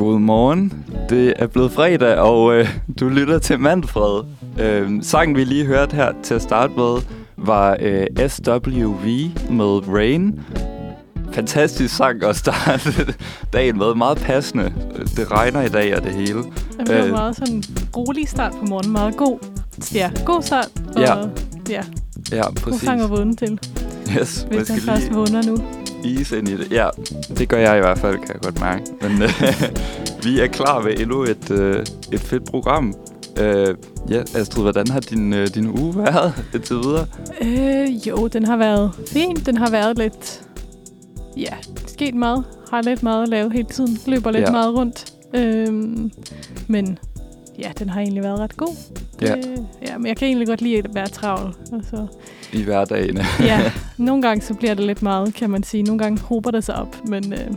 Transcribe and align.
Godmorgen. 0.00 0.84
Det 1.10 1.34
er 1.36 1.46
blevet 1.46 1.72
fredag, 1.72 2.16
og 2.16 2.54
øh, 2.54 2.68
du 3.00 3.08
lytter 3.08 3.38
til 3.38 3.60
Manfred. 3.60 4.22
Øh, 4.60 4.90
sangen, 5.02 5.36
vi 5.36 5.44
lige 5.44 5.66
hørte 5.66 5.96
her 5.96 6.12
til 6.22 6.34
at 6.34 6.42
starte 6.42 6.72
med, 6.76 6.96
var 7.36 7.76
øh, 7.80 8.06
SWV 8.28 9.06
med 9.50 9.88
Rain. 9.88 10.40
Fantastisk 11.32 11.96
sang 11.96 12.24
at 12.24 12.36
starte 12.36 13.14
dagen 13.52 13.78
med. 13.78 13.94
Meget 13.94 14.18
passende. 14.18 14.72
Det 15.16 15.30
regner 15.30 15.62
i 15.62 15.68
dag 15.68 15.96
og 15.96 16.02
det 16.02 16.12
hele. 16.12 16.38
Det 16.86 16.98
var 16.98 17.04
øh, 17.04 17.10
meget 17.10 17.36
sådan 17.36 17.62
rolig 17.96 18.28
start 18.28 18.52
på 18.52 18.64
morgenen. 18.68 18.92
Meget 18.92 19.16
god. 19.16 19.38
Ja, 19.94 20.10
god 20.24 20.42
start. 20.42 20.68
Og, 20.96 21.00
Ja. 21.02 21.14
ja. 21.70 21.82
Ja, 22.32 22.42
God 22.42 22.52
præcis. 22.54 22.80
sang 22.82 23.00
at 23.02 23.10
vågne 23.10 23.36
til, 23.36 23.58
Yes, 24.20 24.46
hvis 24.50 24.68
man 24.70 24.78
først 24.80 25.02
lige 25.02 25.14
vågner 25.14 25.42
nu. 25.42 25.56
ease 26.04 26.38
ind 26.38 26.48
i 26.48 26.56
det. 26.56 26.72
Ja, 26.72 26.88
det 27.38 27.48
gør 27.48 27.58
jeg 27.58 27.76
i 27.76 27.80
hvert 27.80 27.98
fald, 27.98 28.18
kan 28.18 28.28
jeg 28.28 28.40
godt 28.42 28.60
mærke. 28.60 28.82
Men 29.02 29.22
øh, 29.22 29.32
vi 30.24 30.40
er 30.40 30.46
klar 30.46 30.82
med 30.82 31.00
endnu 31.00 31.22
et, 31.22 31.50
øh, 31.50 31.86
et 32.12 32.20
fedt 32.20 32.44
program. 32.44 32.94
Øh, 33.40 33.74
ja, 34.10 34.22
Astrid, 34.34 34.62
hvordan 34.62 34.88
har 34.88 35.00
din, 35.00 35.32
øh, 35.32 35.46
din 35.46 35.66
uge 35.80 35.96
været 35.96 36.32
indtil 36.54 36.76
videre? 36.76 37.06
Øh, 37.42 38.08
jo, 38.08 38.26
den 38.26 38.44
har 38.44 38.56
været 38.56 38.90
fin. 39.08 39.36
Den 39.36 39.56
har 39.56 39.70
været 39.70 39.98
lidt... 39.98 40.42
Ja, 41.36 41.52
sket 41.86 42.14
meget. 42.14 42.44
Har 42.70 42.82
lidt 42.82 43.02
meget 43.02 43.22
at 43.22 43.28
lave 43.28 43.52
hele 43.52 43.68
tiden. 43.68 43.98
Løber 44.06 44.30
lidt 44.30 44.44
Ja. 44.46 44.50
meget 44.50 44.74
rundt. 44.74 45.12
Øhm, 45.34 46.10
men 46.68 46.98
ja, 47.58 47.70
den 47.78 47.88
har 47.88 48.00
egentlig 48.00 48.22
været 48.22 48.40
ret 48.40 48.56
god. 48.56 48.74
Ja. 49.20 49.36
Øh, 49.36 49.42
ja, 49.86 49.98
men 49.98 50.06
jeg 50.06 50.16
kan 50.16 50.28
egentlig 50.28 50.46
godt 50.48 50.62
lide 50.62 50.78
at 50.78 50.86
være 50.94 51.08
travl. 51.08 51.54
Og 51.72 51.80
så, 51.90 52.06
I 52.52 52.62
hverdagen. 52.62 53.18
ja, 53.40 53.72
nogle 53.98 54.22
gange 54.22 54.42
så 54.42 54.54
bliver 54.54 54.74
det 54.74 54.84
lidt 54.86 55.02
meget, 55.02 55.34
kan 55.34 55.50
man 55.50 55.62
sige. 55.62 55.82
Nogle 55.82 55.98
gange 55.98 56.20
hober 56.20 56.50
det 56.50 56.64
sig 56.64 56.74
op, 56.74 56.96
men 57.08 57.32
øh, 57.32 57.50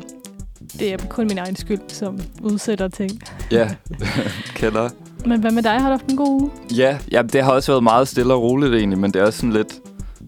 det 0.80 0.94
er 0.94 0.98
kun 1.10 1.28
min 1.28 1.38
egen 1.38 1.56
skyld, 1.56 1.80
som 1.88 2.20
udsætter 2.42 2.88
ting. 2.88 3.12
ja, 3.52 3.70
kender. 4.56 4.90
Men 5.26 5.40
hvad 5.42 5.52
med 5.52 5.64
dig? 5.64 5.72
Har 5.72 5.80
du 5.80 5.92
haft 5.92 6.10
en 6.10 6.18
god 6.18 6.42
uge? 6.42 6.52
Ja, 6.78 6.98
ja, 7.12 7.22
det 7.22 7.44
har 7.44 7.52
også 7.52 7.72
været 7.72 7.84
meget 7.84 8.08
stille 8.08 8.34
og 8.34 8.42
roligt 8.42 8.74
egentlig, 8.74 9.00
men 9.00 9.12
det 9.12 9.22
er 9.22 9.26
også 9.26 9.40
sådan 9.40 9.54
lidt... 9.54 9.74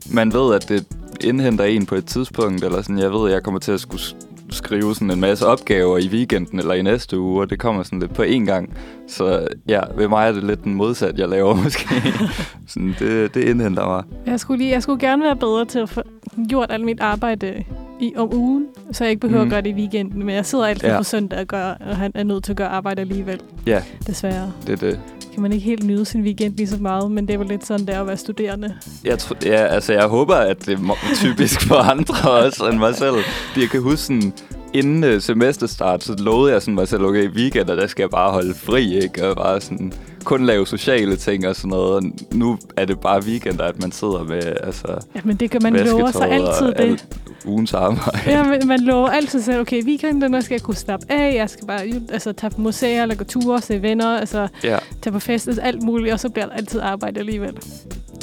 Man 0.09 0.33
ved, 0.33 0.55
at 0.55 0.69
det 0.69 0.85
indhenter 1.23 1.63
en 1.63 1.85
på 1.85 1.95
et 1.95 2.05
tidspunkt, 2.05 2.63
eller 2.63 2.81
sådan, 2.81 2.99
jeg 2.99 3.11
ved, 3.11 3.27
at 3.27 3.33
jeg 3.33 3.43
kommer 3.43 3.59
til 3.59 3.71
at 3.71 3.79
skulle 3.79 4.01
skrive 4.49 4.93
sådan 4.95 5.11
en 5.11 5.19
masse 5.19 5.45
opgaver 5.47 5.97
i 5.97 6.07
weekenden 6.07 6.59
eller 6.59 6.73
i 6.73 6.81
næste 6.81 7.19
uge, 7.19 7.41
og 7.41 7.49
det 7.49 7.59
kommer 7.59 7.83
sådan 7.83 7.99
lidt 7.99 8.13
på 8.13 8.23
én 8.23 8.45
gang. 8.45 8.73
Så 9.07 9.47
ja, 9.67 9.79
ved 9.95 10.07
mig 10.07 10.27
er 10.27 10.31
det 10.31 10.43
lidt 10.43 10.63
den 10.63 10.73
modsat, 10.73 11.19
jeg 11.19 11.29
laver 11.29 11.55
måske. 11.63 11.87
sådan, 12.67 12.95
det, 12.99 13.33
det 13.35 13.43
indhenter 13.43 13.85
mig. 13.85 14.03
Jeg 14.25 14.39
skulle, 14.39 14.57
lige, 14.57 14.71
jeg 14.71 14.83
skulle 14.83 14.99
gerne 14.99 15.23
være 15.23 15.35
bedre 15.35 15.65
til 15.65 15.79
at 15.79 15.89
få 15.89 16.01
gjort 16.49 16.71
alt 16.71 16.85
mit 16.85 16.99
arbejde 16.99 17.63
i, 17.99 18.13
om 18.17 18.33
ugen, 18.33 18.65
så 18.91 19.03
jeg 19.03 19.11
ikke 19.11 19.19
behøver 19.21 19.43
mm. 19.43 19.47
at 19.47 19.51
gøre 19.51 19.61
det 19.61 19.69
i 19.69 19.73
weekenden. 19.73 20.25
Men 20.25 20.35
jeg 20.35 20.45
sidder 20.45 20.65
altid 20.65 20.87
Ja. 20.89 20.97
på 20.97 21.03
søndag 21.03 21.39
og, 21.39 21.47
gør, 21.47 21.63
og 21.89 21.97
han 21.97 22.11
er 22.15 22.23
nødt 22.23 22.43
til 22.43 22.51
at 22.51 22.57
gøre 22.57 22.67
arbejde 22.67 23.01
alligevel. 23.01 23.39
Ja, 23.67 23.81
Desværre 24.07 24.51
det 24.67 24.73
er 24.73 24.87
det. 24.87 24.99
kan 25.33 25.41
man 25.41 25.51
ikke 25.53 25.65
helt 25.65 25.83
nyde 25.83 26.05
sin 26.05 26.21
weekend 26.21 26.57
lige 26.57 26.67
så 26.67 26.77
meget, 26.79 27.11
men 27.11 27.27
det 27.27 27.33
er 27.33 27.37
vel 27.37 27.47
lidt 27.47 27.65
sådan, 27.65 27.85
det 27.85 27.95
er 27.95 28.01
at 28.01 28.07
være 28.07 28.17
studerende. 28.17 28.75
Jeg, 29.03 29.17
ja, 29.45 29.65
altså, 29.65 29.93
jeg 29.93 30.07
håber, 30.07 30.35
at 30.35 30.65
det 30.65 30.73
er 30.79 30.95
typisk 31.15 31.61
for 31.67 31.75
andre 31.75 32.31
også 32.31 32.67
end 32.67 32.79
mig 32.79 32.95
selv. 32.95 33.15
Jeg 33.57 33.69
kan 33.69 33.81
huske 33.81 33.97
sådan, 34.01 34.33
inden 34.79 35.15
uh, 35.15 35.21
semesterstart, 35.21 36.03
så 36.03 36.15
lovede 36.19 36.53
jeg 36.53 36.61
sådan 36.61 36.75
mig 36.75 36.87
selv, 36.87 37.03
okay, 37.05 37.23
i 37.23 37.27
weekender, 37.27 37.75
der 37.75 37.87
skal 37.87 38.03
jeg 38.03 38.09
bare 38.09 38.31
holde 38.31 38.53
fri, 38.53 39.03
ikke? 39.03 39.27
Og 39.27 39.35
bare 39.35 39.61
sådan, 39.61 39.93
kun 40.23 40.45
lave 40.45 40.67
sociale 40.67 41.15
ting 41.15 41.47
og 41.47 41.55
sådan 41.55 41.69
noget. 41.69 41.91
Og 41.93 42.03
nu 42.31 42.57
er 42.77 42.85
det 42.85 42.99
bare 42.99 43.21
weekender, 43.23 43.63
at 43.63 43.81
man 43.81 43.91
sidder 43.91 44.23
med, 44.23 44.41
altså, 44.63 44.87
Ja, 45.15 45.21
men 45.23 45.35
det 45.35 45.51
kan 45.51 45.59
man 45.63 45.73
lover 45.73 46.11
sig 46.11 46.29
altid 46.31 46.67
det. 46.67 46.79
alt 46.79 47.05
ugens 47.45 47.73
arbejde. 47.73 48.19
Ja, 48.27 48.43
men 48.43 48.67
man 48.67 48.79
lover 48.79 49.07
altid 49.09 49.41
selv, 49.41 49.59
okay, 49.59 49.83
weekenden, 49.85 50.33
der 50.33 50.39
skal 50.41 50.55
jeg 50.55 50.61
kunne 50.61 50.75
slappe 50.75 51.05
af, 51.09 51.35
jeg 51.35 51.49
skal 51.49 51.67
bare 51.67 51.81
altså, 52.11 52.33
tage 52.33 52.51
på 52.51 52.61
museer, 52.61 53.01
eller 53.01 53.15
gå 53.15 53.23
ture, 53.23 53.61
se 53.61 53.81
venner, 53.81 54.19
altså 54.19 54.47
Ja, 54.63 54.77
tage 55.01 55.13
på 55.13 55.19
fest, 55.19 55.47
altså, 55.47 55.61
alt 55.61 55.83
muligt, 55.83 56.13
og 56.13 56.19
så 56.19 56.29
bliver 56.29 56.45
der 56.45 56.53
altid 56.53 56.79
arbejde 56.79 57.19
alligevel. 57.19 57.57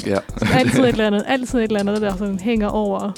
ja. 0.05 0.17
Så 0.37 0.47
altid 0.59 0.79
et 0.83 0.87
eller 0.89 1.07
andet, 1.07 1.23
altid 1.27 1.59
et 1.59 1.63
eller 1.63 1.79
andet, 1.79 2.01
der 2.01 2.17
sådan 2.17 2.39
hænger 2.39 2.67
over, 2.67 3.11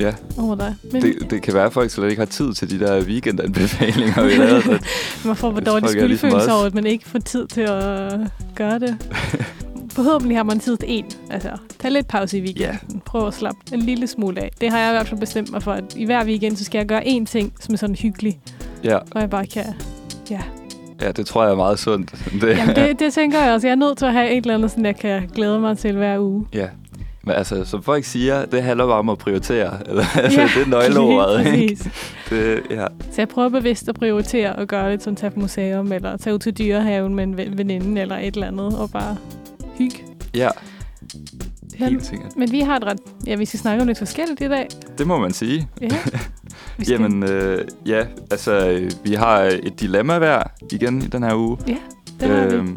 ja. 0.00 0.14
over 0.38 0.54
dig. 0.54 0.74
Men 0.92 1.02
Det, 1.02 1.30
det 1.30 1.42
kan 1.42 1.54
være, 1.54 1.64
at 1.64 1.72
folk 1.72 1.90
slet 1.90 2.10
ikke 2.10 2.20
har 2.20 2.26
tid 2.26 2.52
til 2.52 2.70
de 2.70 2.86
der 2.86 3.04
weekendanbefalinger, 3.04 4.24
vi 4.24 4.30
lavede. 4.36 4.62
Så 4.62 4.78
man 5.28 5.36
får 5.36 5.52
for 5.52 5.60
dårlig 5.60 5.88
skyldfølelse 5.88 6.52
over, 6.52 6.64
at 6.64 6.74
man 6.74 6.86
ikke 6.86 7.08
får 7.08 7.18
tid 7.18 7.46
til 7.46 7.60
at 7.60 8.12
gøre 8.54 8.78
det. 8.78 8.96
Forhåbentlig 9.90 10.36
har 10.36 10.44
man 10.44 10.60
tid 10.60 10.76
til 10.76 10.88
en. 10.90 11.04
Altså, 11.30 11.50
tag 11.78 11.90
lidt 11.90 12.08
pause 12.08 12.38
i 12.38 12.40
weekenden. 12.40 13.02
Prøv 13.06 13.26
at 13.26 13.34
slappe 13.34 13.60
en 13.72 13.80
lille 13.80 14.06
smule 14.06 14.40
af. 14.40 14.50
Det 14.60 14.70
har 14.70 14.78
jeg 14.78 14.90
i 14.90 14.92
hvert 14.92 15.08
fald 15.08 15.20
bestemt 15.20 15.50
mig 15.52 15.62
for, 15.62 15.72
at 15.72 15.84
i 15.96 16.04
hver 16.04 16.24
weekend, 16.24 16.56
så 16.56 16.64
skal 16.64 16.78
jeg 16.78 16.86
gøre 16.86 17.06
én 17.06 17.24
ting, 17.24 17.52
som 17.60 17.74
er 17.74 17.78
sådan 17.78 17.96
hyggelig, 17.96 18.40
ja, 18.84 18.98
hvor 19.12 19.20
jeg 19.20 19.30
bare 19.30 19.46
kan... 19.46 19.64
Ja, 20.30 20.40
ja, 21.00 21.12
det 21.12 21.26
tror 21.26 21.42
jeg 21.42 21.52
er 21.52 21.56
meget 21.56 21.78
sundt. 21.78 22.10
Det, 22.40 22.48
Jamen, 22.48 22.76
det, 22.76 22.98
det 22.98 23.12
tænker 23.12 23.42
jeg 23.42 23.52
også. 23.52 23.66
Jeg 23.66 23.72
er 23.72 23.76
nødt 23.76 23.98
til 23.98 24.04
at 24.06 24.12
have 24.12 24.30
et 24.30 24.36
eller 24.36 24.54
andet, 24.54 24.70
sådan 24.70 24.86
jeg 24.86 24.96
kan 24.96 25.28
glæde 25.34 25.60
mig 25.60 25.78
til 25.78 25.96
hver 25.96 26.18
uge. 26.18 26.46
Ja. 26.52 26.68
Men 27.26 27.34
altså, 27.34 27.64
som 27.64 27.82
folk 27.82 28.04
siger, 28.04 28.44
det 28.44 28.62
handler 28.62 28.86
bare 28.86 28.98
om 28.98 29.08
at 29.08 29.18
prioritere. 29.18 29.88
Eller, 29.88 30.04
altså, 30.24 30.40
det 30.40 30.62
er 30.62 30.68
nøgleordet, 30.68 31.46
ikke? 31.54 31.90
Det, 32.30 32.60
ja. 32.70 32.86
Så 33.00 33.14
jeg 33.18 33.28
prøver 33.28 33.48
bevidst 33.48 33.88
at 33.88 33.94
prioritere 33.94 34.60
at 34.60 34.68
gøre 34.68 34.90
lidt 34.90 35.02
sådan, 35.02 35.16
tage 35.16 35.30
på 35.30 35.40
museum, 35.40 35.92
eller 35.92 36.16
tage 36.16 36.34
ud 36.34 36.38
til 36.38 36.58
dyrehaven 36.58 37.14
med 37.14 37.24
en 37.24 37.36
ven- 37.36 37.58
veninde, 37.58 38.00
eller 38.00 38.16
et 38.16 38.34
eller 38.34 38.46
andet, 38.46 38.78
og 38.78 38.90
bare 38.90 39.16
hygge. 39.78 39.96
ja, 40.34 40.48
Men, 41.80 41.88
helt 41.88 42.06
sikkert. 42.06 42.36
men 42.36 42.52
vi 42.52 42.60
har 42.60 42.76
et 42.76 42.84
ret... 42.84 42.98
Ja, 43.26 43.34
vi 43.36 43.44
skal 43.44 43.60
snakke 43.60 43.80
om 43.82 43.86
lidt 43.86 43.98
forskelligt 43.98 44.40
i 44.40 44.48
dag. 44.48 44.68
Det 44.98 45.06
må 45.06 45.18
man 45.18 45.32
sige. 45.32 45.68
Ja. 45.80 45.88
Vi 46.78 46.84
skal, 46.84 47.00
Jamen, 47.00 47.22
øh, 47.22 47.64
ja, 47.86 48.04
altså, 48.30 48.68
øh, 48.68 48.90
vi 49.04 49.14
har 49.14 49.38
et 49.40 49.80
dilemma 49.80 50.18
hver 50.18 50.42
igen 50.72 51.02
i 51.02 51.06
den 51.06 51.22
her 51.22 51.34
uge. 51.34 51.58
Ja, 51.68 51.76
det 52.20 52.28
har 52.28 52.46
vi. 52.62 52.70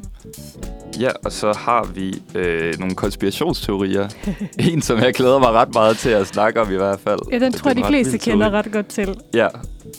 Ja, 0.99 1.09
og 1.25 1.31
så 1.31 1.53
har 1.57 1.83
vi 1.95 2.21
øh, 2.35 2.79
nogle 2.79 2.95
konspirationsteorier. 2.95 4.07
en, 4.71 4.81
som 4.81 4.99
jeg 4.99 5.13
glæder 5.13 5.39
mig 5.39 5.51
ret 5.51 5.73
meget 5.73 5.97
til 5.97 6.09
at 6.09 6.27
snakke 6.27 6.61
om 6.61 6.71
i 6.71 6.75
hvert 6.75 6.99
fald. 6.99 7.19
Ja, 7.31 7.39
den 7.39 7.53
tror 7.53 7.69
jeg, 7.69 7.77
de 7.77 7.83
fleste 7.87 8.17
kender 8.17 8.49
ret 8.49 8.71
godt 8.71 8.87
til. 8.87 9.15
Ja, 9.33 9.47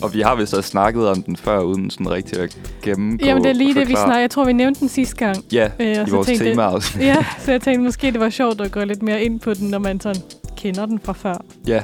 og 0.02 0.14
vi 0.14 0.20
har 0.20 0.34
vist 0.34 0.54
også 0.54 0.70
snakket 0.70 1.08
om 1.08 1.22
den 1.22 1.36
før, 1.36 1.60
uden 1.60 1.90
sådan 1.90 2.10
rigtig 2.10 2.38
at 2.40 2.58
gennemgå 2.82 3.26
Jamen, 3.26 3.42
det 3.44 3.50
er 3.50 3.54
lige 3.54 3.74
det, 3.74 3.88
vi 3.88 3.92
snakker. 3.94 4.18
Jeg 4.18 4.30
tror, 4.30 4.44
vi 4.44 4.52
nævnte 4.52 4.80
den 4.80 4.88
sidste 4.88 5.16
gang. 5.16 5.44
Ja, 5.52 5.70
Øh, 5.80 6.08
i 6.08 6.10
vores 6.10 6.26
tænkte 6.26 6.44
temaafsnit. 6.50 7.04
Ja, 7.04 7.16
så 7.44 7.50
jeg 7.52 7.60
tænkte 7.60 7.84
måske, 7.84 8.12
det 8.12 8.20
var 8.20 8.30
sjovt 8.30 8.60
at 8.60 8.70
gå 8.70 8.84
lidt 8.84 9.02
mere 9.02 9.22
ind 9.22 9.40
på 9.40 9.54
den, 9.54 9.68
når 9.68 9.78
man 9.78 10.00
sådan 10.00 10.22
kender 10.56 10.86
den 10.86 11.00
fra 11.04 11.12
før. 11.12 11.34
Ja. 11.66 11.82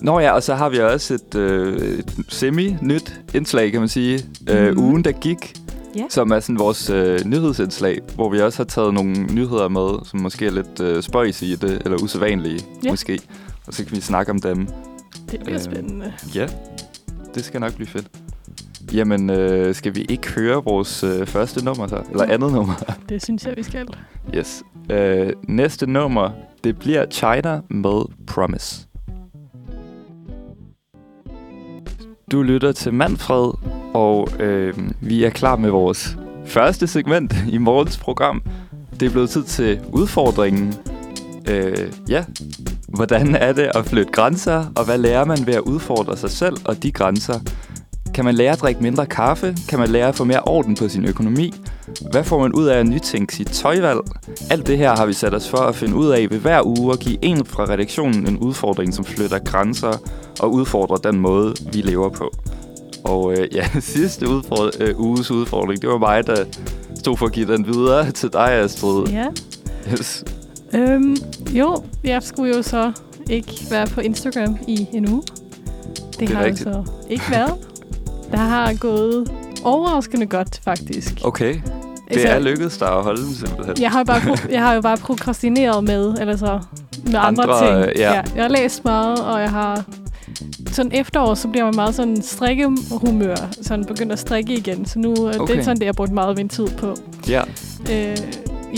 Nå 0.00 0.20
ja, 0.20 0.32
og 0.32 0.42
så 0.42 0.54
har 0.54 0.68
vi 0.68 0.78
også 0.78 1.14
et, 1.14 1.34
øh, 1.34 1.98
et 1.98 2.14
semi-nyt 2.28 3.20
indslag, 3.34 3.70
kan 3.72 3.80
man 3.80 3.88
sige. 3.88 4.24
Mm. 4.40 4.52
Øh, 4.52 4.70
Mhm. 4.72 4.80
ugen, 4.84 5.04
der 5.04 5.12
gik, 5.12 5.54
Ja. 5.96 6.04
som 6.10 6.30
er 6.30 6.40
sådan 6.40 6.58
vores 6.58 6.90
øh, 6.90 7.20
nyhedsindslag, 7.24 7.98
hvor 8.14 8.30
vi 8.30 8.40
også 8.40 8.58
har 8.58 8.64
taget 8.64 8.94
nogle 8.94 9.12
nyheder 9.12 9.68
med, 9.68 10.04
som 10.06 10.20
måske 10.20 10.46
er 10.46 10.50
lidt 10.50 10.80
øh, 10.80 11.02
spøjs 11.02 11.42
i 11.42 11.54
det, 11.54 11.82
eller 11.84 11.98
usædvanlige 12.02 12.60
Ja. 12.84 12.90
måske. 12.90 13.20
Og 13.66 13.74
så 13.74 13.84
kan 13.84 13.96
vi 13.96 14.00
snakke 14.00 14.32
om 14.32 14.40
dem. 14.40 14.66
Det 15.30 15.40
bliver 15.40 15.58
Øh, 15.58 15.60
spændende. 15.64 16.12
Ja, 16.34 16.46
det 17.34 17.44
skal 17.44 17.60
nok 17.60 17.74
blive 17.74 17.86
fedt. 17.86 18.06
Jamen, 18.92 19.30
øh, 19.30 19.74
skal 19.74 19.94
vi 19.94 20.00
ikke 20.08 20.28
høre 20.32 20.64
vores 20.64 21.04
øh, 21.04 21.26
første 21.26 21.64
nummer 21.64 21.86
så? 21.86 22.02
Eller 22.10 22.24
Jo. 22.26 22.32
andet 22.32 22.52
nummer? 22.52 22.74
Det 23.08 23.22
synes 23.22 23.46
jeg, 23.46 23.54
vi 23.56 23.62
skal. 23.62 23.88
Yes. 24.36 24.62
Øh, 24.90 25.32
næste 25.48 25.86
nummer, 25.86 26.30
det 26.64 26.78
bliver 26.78 27.06
China 27.10 27.60
med 27.68 28.02
Promise. 28.26 28.86
Du 32.32 32.42
lytter 32.42 32.72
til 32.72 32.94
Manfred, 32.94 33.52
og 33.94 34.28
øh, 34.40 34.74
vi 35.00 35.24
er 35.24 35.30
klar 35.30 35.56
med 35.56 35.70
vores 35.70 36.16
første 36.46 36.86
segment 36.86 37.34
i 37.48 37.58
morgens 37.58 37.96
program. 37.98 38.42
Det 39.00 39.06
er 39.06 39.10
blevet 39.10 39.30
tid 39.30 39.44
til 39.44 39.80
udfordringen. 39.92 40.74
Øh, 41.48 41.92
ja, 42.08 42.24
hvordan 42.88 43.34
er 43.34 43.52
det 43.52 43.70
at 43.74 43.86
flytte 43.86 44.12
grænser, 44.12 44.64
og 44.76 44.84
hvad 44.84 44.98
lærer 44.98 45.24
man 45.24 45.46
ved 45.46 45.54
at 45.54 45.60
udfordre 45.60 46.16
sig 46.16 46.30
selv 46.30 46.56
og 46.64 46.82
de 46.82 46.92
grænser? 46.92 47.40
Kan 48.14 48.24
man 48.24 48.34
lære 48.34 48.52
at 48.52 48.60
drikke 48.60 48.82
mindre 48.82 49.06
kaffe? 49.06 49.56
Kan 49.68 49.78
man 49.78 49.88
lære 49.88 50.08
at 50.08 50.14
få 50.14 50.24
mere 50.24 50.40
orden 50.40 50.74
på 50.74 50.88
sin 50.88 51.04
økonomi? 51.04 51.54
Hvad 52.10 52.24
får 52.24 52.40
man 52.40 52.52
ud 52.52 52.66
af 52.66 52.78
at 52.78 52.86
nytænke 52.86 53.34
sit 53.34 53.46
tøjvalg? 53.46 54.00
Alt 54.50 54.66
det 54.66 54.78
her 54.78 54.96
har 54.96 55.06
vi 55.06 55.12
sat 55.12 55.34
os 55.34 55.48
for 55.48 55.58
at 55.58 55.74
finde 55.74 55.94
ud 55.94 56.08
af 56.08 56.30
ved 56.30 56.38
hver 56.38 56.62
uge 56.66 56.92
og 56.92 56.98
give 56.98 57.24
en 57.24 57.44
fra 57.44 57.64
redaktionen 57.68 58.28
en 58.28 58.38
udfordring, 58.38 58.94
som 58.94 59.04
flytter 59.04 59.38
grænser 59.38 59.92
og 60.40 60.52
udfordrer 60.52 60.96
den 60.96 61.20
måde, 61.20 61.54
vi 61.72 61.80
lever 61.80 62.08
på. 62.08 62.32
Og 63.04 63.32
øh, 63.32 63.48
ja, 63.54 63.66
sidste 63.80 64.26
udford- 64.28 64.82
øh, 64.82 65.00
uges 65.00 65.30
udfordring, 65.30 65.82
det 65.82 65.90
var 65.90 65.98
mig, 65.98 66.26
der 66.26 66.44
stod 66.98 67.16
for 67.16 67.26
at 67.26 67.32
give 67.32 67.52
den 67.52 67.66
videre 67.66 68.10
til 68.20 68.32
dig, 68.32 68.48
Astrid. 68.52 69.06
Ja. 69.08 69.26
Yes. 69.92 70.24
Øhm, 70.74 71.16
jo, 71.50 71.82
jeg 72.04 72.22
skulle 72.22 72.56
jo 72.56 72.62
så 72.62 72.92
ikke 73.30 73.52
være 73.70 73.86
på 73.86 74.00
Instagram 74.00 74.56
i 74.68 74.86
en 74.92 75.08
uge. 75.12 75.22
Det, 75.22 76.18
Det 76.20 76.28
har 76.28 76.44
rigtigt. 76.44 76.66
jeg 76.66 76.74
så 76.74 76.90
ikke 77.10 77.24
været. 77.30 77.54
Der 78.30 78.36
har 78.38 78.74
gået 78.74 79.30
overraskende 79.64 80.26
godt, 80.26 80.60
faktisk. 80.64 81.14
Okay, 81.24 81.60
det 82.14 82.30
er 82.30 82.38
lykkedes 82.38 82.76
dig 82.78 82.88
at 82.88 83.02
holde 83.02 83.22
den 83.24 83.34
simpelthen. 83.34 83.76
Jeg 83.80 83.90
har, 83.90 83.98
jo 83.98 84.04
bare, 84.04 84.18
pro- 84.20 84.50
jeg 84.54 84.62
har 84.62 84.74
jo 84.74 84.80
bare 84.80 84.96
prokrastineret 84.96 85.84
med, 85.84 86.14
eller 86.20 86.36
så 86.36 86.60
med 87.04 87.14
andre, 87.18 87.42
Andre, 87.44 87.66
ting. 87.82 87.90
øh, 87.90 87.98
ja. 88.00 88.12
Jeg 88.12 88.42
har 88.44 88.48
læst 88.48 88.84
meget, 88.84 89.18
og 89.24 89.40
jeg 89.40 89.50
har 89.50 89.84
sådan 90.66 90.92
efterår, 90.94 91.34
så 91.34 91.48
bliver 91.48 91.64
man 91.64 91.72
meget 91.76 91.94
sådan 91.94 92.22
strikkehumør. 92.22 93.36
Sådan 93.62 93.84
begynder 93.84 94.12
at 94.12 94.18
strikke 94.18 94.54
igen. 94.54 94.84
Så 94.86 94.98
nu 94.98 95.10
okay. 95.12 95.32
det 95.32 95.40
Okay. 95.40 95.56
er 95.58 95.62
sådan 95.62 95.76
det, 95.76 95.82
jeg 95.82 95.88
har 95.88 95.92
brugt 95.92 96.12
meget 96.12 96.28
af 96.28 96.36
min 96.36 96.48
tid 96.48 96.66
på. 96.78 96.94
Ja. 97.28 97.42
Øh, 97.92 98.16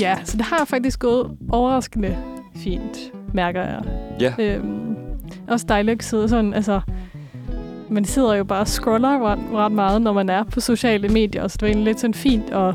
ja, 0.00 0.16
så 0.24 0.36
det 0.36 0.44
har 0.46 0.64
faktisk 0.64 0.98
gået 0.98 1.30
overraskende 1.50 2.16
fint, 2.56 2.98
mærker 3.34 3.62
jeg. 3.62 3.80
Ja. 4.20 4.32
Øhm, 4.38 4.96
også 5.48 5.66
dejligt 5.68 5.98
at 5.98 6.04
sidde 6.04 6.28
sådan, 6.28 6.54
altså... 6.54 6.80
Man 7.90 8.04
sidder 8.04 8.34
jo 8.34 8.44
bare 8.44 8.60
og 8.60 8.68
scroller 8.68 9.26
ret, 9.32 9.38
ret 9.54 9.72
meget, 9.72 10.02
når 10.02 10.12
man 10.12 10.28
er 10.28 10.42
på 10.44 10.60
sociale 10.60 11.08
medier, 11.08 11.48
så 11.48 11.56
det 11.60 11.62
var 11.62 11.68
egentlig 11.68 11.84
lidt 11.84 12.00
sådan 12.00 12.14
fint 12.14 12.50
at 12.50 12.74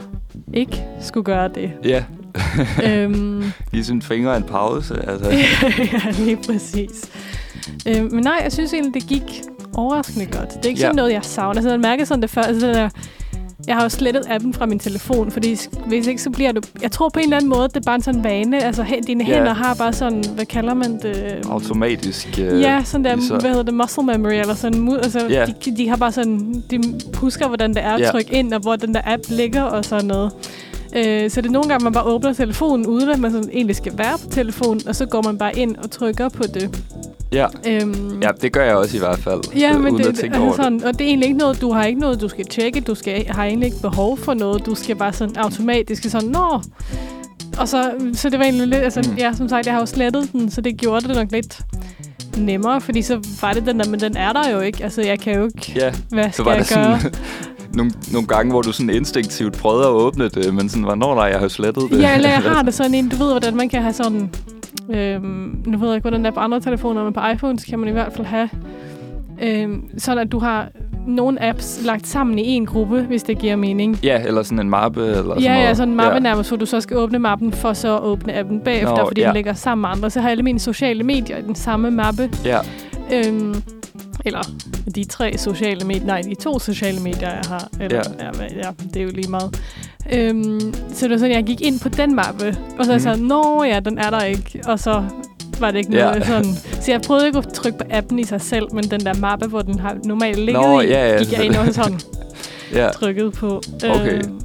ikke 0.53 0.83
skulle 1.01 1.23
gøre 1.23 1.47
det. 1.47 1.71
Ja. 1.85 2.03
øhm, 2.85 3.43
Give 3.71 3.83
sine 3.83 4.01
fingre 4.01 4.37
en 4.37 4.43
pause. 4.43 5.09
Altså. 5.09 5.29
ja, 5.93 6.11
lige 6.23 6.37
præcis. 6.37 7.11
Øhm, 7.87 8.13
men 8.13 8.23
nej, 8.23 8.39
jeg 8.43 8.51
synes 8.51 8.73
egentlig, 8.73 8.93
det 8.93 9.09
gik 9.09 9.41
overraskende 9.73 10.25
godt. 10.25 10.49
Det 10.49 10.65
er 10.65 10.69
ikke 10.69 10.79
Ja. 10.79 10.85
sådan 10.85 10.95
noget, 10.95 11.13
jeg 11.13 11.19
savner. 11.23 11.55
Altså, 11.55 11.69
jeg 11.69 11.79
mærker 11.79 12.05
sådan 12.05 12.21
det 12.21 12.29
før. 12.29 12.41
Altså, 12.41 12.67
det 12.67 12.75
der, 12.75 12.89
jeg 13.67 13.75
har 13.75 13.83
jo 13.83 13.89
slettet 13.89 14.23
appen 14.29 14.53
fra 14.53 14.65
min 14.65 14.79
telefon, 14.79 15.31
fordi 15.31 15.57
hvis 15.87 16.07
ikke, 16.07 16.21
så 16.21 16.29
bliver 16.29 16.51
du... 16.51 16.61
Jeg 16.81 16.91
tror 16.91 17.09
på 17.09 17.19
en 17.19 17.23
eller 17.23 17.37
anden 17.37 17.49
måde, 17.49 17.63
det 17.67 17.75
er 17.75 17.81
bare 17.85 17.95
en 17.95 18.01
sådan 18.01 18.23
vane. 18.23 18.63
Altså, 18.63 18.85
dine 19.07 19.25
Ja. 19.27 19.33
hænder 19.35 19.53
har 19.53 19.73
bare 19.73 19.93
sådan... 19.93 20.23
Hvad 20.35 20.45
kalder 20.45 20.73
man 20.73 20.99
det? 21.01 21.37
Automatisk. 21.49 22.39
Øh, 22.41 22.61
Ja, 22.61 22.81
sådan 22.85 23.05
der, 23.05 23.17
så- 23.21 23.37
hvad 23.37 23.49
hedder 23.49 23.63
det, 23.63 23.73
muscle 23.73 24.03
memory, 24.03 24.31
eller 24.33 24.53
sådan, 24.55 24.89
altså, 24.93 25.27
Ja. 25.29 25.45
de, 25.65 25.77
de 25.77 25.89
har 25.89 25.95
bare 25.97 26.11
sådan, 26.11 26.63
de 26.71 26.79
husker, 27.13 27.47
hvordan 27.47 27.69
det 27.69 27.83
er 27.83 27.91
at 27.93 27.99
Ja. 28.01 28.11
trykke 28.11 28.33
ind, 28.33 28.53
og 28.53 28.59
hvor 28.61 28.75
den 28.75 28.93
der 28.93 29.01
app 29.05 29.23
ligger, 29.29 29.61
og 29.61 29.85
sådan 29.85 30.05
noget. 30.05 30.31
Øh, 30.95 31.29
så 31.29 31.41
det 31.41 31.47
er 31.47 31.51
nogle 31.53 31.69
gange, 31.69 31.83
man 31.83 31.93
bare 31.93 32.03
åbner 32.03 32.33
telefonen, 32.33 32.87
uden 32.87 33.09
at 33.09 33.19
man 33.19 33.31
sådan 33.31 33.49
egentlig 33.53 33.75
skal 33.75 33.97
være 33.97 34.17
på 34.23 34.29
telefonen, 34.31 34.81
og 34.87 34.95
så 34.95 35.05
går 35.05 35.21
man 35.21 35.37
bare 35.37 35.57
ind 35.57 35.75
og 35.75 35.91
trykker 35.91 36.29
på 36.29 36.43
det. 36.53 36.83
Ja. 37.31 37.45
Øhm, 37.67 38.19
ja, 38.21 38.29
det 38.41 38.51
gør 38.53 38.63
jeg 38.65 38.75
også 38.75 38.95
i 38.97 38.99
hvert 38.99 39.19
fald. 39.19 39.41
Ja, 39.59 39.73
øh, 39.73 39.79
men 39.81 39.93
uden 39.93 40.03
det, 40.03 40.09
at 40.09 40.15
tænke 40.15 40.25
altså 40.25 40.39
over 40.41 40.51
det. 40.55 40.63
sådan, 40.63 40.83
og 40.83 40.93
det 40.93 41.01
er 41.01 41.05
egentlig 41.05 41.27
ikke 41.27 41.39
noget, 41.39 41.61
du 41.61 41.71
har 41.73 41.83
ikke 41.85 41.99
noget, 41.99 42.21
du 42.21 42.29
skal 42.29 42.45
tjekke, 42.45 42.81
du 42.81 42.95
skal, 42.95 43.25
har 43.29 43.45
egentlig 43.45 43.65
ikke 43.67 43.81
behov 43.81 44.17
for 44.17 44.33
noget, 44.33 44.65
du 44.65 44.75
skal 44.75 44.95
bare 44.95 45.13
sådan 45.13 45.37
automatisk 45.37 46.03
sådan, 46.09 46.29
nå, 46.29 46.61
og 47.57 47.67
så, 47.67 47.91
så 48.13 48.29
det 48.29 48.39
var 48.39 48.45
egentlig 48.45 48.67
lidt, 48.67 48.81
altså, 48.83 49.01
Mm. 49.11 49.15
ja, 49.17 49.33
som 49.37 49.49
sagt, 49.49 49.65
jeg 49.65 49.73
har 49.73 49.79
jo 49.81 49.85
slettet 49.85 50.31
den, 50.31 50.51
så 50.51 50.61
det 50.61 50.77
gjorde 50.77 51.07
det 51.07 51.15
nok 51.15 51.31
lidt 51.31 51.59
nemmere, 52.37 52.81
fordi 52.81 53.01
så 53.01 53.19
var 53.41 53.53
det 53.53 53.65
den 53.65 53.79
der, 53.79 53.89
men 53.89 53.99
den 53.99 54.17
er 54.17 54.33
der 54.33 54.49
jo 54.49 54.59
ikke, 54.59 54.83
altså 54.83 55.01
jeg 55.01 55.19
kan 55.19 55.35
jo 55.35 55.45
ikke, 55.45 55.73
Ja, 55.75 55.91
hvad 56.09 56.23
så 56.25 56.31
skal 56.31 56.45
var 56.45 56.53
jeg 56.53 56.65
der 56.69 56.75
gøre? 56.75 56.99
sådan 56.99 57.13
nogle, 57.77 57.91
nogle 58.11 58.27
gange, 58.27 58.51
hvor 58.51 58.61
du 58.61 58.71
sådan 58.71 58.89
instinktivt 58.89 59.57
prøvede 59.57 59.83
at 59.83 59.89
åbne 59.91 60.29
det, 60.29 60.53
men 60.53 60.69
sådan 60.69 60.85
var, 60.85 60.95
når 60.95 61.15
nej, 61.15 61.23
jeg 61.23 61.39
har 61.39 61.47
slettet 61.47 61.83
det. 61.91 62.01
Ja, 62.01 62.15
eller 62.15 62.29
jeg 62.29 62.39
har 62.55 62.61
det 62.61 62.73
sådan 62.73 62.93
en, 62.93 63.09
du 63.09 63.15
ved, 63.15 63.31
hvordan 63.31 63.55
man 63.55 63.69
kan 63.69 63.81
have 63.81 63.93
sådan... 63.93 64.29
Øhm, 64.89 65.63
nu 65.67 65.77
ved 65.77 65.87
jeg 65.87 65.95
ikke, 65.95 66.03
hvordan 66.03 66.19
det 66.19 66.27
er 66.27 66.33
på 66.33 66.39
andre 66.39 66.59
telefoner, 66.59 67.03
men 67.03 67.13
på 67.13 67.19
iPhones 67.33 67.63
kan 67.65 67.79
man 67.79 67.89
i 67.89 67.91
hvert 67.91 68.13
fald 68.13 68.27
have... 68.27 68.49
Øhm, 69.41 69.89
sådan, 69.97 70.17
at 70.17 70.31
du 70.31 70.39
har 70.39 70.67
nogle 71.07 71.43
apps 71.43 71.81
lagt 71.85 72.07
sammen 72.07 72.39
i 72.39 72.47
en 72.47 72.65
gruppe, 72.65 73.01
hvis 73.01 73.23
det 73.23 73.37
giver 73.39 73.55
mening. 73.55 73.99
Ja, 74.03 74.21
eller 74.27 74.43
sådan 74.43 74.59
en 74.59 74.69
mappe, 74.69 75.01
eller 75.05 75.21
sådan 75.23 75.41
Ja, 75.41 75.53
noget. 75.53 75.65
ja, 75.67 75.73
sådan 75.73 75.89
en 75.89 75.95
mappe 75.95 76.13
ja. 76.13 76.19
nærmest, 76.19 76.49
hvor 76.49 76.57
du 76.57 76.65
så 76.65 76.81
skal 76.81 76.97
åbne 76.97 77.19
mappen, 77.19 77.51
for 77.53 77.73
så 77.73 77.95
at 77.97 78.03
åbne 78.03 78.33
appen 78.33 78.59
bagefter, 78.59 78.95
Nå, 78.97 79.07
fordi 79.07 79.21
ja. 79.21 79.27
den 79.27 79.35
ligger 79.35 79.53
sammen 79.53 79.81
med 79.81 79.89
andre. 79.89 80.09
Så 80.09 80.21
har 80.21 80.29
alle 80.29 80.43
mine 80.43 80.59
sociale 80.59 81.03
medier 81.03 81.37
i 81.37 81.41
den 81.41 81.55
samme 81.55 81.91
mappe. 81.91 82.29
Ja, 82.45 82.57
Øhm, 83.13 83.55
eller 84.25 84.41
de 84.95 85.03
tre 85.03 85.37
sociale 85.37 85.85
medier, 85.87 86.05
nej, 86.05 86.21
de 86.21 86.35
to 86.35 86.59
sociale 86.59 86.99
medier, 86.99 87.29
jeg 87.29 87.41
har. 87.47 87.67
Eller, 87.81 88.01
ja. 88.19 88.25
Ja, 88.25 88.45
ja, 88.55 88.69
det 88.93 88.99
er 88.99 89.03
jo 89.03 89.09
lige 89.13 89.29
meget. 89.31 89.61
Øhm, 90.13 90.73
så 90.93 91.05
det 91.05 91.11
var 91.11 91.17
sådan, 91.17 91.35
jeg 91.35 91.43
gik 91.43 91.61
ind 91.61 91.79
på 91.79 91.89
den 91.89 92.15
mappe, 92.15 92.57
og 92.79 92.85
så 92.85 92.93
mm. 92.93 92.99
sagde 92.99 93.27
nå 93.27 93.63
ja, 93.63 93.79
den 93.79 93.97
er 93.97 94.09
der 94.09 94.23
ikke. 94.23 94.61
Og 94.65 94.79
så 94.79 95.03
var 95.59 95.71
det 95.71 95.77
ikke 95.77 95.93
Ja. 95.95 96.05
noget 96.05 96.25
sådan. 96.25 96.53
Så 96.81 96.91
jeg 96.91 97.01
prøvede 97.01 97.25
ikke 97.27 97.37
at 97.37 97.47
trykke 97.53 97.77
på 97.77 97.83
appen 97.89 98.19
i 98.19 98.23
sig 98.23 98.41
selv, 98.41 98.73
men 98.73 98.83
den 98.83 98.99
der 98.99 99.13
mappe, 99.13 99.47
hvor 99.47 99.61
den 99.61 99.79
har 99.79 99.97
normalt 100.03 100.39
ligget 100.39 100.63
Nå, 100.63 100.79
i, 100.81 100.87
ja, 100.87 101.11
ja, 101.11 101.17
gik 101.17 101.31
jeg 101.33 101.45
ind 101.45 101.55
og 101.55 101.73
sådan 101.73 101.99
ja. 102.73 102.87
trykket 102.89 103.33
på. 103.33 103.61
Okay. 103.75 104.17
Øhm, 104.17 104.39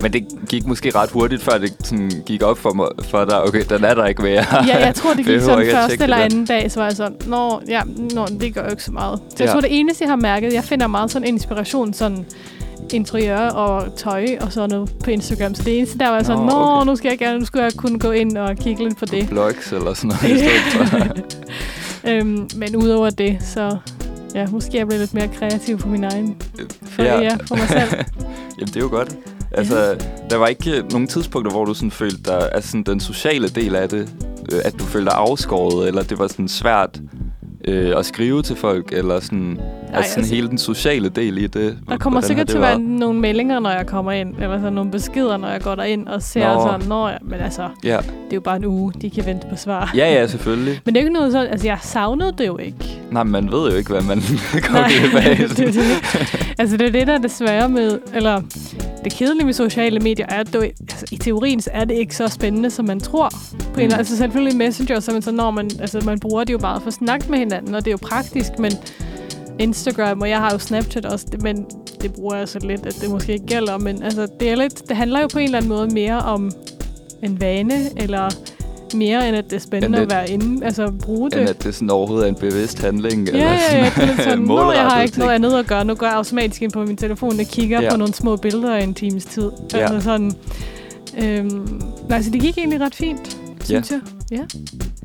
Men 0.00 0.12
det 0.12 0.24
gik 0.48 0.66
måske 0.66 0.90
ret 0.94 1.10
hurtigt, 1.10 1.42
før 1.42 1.58
det 1.58 1.72
sådan 1.84 2.10
gik 2.26 2.42
op 2.42 2.58
for, 2.58 2.72
mig, 2.72 2.86
for 3.10 3.24
dig. 3.24 3.42
Okay, 3.42 3.64
den 3.68 3.84
er 3.84 3.94
der 3.94 4.06
ikke 4.06 4.22
mere. 4.22 4.44
ja, 4.66 4.84
jeg 4.86 4.94
tror, 4.94 5.14
det 5.14 5.26
gik 5.26 5.40
sådan 5.40 5.66
første 5.72 6.02
eller 6.02 6.16
anden 6.16 6.44
dag, 6.46 6.70
så 6.70 6.80
var 6.80 6.86
jeg 6.86 6.96
sådan, 6.96 7.16
nå, 7.26 7.60
ja, 7.68 7.80
nå, 8.14 8.26
det 8.40 8.54
gør 8.54 8.64
jo 8.64 8.70
ikke 8.70 8.82
så 8.84 8.92
meget. 8.92 9.18
Så 9.28 9.36
jeg 9.38 9.46
Ja. 9.46 9.52
tror, 9.52 9.60
det 9.60 9.78
eneste, 9.78 10.04
jeg 10.04 10.10
har 10.10 10.16
mærket, 10.16 10.52
jeg 10.52 10.64
finder 10.64 10.86
meget 10.86 11.10
sådan 11.10 11.28
inspiration, 11.28 11.92
sådan 11.92 12.24
interiør 12.92 13.38
og 13.48 13.96
tøj 13.96 14.26
og 14.40 14.52
sådan 14.52 14.70
noget 14.70 14.90
på 15.04 15.10
Instagram. 15.10 15.54
Så 15.54 15.62
det 15.62 15.78
eneste 15.78 15.98
der 15.98 16.08
var 16.08 16.22
sådan, 16.22 16.42
Nå, 16.42 16.50
nå, 16.50 16.76
okay. 16.76 16.86
nu 16.86 16.96
skal 16.96 17.08
jeg 17.08 17.18
gerne, 17.18 17.38
nu 17.38 17.44
skulle 17.44 17.64
jeg 17.64 17.72
kunne 17.72 17.98
gå 17.98 18.10
ind 18.10 18.36
og 18.38 18.56
kigge 18.56 18.84
lidt 18.84 18.98
på 18.98 19.04
det. 19.04 19.28
Blogs 19.28 19.72
eller 19.72 19.94
sådan 19.94 20.12
noget. 20.22 21.16
øhm, 22.08 22.48
men 22.56 22.76
udover 22.76 23.10
det, 23.10 23.38
så 23.54 23.76
ja, 24.34 24.46
måske 24.46 24.78
jeg 24.78 24.86
bliver 24.86 25.00
lidt 25.00 25.14
mere 25.14 25.28
kreativ 25.28 25.78
på 25.78 25.88
min 25.88 26.04
egen, 26.04 26.36
for, 26.82 27.02
ja. 27.02 27.20
ja, 27.20 27.36
for 27.48 27.54
mig 27.56 27.68
selv. 27.68 28.04
Jamen, 28.58 28.66
det 28.66 28.76
er 28.76 28.80
jo 28.80 28.88
godt. 28.88 29.16
Altså, 29.56 29.98
der 30.30 30.36
var 30.36 30.46
ikke 30.46 30.78
øh, 30.78 30.92
nogen 30.92 31.06
tidspunkter, 31.06 31.52
hvor 31.52 31.64
du 31.64 31.74
sådan 31.74 31.90
følte 31.90 32.22
dig, 32.24 32.50
altså 32.52 32.70
sådan 32.70 32.82
den 32.82 33.00
sociale 33.00 33.48
del 33.48 33.76
af 33.76 33.88
det, 33.88 34.14
øh, 34.52 34.60
at 34.64 34.74
du 34.78 34.84
følte 34.84 35.10
dig 35.10 35.18
afskåret, 35.18 35.88
eller 35.88 36.02
det 36.02 36.18
var 36.18 36.26
sådan 36.26 36.48
svært 36.48 37.00
øh, 37.64 37.98
at 37.98 38.06
skrive 38.06 38.42
til 38.42 38.56
folk, 38.56 38.92
eller 38.92 39.20
sådan, 39.20 39.60
ej, 39.96 39.98
altså 39.98 40.10
sådan 40.12 40.20
altså- 40.22 40.34
hele 40.34 40.48
den 40.48 40.58
sociale 40.58 41.08
del 41.08 41.38
i 41.38 41.46
det. 41.46 41.78
Der 41.88 41.96
kommer 41.96 42.20
sikkert 42.20 42.46
til 42.46 42.56
det 42.56 42.62
at 42.64 42.68
være 42.68 42.78
nogle 42.80 43.20
meldinger, 43.20 43.58
når 43.60 43.70
jeg 43.70 43.86
kommer 43.86 44.12
ind, 44.12 44.34
eller 44.42 44.58
sådan 44.58 44.72
nogle 44.72 44.90
beskeder, 44.90 45.36
når 45.36 45.48
jeg 45.48 45.60
går 45.60 45.74
derind 45.74 46.06
og 46.08 46.22
ser 46.22 46.54
Nå. 46.54 46.60
sådan, 46.60 46.88
nå 46.88 47.08
ja, 47.08 47.16
men 47.22 47.40
altså, 47.40 47.68
Ja. 47.84 47.96
det 47.96 48.30
er 48.30 48.34
jo 48.34 48.40
bare 48.40 48.56
en 48.56 48.64
uge, 48.64 48.92
de 49.02 49.10
kan 49.10 49.26
vente 49.26 49.46
på 49.50 49.56
svar. 49.56 49.92
ja, 49.96 50.12
ja, 50.14 50.26
selvfølgelig. 50.26 50.80
Men 50.84 50.94
det 50.94 51.00
er 51.00 51.04
jo 51.04 51.06
ikke 51.06 51.18
noget 51.18 51.32
sådan, 51.32 51.50
altså 51.50 51.66
jeg 51.66 51.78
savnede 51.82 52.32
det 52.38 52.46
jo 52.46 52.58
ikke. 52.58 53.00
Nej, 53.10 53.22
men 53.22 53.32
man 53.32 53.52
ved 53.52 53.70
jo 53.70 53.76
ikke, 53.76 53.90
hvad 53.90 54.02
man 54.02 54.18
Nej, 54.72 54.88
glip 54.88 55.14
af. 55.14 55.36
det, 55.56 55.74
det. 55.74 56.54
Altså 56.58 56.76
det 56.76 56.86
er 56.86 56.92
det, 56.92 57.06
der 57.06 57.12
er 57.14 57.18
det 57.18 57.30
svære 57.30 57.68
med, 57.68 57.98
eller 58.14 58.40
det 59.04 59.12
kedelige 59.12 59.44
med 59.46 59.52
sociale 59.52 60.00
medier, 60.00 60.26
er, 60.28 60.40
at 60.40 60.54
du, 60.54 60.60
altså, 60.60 61.06
i 61.12 61.16
teorien 61.16 61.60
så 61.60 61.70
er 61.72 61.84
det 61.84 61.94
ikke 61.94 62.16
så 62.16 62.28
spændende, 62.28 62.70
som 62.70 62.84
man 62.84 63.00
tror. 63.00 63.28
På 63.74 63.80
Mm. 63.80 63.82
Altså 63.98 64.16
selvfølgelig 64.16 64.56
Messenger, 64.58 65.00
så 65.00 65.12
man 65.12 65.22
så, 65.22 65.32
når 65.32 65.50
man, 65.50 65.70
altså, 65.80 66.00
man 66.04 66.20
bruger 66.20 66.44
det 66.44 66.52
jo 66.52 66.58
meget 66.58 66.82
for 66.82 66.88
at 66.88 66.94
snakke 66.94 67.26
med 67.30 67.38
hinanden, 67.38 67.74
og 67.74 67.84
det 67.84 67.90
er 67.90 67.92
jo 67.92 67.98
praktisk, 68.02 68.58
men 68.58 68.72
Instagram, 69.58 70.20
og 70.20 70.28
jeg 70.28 70.38
har 70.38 70.50
jo 70.52 70.58
Snapchat 70.58 71.06
også, 71.06 71.26
men 71.42 71.66
det 72.02 72.12
bruger 72.14 72.36
jeg 72.36 72.48
så 72.48 72.58
lidt, 72.58 72.86
at 72.86 72.96
det 73.00 73.10
måske 73.10 73.32
ikke 73.32 73.46
gælder, 73.46 73.78
men 73.78 74.02
altså, 74.02 74.26
det, 74.40 74.50
er 74.50 74.54
lidt, 74.56 74.88
det 74.88 74.96
handler 74.96 75.20
jo 75.20 75.26
på 75.32 75.38
en 75.38 75.44
eller 75.44 75.58
anden 75.58 75.68
måde 75.68 75.86
mere 75.94 76.18
om 76.18 76.52
en 77.22 77.40
vane, 77.40 77.74
eller 77.96 78.28
mere 78.94 79.28
end 79.28 79.36
at 79.36 79.44
det 79.44 79.52
er 79.56 79.60
spændende 79.60 80.02
End 80.02 80.12
at 80.12 80.16
være 80.16 80.30
inde, 80.30 80.64
altså 80.66 80.92
bruge 81.02 81.30
det. 81.30 81.40
End 81.40 81.48
at 81.50 81.62
det 81.64 81.74
sådan 81.74 81.90
overhovedet 81.90 82.24
er 82.24 82.28
en 82.28 82.34
bevidst 82.34 82.80
handling. 82.82 83.28
Ja, 83.28 83.38
ja, 83.38 83.52
ja. 83.78 83.84
Det 83.96 84.02
er 84.18 84.22
sådan, 84.22 84.38
Nå, 84.44 84.72
jeg 84.72 84.82
har 84.82 85.02
ikke 85.02 85.12
ting. 85.12 85.18
noget 85.24 85.34
andet 85.34 85.52
at 85.58 85.66
gøre. 85.66 85.84
Nu 85.84 85.94
går 85.94 86.06
jeg 86.06 86.16
automatisk 86.16 86.62
ind 86.62 86.72
på 86.72 86.84
min 86.84 86.96
telefon 86.96 87.40
og 87.40 87.46
kigger 87.46 87.78
Ja. 87.80 87.84
ja. 87.84 87.90
på 87.90 87.96
nogle 87.96 88.14
små 88.14 88.36
billeder 88.36 88.76
i 88.76 88.82
en 88.82 88.94
times 88.94 89.24
tid. 89.24 89.50
Ja. 89.74 89.78
Altså 89.78 90.00
sådan, 90.00 90.32
øhm, 91.22 91.80
nej, 92.08 92.22
så 92.22 92.30
det 92.30 92.40
gik 92.40 92.58
egentlig 92.58 92.80
ret 92.80 92.94
fint, 92.94 93.36
Ja. 93.70 93.82
synes 93.82 93.92
jeg. 94.30 94.46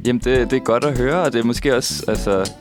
Jamen, 0.05 0.19
det, 0.25 0.51
det 0.51 0.57
er 0.57 0.63
godt 0.63 0.83
at 0.83 0.97
høre, 0.97 1.21
og 1.21 1.33
det 1.33 1.39
er 1.39 1.43
måske 1.43 1.75
også, 1.75 2.03
altså... 2.07 2.51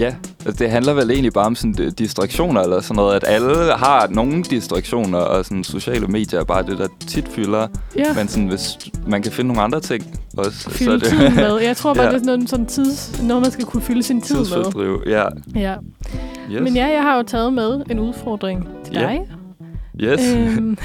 Ja, 0.00 0.14
altså, 0.46 0.64
det 0.64 0.70
handler 0.70 0.92
vel 0.92 1.10
egentlig 1.10 1.32
bare 1.32 1.46
om 1.46 1.54
sådan 1.54 1.74
øh, 1.80 1.92
distraktioner 1.98 2.60
eller 2.60 2.80
sådan 2.80 2.96
noget, 2.96 3.16
at 3.16 3.24
alle 3.26 3.72
har 3.72 4.06
nogle 4.10 4.42
distraktioner, 4.42 5.18
og 5.18 5.44
sådan 5.44 5.64
sociale 5.64 6.06
medier 6.06 6.40
er 6.40 6.44
bare 6.44 6.62
det, 6.62 6.78
der 6.78 6.86
tit 7.06 7.28
fylder. 7.28 7.66
Ja, 7.96 8.14
Men 8.16 8.28
sådan, 8.28 8.48
hvis 8.48 8.78
man 9.06 9.22
kan 9.22 9.32
finde 9.32 9.48
nogle 9.48 9.62
andre 9.62 9.80
ting 9.80 10.18
også, 10.36 10.58
så 10.60 10.70
er 10.70 10.74
fylde 10.74 10.92
det 10.92 11.02
tiden 11.02 11.34
med. 11.34 11.58
Jeg 11.58 11.76
tror 11.76 11.94
bare, 11.94 12.04
Ja. 12.06 12.08
det 12.10 12.14
er 12.14 12.18
sådan 12.18 12.38
noget, 12.38 12.50
sådan 12.50 12.66
tids, 12.66 13.22
noget, 13.22 13.42
man 13.42 13.50
skal 13.50 13.64
kunne 13.64 13.82
fylde 13.82 14.02
sin 14.02 14.20
tid 14.20 14.36
med. 14.36 14.96
Ja. 15.06 15.24
Ja. 15.54 15.74
Yes. 16.52 16.62
Men 16.62 16.76
ja, 16.76 16.86
jeg 16.86 17.02
har 17.02 17.16
jo 17.16 17.22
taget 17.22 17.52
med 17.52 17.82
en 17.90 17.98
udfordring 17.98 18.68
til 18.84 18.94
dig. 18.94 19.20
Yes. 20.00 20.20
Øhm, 20.36 20.78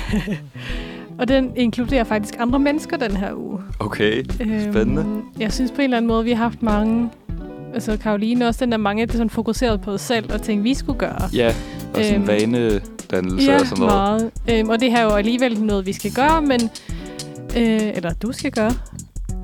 og 1.19 1.27
den 1.27 1.51
inkluderer 1.55 2.03
faktisk 2.03 2.33
andre 2.39 2.59
mennesker 2.59 2.97
den 2.97 3.17
her 3.17 3.33
uge. 3.33 3.59
Okay. 3.79 4.23
Spændende. 4.71 5.01
Øhm, 5.01 5.21
jeg 5.39 5.53
synes 5.53 5.71
på 5.71 5.77
en 5.77 5.83
eller 5.83 5.97
anden 5.97 6.07
måde, 6.07 6.23
vi 6.23 6.31
har 6.31 6.43
haft 6.43 6.63
mange... 6.63 7.09
Altså 7.75 7.97
Karoline 7.97 8.47
også, 8.47 8.65
den 8.65 8.71
der 8.71 8.77
mange, 8.77 9.05
der 9.05 9.11
sådan 9.13 9.29
fokuseret 9.29 9.81
på 9.81 9.91
os 9.91 10.01
selv 10.01 10.33
og 10.33 10.41
tænkte, 10.41 10.63
vi 10.63 10.73
skulle 10.73 10.99
gøre. 10.99 11.29
Ja, 11.33 11.47
og 11.93 12.03
sådan 12.03 12.15
Øhm, 12.15 12.27
vanedannelse 12.27 13.51
ja, 13.51 13.59
og 13.59 13.65
sådan 13.67 13.79
noget. 13.85 13.93
meget. 13.95 14.31
Øhm, 14.49 14.69
og 14.69 14.79
det 14.79 14.91
her 14.91 14.97
er 14.97 15.03
jo 15.03 15.09
alligevel 15.09 15.61
noget, 15.61 15.85
vi 15.85 15.93
skal 15.93 16.11
gøre, 16.13 16.41
men... 16.41 16.61
Øh, 17.57 17.81
eller 17.95 18.13
du 18.13 18.31
skal 18.31 18.51
gøre. 18.51 18.71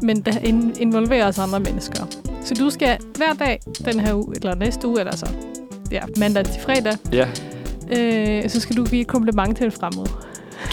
Men 0.01 0.21
det 0.21 0.41
in- 0.43 0.75
involverer 0.79 1.27
os 1.27 1.39
andre 1.39 1.59
mennesker. 1.59 2.05
Så 2.43 2.53
du 2.53 2.69
skal 2.69 2.97
hver 3.17 3.33
dag 3.39 3.59
den 3.85 3.99
her 3.99 4.13
uge, 4.13 4.35
eller 4.35 4.55
næste 4.55 4.87
uge, 4.87 4.99
eller 4.99 5.15
så 5.15 5.25
ja, 5.91 6.01
mandag 6.17 6.45
til 6.45 6.61
fredag, 6.61 6.93
Ja, 7.13 7.27
øh, 7.97 8.49
så 8.49 8.59
skal 8.59 8.75
du 8.77 8.85
give 8.85 9.01
et 9.01 9.07
kompliment 9.07 9.57
til 9.57 9.71
fremmed. 9.71 10.05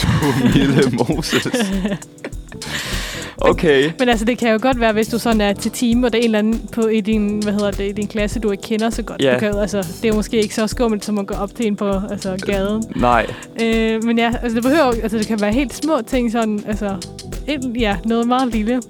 du 0.02 0.48
lille 0.58 0.82
Moses. 1.08 1.46
Okay. 3.40 3.90
Men 3.98 4.08
altså, 4.08 4.24
det 4.24 4.38
kan 4.38 4.52
jo 4.52 4.58
godt 4.62 4.80
være, 4.80 4.92
hvis 4.92 5.08
du 5.08 5.18
sådan 5.18 5.40
er 5.40 5.52
til 5.52 5.70
time, 5.70 6.06
og 6.06 6.12
det 6.12 6.18
er 6.18 6.22
en 6.22 6.24
eller 6.24 6.38
anden 6.38 6.68
på, 6.72 6.80
i, 6.86 7.00
din, 7.00 7.38
hvad 7.42 7.52
hedder 7.52 7.70
det, 7.70 7.88
i 7.88 7.92
din 7.92 8.06
klasse, 8.06 8.40
du 8.40 8.50
ikke 8.50 8.62
kender 8.62 8.90
så 8.90 9.02
godt. 9.02 9.22
Ja. 9.22 9.34
Du 9.34 9.38
kan, 9.38 9.50
jo- 9.52 9.58
altså, 9.60 9.86
det 10.02 10.08
er 10.10 10.14
måske 10.14 10.42
ikke 10.42 10.54
så 10.54 10.66
skummelt, 10.66 11.04
som 11.04 11.18
at 11.18 11.26
gå 11.26 11.34
op 11.34 11.54
til 11.54 11.66
en 11.66 11.76
på 11.76 11.92
altså, 12.10 12.36
gaden. 12.46 12.82
Nej. 12.96 13.26
Øh, 13.62 14.04
men 14.04 14.18
ja, 14.18 14.32
altså, 14.42 14.54
det 14.54 14.62
behøver 14.62 14.92
altså, 15.02 15.18
det 15.18 15.26
kan 15.26 15.40
være 15.40 15.52
helt 15.52 15.74
små 15.74 16.00
ting, 16.06 16.32
sådan, 16.32 16.60
altså, 16.68 16.96
et, 17.46 17.72
ja, 17.80 17.96
noget 18.04 18.28
meget 18.28 18.48
lille. 18.48 18.80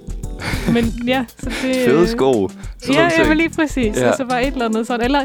Men 0.73 0.85
ja, 1.07 1.25
så 1.39 1.49
det... 1.63 1.75
Fede 1.87 2.07
sko. 2.07 2.49
Sådan 2.81 2.95
Ja, 2.95 3.09
ja, 3.21 3.27
men 3.27 3.37
lige 3.37 3.49
præcis. 3.49 3.97
Ja. 3.97 4.07
Altså 4.07 4.25
bare 4.25 4.41
et 4.47 4.53
eller 4.53 4.65
andet 4.65 4.87
sådan. 4.87 5.05
Eller 5.05 5.19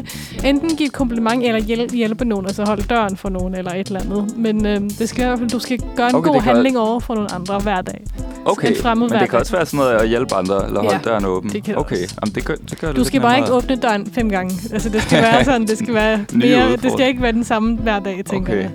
enten 0.45 0.75
give 0.75 0.87
et 0.87 0.93
kompliment, 0.93 1.43
eller 1.45 1.59
hjælpe, 1.61 1.95
hjælpe 1.95 2.25
nogen, 2.25 2.45
altså 2.45 2.63
holde 2.65 2.83
døren 2.83 3.17
for 3.17 3.29
nogen, 3.29 3.55
eller 3.55 3.71
et 3.71 3.87
eller 3.87 3.99
andet. 3.99 4.37
Men 4.37 4.65
øhm, 4.65 4.89
det 4.89 5.09
skal 5.09 5.23
i 5.23 5.27
hvert 5.27 5.39
fald, 5.39 5.49
du 5.49 5.59
skal 5.59 5.79
gøre 5.95 6.09
en 6.09 6.15
Okay, 6.15 6.27
god 6.27 6.35
det 6.35 6.43
handling 6.43 6.77
over 6.79 6.99
for 6.99 7.15
nogle 7.15 7.31
andre 7.33 7.59
hver 7.59 7.81
dag. 7.81 8.03
Okay, 8.45 8.69
en 8.69 8.75
fremmed 8.81 9.09
men 9.09 9.19
det 9.19 9.19
kan 9.19 9.29
dag. 9.29 9.39
også 9.39 9.51
være 9.51 9.65
sådan 9.65 9.77
noget 9.77 9.95
at 9.95 10.07
hjælpe 10.09 10.35
andre, 10.35 10.67
eller 10.67 10.81
holde 10.81 10.99
Ja, 11.05 11.09
døren 11.09 11.25
åben. 11.25 11.49
det 11.51 11.63
kan 11.63 11.73
det 11.73 11.79
okay, 11.81 12.03
også. 12.03 12.15
Jamen, 12.25 12.35
det 12.35 12.45
gør, 12.45 12.55
det 12.69 12.79
gør 12.79 12.87
det 12.87 12.95
Du 12.95 12.99
lidt 13.01 13.07
skal 13.07 13.21
bare 13.21 13.37
ikke 13.39 13.53
åbne 13.53 13.75
døren 13.75 14.11
fem 14.15 14.29
gange. 14.29 14.53
Altså, 14.73 14.89
det 14.89 15.01
skal 15.01 15.21
være 15.21 15.43
sådan, 15.49 15.67
det 15.67 15.77
skal 15.77 15.93
være 15.93 16.25
mere, 16.33 16.75
det 16.75 16.91
skal 16.91 17.07
ikke 17.07 17.21
være 17.21 17.31
den 17.31 17.43
samme 17.43 17.75
hver 17.77 17.99
dag, 17.99 18.21
tænker 18.29 18.53
Okay. 18.53 18.61
jeg. 18.61 18.69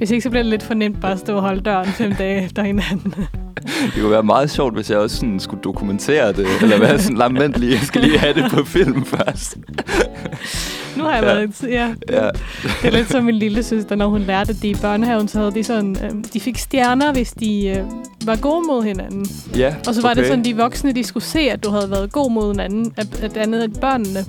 Hvis 0.00 0.10
ikke, 0.10 0.22
så 0.22 0.30
bliver 0.30 0.42
det 0.42 0.50
lidt 0.50 0.62
for 0.62 0.74
nemt 0.74 1.00
bare 1.00 1.12
at 1.12 1.18
stå 1.18 1.36
og 1.36 1.42
holde 1.42 1.60
døren 1.60 1.86
fem 1.86 2.14
dage 2.14 2.44
efter 2.44 2.62
hinanden. 2.62 3.14
Det 3.94 4.00
kunne 4.00 4.10
være 4.10 4.22
meget 4.22 4.50
sjovt, 4.50 4.74
hvis 4.74 4.90
jeg 4.90 4.98
også 4.98 5.16
sådan 5.16 5.40
skulle 5.40 5.62
dokumentere 5.62 6.32
det, 6.32 6.46
eller 6.62 6.78
være 6.78 6.98
sådan, 6.98 7.34
vent 7.38 7.56
lige, 7.56 7.72
jeg 7.72 7.80
skal 7.80 8.00
lige 8.00 8.18
have 8.18 8.34
det 8.34 8.50
på 8.50 8.64
film 8.64 9.04
først. 9.16 9.58
Nu 10.96 11.04
har 11.04 11.14
jeg 11.14 11.22
Ja. 11.24 11.34
været... 11.34 11.62
Ja, 11.62 11.88
Ja, 12.10 12.28
det 12.82 12.84
er 12.84 12.90
lidt 12.90 13.10
som 13.10 13.24
min 13.24 13.34
lille 13.34 13.62
søster, 13.62 13.94
når 13.96 14.06
hun 14.08 14.20
lærte 14.20 14.52
det 14.52 14.64
i 14.64 14.74
børnehaven, 14.74 15.28
så 15.28 15.38
havde 15.38 15.52
de 15.54 15.64
sådan... 15.64 15.96
Øh, 16.04 16.10
de 16.34 16.40
fik 16.40 16.58
stjerner, 16.58 17.12
hvis 17.12 17.30
de 17.32 17.66
øh, 17.68 17.84
var 18.26 18.36
gode 18.36 18.66
mod 18.66 18.82
hinanden. 18.84 19.26
ja 19.56 19.74
Og 19.88 19.94
så 19.94 20.02
var 20.02 20.10
okay. 20.10 20.20
det 20.20 20.28
sådan, 20.28 20.44
de 20.44 20.56
voksne, 20.56 20.92
de 20.92 21.04
skulle 21.04 21.24
se, 21.24 21.40
at 21.40 21.64
du 21.64 21.70
havde 21.70 21.90
været 21.90 22.12
god 22.12 22.30
mod 22.30 22.52
hinanden, 22.52 22.92
at, 22.96 23.22
at 23.22 23.36
andet 23.36 23.64
end 23.64 23.74
børnene. 23.74 24.20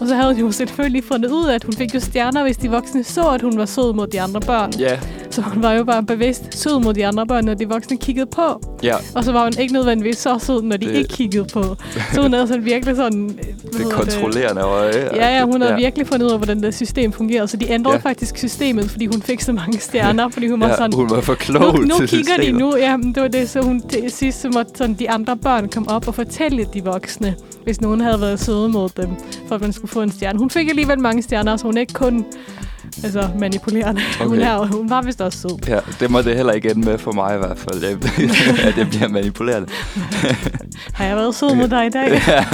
Og 0.00 0.08
så 0.08 0.14
havde 0.14 0.34
de 0.34 0.40
jo 0.40 0.50
selvfølgelig 0.52 1.04
fundet 1.04 1.30
ud 1.30 1.46
af, 1.46 1.54
at 1.54 1.64
hun 1.64 1.72
fik 1.72 1.94
jo 1.94 2.00
stjerner, 2.00 2.42
hvis 2.42 2.56
de 2.56 2.70
voksne 2.70 3.04
så, 3.04 3.28
at 3.28 3.42
hun 3.42 3.58
var 3.58 3.66
sød 3.66 3.92
mod 3.94 4.06
de 4.06 4.20
andre 4.20 4.40
børn. 4.40 4.72
Ja, 4.78 4.98
Så 5.30 5.40
hun 5.42 5.62
var 5.62 5.72
jo 5.72 5.84
bare 5.84 6.02
bevidst 6.02 6.58
sød 6.58 6.80
mod 6.80 6.94
de 6.94 7.06
andre 7.06 7.26
børn, 7.26 7.44
når 7.44 7.54
de 7.54 7.68
voksne 7.68 7.96
kiggede 7.96 8.26
på. 8.26 8.60
ja, 8.82 8.94
Og 9.14 9.24
så 9.24 9.32
var 9.32 9.42
hun 9.44 9.52
ikke 9.60 9.74
nødvendigvis 9.74 10.18
så 10.18 10.38
sød, 10.38 10.62
når 10.62 10.76
de 10.76 10.86
Det- 10.86 10.94
ikke 10.94 11.08
kiggede 11.14 11.44
på. 11.52 11.76
Så 12.14 12.22
hun 12.22 12.32
havde 12.32 12.48
sådan 12.48 12.64
virkelig 12.64 12.96
sådan... 12.96 13.28
det 13.72 13.86
kontrollerende 13.92 14.62
øje. 14.62 15.08
Ja, 15.14 15.36
ja, 15.38 15.44
hun 15.44 15.60
havde 15.60 15.72
ja. 15.74 15.78
virkelig 15.80 16.06
fundet 16.06 16.26
ud 16.26 16.30
af, 16.30 16.38
hvordan 16.38 16.62
det 16.62 16.74
system 16.74 17.12
fungerede. 17.12 17.48
Så 17.48 17.56
de 17.56 17.70
ændrede 17.70 17.94
Ja. 18.04 18.10
faktisk 18.10 18.36
systemet, 18.38 18.90
fordi 18.90 19.06
hun 19.06 19.22
fik 19.22 19.40
så 19.40 19.52
mange 19.52 19.78
stjerner, 19.80 20.28
fordi 20.28 20.48
hun 20.48 20.60
var 20.60 20.68
Ja, 20.68 20.76
sådan... 20.76 20.92
hun 20.92 21.10
var 21.10 21.20
for 21.20 21.34
klog 21.34 21.74
nu, 21.74 21.80
nu 21.80 21.94
til 21.98 22.08
kigger 22.08 22.34
de 22.36 22.42
systemet. 22.42 22.60
nu, 22.60 22.76
ja, 22.76 22.96
det 23.14 23.22
var 23.22 23.28
det, 23.28 23.50
så 23.50 23.60
hun 23.62 23.80
til 23.88 24.10
sidst 24.10 24.40
så 24.40 24.48
måtte 24.54 24.72
sådan, 24.74 24.94
de 24.94 25.10
andre 25.10 25.36
børn 25.36 25.68
komme 25.68 25.90
op 25.90 26.08
og 26.08 26.14
fortælle 26.14 26.66
de 26.74 26.84
voksne, 26.84 27.34
hvis 27.64 27.80
nogen 27.80 28.00
havde 28.00 28.20
været 28.20 28.40
søde 28.40 28.68
mod 28.68 28.88
dem, 28.96 29.08
for 29.48 29.54
at 29.54 29.60
man 29.60 29.72
skulle 29.72 29.87
få 29.88 30.02
en 30.02 30.12
stjerne. 30.12 30.38
Hun 30.38 30.50
fik 30.50 30.68
alligevel 30.68 31.00
mange 31.00 31.22
stjerner, 31.22 31.56
så 31.56 31.64
hun 31.64 31.76
er 31.76 31.80
ikke 31.80 31.92
kun 31.92 32.24
altså, 33.04 33.28
manipulerende. 33.38 34.00
Okay. 34.20 34.26
Hun, 34.28 34.38
er, 34.40 34.66
hun 34.66 34.90
var 34.90 35.02
vist 35.02 35.20
også 35.20 35.38
sød. 35.38 35.68
Ja, 35.68 35.78
det 36.00 36.10
må 36.10 36.22
det 36.22 36.36
heller 36.36 36.52
ikke 36.52 36.70
ende 36.70 36.80
med 36.88 36.98
for 36.98 37.12
mig 37.12 37.34
i 37.34 37.38
hvert 37.38 37.58
fald, 37.58 37.84
at 38.64 38.78
jeg 38.78 38.88
bliver 38.88 39.08
manipuleret. 39.08 39.68
Har 40.94 41.04
jeg 41.04 41.16
været 41.16 41.34
sød 41.34 41.54
mod 41.54 41.68
dig 41.68 41.86
i 41.86 41.90
dag? 41.90 42.10
ja. 42.28 42.44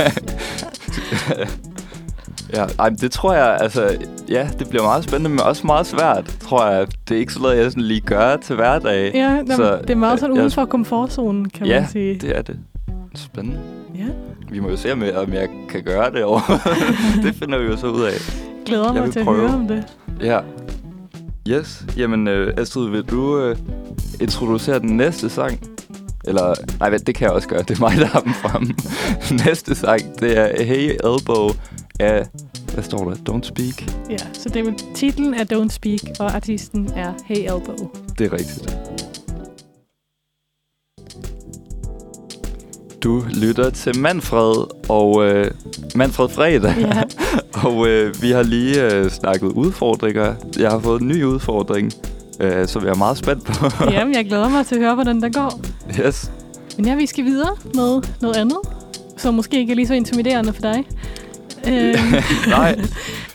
ja, 2.54 2.66
ej, 2.78 2.88
det 2.88 3.10
tror 3.12 3.34
jeg, 3.34 3.58
altså, 3.60 3.96
ja, 4.28 4.48
det 4.58 4.68
bliver 4.68 4.82
meget 4.82 5.04
spændende, 5.04 5.30
men 5.30 5.40
også 5.40 5.66
meget 5.66 5.86
svært, 5.86 6.36
tror 6.40 6.66
jeg. 6.70 6.86
Det 7.08 7.14
er 7.14 7.18
ikke 7.18 7.32
sådan 7.32 7.42
noget, 7.42 7.56
jeg 7.62 7.70
sådan 7.70 7.82
lige 7.82 8.00
gør 8.00 8.36
til 8.36 8.56
hverdag. 8.56 9.10
Ja, 9.14 9.42
nå, 9.42 9.56
Så, 9.56 9.78
det 9.80 9.90
er 9.90 9.94
meget 9.94 10.20
sådan 10.20 10.36
jeg- 10.36 10.42
uden 10.42 10.52
for 10.52 10.64
komfortzonen, 10.64 11.48
kan 11.50 11.66
ja, 11.66 11.80
man 11.80 11.88
sige. 11.90 12.18
det 12.20 12.38
er 12.38 12.42
det. 12.42 12.58
Spændende. 13.14 13.58
Ja, 13.94 14.04
Vi 14.50 14.60
må 14.60 14.68
jo 14.70 14.76
se, 14.76 14.92
om 14.92 15.02
jeg, 15.02 15.16
om 15.16 15.32
jeg 15.32 15.48
kan 15.68 15.82
gøre 15.82 16.10
det 16.12 16.24
over. 16.24 16.40
det 17.24 17.34
finder 17.34 17.58
vi 17.58 17.64
jo 17.64 17.76
så 17.76 17.86
ud 17.86 18.02
af. 18.02 18.12
glæder 18.66 18.92
Jeg 18.94 19.02
mig 19.02 19.12
til 19.12 19.18
at 19.18 19.24
prøve. 19.26 19.40
høre 19.40 19.54
om 19.54 19.68
det. 19.68 19.84
Ja. 20.20 20.40
Yes. 21.48 21.84
Jamen, 21.96 22.28
øh, 22.28 22.54
Astrid, 22.56 22.88
vil 22.90 23.02
du 23.02 23.38
øh, 23.40 23.56
introducere 24.20 24.78
den 24.78 24.96
næste 24.96 25.30
sang? 25.30 25.60
Eller, 26.24 26.54
nej, 26.80 26.90
det 26.90 27.14
kan 27.14 27.24
jeg 27.24 27.32
også 27.32 27.48
gøre. 27.48 27.62
Det 27.62 27.76
er 27.76 27.80
mig, 27.80 27.96
der 27.96 28.06
har 28.06 28.20
den 28.20 28.34
fremme. 28.34 28.74
næste 29.46 29.74
sang, 29.74 30.00
det 30.20 30.38
er 30.38 30.64
Hey 30.64 30.90
Elbow 31.04 31.48
af, 32.00 32.26
hvad 32.74 32.84
står 32.84 33.10
der? 33.10 33.32
Don't 33.34 33.42
Speak. 33.42 33.90
Ja, 34.10 34.16
så 34.32 34.48
det 34.48 34.68
er 34.68 34.72
titlen 34.94 35.34
af 35.34 35.46
Don't 35.52 35.68
Speak, 35.68 36.00
og 36.20 36.34
artisten 36.34 36.90
er 36.96 37.12
Hey 37.26 37.36
Elbow. 37.38 37.90
Det 38.18 38.26
er 38.26 38.32
rigtigt. 38.32 38.76
Du 43.04 43.25
lytter 43.34 43.70
til 43.70 43.99
Manfred 43.99 44.66
og 44.88 45.26
øh, 45.26 45.50
Manfred 45.94 46.28
Fredag. 46.28 46.75
Ja, 46.78 47.02
Og 47.68 47.88
øh, 47.88 48.23
vi 48.23 48.30
har 48.30 48.42
lige 48.42 48.94
øh, 48.94 49.11
snakket 49.11 49.46
udfordringer. 49.46 50.34
Jeg 50.58 50.70
har 50.70 50.78
fået 50.78 51.00
en 51.00 51.08
ny 51.08 51.25
udfordring, 51.25 51.92
øh, 52.40 52.68
som 52.68 52.84
jeg 52.84 52.90
er 52.90 52.94
meget 52.96 53.16
spændt 53.18 53.44
på. 53.44 53.66
Jamen, 53.90 54.14
jeg 54.14 54.25
glæder 54.26 54.49
mig 54.49 54.66
til 54.66 54.75
at 54.75 54.80
høre, 54.80 54.94
hvordan 54.94 55.23
der 55.23 55.28
går. 55.28 55.61
yes. 56.00 56.30
Men 56.76 56.87
ja, 56.87 56.94
vi 56.94 57.06
skal 57.06 57.25
videre 57.25 57.56
med 57.75 58.02
noget 58.20 58.37
andet, 58.37 58.58
som 59.16 59.34
måske 59.34 59.58
ikke 59.58 59.70
er 59.70 59.76
lige 59.76 59.87
så 59.87 59.94
intimiderende 59.94 60.52
for 60.52 60.62
dig. 60.62 60.84
Øh, 61.68 61.94
Nej. 62.49 62.80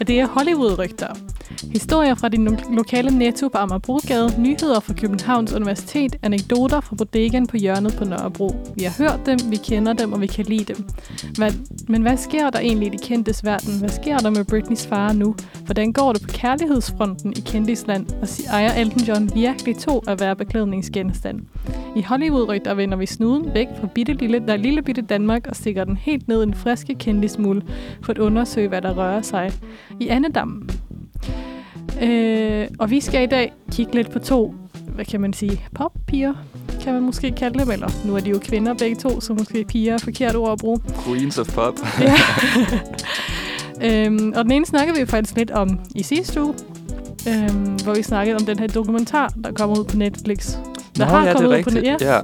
det 0.08 0.20
er 0.20 0.28
Hollywood-rygter. 0.28 1.14
Historier 1.64 2.16
fra 2.16 2.30
din 2.30 2.46
lo- 2.46 2.74
lokale 2.76 3.18
netto 3.18 3.48
på 3.48 3.58
Amagerbrogade, 3.58 4.42
nyheder 4.42 4.80
fra 4.80 4.94
Københavns 4.94 5.54
Universitet, 5.54 6.16
anekdoter 6.24 6.80
fra 6.82 6.96
bodegaen 6.96 7.48
på 7.48 7.58
hjørnet 7.58 7.96
på 7.98 8.06
Nørrebro. 8.06 8.56
Vi 8.76 8.84
har 8.84 8.94
hørt 9.04 9.20
dem, 9.26 9.40
vi 9.52 9.56
kender 9.56 9.94
dem, 9.94 10.14
og 10.14 10.22
vi 10.22 10.28
kan 10.28 10.46
lide 10.46 10.74
dem. 10.74 10.86
Men, 11.40 11.52
men 11.88 12.02
hvad 12.02 12.18
sker 12.18 12.50
der 12.50 12.60
egentlig 12.60 12.88
i 12.94 12.98
de 12.98 13.04
kendtes 13.08 13.46
verden? 13.46 13.80
Hvad 13.80 13.90
sker 13.90 14.18
der 14.18 14.30
med 14.30 14.46
Britneys 14.46 14.88
far 14.88 15.14
nu? 15.14 15.36
Hvordan 15.66 15.94
går 15.94 16.14
det 16.14 16.22
på 16.22 16.28
kærlighedsfronten 16.34 17.34
i 17.38 17.40
kendisland? 17.46 18.06
Og 18.22 18.28
si- 18.28 18.46
ejer 18.46 18.74
Elton 18.74 19.04
John 19.04 19.30
virkelig 19.36 19.76
to 19.78 20.04
at 20.08 20.20
være 20.20 20.36
beklædningsgenstand? 20.36 21.40
I 21.96 22.02
Hollywood 22.02 22.60
der 22.66 22.74
vender 22.74 22.98
vi 22.98 23.06
snuden 23.06 23.46
væk 23.54 23.68
fra 23.80 23.88
bitte 23.96 24.14
lille, 24.14 24.40
der 24.48 24.56
lille 24.58 24.82
bitte 24.82 25.02
Danmark 25.02 25.48
og 25.48 25.56
stikker 25.56 25.84
den 25.84 25.98
helt 25.98 26.28
ned 26.28 26.40
i 26.40 26.44
en 26.44 26.54
friske 26.54 26.96
kendismuld 26.96 27.62
for 28.02 28.12
at 28.12 28.18
undersøge, 28.18 28.68
hvad 28.68 28.82
der 28.82 28.94
rører 28.98 29.22
sig 29.22 29.52
i 30.00 30.08
Annedammen. 30.08 30.70
Øh, 32.02 32.68
og 32.80 32.90
vi 32.90 33.00
skal 33.00 33.24
i 33.24 33.26
dag 33.26 33.54
kigge 33.72 33.96
lidt 33.96 34.10
på 34.12 34.20
to, 34.20 34.54
hvad 34.96 35.06
kan 35.06 35.22
man 35.22 35.34
sige, 35.34 35.62
poppiger, 35.76 36.34
kan 36.82 36.94
man 36.94 37.04
måske 37.04 37.32
kalde 37.32 37.60
dem, 37.60 37.72
eller 37.72 37.90
nu 38.06 38.16
er 38.16 38.20
de 38.20 38.30
jo 38.30 38.40
kvinder 38.44 38.74
begge 38.74 38.96
to, 38.96 39.22
så 39.22 39.34
måske 39.34 39.64
piger 39.68 39.94
er 39.94 39.98
forkert 39.98 40.36
ord 40.36 40.52
at 40.52 40.58
bruge. 40.58 40.80
Queens 41.06 41.38
of 41.38 41.54
Pop. 41.54 41.74
Ja. 42.02 42.14
øhm, 44.06 44.34
og 44.36 44.44
den 44.44 44.52
ene 44.52 44.66
snakker 44.66 44.94
vi 44.94 45.06
faktisk 45.06 45.36
lidt 45.38 45.52
om 45.52 45.80
i 45.96 46.04
sidste 46.04 46.44
uge, 46.44 46.54
øhm, 47.30 47.76
hvor 47.84 47.94
vi 47.94 48.04
snakkede 48.04 48.36
om 48.36 48.46
den 48.46 48.60
her 48.60 48.68
dokumentar, 48.68 49.34
der 49.44 49.52
kommer 49.52 49.80
ud 49.80 49.84
på 49.86 49.98
Netflix. 49.98 50.52
Der 50.98 51.06
Nå, 51.06 51.06
har 51.06 51.22
ja, 51.24 51.28
det 51.30 51.36
kommet 51.36 51.54
er 51.54 51.58
ud 51.58 51.64
på, 51.64 51.70
rigtigt. 51.70 51.86
net- 52.02 52.02
ja, 52.02 52.16
ja. 52.16 52.22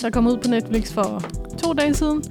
der 0.00 0.10
kom 0.10 0.26
ud 0.26 0.36
på 0.36 0.48
Netflix 0.48 0.92
for 0.92 1.22
to 1.62 1.72
dage 1.72 1.94
siden, 1.94 2.22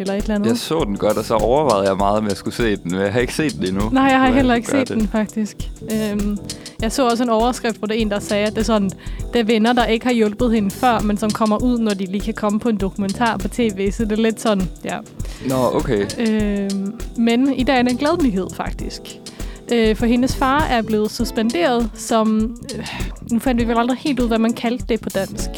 eller 0.00 0.14
et 0.14 0.22
eller 0.22 0.34
andet. 0.34 0.48
Jeg 0.48 0.56
så 0.56 0.84
den 0.84 0.96
godt, 0.96 1.16
og 1.16 1.24
så 1.24 1.34
overvejede 1.34 1.88
jeg 1.88 1.96
meget, 1.96 2.18
om 2.18 2.26
jeg 2.28 2.36
skulle 2.36 2.54
se 2.54 2.76
den, 2.76 2.90
men 2.90 3.00
jeg 3.00 3.12
har 3.12 3.20
ikke 3.20 3.34
set 3.34 3.52
den 3.52 3.66
endnu. 3.66 3.90
Nej, 3.90 4.02
jeg 4.02 4.20
har 4.20 4.30
heller 4.30 4.54
ikke 4.54 4.68
set 4.68 4.88
gøre 4.88 4.98
den, 4.98 5.08
faktisk. 5.08 5.56
Øhm, 5.82 6.38
jeg 6.82 6.92
så 6.92 7.08
også 7.08 7.22
en 7.22 7.30
overskrift, 7.30 7.78
hvor 7.78 7.86
der 7.86 7.94
er 7.94 7.98
en, 7.98 8.10
der 8.10 8.18
sagde, 8.18 8.46
at 8.46 8.52
det 8.52 8.58
er 8.58 8.64
sådan, 8.64 8.90
det 9.32 9.40
er 9.40 9.44
venner, 9.44 9.72
der 9.72 9.84
ikke 9.84 10.06
har 10.06 10.12
hjulpet 10.12 10.52
hende 10.52 10.70
før, 10.70 11.00
men 11.00 11.16
som 11.16 11.30
kommer 11.30 11.62
ud, 11.62 11.78
når 11.78 11.94
de 11.94 12.06
lige 12.06 12.20
kan 12.20 12.34
komme 12.34 12.60
på 12.60 12.68
en 12.68 12.76
dokumentar 12.76 13.36
på 13.36 13.48
tv. 13.48 13.92
Så 13.92 14.04
det 14.04 14.12
er 14.12 14.22
lidt 14.22 14.40
sådan, 14.40 14.70
ja. 14.84 14.98
Nå, 15.48 15.74
okay. 15.74 16.06
Øhm, 16.18 17.00
men 17.16 17.52
i 17.54 17.62
dag 17.62 17.78
er 17.78 17.82
det 17.82 17.92
en 17.92 17.98
glad 17.98 18.22
nyhed, 18.22 18.46
faktisk. 18.54 19.00
Øh, 19.72 19.96
for 19.96 20.06
hendes 20.06 20.36
far 20.36 20.60
er 20.60 20.82
blevet 20.82 21.10
suspenderet 21.10 21.90
som... 21.94 22.56
Øh, 22.74 22.86
nu 23.32 23.38
fandt 23.38 23.60
vi 23.60 23.68
vel 23.68 23.78
aldrig 23.78 23.98
helt 23.98 24.20
ud, 24.20 24.28
hvad 24.28 24.38
man 24.38 24.52
kaldte 24.52 24.84
det 24.88 25.00
på 25.00 25.08
dansk. 25.08 25.50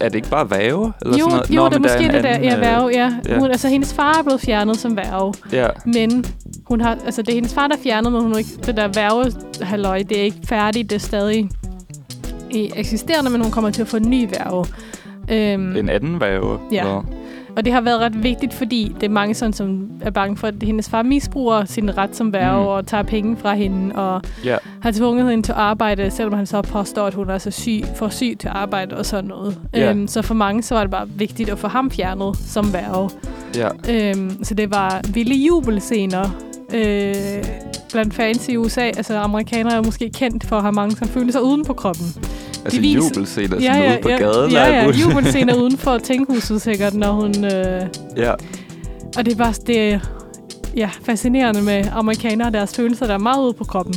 Er 0.00 0.08
det 0.08 0.14
ikke 0.14 0.28
bare 0.28 0.50
væve? 0.50 0.92
Eller 1.02 1.18
jo, 1.18 1.24
sådan 1.24 1.30
noget? 1.30 1.50
jo 1.50 1.62
Nå, 1.62 1.68
det 1.68 1.74
er 1.74 1.78
måske 1.78 2.12
det 2.14 2.24
der. 2.24 2.38
Ja, 2.38 2.54
øh, 2.54 2.60
værge, 2.60 2.88
ja. 2.88 3.12
ja. 3.28 3.38
Hun, 3.38 3.50
altså, 3.50 3.68
hendes 3.68 3.94
far 3.94 4.18
er 4.18 4.22
blevet 4.22 4.40
fjernet 4.40 4.76
som 4.76 4.96
værge. 4.96 5.34
Ja, 5.52 5.68
Men 5.84 6.24
hun 6.66 6.80
har, 6.80 6.98
altså 7.04 7.22
det 7.22 7.28
er 7.28 7.34
hendes 7.34 7.54
far, 7.54 7.66
der 7.68 7.76
er 7.76 7.80
fjernet, 7.82 8.12
men 8.12 8.22
hun 8.22 8.32
har 8.32 8.38
ikke, 8.38 8.50
det 8.66 8.76
der 8.76 8.88
værvehalløj, 8.88 10.02
det 10.08 10.18
er 10.18 10.22
ikke 10.22 10.38
færdigt, 10.46 10.90
det 10.90 10.96
er 10.96 11.00
stadig 11.00 11.50
i 12.50 12.70
eksisterende, 12.76 13.30
men 13.30 13.42
hun 13.42 13.50
kommer 13.50 13.70
til 13.70 13.82
at 13.82 13.88
få 13.88 13.96
en 13.96 14.10
ny 14.10 14.28
værve. 14.30 14.66
Øhm, 15.30 15.76
en 15.76 15.88
anden 15.88 16.20
væve. 16.20 16.58
Ja. 16.72 16.84
Nå. 16.84 17.02
Og 17.56 17.64
det 17.64 17.72
har 17.72 17.80
været 17.80 18.00
ret 18.00 18.22
vigtigt, 18.22 18.54
fordi 18.54 18.94
det 19.00 19.06
er 19.06 19.10
mange 19.10 19.34
sådan, 19.34 19.52
som 19.52 19.90
er 20.00 20.10
bange 20.10 20.36
for, 20.36 20.46
at 20.46 20.54
hendes 20.62 20.88
far 20.90 21.02
misbruger 21.02 21.64
sin 21.64 21.96
ret 21.98 22.16
som 22.16 22.32
værge 22.32 22.60
Mm. 22.62 22.66
og 22.66 22.86
tager 22.86 23.02
penge 23.02 23.36
fra 23.36 23.54
hende 23.54 23.94
og 23.94 24.22
Ja, 24.44 24.56
har 24.82 24.90
tvunget 24.90 25.30
hende 25.30 25.46
til 25.46 25.52
at 25.52 25.58
arbejde, 25.58 26.10
selvom 26.10 26.32
han 26.34 26.46
så 26.46 26.62
påstår, 26.62 27.06
at 27.06 27.14
hun 27.14 27.30
er 27.30 27.38
så 27.38 27.50
syg, 27.50 27.80
for 27.96 28.08
syg 28.08 28.36
til 28.40 28.48
at 28.48 28.54
arbejde 28.54 28.96
og 28.96 29.06
sådan 29.06 29.24
noget. 29.24 29.58
Ja. 29.74 29.90
Øhm, 29.90 30.06
så 30.08 30.22
for 30.22 30.34
mange 30.34 30.62
så 30.62 30.74
var 30.74 30.82
det 30.82 30.90
bare 30.90 31.08
vigtigt 31.08 31.50
at 31.50 31.58
få 31.58 31.68
ham 31.68 31.90
fjernet 31.90 32.36
som 32.36 32.72
værge. 32.72 33.10
ja. 33.56 33.68
Øhm, 33.90 34.44
så 34.44 34.54
det 34.54 34.70
var 34.70 35.00
vilde 35.12 35.46
jubelscener 35.46 36.24
øh, 36.74 37.14
blandt 37.92 38.14
fans 38.14 38.48
i 38.48 38.56
USA. 38.56 38.80
Altså 38.80 39.16
amerikanere 39.18 39.74
er 39.76 39.82
måske 39.82 40.10
kendt 40.10 40.44
for 40.46 40.56
at 40.56 40.62
have 40.62 40.72
mange, 40.72 40.96
som 40.96 41.08
føler 41.08 41.32
sig 41.32 41.42
uden 41.42 41.64
på 41.64 41.72
kroppen. 41.72 42.06
Altså 42.64 42.80
viser- 42.80 42.96
jubelscener 42.96 43.60
sådan 43.60 43.90
ude 43.92 43.98
på 44.02 44.08
gaden. 44.08 44.50
ja, 44.50 44.58
alt 44.64 44.74
ja, 44.74 44.84
muligt. 44.84 45.04
jubelscener 45.06 45.54
uden 45.62 45.78
for 45.78 45.98
tænkhuset 45.98 46.62
sikkert, 46.62 46.94
når 46.94 47.12
hun... 47.12 47.44
Øh, 47.44 47.82
ja. 48.16 48.30
og 49.16 49.24
det 49.24 49.32
er 49.32 49.36
bare 49.36 49.54
det 49.66 49.92
er, 49.92 49.98
ja, 50.76 50.90
fascinerende 51.02 51.62
med 51.62 51.84
amerikanere 51.92 52.48
og 52.48 52.52
deres 52.52 52.74
følelser, 52.76 53.06
der 53.06 53.14
er 53.14 53.18
meget 53.18 53.42
ude 53.44 53.52
på 53.52 53.64
kroppen. 53.64 53.94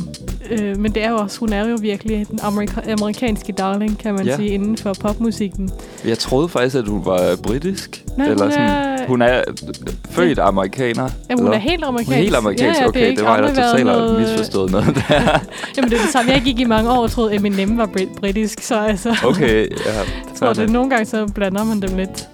Øh, 0.50 0.76
men 0.78 0.92
det 0.94 1.04
er 1.04 1.10
jo 1.10 1.16
også, 1.16 1.40
hun 1.40 1.52
er 1.52 1.68
jo 1.68 1.78
virkelig 1.80 2.26
den 2.30 2.38
amerika- 2.42 2.92
amerikanske 2.92 3.52
darling, 3.52 3.98
kan 3.98 4.14
man 4.14 4.26
Ja. 4.26 4.36
sige, 4.36 4.48
inden 4.48 4.76
for 4.76 4.92
popmusikken. 5.00 5.70
Jeg 6.04 6.18
troede 6.18 6.48
faktisk, 6.48 6.76
at 6.76 6.88
hun 6.88 7.04
var 7.04 7.36
britisk. 7.42 8.04
Nej, 8.16 8.26
eller 8.26 8.50
sådan. 8.50 8.66
er, 8.70 8.97
Hun 9.08 9.22
er 9.22 9.42
født 10.10 10.38
amerikaner? 10.38 11.08
Ja, 11.30 11.34
hun 11.34 11.46
er 11.52 11.56
helt 11.58 11.84
amerikansk. 11.84 12.08
Hun 12.08 12.18
er 12.18 12.22
helt 12.22 12.36
amerikansk, 12.36 12.78
ja, 12.78 12.82
ja, 12.84 12.88
okay. 12.88 13.00
Det, 13.00 13.06
ikke 13.08 13.22
var 13.22 13.34
jeg 13.34 13.42
da 13.56 13.62
totalt 13.62 13.86
noget, 13.86 14.14
øh, 14.14 14.20
misforstået 14.20 14.70
noget 14.70 14.86
der. 15.08 15.20
Jamen, 15.76 15.90
det 15.90 15.98
er 15.98 16.02
det 16.02 16.12
samme. 16.12 16.32
Jeg 16.32 16.42
gik 16.42 16.60
i 16.60 16.64
mange 16.64 16.90
år 16.90 17.02
og 17.02 17.10
troede, 17.10 17.30
at 17.30 17.36
Eminem 17.36 17.78
var 17.78 17.86
brit- 17.86 18.20
britisk, 18.20 18.60
så 18.62 18.78
altså... 18.80 19.16
Okay, 19.24 19.66
ja. 19.86 19.92
Jeg 19.98 20.06
tror, 20.38 20.52
det 20.52 20.70
nogle 20.70 20.90
gange 20.90 21.06
så 21.06 21.26
blander 21.34 21.64
man 21.64 21.82
dem 21.82 21.96
lidt. 21.96 22.28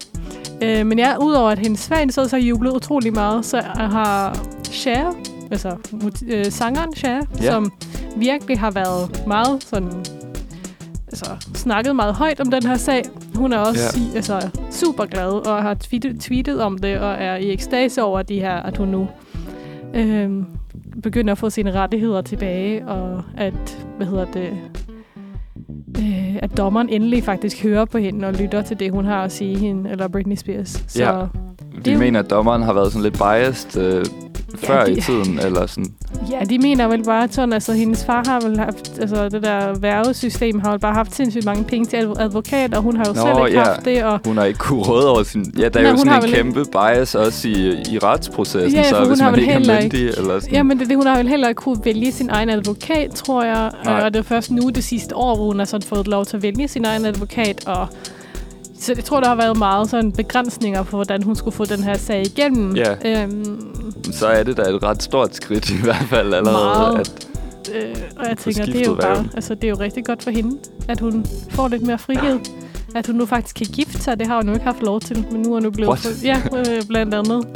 Øh, 0.61 0.85
men 0.85 0.99
ja, 0.99 1.17
udover 1.17 1.49
at 1.49 1.59
hendes 1.59 1.87
fan 1.87 2.11
så 2.11 2.27
har 2.31 2.37
jublet 2.37 2.71
utrolig 2.71 3.13
meget, 3.13 3.45
så 3.45 3.61
har 3.75 4.37
Cher, 4.71 5.05
altså 5.51 5.71
øh, 6.27 6.45
sangeren 6.51 6.95
Cher, 6.95 7.21
Ja. 7.41 7.51
som 7.51 7.71
virkelig 8.15 8.59
har 8.59 8.71
været 8.71 9.23
meget 9.27 9.63
sådan 9.69 9.89
altså, 11.23 11.49
snakket 11.53 11.95
meget 11.95 12.13
højt 12.15 12.39
om 12.39 12.51
den 12.51 12.63
her 12.63 12.75
sag. 12.77 13.03
Hun 13.35 13.53
er 13.53 13.57
også 13.57 13.99
Ja. 13.99 14.05
ja. 14.11 14.15
altså, 14.15 14.49
super 14.71 15.05
glad 15.05 15.47
og 15.47 15.61
har 15.63 15.73
tweetet, 15.73 16.19
tweetet 16.21 16.61
om 16.61 16.77
det 16.77 16.97
og 16.99 17.11
er 17.19 17.35
i 17.35 17.51
ekstase 17.51 18.03
over 18.03 18.21
de 18.21 18.39
her, 18.39 18.55
at 18.55 18.77
hun 18.77 18.87
nu 18.87 19.07
øh, 19.93 20.29
begynder 21.03 21.31
at 21.31 21.37
få 21.37 21.49
sine 21.49 21.71
rettigheder 21.71 22.21
tilbage 22.21 22.87
og 22.87 23.23
at, 23.37 23.85
hvad 23.97 24.07
hedder 24.07 24.25
det, 24.25 24.49
øh, 25.99 26.35
at 26.41 26.57
dommeren 26.57 26.89
endelig 26.89 27.23
faktisk 27.23 27.63
hører 27.63 27.85
på 27.85 27.97
hende 27.97 28.27
og 28.27 28.33
lytter 28.33 28.61
til 28.61 28.79
det, 28.79 28.91
hun 28.91 29.05
har 29.05 29.23
at 29.23 29.31
sige 29.31 29.57
hende, 29.57 29.89
eller 29.89 30.07
Britney 30.07 30.35
Spears. 30.35 30.83
Så 30.87 31.03
Ja. 31.03 31.21
det 31.75 31.85
De 31.85 31.89
er 31.89 31.93
jo- 31.93 31.99
mener, 31.99 32.19
at 32.19 32.29
dommeren 32.29 32.61
har 32.61 32.73
været 32.73 32.91
sådan 32.91 33.03
lidt 33.03 33.17
biased 33.17 33.81
øh, 33.81 34.05
før 34.63 34.85
de- 34.85 34.91
i 34.91 35.01
tiden, 35.01 35.39
eller 35.39 35.65
sådan. 35.65 35.85
ja, 36.31 36.39
de 36.49 36.57
mener 36.59 36.87
vel 36.87 37.03
bare 37.03 37.27
sådan, 37.31 37.53
altså 37.53 37.73
hendes 37.73 38.05
far 38.05 38.23
har 38.27 38.39
vel 38.39 38.59
haft, 38.59 38.99
altså 39.01 39.29
det 39.29 39.43
der 39.43 39.79
værvesystem 39.79 40.59
har 40.59 40.71
vel 40.71 40.79
bare 40.79 40.93
haft 40.93 41.15
sindssygt 41.15 41.45
mange 41.45 41.63
penge 41.63 41.85
til 41.85 41.97
adv- 41.97 42.21
advokat, 42.21 42.73
og 42.73 42.81
hun 42.81 42.95
har 42.97 43.05
jo 43.05 43.13
Nå, 43.13 43.21
selv 43.21 43.47
ikke 43.47 43.59
ja. 43.59 43.65
haft 43.65 43.85
det, 43.85 44.03
og 44.03 44.19
Hun 44.25 44.37
har 44.37 44.43
ikke 44.45 44.59
kunne 44.59 44.81
råde 44.83 45.09
over 45.09 45.23
sin... 45.23 45.53
Ja, 45.59 45.69
der 45.69 45.79
er 45.79 45.89
jo 45.91 45.97
sådan 45.97 46.23
en 46.23 46.29
kæmpe 46.29 46.65
bias 46.71 47.15
også 47.15 47.47
i, 47.47 47.83
i 47.91 47.97
retsprocessen, 47.99 48.71
Ja, 48.81 48.89
så 48.89 49.05
hvis 49.05 49.19
har 49.19 49.31
man 49.31 49.39
ikke 49.39 49.51
er 49.53 49.81
myndig, 49.81 50.07
eller 50.07 50.39
sådan. 50.39 50.53
Jamen, 50.55 50.77
det, 50.77 50.83
er 50.83 50.87
det, 50.87 50.97
hun 50.97 51.07
har 51.07 51.17
vel 51.17 51.27
heller 51.27 51.47
ikke 51.47 51.59
kunne 51.59 51.77
vælge 51.85 52.11
sin 52.11 52.29
egen 52.29 52.49
advokat, 52.49 53.11
tror 53.11 53.43
jeg. 53.43 53.71
Nej. 53.85 54.01
Og 54.01 54.13
det 54.13 54.19
er 54.19 54.23
først 54.23 54.51
nu 54.51 54.69
det 54.69 54.83
sidste 54.83 55.15
år, 55.15 55.35
hvor 55.35 55.45
hun 55.45 55.59
har 55.59 55.65
sådan 55.65 55.87
fået 55.87 56.07
lov 56.07 56.25
til 56.25 56.37
at 56.37 56.43
vælge 56.43 56.67
sin 56.67 56.85
egen 56.85 57.05
advokat. 57.05 57.67
Og 57.67 57.87
så 58.85 58.93
jeg 58.95 59.03
tror, 59.03 59.19
der 59.19 59.27
har 59.27 59.35
været 59.35 59.57
meget 59.57 59.89
sådan 59.89 60.11
begrænsninger 60.11 60.83
på, 60.83 60.97
hvordan 60.97 61.23
hun 61.23 61.35
skulle 61.35 61.55
få 61.55 61.65
den 61.65 61.83
her 61.83 61.97
sag 61.97 62.21
igennem. 62.25 62.75
Ja. 62.75 63.23
Øhm, 63.23 63.61
Så 64.11 64.27
er 64.27 64.43
det 64.43 64.57
da 64.57 64.61
et 64.61 64.83
ret 64.83 65.03
stort 65.03 65.35
skridt 65.35 65.69
i 65.69 65.81
hvert 65.83 66.05
fald 66.09 66.33
allerede. 66.33 66.53
Meget. 66.53 66.99
At, 66.99 67.27
øh, 67.75 67.95
og 68.17 68.25
jeg 68.29 68.37
tænker, 68.37 68.65
det 68.65 68.81
er 68.81 68.85
jo 68.85 68.95
bare, 68.95 69.27
altså, 69.33 69.55
det 69.55 69.63
er 69.63 69.69
jo 69.69 69.75
rigtig 69.79 70.05
godt 70.05 70.23
for 70.23 70.31
hende, 70.31 70.57
at 70.87 70.99
hun 70.99 71.25
får 71.49 71.67
lidt 71.67 71.81
mere 71.81 71.97
frihed. 71.97 72.39
At 72.95 73.07
hun 73.07 73.15
nu 73.15 73.25
faktisk 73.25 73.55
kan 73.55 73.65
gifte 73.65 74.03
sig, 74.03 74.19
det 74.19 74.27
har 74.27 74.35
hun 74.35 74.47
jo 74.47 74.53
ikke 74.53 74.65
haft 74.65 74.81
lov 74.81 74.99
til, 75.01 75.25
men 75.31 75.41
nu 75.41 75.49
er 75.49 75.53
hun 75.53 75.63
nu 75.63 75.69
blevet 75.71 75.89
What? 75.89 75.99
for, 75.99 76.25
ja, 76.25 76.41
øh, 76.57 76.83
blandt 76.87 77.13
andet. 77.13 77.47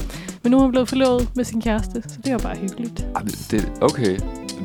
Men 0.44 0.52
nu 0.52 0.58
er 0.58 0.62
hun 0.62 0.72
blevet 0.72 0.90
forlovet 0.90 1.30
med 1.36 1.44
sin 1.44 1.62
kæreste, 1.62 2.04
så 2.08 2.18
det 2.18 2.28
er 2.28 2.34
jo 2.34 2.40
bare 2.40 2.56
hyggeligt. 2.56 3.06
Det, 3.52 3.72
okay, 3.82 4.20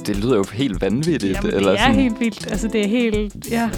det 0.06 0.16
lyder 0.16 0.36
jo 0.36 0.44
helt 0.52 0.80
vanvittigt. 0.80 1.34
Jamen, 1.34 1.50
det 1.50 1.56
eller 1.56 1.72
er 1.72 1.76
sådan, 1.78 1.94
helt 1.94 2.20
vildt. 2.20 2.46
Altså, 2.50 2.68
det 2.68 2.84
er 2.84 2.88
helt 2.88 3.50
ja, 3.50 3.70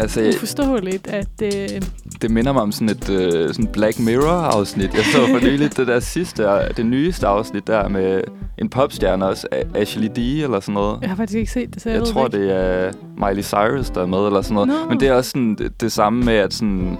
Altså, 0.00 0.32
uforståeligt, 0.36 1.06
at... 1.06 1.28
Øh, 1.42 1.82
det 2.22 2.30
minder 2.30 2.52
mig 2.52 2.62
om 2.62 2.72
sådan 2.72 2.88
et 2.88 3.10
øh, 3.10 3.48
sådan 3.48 3.66
Black 3.66 3.98
Mirror-afsnit. 4.00 4.94
Jeg 4.94 5.04
så 5.04 5.18
for 5.26 5.44
nylig 5.48 5.76
det 5.76 5.86
der 5.86 6.00
sidste, 6.00 6.44
det 6.76 6.86
nyeste 6.86 7.26
afsnit 7.26 7.66
der 7.66 7.88
med 7.88 8.20
en 8.58 8.68
popstjerne 8.68 9.26
også, 9.26 9.46
Ashley 9.74 10.08
D 10.16 10.18
eller 10.18 10.60
sådan 10.60 10.74
noget. 10.74 10.98
jeg 11.00 11.08
har 11.10 11.16
faktisk 11.16 11.38
ikke 11.38 11.52
set 11.52 11.74
det, 11.74 11.82
så 11.82 11.90
jeg, 11.90 11.98
Jeg 11.98 12.06
tror, 12.06 12.28
det 12.28 12.38
ikke. 12.38 12.48
det 12.54 12.86
er 12.86 12.92
Miley 13.28 13.42
Cyrus, 13.42 13.90
der 13.90 14.02
er 14.02 14.06
med, 14.06 14.26
eller 14.26 14.42
sådan 14.42 14.54
noget. 14.54 14.68
Nå. 14.68 14.74
Men 14.88 15.00
det 15.00 15.08
er 15.08 15.12
også 15.12 15.30
sådan 15.30 15.54
det, 15.54 15.80
det 15.80 15.92
samme 15.92 16.24
med, 16.24 16.34
at 16.34 16.54
sådan, 16.54 16.98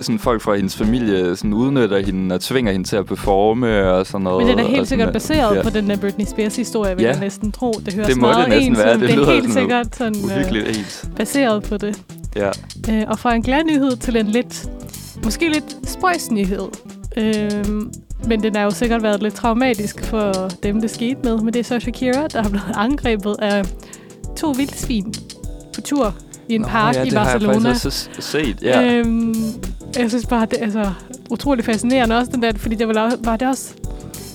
sådan 0.00 0.18
folk 0.18 0.40
fra 0.42 0.54
hendes 0.54 0.76
familie 0.76 1.36
sådan 1.36 1.52
udnytter 1.52 1.98
hende 1.98 2.34
og 2.34 2.40
tvinger 2.40 2.72
hende 2.72 2.88
til 2.88 2.96
at 2.96 3.06
performe 3.06 3.90
og 3.90 4.06
sådan 4.06 4.24
noget. 4.24 4.46
Men 4.46 4.58
den 4.58 4.66
er 4.66 4.68
helt 4.70 4.88
sikkert 4.88 5.12
baseret 5.12 5.56
ja. 5.56 5.62
på 5.62 5.70
den 5.70 5.90
der 5.90 5.96
Britney 5.96 6.24
Spears-historie, 6.26 6.96
vil 6.96 7.02
Ja. 7.02 7.10
jeg 7.10 7.20
næsten 7.20 7.52
tro. 7.52 7.72
Det 7.86 7.94
høres 7.94 8.08
Det 8.08 8.16
må 8.16 8.26
meget 8.26 8.44
det 8.44 8.48
næsten 8.48 8.70
ens 8.72 8.78
være. 8.78 8.92
Det 8.92 9.00
det 9.00 9.10
lyder 9.16 9.26
er 9.26 9.32
helt 9.32 9.52
sådan 9.52 9.62
sikkert 9.62 9.96
sådan, 9.96 10.16
øh, 10.16 10.24
Uhyggeligt 10.24 10.68
ens. 10.78 11.08
baseret 11.16 11.62
på 11.62 11.76
det. 11.76 12.02
Ja. 12.36 12.50
Øh, 12.90 13.02
og 13.08 13.18
fra 13.18 13.34
en 13.34 13.42
glad 13.42 13.64
nyhed 13.64 13.96
til 13.96 14.16
en 14.16 14.26
lidt, 14.26 14.66
måske 15.24 15.48
lidt 15.52 15.76
spøjs 15.88 16.30
nyhed. 16.30 16.68
Øh, 17.16 17.64
men 18.28 18.42
den 18.42 18.56
har 18.56 18.62
jo 18.62 18.70
sikkert 18.70 19.02
været 19.02 19.22
lidt 19.22 19.34
traumatisk 19.34 20.04
for 20.04 20.48
dem, 20.62 20.80
det 20.80 20.90
skete 20.90 21.16
med. 21.24 21.38
Men 21.38 21.54
det 21.54 21.60
er 21.60 21.64
så 21.64 21.80
Shakira, 21.80 22.26
der 22.26 22.42
har 22.42 22.48
blevet 22.48 22.72
angrebet 22.76 23.36
af 23.38 23.62
to 24.36 24.50
vildsvin 24.50 25.14
på 25.74 25.80
tur 25.80 26.14
i 26.48 26.54
en 26.54 26.60
Nå, 26.60 26.66
park 26.66 26.94
ja, 26.94 27.02
i 27.02 27.04
det 27.10 27.18
har 27.18 27.30
jeg 27.30 27.40
Barcelona. 27.40 27.68
faktisk 27.68 27.86
også 27.86 28.08
set. 28.18 28.56
Ja. 28.62 28.92
Øhm, 28.92 29.34
jeg 29.98 30.10
synes 30.10 30.26
bare, 30.26 30.46
det 30.46 30.58
er 30.60 30.64
altså, 30.64 30.92
utrolig 31.30 31.64
fascinerende 31.64 32.18
også, 32.18 32.32
den 32.32 32.42
der, 32.42 32.52
fordi 32.56 32.74
det 32.74 32.88
var, 32.88 33.16
var 33.24 33.36
det 33.36 33.48
også, 33.48 33.74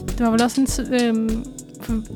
det 0.08 0.20
var 0.20 0.32
vel 0.32 0.44
også 0.44 0.62
en, 0.62 0.94
øhm, 0.94 1.46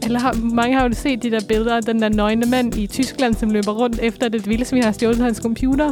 eller 0.03 0.19
har, 0.19 0.33
mange 0.33 0.77
har 0.77 0.87
jo 0.87 0.93
set 0.93 1.23
de 1.23 1.31
der 1.31 1.41
billeder 1.47 1.75
af 1.75 1.83
den 1.83 2.01
der 2.01 2.09
nøgne 2.09 2.45
mand 2.45 2.75
i 2.75 2.87
Tyskland, 2.87 3.35
som 3.35 3.49
løber 3.49 3.71
rundt 3.71 3.99
efter, 4.01 4.25
at 4.25 4.35
et 4.35 4.49
vildsvin 4.49 4.83
har 4.83 4.91
stjålet 4.91 5.17
hans 5.17 5.37
computer. 5.37 5.91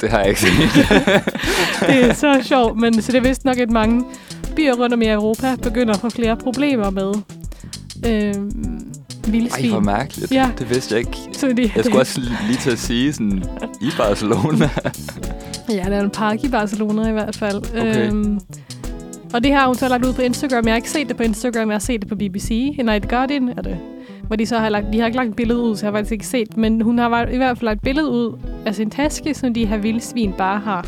Det 0.00 0.10
har 0.10 0.18
jeg 0.18 0.28
ikke 0.28 0.40
set. 0.40 0.50
Det 1.88 2.04
er 2.04 2.14
så 2.14 2.40
sjovt, 2.42 2.78
men 2.80 3.02
så 3.02 3.12
det 3.12 3.18
er 3.18 3.28
vist 3.28 3.44
nok, 3.44 3.58
at 3.58 3.70
mange 3.70 4.04
byer 4.56 4.74
rundt 4.74 4.94
om 4.94 5.02
i 5.02 5.08
Europa 5.08 5.56
begynder 5.62 5.94
at 5.94 6.00
få 6.00 6.10
flere 6.10 6.36
problemer 6.36 6.90
med 6.90 7.14
Ej, 8.04 8.32
vildsvin. 9.26 9.70
hvor 9.70 9.80
mærkeligt. 9.80 10.32
Ja. 10.32 10.50
Det 10.58 10.70
vidste 10.70 10.94
jeg 10.94 10.98
ikke. 10.98 11.18
så 11.32 11.48
de, 11.48 11.72
Jeg 11.76 11.84
skulle 11.84 12.00
også 12.00 12.20
lige 12.20 12.58
til 12.60 12.70
at 12.70 12.78
sige 12.78 13.12
sådan, 13.12 13.44
i 13.80 13.90
Barcelona. 13.98 14.70
Ja, 15.68 15.74
der 15.74 15.96
er 15.96 16.00
en 16.04 16.10
park 16.10 16.44
i 16.44 16.48
Barcelona 16.48 17.08
i 17.08 17.12
hvert 17.12 17.36
fald. 17.36 17.56
Okay. 17.56 18.06
Øhm, 18.12 18.40
og 19.34 19.44
det 19.44 19.52
har 19.52 19.66
hun 19.66 19.74
så 19.74 19.88
lagt 19.88 20.04
ud 20.06 20.12
på 20.12 20.22
Instagram. 20.22 20.64
Jeg 20.64 20.72
har 20.72 20.76
ikke 20.76 20.90
set 20.90 21.08
det 21.08 21.16
på 21.16 21.22
Instagram, 21.22 21.68
jeg 21.68 21.74
har 21.74 21.78
set 21.80 22.00
det 22.00 22.08
på 22.08 22.14
BBC. 22.14 22.50
I 22.50 22.82
Night 22.84 23.08
Guardian 23.08 23.48
er 23.56 23.62
det. 23.62 23.78
Hvor 24.26 24.36
de 24.36 24.46
så 24.46 24.58
har 24.58 24.68
lagt, 24.68 24.86
de 24.92 24.98
har 24.98 25.06
ikke 25.06 25.16
lagt 25.16 25.28
et 25.30 25.36
billede 25.36 25.60
ud, 25.60 25.76
så 25.76 25.86
jeg 25.86 25.92
har 25.92 25.98
faktisk 25.98 26.12
ikke 26.12 26.26
set. 26.26 26.56
Men 26.56 26.80
hun 26.80 26.98
har 26.98 27.26
i 27.26 27.36
hvert 27.36 27.58
fald 27.58 27.64
lagt 27.64 27.76
et 27.76 27.82
billede 27.82 28.08
ud 28.10 28.38
af 28.66 28.74
sin 28.74 28.90
taske, 28.90 29.34
som 29.34 29.54
de 29.54 29.66
her 29.66 29.76
vildsvin 29.76 30.32
bare 30.38 30.58
har 30.60 30.86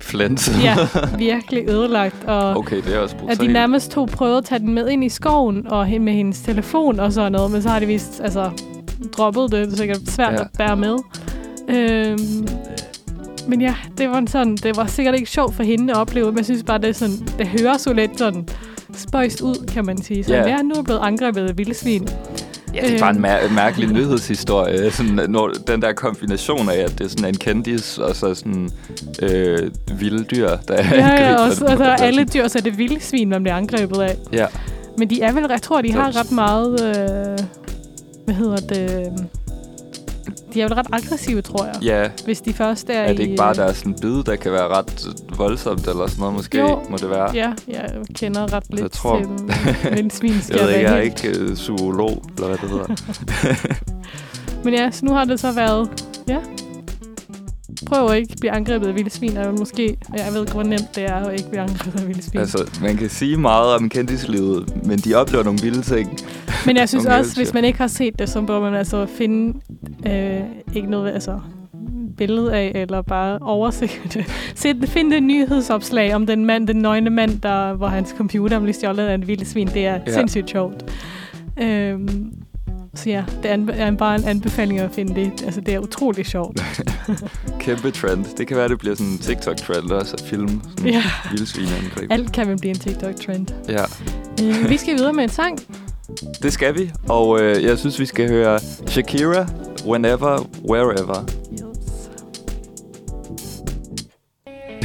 Flens. 0.00 0.50
ja, 0.62 0.76
virkelig 1.18 1.68
ødelagt. 1.70 2.24
Og 2.26 2.56
Okay, 2.56 2.76
det 2.76 2.94
er 2.94 2.98
også 2.98 3.14
at 3.14 3.20
brutalt. 3.20 3.40
de 3.40 3.46
nærmest 3.46 3.90
tog 3.90 4.08
prøvet 4.08 4.38
at 4.38 4.44
tage 4.44 4.58
den 4.58 4.74
med 4.74 4.88
ind 4.88 5.04
i 5.04 5.08
skoven 5.08 5.66
og 5.66 5.86
hen 5.86 6.04
med 6.04 6.12
hendes 6.12 6.40
telefon 6.40 7.00
og 7.00 7.12
sådan 7.12 7.32
noget. 7.32 7.50
Men 7.50 7.62
så 7.62 7.68
har 7.68 7.78
de 7.80 7.86
vist 7.86 8.20
altså, 8.24 8.50
droppet 9.16 9.42
det. 9.52 9.66
Det 9.66 9.72
er 9.72 9.76
sikkert 9.76 9.98
svært 10.06 10.32
Ja. 10.32 10.36
ja. 10.38 10.42
at 10.44 10.48
bære 10.58 10.76
med. 10.76 10.96
Øhm, 11.68 12.46
men 13.48 13.60
ja, 13.60 13.74
det 13.98 14.08
var, 14.08 14.22
sådan, 14.28 14.56
det 14.56 14.76
var 14.76 14.86
sikkert 14.86 15.14
ikke 15.14 15.30
sjovt 15.30 15.54
for 15.54 15.62
hende 15.62 15.92
at 15.92 15.98
opleve, 15.98 16.26
men 16.26 16.36
jeg 16.36 16.44
synes 16.44 16.62
bare, 16.62 16.78
det, 16.78 16.88
er 16.88 16.92
sådan, 16.92 17.28
det 17.38 17.46
høres 17.46 17.86
jo 17.86 17.92
lidt 17.92 18.18
sådan 18.18 18.48
spøjst 18.94 19.40
ud, 19.40 19.66
kan 19.72 19.84
man 19.86 20.02
sige. 20.02 20.24
Så 20.24 20.34
Ja. 20.34 20.40
ja. 20.42 20.48
ja, 20.48 20.62
nu 20.62 20.74
er 20.74 20.82
blevet 20.82 21.00
angrebet 21.02 21.48
af 21.48 21.58
vildsvin. 21.58 22.08
Ja, 22.74 22.80
det 22.86 22.94
er 22.94 22.98
bare 22.98 23.10
en 23.10 23.16
Øhm. 23.16 23.24
mær- 23.24 23.52
mærkelig 23.54 23.88
nyhedshistorie. 23.92 24.90
Sådan, 24.96 25.30
når 25.30 25.50
den 25.66 25.82
der 25.82 25.92
kombination 25.92 26.68
af, 26.68 26.76
at 26.76 26.98
det 26.98 27.04
er 27.04 27.08
sådan 27.08 27.24
en 27.28 27.34
kendis, 27.36 27.98
og 27.98 28.16
så 28.16 28.34
sådan 28.34 28.70
øh, 29.22 29.70
vilde 30.00 30.24
dyr, 30.24 30.48
der 30.48 30.74
Ja, 30.74 30.82
ja, 30.96 31.10
angriber 31.10 31.36
også, 31.38 31.60
den. 31.64 31.68
altså 31.68 31.84
alle 32.04 32.24
dyr, 32.34 32.48
så 32.48 32.58
er 32.58 32.62
det 32.62 32.78
vildsvin, 32.78 33.28
man 33.28 33.42
bliver 33.42 33.56
angrebet 33.56 34.00
af. 34.00 34.16
Ja, 34.32 34.46
Men 34.98 35.10
de 35.10 35.22
er 35.22 35.32
vel, 35.32 35.46
jeg 35.50 35.62
tror, 35.62 35.80
de 35.80 35.92
har 35.92 36.10
Så- 36.10 36.18
ret 36.20 36.32
meget, 36.32 36.72
øh, 36.84 37.38
hvad 38.24 38.34
hedder 38.34 38.56
det, 38.56 39.12
de 40.54 40.60
er 40.62 40.64
vel 40.64 40.74
ret 40.74 40.86
aggressive, 40.92 41.42
tror 41.42 41.64
jeg. 41.64 41.74
ja. 41.82 42.10
Hvis 42.24 42.40
de 42.40 42.52
først 42.52 42.90
er, 42.90 42.94
Er 42.94 43.08
det 43.12 43.18
i... 43.18 43.22
ikke 43.22 43.36
bare, 43.36 43.50
øh, 43.50 43.56
der 43.56 43.64
er 43.64 43.72
sådan 43.72 43.92
en 43.92 43.98
bid, 44.00 44.22
der 44.24 44.36
kan 44.36 44.52
være 44.52 44.68
ret 44.68 45.06
voldsomt, 45.36 45.86
eller 45.88 46.06
sådan 46.06 46.20
noget 46.20 46.34
måske, 46.34 46.58
Jo. 46.58 46.80
må 46.90 46.96
det 46.96 47.10
være? 47.10 47.30
Ja, 47.34 47.52
jeg 47.68 47.90
kender 48.14 48.52
ret 48.52 48.64
lidt 48.70 48.92
tror- 48.92 49.18
til 49.20 49.92
vildsvin, 49.96 50.40
skal 50.42 50.56
Jeg 50.56 50.66
ved 50.66 50.74
ikke, 50.74 50.88
jeg 50.90 50.98
er 50.98 51.02
ikke 51.02 51.28
øh, 51.38 51.56
zoolog, 51.56 52.22
eller 52.36 52.46
hvad 52.48 52.58
det 52.58 52.68
hedder. 52.70 52.86
Men 54.64 54.74
ja, 54.74 54.90
så 54.90 55.04
nu 55.04 55.12
har 55.12 55.24
det 55.24 55.40
så 55.40 55.52
været, 55.52 55.88
ja, 56.28 56.38
prøv 57.86 58.10
at 58.10 58.16
ikke 58.16 58.34
blive 58.40 58.52
angrebet 58.52 58.86
af 58.86 58.94
vildsvin, 58.94 59.36
er 59.36 59.46
jo 59.46 59.56
måske, 59.56 59.96
jeg 60.16 60.32
ved 60.32 60.40
ikke, 60.40 60.52
hvor 60.52 60.62
nemt 60.62 60.94
det 60.94 61.04
er 61.04 61.14
at 61.14 61.32
ikke 61.32 61.50
blive 61.50 61.62
angrebet 61.62 62.00
af 62.00 62.08
vildsvin. 62.08 62.40
Altså, 62.40 62.58
altså, 62.58 62.82
man 62.82 62.96
kan 62.96 63.08
sige 63.08 63.36
meget 63.36 63.74
om 63.74 63.88
kendislivet, 63.88 64.86
men 64.86 64.98
de 64.98 65.14
oplever 65.14 65.44
nogle 65.44 65.58
vilde 65.62 65.82
ting. 65.82 66.18
Men 66.66 66.76
jeg 66.76 66.88
synes 66.88 67.06
også, 67.06 67.36
hvis 67.36 67.54
man 67.54 67.64
ikke 67.64 67.78
har 67.78 67.86
set 67.86 68.18
det, 68.18 68.28
så 68.28 68.40
bør 68.40 68.60
man 68.60 68.74
altså 68.74 69.06
finde 69.06 69.60
øh, 70.06 70.40
ikke 70.74 70.90
noget, 70.90 71.12
altså 71.12 71.40
billede 72.16 72.54
af, 72.54 72.72
eller 72.74 73.02
bare 73.02 73.38
overse 73.40 73.90
det. 74.12 74.24
Se, 74.54 74.74
find 74.86 75.12
det 75.12 75.22
nyhedsopslag 75.22 76.14
om 76.14 76.26
den 76.26 76.44
mand, 76.44 76.66
den 76.66 76.76
nøgne 76.76 77.10
mand, 77.10 77.40
der, 77.40 77.74
hvor 77.74 77.86
hans 77.86 78.14
computer 78.16 78.60
blev 78.60 78.74
stjålet 78.74 79.06
af 79.06 79.14
en 79.14 79.26
vildsvin. 79.26 79.66
Det 79.66 79.86
er 79.86 80.00
ja. 80.06 80.12
sindssygt 80.12 80.50
sjovt. 80.50 80.84
Øhm, 81.60 82.32
så 82.98 83.10
ja, 83.10 83.24
det 83.42 83.50
er, 83.80 83.90
bare 83.90 84.14
en 84.16 84.24
anbefaling 84.24 84.78
at 84.80 84.90
finde 84.92 85.14
det. 85.14 85.42
Altså, 85.44 85.60
det 85.60 85.74
er 85.74 85.78
utrolig 85.78 86.26
sjovt. 86.26 86.60
Kæmpe 87.60 87.90
trend. 87.90 88.24
Det 88.38 88.46
kan 88.46 88.56
være, 88.56 88.68
det 88.68 88.78
bliver 88.78 88.94
sådan 88.96 89.12
en 89.12 89.18
TikTok-trend 89.18 89.90
også, 89.90 90.14
at 90.18 90.20
filme 90.28 90.48
sådan 90.78 90.92
Ja. 90.92 91.02
vildsvineangreb. 91.30 92.12
Alt 92.12 92.32
kan 92.32 92.48
vel 92.48 92.58
blive 92.58 92.70
en 92.70 92.78
TikTok-trend. 92.78 93.46
Ja, 93.68 93.84
Øh, 94.42 94.70
vi 94.70 94.76
skal 94.76 94.94
videre 94.98 95.12
med 95.12 95.24
en 95.24 95.30
sang. 95.30 95.58
det 96.42 96.52
skal 96.52 96.78
vi. 96.78 96.90
Og 97.08 97.40
øh, 97.40 97.64
jeg 97.64 97.78
synes, 97.78 97.98
vi 98.00 98.06
skal 98.06 98.28
høre 98.28 98.60
Shakira, 98.86 99.46
Whenever, 99.86 100.48
Wherever. 100.70 101.24
Yes. 101.52 101.60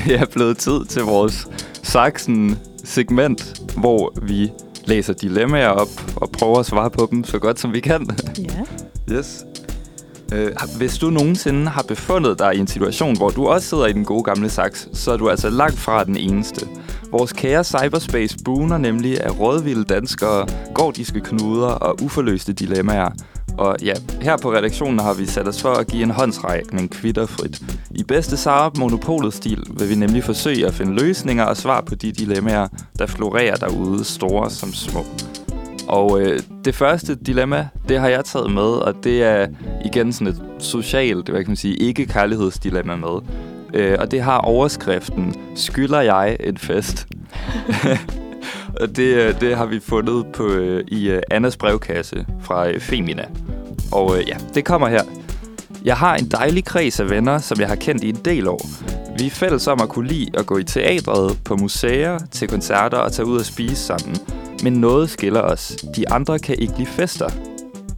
Det 0.06 0.16
er 0.20 0.26
blevet 0.26 0.58
tid 0.58 0.86
til 0.86 1.02
vores 1.02 1.48
Saxen 1.84 2.58
segment, 2.84 3.62
hvor 3.78 4.14
vi 4.22 4.52
læser 4.86 5.14
dilemmaer 5.14 5.68
op 5.68 5.88
og 6.16 6.30
prøver 6.32 6.60
at 6.60 6.66
svare 6.66 6.90
på 6.90 7.08
dem 7.12 7.24
så 7.24 7.40
godt 7.40 7.60
som 7.60 7.74
vi 7.74 7.80
kan. 7.80 8.08
Ja. 8.38 9.16
Yes. 9.16 9.46
Øh, 10.34 10.52
hvis 10.78 10.98
du 10.98 11.10
nogensinde 11.10 11.68
har 11.68 11.86
befundet 11.88 12.40
dig 12.40 12.56
i 12.56 12.60
en 12.60 12.68
situation, 12.68 13.18
hvor 13.18 13.30
du 13.30 13.48
også 13.48 13.68
sidder 13.68 13.86
i 13.86 13.94
den 13.94 14.06
gode 14.06 14.24
gamle 14.24 14.50
saks, 14.50 14.90
så 14.94 15.12
er 15.12 15.18
du 15.18 15.30
altså 15.30 15.50
langt 15.50 15.80
fra 15.80 16.04
den 16.04 16.18
eneste. 16.18 16.68
Vores 17.12 17.34
kære 17.34 17.64
cyberspace 17.64 18.38
buner 18.46 18.78
nemlig 18.78 19.24
af 19.24 19.40
rådvilde 19.40 19.84
danskere, 19.84 20.48
gordiske 20.74 21.22
knuder 21.22 21.68
og 21.68 22.02
uforløste 22.02 22.54
dilemmaer. 22.54 23.12
Og 23.58 23.76
ja, 23.84 23.94
her 24.22 24.38
på 24.38 24.54
redaktionen 24.54 25.00
har 25.00 25.14
vi 25.14 25.26
sat 25.26 25.48
os 25.48 25.62
for 25.62 25.70
at 25.70 25.88
give 25.88 26.04
en 26.04 26.12
håndsrækning 26.12 26.92
kvitterfrit. 26.92 27.62
I 27.92 28.04
bedste 28.04 28.38
Sara 28.38 28.72
Monopolet-stil 28.78 29.64
vil 29.70 29.90
vi 29.90 29.96
nemlig 29.96 30.24
forsøge 30.24 30.68
at 30.68 30.74
finde 30.74 30.94
løsninger 30.94 31.44
og 31.44 31.58
svar 31.58 31.82
på 31.82 31.96
de 31.96 32.12
dilemmaer, 32.12 32.68
der 33.00 33.06
florerer 33.06 33.56
derude, 33.56 34.04
store 34.04 34.50
som 34.50 34.74
små. 34.74 35.06
Og 35.88 36.22
øh, 36.22 36.40
det 36.66 36.76
første 36.76 37.16
dilemma, 37.16 37.68
det 37.90 38.00
har 38.00 38.08
jeg 38.08 38.26
taget 38.26 38.52
med, 38.52 38.62
og 38.62 38.96
det 39.04 39.24
er 39.24 39.48
igen 39.86 40.14
sådan 40.14 40.28
et 40.28 40.42
socialt, 40.60 41.30
hvad 41.30 41.40
kan 41.40 41.50
man 41.50 41.58
sige, 41.58 41.76
ikke-kærlighedsdilemma 41.76 42.96
med. 42.96 43.22
Øh, 43.74 43.98
og 44.00 44.12
det 44.12 44.22
har 44.22 44.38
overskriften, 44.38 45.36
skylder 45.56 46.02
jeg 46.02 46.38
en 46.40 46.58
fest? 46.58 47.08
og 48.82 48.96
det, 48.96 49.16
øh, 49.16 49.42
det 49.42 49.58
har 49.58 49.66
vi 49.66 49.80
fundet 49.80 50.26
på 50.34 50.48
øh, 50.48 50.84
i 50.88 51.10
øh, 51.10 51.22
Annas 51.32 51.58
brevkasse 51.58 52.26
fra 52.42 52.78
Femina. 52.80 53.26
Og 53.92 54.24
ja, 54.28 54.38
det 54.54 54.66
kommer 54.66 54.88
her. 54.88 55.04
Jeg 55.86 55.98
har 55.98 56.16
en 56.16 56.28
dejlig 56.28 56.66
kreds 56.66 57.00
af 57.00 57.10
venner, 57.10 57.38
som 57.38 57.60
jeg 57.60 57.68
har 57.68 57.76
kendt 57.76 58.04
i 58.04 58.10
en 58.10 58.22
del 58.26 58.48
år. 58.48 58.66
Vi 59.18 59.26
er 59.26 59.30
fælles 59.30 59.68
om 59.68 59.82
at 59.82 59.90
kunne 59.90 60.08
lide 60.08 60.32
at 60.34 60.46
gå 60.46 60.58
i 60.58 60.64
teatret, 60.64 61.38
på 61.46 61.56
museer, 61.56 62.20
til 62.32 62.48
koncerter 62.48 62.98
og 62.98 63.12
tage 63.12 63.26
ud 63.26 63.40
og 63.40 63.46
spise 63.46 63.76
sammen. 63.76 64.18
Men 64.64 64.74
noget 64.74 65.10
skiller 65.10 65.42
os. 65.42 65.76
De 65.96 66.10
andre 66.10 66.40
kan 66.40 66.56
ikke 66.60 66.74
lide 66.78 66.90
fester. 66.90 67.30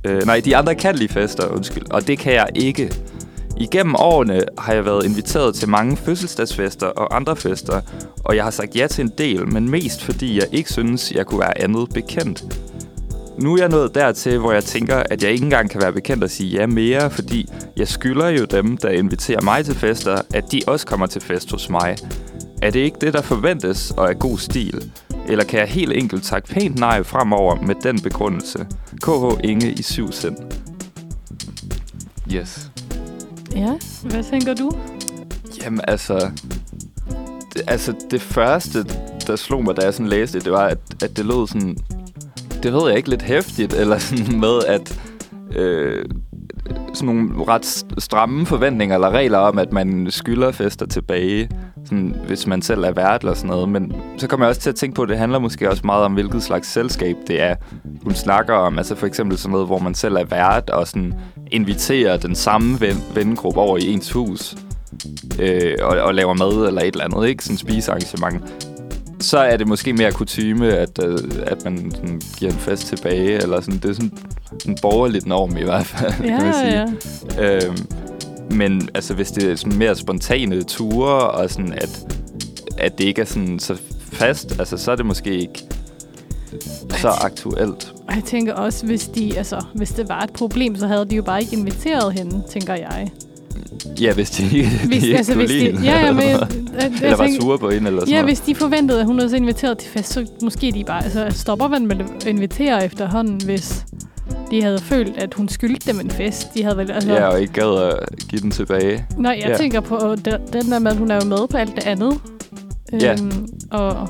Øh, 0.04 0.26
nej, 0.26 0.42
de 0.46 0.58
andre 0.58 0.76
kan 0.76 0.96
lide 0.96 1.14
fester, 1.14 1.48
undskyld. 1.48 1.92
Og 1.92 2.08
det 2.08 2.20
kan 2.20 2.34
jeg 2.34 2.48
ikke. 2.56 2.94
Igennem 3.58 3.96
årene 3.96 4.44
har 4.58 4.74
jeg 4.74 4.86
været 4.86 5.06
inviteret 5.06 5.56
til 5.56 5.70
mange 5.70 5.98
fødselsdagsfester 5.98 6.88
og 6.88 7.16
andre 7.16 7.36
fester, 7.36 7.82
og 8.24 8.36
jeg 8.36 8.44
har 8.44 8.52
sagt 8.52 8.76
ja 8.76 8.88
til 8.88 9.02
en 9.04 9.12
del, 9.18 9.48
men 9.54 9.70
mest 9.70 10.04
fordi 10.04 10.36
jeg 10.36 10.48
ikke 10.52 10.72
synes, 10.72 11.12
jeg 11.12 11.26
kunne 11.26 11.40
være 11.40 11.62
andet 11.62 11.90
bekendt. 11.94 12.44
Nu 13.40 13.54
er 13.54 13.58
jeg 13.58 13.70
nået 13.70 13.96
dertil, 13.96 14.38
hvor 14.38 14.52
jeg 14.52 14.64
tænker, 14.64 14.96
at 14.96 15.24
jeg 15.24 15.32
ikke 15.32 15.44
engang 15.44 15.70
kan 15.70 15.82
være 15.82 15.94
bekendt 15.94 16.24
at 16.24 16.32
sige 16.32 16.60
ja 16.60 16.66
mere, 16.66 17.12
fordi 17.12 17.50
jeg 17.78 17.88
skylder 17.88 18.28
jo 18.28 18.46
dem, 18.46 18.78
der 18.78 18.90
inviterer 18.90 19.42
mig 19.42 19.66
til 19.66 19.76
fester, 19.76 20.22
at 20.34 20.52
de 20.52 20.62
også 20.68 20.86
kommer 20.86 21.06
til 21.06 21.22
fest 21.22 21.52
hos 21.52 21.70
mig. 21.70 21.96
Er 22.62 22.70
det 22.70 22.80
ikke 22.80 22.98
det, 23.02 23.14
der 23.14 23.22
forventes 23.22 23.92
og 23.92 24.10
er 24.10 24.14
god 24.14 24.38
stil? 24.38 24.92
Eller 25.28 25.44
kan 25.44 25.60
jeg 25.60 25.68
helt 25.68 25.94
enkelt 25.94 26.24
takke 26.24 26.48
pænt 26.48 26.80
nej 26.80 27.04
fremover 27.04 27.62
med 27.62 27.76
den 27.84 28.02
begrundelse? 28.02 28.68
KH 29.04 29.40
Inge 29.44 29.72
i 29.72 29.82
syv 29.82 30.12
sind. 30.12 30.38
Yes. 32.34 32.75
Ja, 33.56 33.74
hvad 34.04 34.24
tænker 34.24 34.54
du? 34.54 34.72
Jamen 35.64 35.82
altså... 35.88 36.32
Det, 37.54 37.62
altså 37.68 37.94
det 38.12 38.22
første, 38.22 38.86
der 39.28 39.36
slog 39.36 39.64
mig, 39.64 39.78
da 39.78 39.82
jeg 39.82 39.94
sådan 39.94 40.08
læste 40.08 40.38
det, 40.38 40.46
det 40.46 40.54
var, 40.54 40.66
at, 40.66 40.78
at 41.04 41.18
det 41.18 41.26
lød 41.26 41.48
sådan... 41.48 41.78
Det 42.64 42.74
ved 42.74 42.88
jeg 42.88 42.98
ikke, 42.98 43.10
lidt 43.10 43.22
hæftigt, 43.22 43.74
eller 43.74 43.98
sådan 43.98 44.40
med, 44.40 44.60
at... 44.68 45.00
Øh, 45.56 46.06
sådan 46.94 47.16
nogle 47.16 47.46
ret 47.48 47.86
stramme 47.98 48.46
forventninger 48.46 48.96
eller 48.96 49.10
regler 49.10 49.38
om, 49.38 49.60
at 49.60 49.74
man 49.74 50.08
skylder 50.10 50.52
fester 50.52 50.86
tilbage, 50.86 51.50
sådan, 51.86 52.16
hvis 52.28 52.48
man 52.48 52.62
selv 52.62 52.84
er 52.84 52.92
vært 52.92 53.22
eller 53.22 53.34
sådan 53.34 53.50
noget. 53.50 53.70
Men 53.70 53.96
så 54.18 54.28
kommer 54.28 54.46
jeg 54.46 54.50
også 54.50 54.62
til 54.62 54.70
at 54.70 54.76
tænke 54.76 54.96
på, 54.96 55.02
at 55.02 55.10
det 55.10 55.18
handler 55.18 55.40
måske 55.40 55.70
også 55.70 55.82
meget 55.86 56.04
om, 56.04 56.14
hvilket 56.14 56.44
slags 56.44 56.72
selskab 56.72 57.16
det 57.28 57.42
er, 57.42 57.56
hun 58.04 58.14
snakker 58.14 58.54
om. 58.54 58.78
Altså 58.78 58.96
for 58.96 59.08
eksempel 59.08 59.38
sådan 59.38 59.52
noget, 59.52 59.68
hvor 59.68 59.80
man 59.80 59.96
selv 59.96 60.16
er 60.16 60.26
vært 60.26 60.70
og 60.70 60.88
sådan 60.88 61.14
inviterer 61.56 62.18
den 62.18 62.36
samme 62.36 62.82
ven, 62.82 63.04
vennegruppe 63.14 63.60
over 63.60 63.78
i 63.78 63.94
ens 63.94 64.12
hus 64.12 64.56
øh, 65.40 65.74
og, 65.82 65.98
og 65.98 66.14
laver 66.16 66.34
mad 66.34 66.68
eller 66.68 66.82
et 66.82 66.88
eller 66.88 67.04
andet, 67.04 67.28
ikke? 67.28 67.44
Sådan 67.44 67.54
en 67.54 67.58
spisearrangement 67.58 68.44
så 69.20 69.38
er 69.38 69.58
det 69.58 69.68
måske 69.68 69.94
mere 69.94 70.12
kutyme, 70.12 70.74
at, 70.74 71.00
øh, 71.04 71.18
at 71.48 71.66
man 71.66 71.92
sådan, 71.92 72.22
giver 72.38 72.52
en 72.52 72.58
fest 72.58 72.88
tilbage, 72.88 73.42
eller 73.42 73.62
sådan. 73.62 73.80
Det 73.80 73.90
er 73.90 73.94
sådan 73.94 74.12
en 74.68 74.78
borgerlig 74.82 75.28
norm 75.28 75.58
i 75.58 75.64
hvert 75.64 75.86
fald, 75.86 76.14
Ja, 76.24 76.28
kan 76.28 76.44
man 76.46 76.54
sige. 76.54 76.96
ja. 77.38 77.66
Øhm, 77.68 77.78
men 78.52 78.90
altså, 78.94 79.14
hvis 79.14 79.32
det 79.32 79.52
er 79.52 79.56
sådan 79.56 79.78
mere 79.78 79.96
spontane 79.96 80.64
ture, 80.64 81.30
og 81.32 81.50
sådan, 81.50 81.74
at, 81.74 82.16
at 82.78 82.98
det 82.98 83.04
ikke 83.04 83.22
er 83.22 83.26
sådan 83.26 83.60
så 83.60 83.78
fast, 84.12 84.60
altså, 84.60 84.78
så 84.78 84.92
er 84.92 84.96
det 84.96 85.06
måske 85.06 85.38
ikke 85.38 85.64
så 86.90 87.08
aktuelt. 87.10 87.94
Og 88.08 88.16
jeg 88.16 88.24
tænker 88.24 88.54
også, 88.54 88.86
hvis, 88.86 89.08
de, 89.08 89.38
altså, 89.38 89.62
hvis 89.74 89.92
det 89.92 90.10
var 90.10 90.22
et 90.22 90.30
problem, 90.34 90.76
så 90.76 90.88
havde 90.88 91.06
de 91.06 91.16
jo 91.16 91.24
bare 91.24 91.42
ikke 91.42 91.56
inviteret 91.56 92.14
hende, 92.14 92.44
tænker 92.50 92.74
jeg. 92.76 93.12
Ja, 94.02 94.14
hvis 94.14 94.30
de, 94.30 94.44
Hvis, 94.44 95.02
de 95.02 95.08
ikke 95.08 95.18
altså, 95.18 95.34
kunne 95.34 95.42
hvis 95.46 95.52
lide 95.52 95.66
de, 95.66 95.72
hende, 95.72 95.82
ja, 95.84 96.00
ja, 96.00 96.08
eller 96.08 96.14
men, 96.14 96.32
noget. 96.32 96.72
jeg, 96.74 96.92
jeg 97.02 97.04
Eller 97.04 97.18
var 97.18 97.30
sure 97.42 97.58
på 97.60 97.70
hende, 97.70 97.88
eller 97.88 98.02
sådan 98.02 98.10
Ja, 98.14 98.22
noget. 98.22 98.30
hvis 98.30 98.40
de 98.40 98.56
forventede, 98.56 99.00
at 99.00 99.06
hun 99.06 99.20
havde 99.20 99.30
så 99.30 99.36
inviteret 99.36 99.78
til 99.78 99.90
fest, 99.90 100.14
så 100.14 100.26
måske 100.42 100.72
de 100.72 100.84
bare... 100.84 101.04
Altså, 101.04 101.28
stopper 101.32 101.68
man 101.68 101.88
med 101.88 101.96
at 102.16 102.26
invitere 102.28 102.86
efterhånden, 102.86 103.42
hvis 103.46 103.86
de 104.52 104.64
havde 104.64 104.80
følt, 104.80 105.18
at 105.18 105.34
hun 105.34 105.50
skyldte 105.50 105.92
dem 105.92 106.00
en 106.00 106.12
fest. 106.12 106.54
De 106.54 106.64
havde 106.64 106.78
vel... 106.78 106.92
Altså, 106.92 107.14
Ja, 107.14 107.28
og 107.28 107.42
ikke 107.42 107.54
gad 107.54 107.82
at 107.92 108.00
give 108.30 108.42
den 108.42 108.52
tilbage. 108.52 109.06
Nej, 109.18 109.40
jeg 109.42 109.50
ja. 109.50 109.58
tænker 109.58 109.80
på 109.80 110.16
den, 110.54 110.72
der 110.72 110.80
med, 110.80 110.92
at 110.92 110.98
hun 110.98 111.12
er 111.12 111.16
jo 111.16 111.26
med 111.26 111.48
på 111.48 111.58
alt 111.58 111.76
det 111.76 111.84
andet. 111.88 112.20
Ja. 113.02 113.12
Øhm, 113.12 113.48
og 113.72 114.10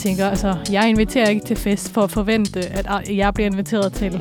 tænker, 0.00 0.26
altså, 0.28 0.54
jeg 0.72 0.88
inviterer 0.88 1.28
ikke 1.28 1.46
til 1.46 1.56
fest 1.56 1.92
for 1.94 2.00
at 2.02 2.10
forvente, 2.10 2.60
at 2.60 3.16
jeg 3.16 3.34
bliver 3.34 3.46
inviteret 3.50 3.92
til 3.92 4.20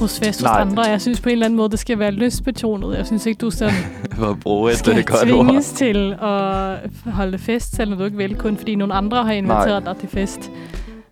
hos 0.00 0.18
fest 0.18 0.40
hos 0.40 0.42
Nej. 0.42 0.60
andre. 0.60 0.82
Jeg 0.82 1.00
synes 1.00 1.20
på 1.20 1.28
en 1.28 1.32
eller 1.32 1.46
anden 1.46 1.56
måde, 1.56 1.70
det 1.70 1.78
skal 1.78 1.98
være 1.98 2.10
lystbetonet. 2.10 2.96
Jeg 2.98 3.06
synes 3.06 3.26
ikke, 3.26 3.38
du 3.38 3.50
sådan 3.50 3.74
For 4.12 4.26
at 4.26 4.40
bruge 4.40 4.72
et 4.72 4.78
skal 4.78 4.98
øh, 4.98 5.04
godt 5.04 5.32
ord. 5.32 5.44
tvinges 5.46 5.70
til 5.70 6.12
at 6.22 7.12
holde 7.12 7.38
fest, 7.38 7.76
selvom 7.76 7.98
du 7.98 8.04
ikke 8.04 8.16
vil, 8.16 8.34
kun 8.34 8.56
fordi 8.56 8.74
nogle 8.74 8.94
andre 8.94 9.24
har 9.24 9.32
inviteret 9.32 9.84
dig 9.86 9.96
til 10.00 10.08
fest. 10.08 10.50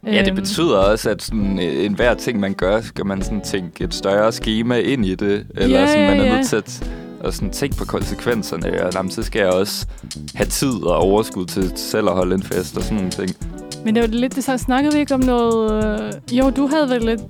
Ja, 0.06 0.10
det 0.20 0.26
Øhm, 0.28 0.36
betyder 0.36 0.76
også, 0.78 1.10
at 1.10 1.22
sådan, 1.22 1.58
øh, 1.58 1.84
enhver 1.84 2.14
ting, 2.14 2.40
man 2.40 2.54
gør, 2.54 2.80
skal 2.80 3.06
man 3.06 3.22
sådan 3.22 3.40
tænke 3.40 3.84
et 3.84 3.94
større 3.94 4.32
schema 4.32 4.78
ind 4.78 5.06
i 5.06 5.14
det. 5.14 5.46
Eller 5.54 5.80
Ja, 5.80 5.86
sådan, 5.86 6.10
man 6.10 6.20
er 6.20 6.24
ja. 6.24 6.36
nødt 6.36 6.46
til 6.46 6.56
at, 6.56 6.90
at 7.24 7.34
sådan, 7.34 7.50
tænke 7.50 7.76
på 7.76 7.84
konsekvenserne. 7.84 8.84
Og 8.84 8.92
jamen, 8.94 9.10
så 9.10 9.22
skal 9.22 9.38
jeg 9.40 9.48
også 9.48 9.86
have 10.34 10.46
tid 10.46 10.82
og 10.82 10.96
overskud 10.96 11.46
til 11.46 11.72
selv 11.76 12.08
at 12.08 12.14
holde 12.14 12.34
en 12.34 12.42
fest 12.42 12.76
og 12.76 12.82
sådan 12.82 12.96
nogle 12.96 13.10
ting. 13.10 13.36
Men 13.84 13.94
det 13.94 14.02
var 14.02 14.08
lidt 14.08 14.36
det 14.36 14.44
så 14.44 14.58
snakkede 14.58 14.94
vi 14.94 15.00
ikke 15.00 15.14
om 15.14 15.20
noget... 15.20 15.84
Øh, 16.30 16.38
jo, 16.38 16.50
du 16.50 16.66
havde 16.66 16.90
vel 16.90 17.08
et, 17.08 17.20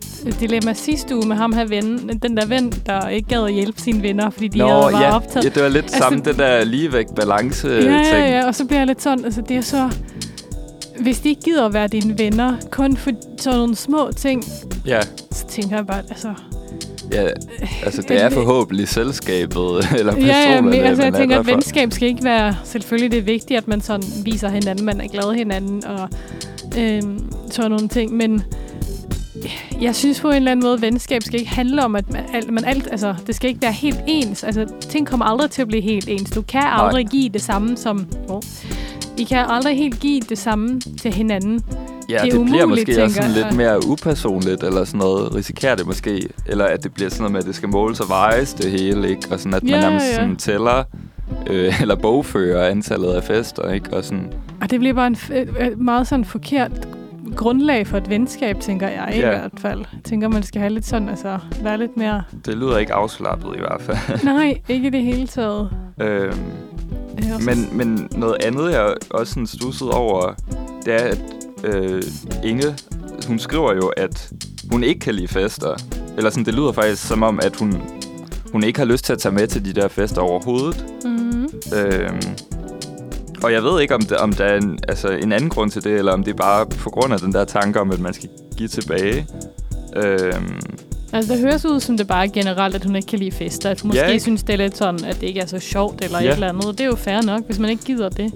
dilemma 0.40 0.72
sidste 0.72 1.16
uge 1.16 1.28
med 1.28 1.36
ham 1.36 1.52
her 1.52 1.64
ven, 1.64 2.08
den 2.22 2.36
der 2.36 2.46
ven, 2.46 2.72
der 2.86 3.08
ikke 3.08 3.28
gad 3.28 3.44
at 3.44 3.52
hjælpe 3.52 3.80
sine 3.80 4.02
venner, 4.02 4.30
fordi 4.30 4.48
de 4.48 4.60
havde 4.60 4.72
var 4.72 5.00
ja, 5.02 5.14
optaget. 5.16 5.44
ja, 5.44 5.48
det 5.50 5.62
var 5.62 5.68
lidt 5.68 5.84
Altså- 5.84 5.96
altså, 5.96 6.08
samme, 6.08 6.24
det 6.24 6.38
der 6.38 6.64
ligevægt 6.64 7.14
balance 7.14 7.68
ja, 7.68 7.80
ting. 7.80 7.92
ja, 7.92 8.38
ja, 8.38 8.46
og 8.46 8.54
så 8.54 8.64
bliver 8.64 8.80
jeg 8.80 8.86
lidt 8.86 9.02
sådan, 9.02 9.24
altså 9.24 9.42
det 9.48 9.56
er 9.56 9.60
så... 9.60 9.90
Hvis 11.00 11.20
de 11.20 11.28
ikke 11.28 11.42
gider 11.42 11.66
at 11.66 11.74
være 11.74 11.88
dine 11.88 12.18
venner, 12.18 12.56
kun 12.70 12.96
for 12.96 13.10
sådan 13.38 13.58
nogle 13.58 13.76
små 13.76 14.10
ting, 14.16 14.44
ja. 14.86 15.00
så 15.32 15.46
tænker 15.48 15.76
jeg 15.76 15.86
bare, 15.86 16.02
altså... 16.10 16.28
ja, 17.12 17.28
altså 17.84 18.02
det 18.02 18.22
er 18.22 18.30
forhåbentlig 18.30 18.88
selskabet, 18.88 19.86
eller 19.98 20.12
personerne, 20.12 20.26
Ja, 20.26 20.54
ja, 20.54 20.60
men, 20.60 20.74
altså, 20.74 21.02
jeg 21.02 21.12
er 21.12 21.18
tænker, 21.18 21.38
at 21.38 21.46
venskab 21.46 21.92
skal 21.92 22.08
ikke 22.08 22.24
være... 22.24 22.56
Selvfølgelig 22.64 23.10
det 23.10 23.18
er 23.18 23.22
vigtigt, 23.22 23.58
at 23.58 23.68
man 23.68 23.80
sådan 23.80 24.04
viser 24.24 24.48
hinanden, 24.48 24.84
man 24.84 25.00
er 25.00 25.08
glad 25.08 25.34
hinanden 25.34 25.84
og 25.84 26.08
øhm, 26.78 27.32
sådan 27.50 27.70
nogle 27.70 27.88
ting, 27.88 28.12
men 28.12 28.42
jeg 29.80 29.96
synes 29.96 30.20
på 30.20 30.28
en 30.28 30.36
eller 30.36 30.50
anden 30.50 30.64
måde, 30.64 30.74
at 30.74 30.82
venskab 30.82 31.22
skal 31.22 31.40
ikke 31.40 31.50
handle 31.50 31.84
om, 31.84 31.96
at 31.96 32.12
man, 32.12 32.24
alt, 32.34 32.50
man 32.50 32.64
alt, 32.64 32.88
altså, 32.90 33.14
det 33.26 33.34
skal 33.34 33.48
ikke 33.48 33.62
være 33.62 33.72
helt 33.72 34.00
ens. 34.06 34.44
Altså, 34.44 34.66
ting 34.80 35.06
kommer 35.06 35.26
aldrig 35.26 35.50
til 35.50 35.62
at 35.62 35.68
blive 35.68 35.82
helt 35.82 36.08
ens. 36.08 36.30
Du 36.30 36.42
kan 36.42 36.62
aldrig 36.64 37.06
give 37.06 37.28
det 37.28 37.42
samme 37.42 37.76
som... 37.76 38.06
Oh, 38.28 38.42
I 39.18 39.24
kan 39.24 39.38
aldrig 39.48 39.76
helt 39.76 40.00
give 40.00 40.20
det 40.20 40.38
samme 40.38 40.80
til 40.80 41.14
hinanden. 41.14 41.64
Ja, 42.08 42.14
Det 42.14 42.22
det, 42.22 42.32
det 42.32 42.44
bliver 42.44 42.64
umuligt, 42.64 42.88
måske 42.88 43.02
også 43.04 43.16
sådan 43.16 43.30
lidt 43.30 43.56
mere 43.56 43.88
upersonligt, 43.88 44.62
eller 44.62 44.84
sådan 44.84 44.98
noget. 44.98 45.34
Risikerer 45.34 45.74
det 45.74 45.86
måske. 45.86 46.28
Eller 46.46 46.64
at 46.64 46.84
det 46.84 46.94
bliver 46.94 47.10
sådan 47.10 47.20
noget 47.22 47.32
med, 47.32 47.40
at 47.40 47.46
det 47.46 47.54
skal 47.54 47.68
måles 47.68 48.00
og 48.00 48.08
vejes 48.08 48.54
det 48.54 48.70
hele, 48.70 49.08
ikke? 49.10 49.22
Og 49.30 49.38
sådan, 49.38 49.54
at 49.54 49.62
man 49.62 49.70
Ja, 49.72 49.80
nærmest 49.80 50.06
ja. 50.06 50.14
sådan 50.14 50.36
tæller, 50.36 50.84
øh, 51.50 51.80
eller 51.82 51.94
bogfører 51.96 52.68
antallet 52.70 53.08
af 53.12 53.24
fester, 53.24 53.70
ikke? 53.70 53.96
Og 53.96 54.04
sådan, 54.04 54.32
Og 54.60 54.70
det 54.70 54.78
bliver 54.80 54.94
bare 54.94 55.06
en 55.06 55.14
f- 55.16 55.34
øh, 55.34 55.80
meget 55.80 56.06
sådan 56.08 56.24
forkert 56.24 56.88
grundlag 57.36 57.86
for 57.86 57.96
et 57.96 58.10
venskab, 58.10 58.60
tænker 58.60 58.88
jeg 58.88 59.12
i 59.16 59.18
Ja. 59.18 59.28
hvert 59.28 59.50
fald. 59.58 59.78
Jeg 59.78 60.00
tænker, 60.04 60.28
man 60.28 60.42
skal 60.42 60.60
have 60.60 60.72
lidt 60.72 60.86
sådan, 60.86 61.08
altså 61.08 61.38
være 61.62 61.78
lidt 61.78 61.96
mere... 61.96 62.22
det 62.46 62.54
lyder 62.54 62.78
ikke 62.78 62.92
afslappet 62.94 63.48
i 63.56 63.58
hvert 63.58 63.80
fald. 63.82 64.24
Nej, 64.34 64.60
ikke 64.68 64.90
det 64.90 65.02
hele 65.02 65.26
taget. 65.26 65.70
øhm, 66.00 66.38
men, 67.46 67.68
men 67.72 68.08
noget 68.16 68.36
andet, 68.44 68.72
jeg 68.72 68.94
også 69.10 69.32
sådan 69.32 69.46
stussede 69.46 69.90
over, 69.90 70.32
det 70.84 70.94
er, 70.94 70.98
at 70.98 71.20
øh, 71.66 72.02
Inge, 72.44 72.74
hun 73.28 73.38
skriver 73.38 73.74
jo, 73.74 73.86
at 73.96 74.30
hun 74.70 74.84
ikke 74.84 75.00
kan 75.00 75.14
lide 75.14 75.28
fester. 75.28 75.74
Eller 76.16 76.30
sådan, 76.30 76.44
det 76.44 76.54
lyder 76.54 76.72
faktisk 76.72 77.06
som 77.08 77.22
om, 77.22 77.40
at 77.42 77.56
hun, 77.56 77.82
hun 78.52 78.64
ikke 78.64 78.78
har 78.78 78.86
lyst 78.86 79.04
til 79.04 79.12
at 79.12 79.18
tage 79.18 79.34
med 79.34 79.46
til 79.46 79.64
de 79.64 79.72
der 79.72 79.88
fester 79.88 80.20
overhovedet. 80.20 80.84
Mhm. 81.04 81.48
Øhm, 81.76 82.20
Og 83.42 83.52
jeg 83.52 83.62
ved 83.62 83.80
ikke, 83.80 83.94
om, 83.94 84.00
det, 84.02 84.16
om 84.16 84.32
der 84.32 84.44
er 84.44 84.56
en, 84.56 84.78
altså, 84.88 85.08
en 85.08 85.32
anden 85.32 85.50
grund 85.50 85.70
til 85.70 85.84
det, 85.84 85.92
eller 85.92 86.12
om 86.12 86.24
det 86.24 86.32
er 86.32 86.36
bare 86.36 86.66
på 86.66 86.90
grund 86.90 87.12
af 87.12 87.20
den 87.20 87.32
der 87.32 87.44
tanke 87.44 87.80
om, 87.80 87.90
at 87.90 88.00
man 88.00 88.14
skal 88.14 88.28
give 88.56 88.68
tilbage. 88.68 89.26
Øhm, 89.96 90.60
Altså, 91.12 91.32
det 91.32 91.40
høres 91.42 91.64
ud 91.64 91.80
som 91.80 91.96
det 91.96 92.06
bare 92.06 92.26
er 92.26 92.30
generelt, 92.30 92.74
at 92.74 92.84
hun 92.84 92.96
ikke 92.96 93.06
kan 93.08 93.18
lide 93.18 93.32
fester. 93.32 93.70
At 93.70 93.80
hun 93.80 93.92
Ja, 93.92 94.02
måske 94.02 94.12
ikke? 94.12 94.22
synes, 94.22 94.42
det 94.42 94.52
er 94.52 94.56
lidt 94.56 94.76
sådan, 94.76 95.04
at 95.04 95.20
det 95.20 95.26
ikke 95.26 95.40
er 95.40 95.46
så 95.46 95.58
sjovt 95.58 96.04
eller 96.04 96.20
Ja. 96.20 96.28
et 96.28 96.32
eller 96.34 96.48
andet. 96.48 96.64
Det 96.78 96.80
er 96.80 96.84
jo 96.86 96.96
fair 96.96 97.22
nok, 97.22 97.46
hvis 97.46 97.58
man 97.58 97.70
ikke 97.70 97.84
gider 97.84 98.08
det. 98.08 98.32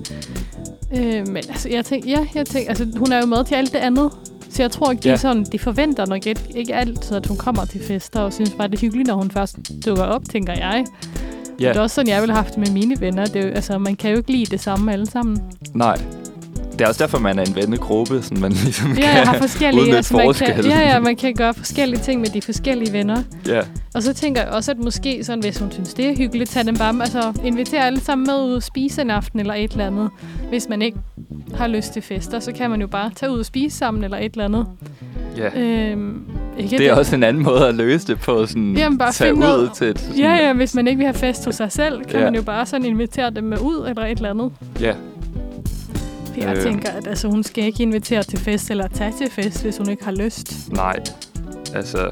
Øh, 0.97 1.27
men 1.29 1.37
altså, 1.37 1.69
jeg 1.69 1.85
tænker, 1.85 2.11
ja, 2.11 2.27
jeg 2.35 2.47
tænker, 2.47 2.69
altså, 2.69 2.87
hun 2.97 3.13
er 3.13 3.21
jo 3.21 3.27
med 3.27 3.45
til 3.45 3.55
alt 3.55 3.73
det 3.73 3.79
andet. 3.79 4.11
Så 4.51 4.63
jeg 4.63 4.71
tror 4.71 4.91
ikke, 4.91 5.03
de, 5.03 5.09
Ja. 5.09 5.13
ja. 5.13 5.17
sådan, 5.19 5.45
de 5.53 5.59
forventer 5.59 6.07
nok 6.07 6.27
ikke, 6.27 6.41
ikke 6.55 6.75
altid, 6.75 7.17
at 7.17 7.27
hun 7.27 7.37
kommer 7.37 7.65
til 7.65 7.81
fester, 7.85 8.21
og 8.21 8.33
synes 8.33 8.51
bare, 8.51 8.69
det 8.69 8.75
er 8.77 8.81
hyggeligt, 8.81 9.07
når 9.07 9.15
hun 9.15 9.31
først 9.31 9.57
dukker 9.87 10.05
op, 10.05 10.23
tænker 10.29 10.53
jeg. 10.53 10.85
ja, 11.61 11.69
Det 11.69 11.77
er 11.77 11.81
også 11.81 11.95
sådan, 11.95 12.09
jeg 12.09 12.21
ville 12.21 12.33
have 12.35 12.43
haft 12.45 12.55
det 12.55 12.59
med 12.59 12.71
mine 12.71 13.01
venner. 13.01 13.27
Det 13.27 13.37
er, 13.37 13.47
jo- 13.49 13.53
altså, 13.55 13.79
man 13.79 13.97
kan 13.97 14.11
jo 14.11 14.17
ikke 14.17 14.33
lide 14.33 14.45
det 14.47 14.61
samme 14.61 14.93
alle 14.93 15.07
sammen. 15.11 15.39
nej. 15.75 15.99
Det 16.73 16.81
er 16.81 16.89
også 16.89 17.03
derfor, 17.05 17.19
man 17.19 17.39
er 17.39 17.43
en 17.45 17.57
vennegruppe, 17.57 18.23
sådan 18.23 18.41
man 18.41 18.53
ligesom 18.65 18.89
Ja, 18.91 18.95
kan 18.95 19.05
jeg 19.05 19.23
har 19.23 19.39
forskellige... 19.39 19.83
udnytte 19.83 20.17
man 20.17 20.35
kan, 20.35 20.65
ja, 20.65 20.79
ja, 20.81 21.01
man 21.01 21.17
kan 21.17 21.35
gøre 21.35 21.55
forskellige 21.55 22.01
ting 22.01 22.21
med 22.21 22.29
de 22.29 22.43
forskellige 22.43 22.93
venner. 22.93 23.23
Ja, 23.49 23.61
Og 23.95 24.03
så 24.03 24.15
tænker 24.15 24.41
jeg 24.43 24.51
også, 24.51 24.71
at 24.71 24.79
måske 24.79 25.25
sådan, 25.25 25.41
hvis 25.43 25.59
hun 25.59 25.73
synes, 25.73 25.95
det 25.95 26.07
er 26.09 26.17
hyggeligt, 26.17 26.51
tage 26.51 26.67
dem 26.67 26.77
bare, 26.77 26.95
altså 27.01 27.33
invitere 27.45 27.87
alle 27.87 28.01
sammen 28.01 28.27
med 28.27 28.35
ud 28.45 28.53
og 28.55 28.63
spise 28.63 29.03
en 29.03 29.11
aften 29.11 29.41
eller 29.41 29.55
et 29.55 29.71
eller 29.73 29.87
andet. 29.87 30.11
Hvis 30.49 30.69
man 30.69 30.83
ikke 30.83 30.99
har 31.55 31.67
lyst 31.67 31.93
til 31.93 32.03
fester, 32.03 32.41
så 32.41 32.53
kan 32.53 32.71
man 32.71 32.81
jo 32.81 32.87
bare 32.87 33.11
tage 33.17 33.33
ud 33.33 33.39
og 33.39 33.45
spise 33.47 33.77
sammen 33.79 34.05
eller 34.05 34.17
et 34.17 34.33
eller 34.33 34.45
andet. 34.45 34.67
ja. 35.37 35.61
Øhm, 35.61 36.23
ikke 36.59 36.79
Det 36.79 36.87
er 36.89 36.95
også 36.95 37.17
en 37.17 37.23
anden 37.23 37.43
måde 37.43 37.69
at 37.69 37.75
løse 37.75 38.07
det 38.07 38.21
på, 38.21 38.47
sådan 38.47 38.75
Jamen, 38.77 38.99
bare 38.99 39.13
tage 39.13 39.35
ud 39.35 39.39
noget- 39.39 39.71
til 39.75 39.87
et... 39.89 40.01
Sådan, 40.01 40.17
Ja, 40.19 40.33
ja, 40.35 40.53
hvis 40.53 40.75
man 40.75 40.87
ikke 40.87 40.97
vil 40.99 41.07
have 41.07 41.15
fest 41.15 41.45
hos 41.45 41.55
sig 41.55 41.73
selv, 41.73 42.05
kan 42.05 42.19
ja. 42.19 42.25
man 42.25 42.35
jo 42.35 42.43
bare 42.43 42.67
sådan 42.67 42.87
invitere 42.87 43.31
dem 43.31 43.45
med 43.45 43.59
ud 43.59 43.87
eller 43.89 44.03
et 44.07 44.17
eller 44.17 44.31
andet. 44.31 44.51
ja. 44.81 44.93
For 46.35 46.41
jeg 46.41 46.57
Øh. 46.57 46.63
tænker, 46.63 46.91
at 46.91 47.07
altså, 47.07 47.29
hun 47.29 47.43
skal 47.43 47.65
ikke 47.65 47.83
invitere 47.83 48.23
til 48.23 48.39
fest 48.39 48.71
eller 48.71 48.89
tage 48.89 49.13
til 49.19 49.31
fest, 49.31 49.63
hvis 49.63 49.77
hun 49.79 49.89
ikke 49.89 50.05
har 50.05 50.13
lyst. 50.13 50.73
Nej, 50.73 50.97
altså... 51.75 52.11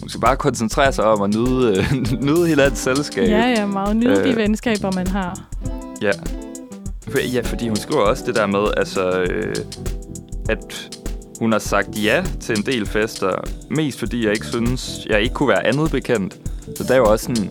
Hun 0.00 0.08
skal 0.08 0.20
bare 0.20 0.36
koncentrere 0.36 0.92
sig 0.92 1.04
om 1.04 1.22
at 1.22 1.30
nyde, 1.34 1.78
øh, 1.78 1.92
nyde 2.28 2.46
hinandens 2.48 2.78
selskab. 2.78 3.28
Ja, 3.28 3.46
ja, 3.48 3.66
meget 3.66 3.96
nyde 3.96 4.18
øh. 4.20 4.24
De 4.24 4.36
venskaber, 4.36 4.92
man 4.94 5.06
har. 5.06 5.48
Ja. 6.02 6.10
Ja, 7.32 7.40
fordi 7.40 7.68
hun 7.68 7.76
skriver 7.76 8.02
også 8.02 8.24
det 8.26 8.34
der 8.34 8.46
med, 8.46 8.64
altså, 8.76 9.20
øh, 9.20 9.54
at 10.48 10.90
hun 11.38 11.52
har 11.52 11.58
sagt 11.58 11.88
ja 12.04 12.24
til 12.40 12.58
en 12.58 12.66
del 12.66 12.86
fester, 12.86 13.32
mest 13.70 13.98
fordi 13.98 14.24
jeg 14.24 14.32
ikke 14.32 14.46
synes, 14.46 15.06
jeg 15.10 15.22
ikke 15.22 15.34
kunne 15.34 15.48
være 15.48 15.66
andet 15.66 15.90
bekendt. 15.90 16.36
Så 16.76 16.84
der 16.84 16.94
er 16.94 16.98
jo 16.98 17.04
også 17.04 17.24
sådan 17.24 17.50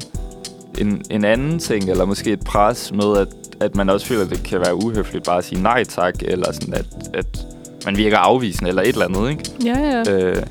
en, 0.77 1.01
en 1.11 1.23
anden 1.25 1.59
ting, 1.59 1.89
eller 1.89 2.05
måske 2.05 2.31
et 2.31 2.39
pres 2.39 2.91
med, 2.93 3.17
at, 3.17 3.27
at 3.61 3.75
man 3.75 3.89
også 3.89 4.05
føler, 4.05 4.23
at 4.23 4.29
det 4.29 4.43
kan 4.43 4.59
være 4.59 4.75
uhøfligt 4.75 5.25
bare 5.25 5.37
at 5.37 5.43
sige 5.43 5.61
nej 5.61 5.83
tak, 5.83 6.13
eller 6.21 6.51
sådan, 6.51 6.73
at, 6.73 6.85
at 7.13 7.45
man 7.85 7.97
virker 7.97 8.17
afvisende, 8.17 8.69
eller 8.69 8.81
et 8.81 8.87
eller 8.87 9.05
andet, 9.05 9.29
ikke? 9.29 9.51
Ja, 9.65 9.79
ja. 9.79 10.11
Øh, 10.11 10.43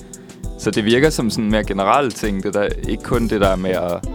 så 0.59 0.71
det 0.71 0.85
virker 0.85 1.11
som 1.11 1.31
sådan 1.31 1.51
mere 1.51 1.65
generelle 1.65 2.11
ting, 2.11 2.43
det 2.43 2.55
der, 2.55 2.69
ikke 2.89 3.03
kun 3.03 3.29
det 3.29 3.41
der 3.41 3.57
med 3.57 3.71
at, 3.71 4.09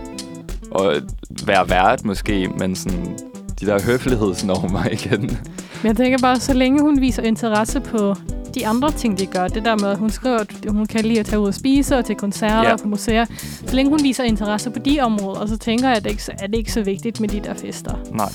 at 0.82 1.04
være 1.48 1.70
vært 1.70 2.06
måske, 2.06 2.50
men 2.60 2.76
sådan 2.76 3.18
de 3.60 3.66
der 3.66 3.80
høflighedsnormer 3.86 4.86
igen. 4.98 5.22
Men 5.22 5.88
jeg 5.88 5.98
tænker 5.98 6.18
bare, 6.18 6.40
så 6.40 6.54
længe 6.54 6.82
hun 6.82 7.02
viser 7.02 7.24
interesse 7.24 7.80
på 7.80 8.16
de 8.56 8.68
andre 8.68 8.92
ting, 8.92 9.20
de 9.20 9.26
gør, 9.26 9.48
det 9.48 9.66
der 9.66 9.78
med, 9.78 9.90
at 9.90 9.98
hun 9.98 10.10
skriver, 10.10 10.40
at 10.40 10.48
hun 10.70 10.86
kan 10.86 11.06
lide 11.06 11.20
at 11.20 11.26
tage 11.26 11.40
ud 11.40 11.48
og 11.48 11.54
spise 11.54 11.98
og 11.98 12.06
til 12.06 12.16
koncerter 12.16 12.64
ja. 12.64 12.74
og 12.74 12.80
på 12.80 12.88
museer, 12.88 13.26
så 13.68 13.76
længe 13.76 13.90
hun 13.90 14.04
viser 14.04 14.24
interesse 14.24 14.70
på 14.72 14.80
de 14.80 15.00
områder, 15.00 15.46
så 15.46 15.58
tænker 15.58 15.88
jeg, 15.88 15.98
at 15.98 16.04
det 16.04 16.10
ikke 16.10 16.24
er 16.40 16.48
det 16.48 16.56
ikke 16.56 16.72
så 16.72 16.84
vigtigt 16.84 17.20
med 17.20 17.30
de 17.30 17.40
der 17.40 17.54
fester. 17.54 17.96
Nej. 18.12 18.30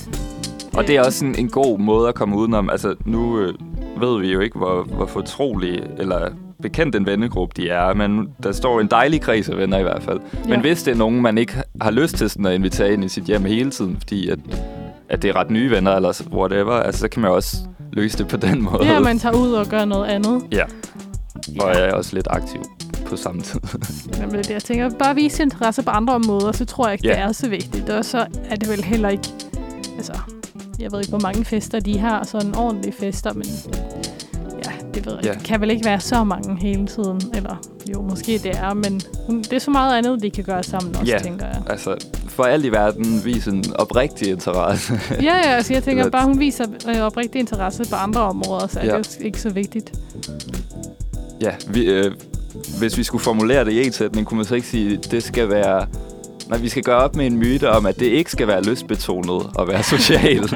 Og 0.77 0.87
det 0.87 0.97
er 0.97 1.05
også 1.05 1.25
en, 1.25 1.35
en 1.35 1.49
god 1.49 1.79
måde 1.79 2.09
at 2.09 2.15
komme 2.15 2.37
udenom. 2.37 2.71
Altså, 2.71 2.95
nu 3.05 3.39
øh, 3.39 3.55
ved 4.01 4.21
vi 4.21 4.33
jo 4.33 4.41
ikke, 4.41 4.59
hvor, 4.59 4.83
hvor 4.83 5.07
fortrolige 5.07 5.83
eller 5.99 6.29
bekendt 6.63 6.95
en 6.97 7.07
vennegruppe 7.07 7.63
de 7.63 7.69
er, 7.69 7.95
men 7.95 8.29
der 8.43 8.53
står 8.53 8.81
en 8.81 8.87
dejlig 8.87 9.21
kreds 9.21 9.49
af 9.49 9.57
venner 9.57 9.79
i 9.79 9.83
hvert 9.83 10.03
fald. 10.03 10.21
Ja. 10.35 10.39
Men 10.45 10.53
Ja. 10.53 10.61
hvis 10.61 10.83
det 10.83 10.93
er 10.93 10.97
nogen, 10.97 11.21
man 11.23 11.39
ikke 11.39 11.53
har 11.81 11.91
lyst 11.91 12.17
til 12.17 12.31
sådan 12.31 12.47
at 12.47 12.55
invitere 12.55 12.93
ind 12.93 13.05
i 13.05 13.09
sit 13.09 13.25
hjem 13.25 13.45
hele 13.45 13.71
tiden, 13.71 13.97
fordi 13.99 14.29
at, 14.29 14.39
at 15.09 15.23
det 15.23 15.29
er 15.31 15.37
ret 15.37 15.51
nye 15.51 15.71
venner 15.71 15.97
eller 15.97 16.23
whatever, 16.33 16.73
altså, 16.73 17.01
så 17.01 17.09
kan 17.09 17.23
man 17.23 17.31
også 17.31 17.57
løse 17.93 18.19
det 18.19 18.29
på 18.29 18.37
den 18.37 18.63
måde. 18.63 18.85
Ja, 18.93 19.01
man 19.01 19.19
tager 19.19 19.37
ud 19.37 19.53
og 19.53 19.67
gør 19.67 19.85
noget 19.85 20.07
andet. 20.07 20.43
Ja. 20.53 20.65
Og 21.61 21.69
jeg 21.75 21.89
er 21.89 21.93
også 21.95 22.15
lidt 22.15 22.29
aktiv 22.31 22.61
på 23.07 23.17
samme 23.17 23.41
tid. 23.43 23.61
Jamen, 24.21 24.35
det 24.35 24.45
det, 24.49 24.51
jeg 24.55 24.63
tænker, 24.63 24.91
bare 24.99 25.15
vise 25.15 25.43
interesse 25.43 25.83
på 25.83 25.91
andre 25.91 26.21
måder, 26.21 26.53
så 26.53 26.65
tror 26.65 26.87
jeg 26.87 26.93
ikke, 26.93 27.07
Ja. 27.09 27.13
det 27.15 27.21
er 27.23 27.33
så 27.33 27.49
vigtigt. 27.49 27.91
Og 27.91 28.05
så 28.05 28.27
er 28.51 28.57
det 28.57 28.69
vel 28.71 28.85
heller 28.85 29.09
ikke... 29.09 29.29
Altså, 29.97 30.13
jeg 30.79 30.93
ved 30.93 30.99
ikke, 31.01 31.11
hvor 31.11 31.21
mange 31.21 31.45
fester 31.45 31.81
de 31.81 31.99
har, 31.99 32.25
sådan 32.27 32.55
ordentlige 32.57 32.93
fester, 33.01 33.33
men 33.33 33.47
ja, 34.65 34.71
det 34.95 35.07
ved 35.07 35.13
jeg 35.15 35.25
Ja. 35.25 35.33
Det 35.33 35.43
kan 35.45 35.61
vel 35.61 35.71
ikke 35.71 35.85
være 35.85 36.01
så 36.01 36.25
mange 36.25 36.57
hele 36.61 36.87
tiden. 36.87 37.21
Eller 37.35 37.57
jo, 37.95 38.03
måske 38.03 38.39
det 38.43 38.51
er, 38.57 38.75
men 38.75 39.01
det 39.29 39.53
er 39.53 39.59
så 39.59 39.71
meget 39.71 39.99
andet, 39.99 40.23
de 40.23 40.31
kan 40.31 40.45
gøre 40.45 40.63
sammen 40.63 40.97
også, 40.97 41.13
Ja. 41.13 41.19
tænker 41.19 41.47
jeg. 41.47 41.63
altså, 41.71 41.97
for 42.29 42.45
alt 42.45 42.65
i 42.65 42.73
verden 42.73 43.25
vise 43.25 43.51
en 43.51 43.65
oprigtig 43.79 44.29
interesse. 44.29 44.93
Ja, 45.23 45.37
ja, 45.37 45.51
altså 45.57 45.73
jeg 45.73 45.83
tænker 45.85 46.11
bare, 46.11 46.25
hun 46.27 46.41
viser 46.41 46.65
øh, 46.89 47.01
oprigtig 47.03 47.39
interesse 47.39 47.85
på 47.91 47.95
andre 47.97 48.21
områder, 48.21 48.67
så 48.67 48.81
er 48.81 48.85
Ja. 48.87 48.99
det 48.99 49.17
jo 49.21 49.25
ikke 49.25 49.41
så 49.41 49.51
vigtigt. 49.51 49.93
Ja, 51.41 51.51
vi, 51.69 51.85
øh, 51.85 52.13
hvis 52.79 52.99
vi 52.99 53.03
skulle 53.03 53.25
formulere 53.25 53.65
det 53.65 53.73
i 53.73 53.87
en 53.87 53.93
sætning, 53.93 54.27
kunne 54.27 54.37
man 54.37 54.47
så 54.47 54.55
ikke 54.55 54.67
sige, 54.69 54.99
at 54.99 55.11
det 55.11 55.23
skal 55.23 55.49
være... 55.49 55.87
Nej, 56.49 56.59
vi 56.59 56.69
skal 56.69 56.83
gøre 56.83 56.97
op 56.97 57.17
med 57.17 57.27
en 57.27 57.37
myte 57.37 57.71
om, 57.71 57.87
at 57.87 57.99
det 57.99 58.07
ikke 58.07 58.31
skal 58.31 58.47
være 58.47 58.63
lystbetonet 58.63 59.51
at 59.59 59.69
være 59.69 59.83
social. 59.83 60.43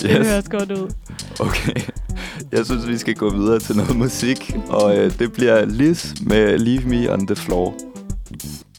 Det 0.00 0.10
høres 0.10 0.48
godt 0.48 0.72
ud. 0.72 0.90
Okay. 1.40 1.74
Jeg 2.52 2.66
synes, 2.66 2.88
vi 2.88 2.98
skal 2.98 3.14
gå 3.14 3.30
videre 3.30 3.58
til 3.58 3.76
noget 3.76 3.96
musik, 3.96 4.56
og 4.68 4.96
øh, 4.96 5.18
det 5.18 5.32
bliver 5.32 5.64
Liz 5.64 6.12
med 6.26 6.58
Leave 6.58 6.82
Me 6.88 7.12
on 7.12 7.26
the 7.26 7.36
Floor. 7.36 7.74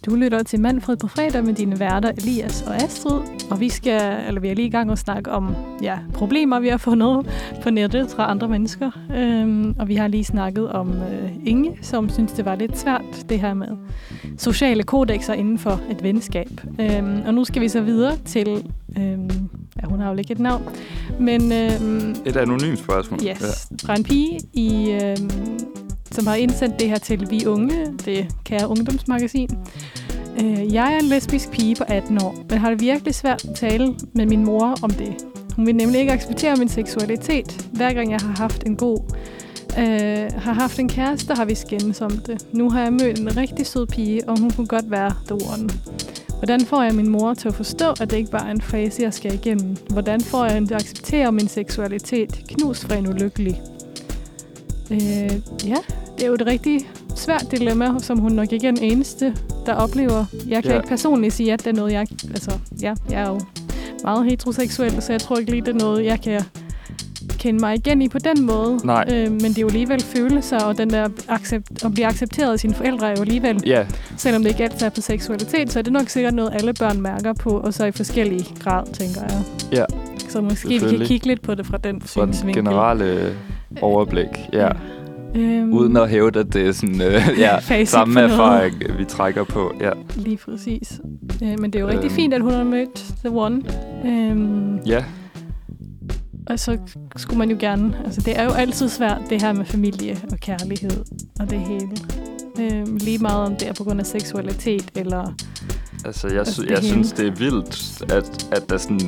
Du 0.06 0.16
lytter 0.16 0.44
til 0.44 0.60
Manfred 0.60 0.98
på 0.98 1.08
fredag 1.08 1.44
med 1.44 1.54
dine 1.54 1.80
værter 1.80 2.12
Elias 2.18 2.62
og 2.62 2.76
Astrid, 2.76 3.22
og 3.52 3.60
vi 3.60 3.70
skal, 3.70 4.26
eller 4.28 4.42
vi 4.42 4.48
er 4.48 4.56
lige 4.56 4.68
i 4.68 4.70
gang 4.70 4.88
med 4.88 4.92
at 4.92 5.00
snakke 5.00 5.32
om 5.32 5.56
ja, 5.82 5.98
problemer, 6.14 6.60
vi 6.60 6.68
har 6.68 6.78
fundet 6.78 7.30
på 7.64 7.70
nettet 7.70 8.10
fra 8.10 8.32
andre 8.32 8.48
mennesker. 8.48 8.92
Øhm, 9.16 9.76
og 9.80 9.88
vi 9.88 9.96
har 9.96 10.08
lige 10.08 10.24
snakket 10.24 10.72
om 10.72 10.92
øh, 10.92 11.32
Inge, 11.46 11.78
som 11.82 12.10
synes, 12.10 12.32
det 12.32 12.46
var 12.46 12.56
lidt 12.56 12.78
svært, 12.78 13.26
det 13.30 13.40
her 13.40 13.54
med 13.54 13.68
sociale 14.38 14.84
kodexer 14.84 15.34
inden 15.34 15.60
for 15.60 15.82
et 15.92 16.04
venskab. 16.04 16.62
Øhm, 16.80 17.22
og 17.28 17.34
nu 17.34 17.44
skal 17.44 17.62
vi 17.62 17.70
så 17.70 17.82
videre 17.82 18.18
til, 18.26 18.48
øhm, 18.98 19.30
ja, 19.82 19.88
hun 19.88 20.00
har 20.00 20.12
jo 20.12 20.18
ikke 20.18 20.32
et 20.32 20.40
navn, 20.40 20.64
men 21.20 21.52
øhm, 21.52 22.16
Et 22.26 22.36
anonymt 22.36 22.80
spørgsmål. 22.80 23.20
Yes, 23.28 23.68
fra 23.86 23.96
en 23.96 24.04
pige, 24.04 24.40
i, 24.54 24.92
øhm, 24.92 25.30
som 26.16 26.28
har 26.28 26.36
indsendt 26.36 26.80
det 26.80 26.90
her 26.90 26.98
til 26.98 27.28
Vi 27.30 27.46
Unge, 27.46 27.86
det 28.06 28.28
kære 28.44 28.68
ungdomsmagasin. 28.68 29.50
Øh, 30.42 30.74
jeg 30.74 30.94
er 30.94 31.00
en 31.00 31.06
lesbisk 31.06 31.52
pige 31.52 31.76
på 31.76 31.84
18 31.88 32.22
år, 32.22 32.36
men 32.50 32.58
har 32.58 32.70
det 32.70 32.82
virkelig 32.82 33.16
svært 33.16 33.46
at 33.46 33.56
tale 33.56 33.96
med 34.14 34.26
min 34.26 34.46
mor 34.46 34.76
om 34.82 34.90
det. 34.90 35.26
Hun 35.56 35.66
vil 35.66 35.76
nemlig 35.76 36.00
ikke 36.00 36.12
acceptere 36.12 36.56
min 36.56 36.70
seksualitet. 36.70 37.68
Hver 37.74 37.94
gang 37.94 38.12
jeg 38.12 38.20
har 38.20 38.36
haft 38.38 38.64
en 38.66 38.76
god 38.76 39.00
øh, 39.80 40.32
har 40.38 40.54
haft 40.54 40.80
en 40.80 40.90
kæreste, 40.90 41.34
har 41.34 41.46
vi 41.46 41.56
skændes 41.56 42.02
om 42.02 42.12
det. 42.12 42.46
Nu 42.54 42.70
har 42.70 42.82
jeg 42.82 42.94
mødt 42.94 43.20
en 43.20 43.38
rigtig 43.38 43.66
sød 43.68 43.88
pige, 43.88 44.30
og 44.30 44.40
hun 44.40 44.52
kunne 44.52 44.68
godt 44.68 44.92
være 44.92 45.14
doren. 45.30 45.72
Hvordan 46.38 46.66
får 46.66 46.84
jeg 46.84 46.96
min 46.96 47.10
mor 47.10 47.34
til 47.34 47.48
at 47.48 47.56
forstå, 47.56 47.90
at 48.02 48.12
det 48.12 48.14
ikke 48.18 48.32
bare 48.32 48.48
er 48.48 48.52
en 48.52 48.62
fase, 48.62 49.02
jeg 49.02 49.14
skal 49.14 49.34
igennem? 49.34 49.78
Hvordan 49.90 50.22
får 50.22 50.46
jeg 50.46 50.54
hende 50.54 50.68
til 50.68 50.76
at 50.76 50.82
acceptere 50.82 51.32
min 51.32 51.48
seksualitet? 51.48 52.44
Knus 52.48 52.86
fra 52.86 52.96
en 52.96 53.08
ulykkelig. 53.08 53.62
Øh, 54.92 55.00
ja, 55.68 55.76
det 56.18 56.24
er 56.24 56.28
jo 56.28 56.34
et 56.34 56.44
rigtig 56.46 56.88
svært 57.16 57.46
dilemma, 57.52 57.92
som 58.00 58.18
hun 58.20 58.32
nok 58.32 58.52
ikke 58.54 58.68
er 58.68 58.72
den 58.72 58.84
eneste, 58.84 59.36
der 59.66 59.74
oplever. 59.74 60.26
Jeg 60.48 60.64
kan 60.64 60.72
Ja. 60.72 60.78
ikke 60.78 60.88
personligt 60.90 61.34
sige, 61.34 61.54
at 61.54 61.60
det 61.60 61.68
er 61.68 61.74
noget, 61.76 61.92
jeg... 61.94 62.08
Altså, 62.30 62.52
ja, 62.82 62.94
jeg 63.10 63.22
er 63.22 63.28
jo 63.30 63.40
meget 64.04 64.26
heteroseksuel, 64.26 65.02
så 65.02 65.14
jeg 65.14 65.22
tror 65.22 65.38
ikke 65.38 65.52
lige, 65.52 65.62
det 65.62 65.76
er 65.76 65.80
noget, 65.80 66.06
jeg 66.06 66.22
kan 66.22 66.42
kende 67.40 67.60
mig 67.60 67.76
igen 67.76 68.02
i 68.02 68.10
på 68.10 68.20
den 68.20 68.46
måde. 68.46 68.80
Nej. 68.84 69.06
Øh, 69.14 69.32
men 69.32 69.42
det 69.44 69.58
er 69.58 69.62
jo 69.62 69.68
alligevel 69.68 70.02
følelser, 70.04 70.60
og 70.60 70.78
den 70.78 70.90
der 70.90 71.08
accept, 71.28 71.86
at 71.86 71.94
blive 71.94 72.08
accepteret 72.08 72.54
af 72.54 72.60
sine 72.60 72.74
forældre 72.74 73.08
er 73.08 73.12
jo 73.18 73.22
alligevel, 73.22 73.62
Ja, 73.66 73.86
selvom 74.18 74.42
det 74.44 74.50
ikke 74.50 74.64
altid 74.64 74.86
er 74.86 74.90
på 74.90 75.02
seksualitet, 75.02 75.72
så 75.72 75.80
er 75.80 75.84
det 75.84 75.94
nok 75.94 76.10
sikkert 76.10 76.34
noget, 76.34 76.52
alle 76.54 76.74
børn 76.74 77.02
mærker 77.02 77.34
på, 77.34 77.50
og 77.50 77.74
så 77.74 77.86
i 77.86 77.92
forskellige 77.92 78.46
grad, 78.64 78.86
tænker 78.94 79.22
jeg. 79.22 79.42
Ja. 79.72 79.86
Så 80.30 80.42
måske 80.42 80.70
vi 80.70 80.80
kan 80.98 81.00
kigge 81.06 81.28
lidt 81.28 81.42
på 81.42 81.56
det 81.56 81.66
fra 81.66 81.78
den 81.78 82.02
for 82.02 82.26
den 82.26 82.34
synsvinkel. 82.34 82.64
generelle 82.64 83.36
overblik. 83.82 84.28
Ja. 84.54 84.70
Øhm, 85.36 85.74
Uden 85.74 85.98
at 85.98 86.10
hæve, 86.10 86.28
at 86.40 86.54
det 86.54 86.68
er 86.68 86.72
sådan, 86.72 87.02
øh, 87.02 87.22
ja, 87.70 87.86
samme 87.86 88.22
erfaring, 88.22 88.76
vi 88.98 89.06
trækker 89.06 89.44
på. 89.44 89.74
Ja. 89.82 89.90
Lige 90.16 90.38
præcis. 90.38 91.02
Øh, 91.44 91.60
men 91.60 91.64
det 91.74 91.76
er 91.76 91.80
jo 91.80 91.88
rigtig 91.88 92.06
Øhm. 92.06 92.16
fint, 92.16 92.34
at 92.34 92.42
hun 92.42 92.52
har 92.52 92.64
mødt 92.64 92.96
The 93.26 93.30
One. 93.32 93.62
Øhm, 94.06 94.78
ja, 94.78 95.04
og 96.48 96.60
så 96.60 96.78
skulle 97.16 97.38
man 97.40 97.50
jo 97.52 97.58
gerne... 97.60 97.94
Altså, 98.06 98.22
det 98.22 98.40
er 98.40 98.44
jo 98.44 98.50
altid 98.50 98.90
svært, 98.90 99.22
det 99.30 99.42
her 99.42 99.54
med 99.54 99.66
familie 99.66 100.18
og 100.32 100.38
kærlighed 100.38 101.04
og 101.40 101.50
det 101.50 101.60
hele. 101.60 101.88
Øhm, 102.60 102.96
lige 103.02 103.18
meget 103.18 103.46
om 103.48 103.56
det 103.56 103.68
er 103.68 103.74
på 103.74 103.84
grund 103.84 104.00
af 104.00 104.06
seksualitet, 104.06 104.92
eller 104.96 105.34
Altså, 106.06 106.28
jeg, 106.28 106.38
Altså, 106.38 106.54
sy- 106.54 106.62
det 106.62 106.70
jeg 106.70 106.78
hele. 106.78 106.92
synes, 106.92 107.12
det 107.12 107.28
er 107.28 107.32
vildt, 107.32 108.04
at, 108.14 108.48
at 108.52 108.70
der 108.70 108.78
sådan 108.78 109.00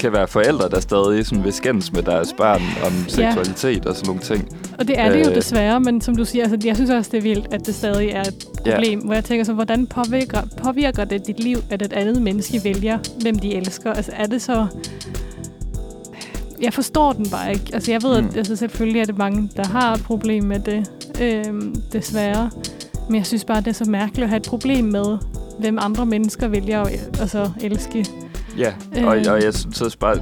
kan 0.00 0.12
være 0.12 0.28
forældre, 0.28 0.68
der 0.68 0.80
stadig 0.80 1.26
sådan 1.26 1.44
vil 1.44 1.52
skændes 1.52 1.92
med 1.92 2.02
deres 2.02 2.34
børn 2.38 2.60
om 2.86 2.92
seksualitet 3.08 3.86
og 3.86 3.94
sådan 3.96 4.06
nogle 4.06 4.20
ting. 4.22 4.48
Og 4.78 4.88
det 4.88 4.98
er 4.98 5.12
det 5.12 5.24
jo 5.24 5.30
Øh. 5.30 5.34
desværre, 5.36 5.80
men 5.80 6.00
som 6.00 6.16
du 6.16 6.24
siger, 6.24 6.44
altså, 6.50 6.68
jeg 6.68 6.76
synes 6.76 6.90
også, 6.90 7.10
det 7.12 7.18
er 7.18 7.22
vildt, 7.22 7.46
at 7.54 7.66
det 7.66 7.74
stadig 7.74 8.08
er 8.08 8.20
et 8.22 8.34
Ja. 8.66 8.72
problem. 8.74 9.00
Hvor 9.00 9.14
jeg 9.14 9.24
tænker 9.24 9.44
så, 9.44 9.52
hvordan 9.52 9.86
påvirker, 9.86 10.40
påvirker 10.64 11.04
det 11.04 11.26
dit 11.26 11.40
liv, 11.40 11.58
at 11.70 11.82
et 11.82 11.92
andet 11.92 12.22
menneske 12.22 12.60
vælger, 12.64 12.98
hvem 13.22 13.38
de 13.38 13.54
elsker? 13.54 13.92
Altså 13.92 14.12
er 14.16 14.26
det 14.26 14.42
så... 14.42 14.66
Jeg 16.62 16.72
forstår 16.74 17.12
den 17.12 17.26
bare 17.30 17.52
ikke. 17.52 17.64
Altså 17.72 17.90
jeg 17.92 18.02
ved, 18.02 18.16
at 18.16 18.24
Mm. 18.24 18.30
altså, 18.36 18.56
selvfølgelig 18.56 19.00
er 19.00 19.04
det 19.04 19.18
mange, 19.18 19.50
der 19.56 19.66
har 19.66 19.94
et 19.94 20.02
problem 20.04 20.44
med 20.44 20.60
det, 20.60 20.90
øhm, 21.20 21.74
desværre. 21.92 22.50
Men 23.08 23.16
jeg 23.16 23.26
synes 23.26 23.44
bare, 23.44 23.60
det 23.60 23.66
er 23.68 23.72
så 23.72 23.84
mærkeligt 23.90 24.22
at 24.24 24.28
have 24.28 24.36
et 24.36 24.42
problem 24.46 24.84
med, 24.84 25.18
hvem 25.58 25.78
andre 25.80 26.06
mennesker 26.06 26.48
vælger 26.48 26.80
at 26.80 27.18
altså, 27.20 27.50
elske. 27.60 28.06
Ja, 28.58 28.72
og, 29.04 29.16
Øh. 29.16 29.32
og 29.32 29.42
jeg 29.42 29.54
synes 29.72 29.96
bare, 29.96 30.16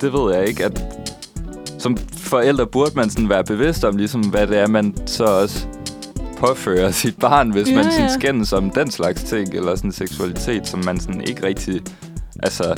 det 0.00 0.12
ved 0.12 0.34
jeg 0.34 0.46
ikke, 0.48 0.64
at 0.64 0.82
som 1.78 1.96
forældre 2.16 2.66
burde 2.66 2.90
man 2.96 3.10
sådan 3.10 3.28
være 3.28 3.44
bevidst 3.44 3.84
om, 3.84 3.96
ligesom 3.96 4.20
hvad 4.20 4.46
det 4.46 4.58
er, 4.58 4.66
man 4.66 4.94
så 5.06 5.24
også 5.24 5.66
påfører 6.38 6.90
sit 7.02 7.18
barn, 7.18 7.50
hvis 7.50 7.68
Ja, 7.68 7.74
man 7.74 7.84
sådan 7.84 8.00
ja. 8.00 8.14
skændes 8.18 8.52
om 8.52 8.70
den 8.70 8.90
slags 8.90 9.22
ting, 9.22 9.54
eller 9.54 9.74
sådan 9.74 9.92
seksualitet, 9.92 10.68
som 10.68 10.84
man 10.84 11.00
sådan 11.00 11.20
ikke 11.20 11.46
rigtig, 11.46 11.80
altså, 12.42 12.74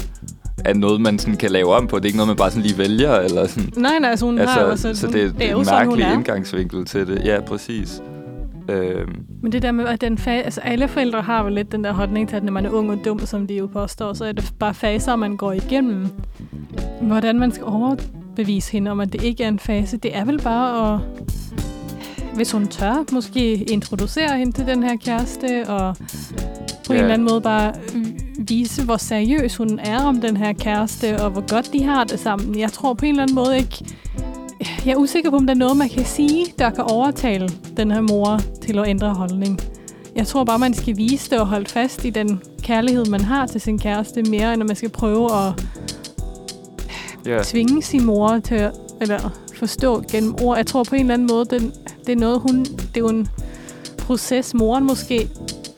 er 0.64 0.75
noget, 0.75 1.01
man 1.01 1.19
sådan 1.19 1.37
kan 1.37 1.51
lave 1.51 1.75
om 1.75 1.87
på. 1.87 1.97
Det 1.97 2.05
er 2.05 2.07
ikke 2.07 2.17
noget, 2.17 2.29
man 2.29 2.37
bare 2.37 2.51
sådan 2.51 2.62
lige 2.62 2.79
vælger, 2.79 3.14
eller 3.14 3.47
sådan. 3.47 3.73
Nej, 3.77 3.99
nej, 3.99 4.11
altså 4.11 4.27
hun 4.27 4.38
altså, 4.38 4.55
har 4.55 4.64
jo 4.64 4.71
også... 4.71 4.95
så 4.95 5.07
det 5.07 5.35
er, 5.40 5.57
en 5.57 5.67
mærkelig 5.67 6.12
indgangsvinkel 6.12 6.85
til 6.85 7.07
det. 7.07 7.25
Ja, 7.25 7.40
præcis. 7.40 8.03
Øhm, 8.68 9.16
Men 9.42 9.53
det 9.53 9.62
der 9.62 9.72
med, 9.72 9.87
at 9.87 10.00
den 10.00 10.18
fa- 10.18 10.31
altså 10.31 10.61
alle 10.61 10.88
forældre 10.88 11.22
har 11.22 11.42
jo 11.42 11.48
lidt 11.48 11.72
den 11.72 11.85
der 11.85 11.92
holdning 11.92 12.29
til, 12.29 12.37
at 12.37 12.44
når 12.44 12.53
man 12.53 12.66
er 12.66 12.70
ung 12.70 12.90
og 12.90 12.98
dum, 13.05 13.18
som 13.18 13.46
de 13.46 13.55
jo 13.55 13.66
påstår, 13.66 14.12
så 14.12 14.24
er 14.24 14.33
det 14.33 14.53
bare 14.59 14.74
faser, 14.74 15.16
man 15.16 15.37
går 15.37 15.53
igennem. 15.53 16.09
Hvordan 17.03 17.38
man 17.38 17.53
skal 17.53 17.64
overbevise 17.66 18.72
hende 18.72 18.90
om, 18.90 19.00
at 19.00 19.12
det 19.12 19.22
ikke 19.24 19.44
er 19.44 19.48
en 19.48 19.59
fase, 19.59 19.96
det 19.96 20.16
er 20.16 20.24
vel 20.24 20.40
bare 20.42 20.94
at, 20.94 21.00
hvis 22.35 22.53
hun 22.53 22.66
tør, 22.66 23.05
måske 23.12 23.55
introducere 23.55 24.38
hende 24.38 24.53
til 24.53 24.66
den 24.66 24.83
her 24.83 24.96
kæreste, 24.96 25.68
og 25.68 25.96
på 26.87 26.92
en 26.92 26.96
Ja. 26.96 27.00
eller 27.03 27.14
anden 27.14 27.29
måde 27.29 27.40
bare 27.40 27.72
vise, 28.48 28.85
hvor 28.85 28.96
seriøs 28.96 29.57
hun 29.57 29.79
er 29.79 30.00
om 30.03 30.20
den 30.20 30.37
her 30.37 30.53
kæreste, 30.53 31.22
og 31.22 31.31
hvor 31.31 31.55
godt 31.55 31.72
de 31.72 31.83
har 31.85 32.05
det 32.05 32.18
sammen. 32.20 32.59
Jeg 32.59 32.72
tror 32.72 32.94
på 32.94 33.05
en 33.05 33.11
eller 33.11 33.22
anden 33.22 33.35
måde 33.35 33.57
ikke, 33.57 33.85
jeg 34.87 34.92
er 34.92 34.96
usikker 34.96 35.31
på, 35.31 35.37
om 35.37 35.46
der 35.46 35.55
er 35.55 35.59
noget, 35.59 35.77
man 35.77 35.88
kan 35.88 36.05
sige, 36.05 36.46
der 36.59 36.70
kan 36.70 36.85
overtale 36.85 37.48
den 37.77 37.90
her 37.90 38.00
mor 38.00 38.40
til 38.62 38.79
at 38.79 38.88
ændre 38.88 39.14
holdning. 39.14 39.61
Jeg 40.16 40.27
tror 40.27 40.44
bare, 40.44 40.59
man 40.59 40.74
skal 40.74 40.96
vise 40.96 41.31
det 41.31 41.38
og 41.38 41.46
holde 41.46 41.66
fast 41.70 42.05
i 42.05 42.11
den 42.11 42.42
kærlighed, 42.62 43.05
man 43.05 43.20
har 43.20 43.46
til 43.46 43.61
sin 43.61 43.79
kæreste, 43.79 44.22
mere 44.22 44.55
end 44.55 44.62
at 44.62 44.66
man 44.66 44.77
skal 44.77 44.88
prøve 44.88 45.33
at 45.33 45.64
ja. 47.27 47.40
tvinge 47.42 47.83
sin 47.83 48.05
mor 48.05 48.38
til 48.38 48.55
at 48.55 48.72
eller 49.00 49.31
forstå 49.55 50.03
gennem 50.11 50.35
ord. 50.42 50.57
Jeg 50.57 50.66
tror 50.66 50.85
på 50.85 50.94
en 50.94 51.00
eller 51.00 51.14
anden 51.14 51.29
måde, 51.29 51.44
den, 51.44 51.72
det 52.07 52.12
er 52.12 52.16
noget, 52.16 52.40
hun... 52.40 52.64
Det 52.64 52.96
er 52.96 53.00
jo 53.00 53.09
en 53.09 53.29
proces, 53.98 54.55
moren 54.55 54.85
måske 54.85 55.29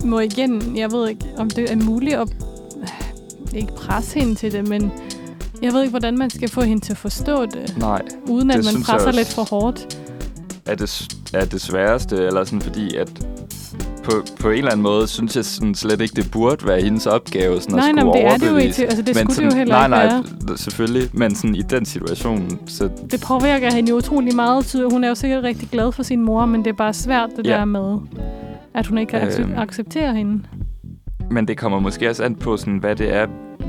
må 0.05 0.21
igennem. 0.21 0.77
Jeg 0.77 0.93
ved 0.93 1.09
ikke, 1.09 1.27
om 1.37 1.51
det 1.51 1.73
er 1.73 1.77
muligt 1.77 2.15
at 2.17 2.29
ikke 3.55 3.75
presse 3.75 4.19
hende 4.19 4.35
til 4.35 4.53
det, 4.53 4.69
men 4.69 4.93
jeg 5.63 5.73
ved 5.73 5.81
ikke, 5.83 5.91
hvordan 5.91 6.19
man 6.19 6.31
skal 6.31 6.51
få 6.51 6.61
hende 6.61 6.85
til 6.85 6.93
at 6.93 6.97
forstå 6.99 7.47
det, 7.47 7.75
Nej. 7.79 8.03
uden 8.29 8.51
at 8.51 8.57
man 8.75 8.83
presser 8.83 9.13
lidt 9.13 9.29
for 9.29 9.43
hårdt. 9.51 9.99
er 10.67 10.75
det, 10.75 11.09
er 11.35 11.45
det 11.45 11.61
sværeste, 11.61 12.17
eller 12.17 12.45
sådan 12.45 12.61
fordi, 12.61 12.97
at 12.97 13.27
på, 14.05 14.13
på 14.41 14.51
en 14.51 14.57
eller 14.59 14.71
anden 14.71 14.83
måde, 14.83 15.07
synes 15.07 15.37
jeg 15.37 15.45
sådan 15.45 15.75
slet 15.75 16.01
ikke, 16.01 16.15
det 16.17 16.31
burde 16.31 16.67
være 16.67 16.81
hendes 16.81 17.07
opgave 17.07 17.61
sådan 17.61 17.77
Nej, 17.77 17.89
at 17.89 17.95
nej, 17.95 18.03
skulle 18.03 18.13
men 18.13 18.25
det 18.25 18.33
er 18.35 18.37
det 18.39 18.51
jo 18.51 18.57
ikke. 18.57 18.83
Altså, 18.83 19.03
det 19.03 19.07
Men 19.07 19.15
skulle 19.17 19.35
sådan, 19.35 19.51
det 19.51 19.55
jo 19.55 19.59
heller 19.59 19.89
nej, 19.89 20.03
ikke 20.05 20.15
nej, 20.17 20.25
være. 20.49 20.59
selvfølgelig. 20.59 21.09
Men 21.13 21.35
sådan 21.35 21.55
i 21.55 21.63
den 21.63 21.85
situation, 21.85 22.59
så 22.67 22.89
Det 23.11 23.21
påvirker 23.21 23.73
hende 23.75 23.91
jo 23.91 23.97
utrolig 23.97 24.35
meget. 24.35 24.87
Hun 24.93 25.05
er 25.05 25.09
jo 25.09 25.15
sikkert 25.15 25.45
rigtig 25.45 25.69
glad 25.73 25.93
for 25.93 26.03
sin 26.03 26.21
mor, 26.23 26.47
men 26.47 26.65
det 26.65 26.71
er 26.71 26.75
bare 26.77 26.95
svært 26.95 27.31
det 27.37 27.47
Ja. 27.47 27.53
der 27.53 27.65
med, 27.65 27.97
at 28.75 28.87
hun 28.87 28.99
ikke 28.99 29.11
kan 29.11 29.23
Øhm. 29.23 29.53
acce- 29.53 29.61
acceptere 29.61 30.15
hende. 30.15 30.43
Men 31.31 31.49
det 31.49 31.59
kommer 31.59 31.79
måske 31.81 32.11
også 32.11 32.25
an 32.25 32.35
på, 32.35 32.57
sådan, 32.57 32.79
hvad 32.79 32.97
det 32.97 33.15
er. 33.15 33.27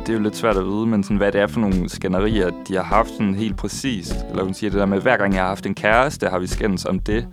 Det 0.08 0.13
er 0.13 0.17
jo 0.17 0.24
lidt 0.24 0.36
svært 0.36 0.58
at 0.58 0.65
vide, 0.65 0.86
men 0.88 1.04
sådan, 1.04 1.17
hvad 1.17 1.32
det 1.32 1.41
er 1.41 1.48
for 1.48 1.60
nogle 1.60 1.89
skænderier, 1.89 2.50
de 2.67 2.76
har 2.76 2.84
haft 2.84 3.10
sådan 3.10 3.36
helt 3.36 3.58
præcist. 3.58 4.15
Eller 4.30 4.43
hun 4.43 4.54
siger 4.54 4.70
det 4.70 4.80
der 4.80 4.86
med, 4.86 5.00
hver 5.02 5.17
gang 5.17 5.34
jeg 5.34 5.41
har 5.41 5.48
haft 5.48 5.65
en 5.65 5.76
kæreste, 5.76 6.28
har 6.28 6.39
vi 6.39 6.48
skændes 6.48 6.86
om 6.86 7.00
det. 7.00 7.26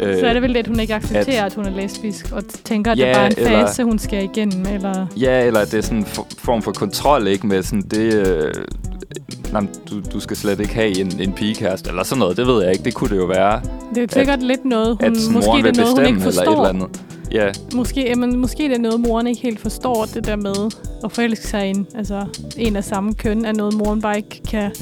Øh, 0.00 0.18
Så 0.20 0.26
er 0.26 0.32
det 0.32 0.42
vel 0.42 0.50
det, 0.54 0.58
at 0.58 0.66
hun 0.66 0.80
ikke 0.80 0.94
accepterer, 0.94 1.40
at, 1.44 1.46
at 1.46 1.54
hun 1.54 1.66
er 1.66 1.70
lesbisk, 1.70 2.32
og 2.32 2.42
tænker, 2.64 2.92
at 2.92 2.98
det 2.98 3.04
Ja, 3.04 3.08
er 3.10 3.14
bare 3.14 3.26
en 3.26 3.32
eller- 3.36 3.66
fase, 3.66 3.84
hun 3.84 3.98
skal 3.98 4.24
igennem, 4.24 4.66
eller... 4.74 5.06
Ja, 5.16 5.46
eller 5.46 5.60
det 5.64 5.74
er 5.74 5.80
sådan 5.80 5.98
en 5.98 6.04
for, 6.06 6.26
form 6.38 6.62
for 6.62 6.72
kontrol, 6.72 7.26
ikke? 7.26 7.46
Med 7.46 7.62
sådan 7.62 7.82
det... 7.82 8.14
Øh, 8.28 8.54
nej, 9.52 9.62
du, 9.90 10.00
du 10.12 10.20
skal 10.20 10.36
slet 10.36 10.60
ikke 10.60 10.74
have 10.74 10.98
en, 11.00 11.20
en 11.20 11.32
pigekæreste, 11.32 11.90
eller 11.90 12.02
sådan 12.02 12.18
noget. 12.20 12.36
Det 12.36 12.46
ved 12.46 12.62
jeg 12.62 12.72
ikke. 12.72 12.84
Det 12.84 12.94
kunne 12.94 13.10
det 13.10 13.16
jo 13.16 13.24
være. 13.26 13.60
Det 13.90 13.98
er 13.98 14.02
jo 14.02 14.06
sikkert 14.10 14.42
lidt 14.42 14.64
noget, 14.64 14.88
hun, 15.00 15.04
at 15.04 15.12
måske 15.32 15.50
det 15.68 15.78
er 15.78 15.82
noget, 15.82 15.98
hun 15.98 16.06
ikke 16.06 16.14
bestemme, 16.14 16.16
eller 16.16 16.16
et 16.16 16.22
forstår. 16.22 16.52
eller 16.52 16.68
andet. 16.68 17.00
Ja, 17.32 17.52
Måske, 17.74 18.08
jamen, 18.08 18.36
måske 18.36 18.62
det 18.62 18.72
er 18.72 18.78
noget, 18.78 19.00
moren 19.00 19.26
ikke 19.26 19.42
helt 19.42 19.60
forstår, 19.60 20.04
det 20.14 20.26
der 20.26 20.36
med 20.36 20.70
at 21.04 21.12
forelske 21.12 21.48
sig 21.48 21.66
i 21.66 21.70
en, 21.70 21.86
altså, 21.94 22.24
en 22.56 22.76
af 22.76 22.84
samme 22.84 23.14
køn, 23.14 23.44
er 23.44 23.52
noget, 23.52 23.74
moren 23.74 24.00
bare 24.00 24.16
ikke 24.16 24.42
kan 24.48 24.72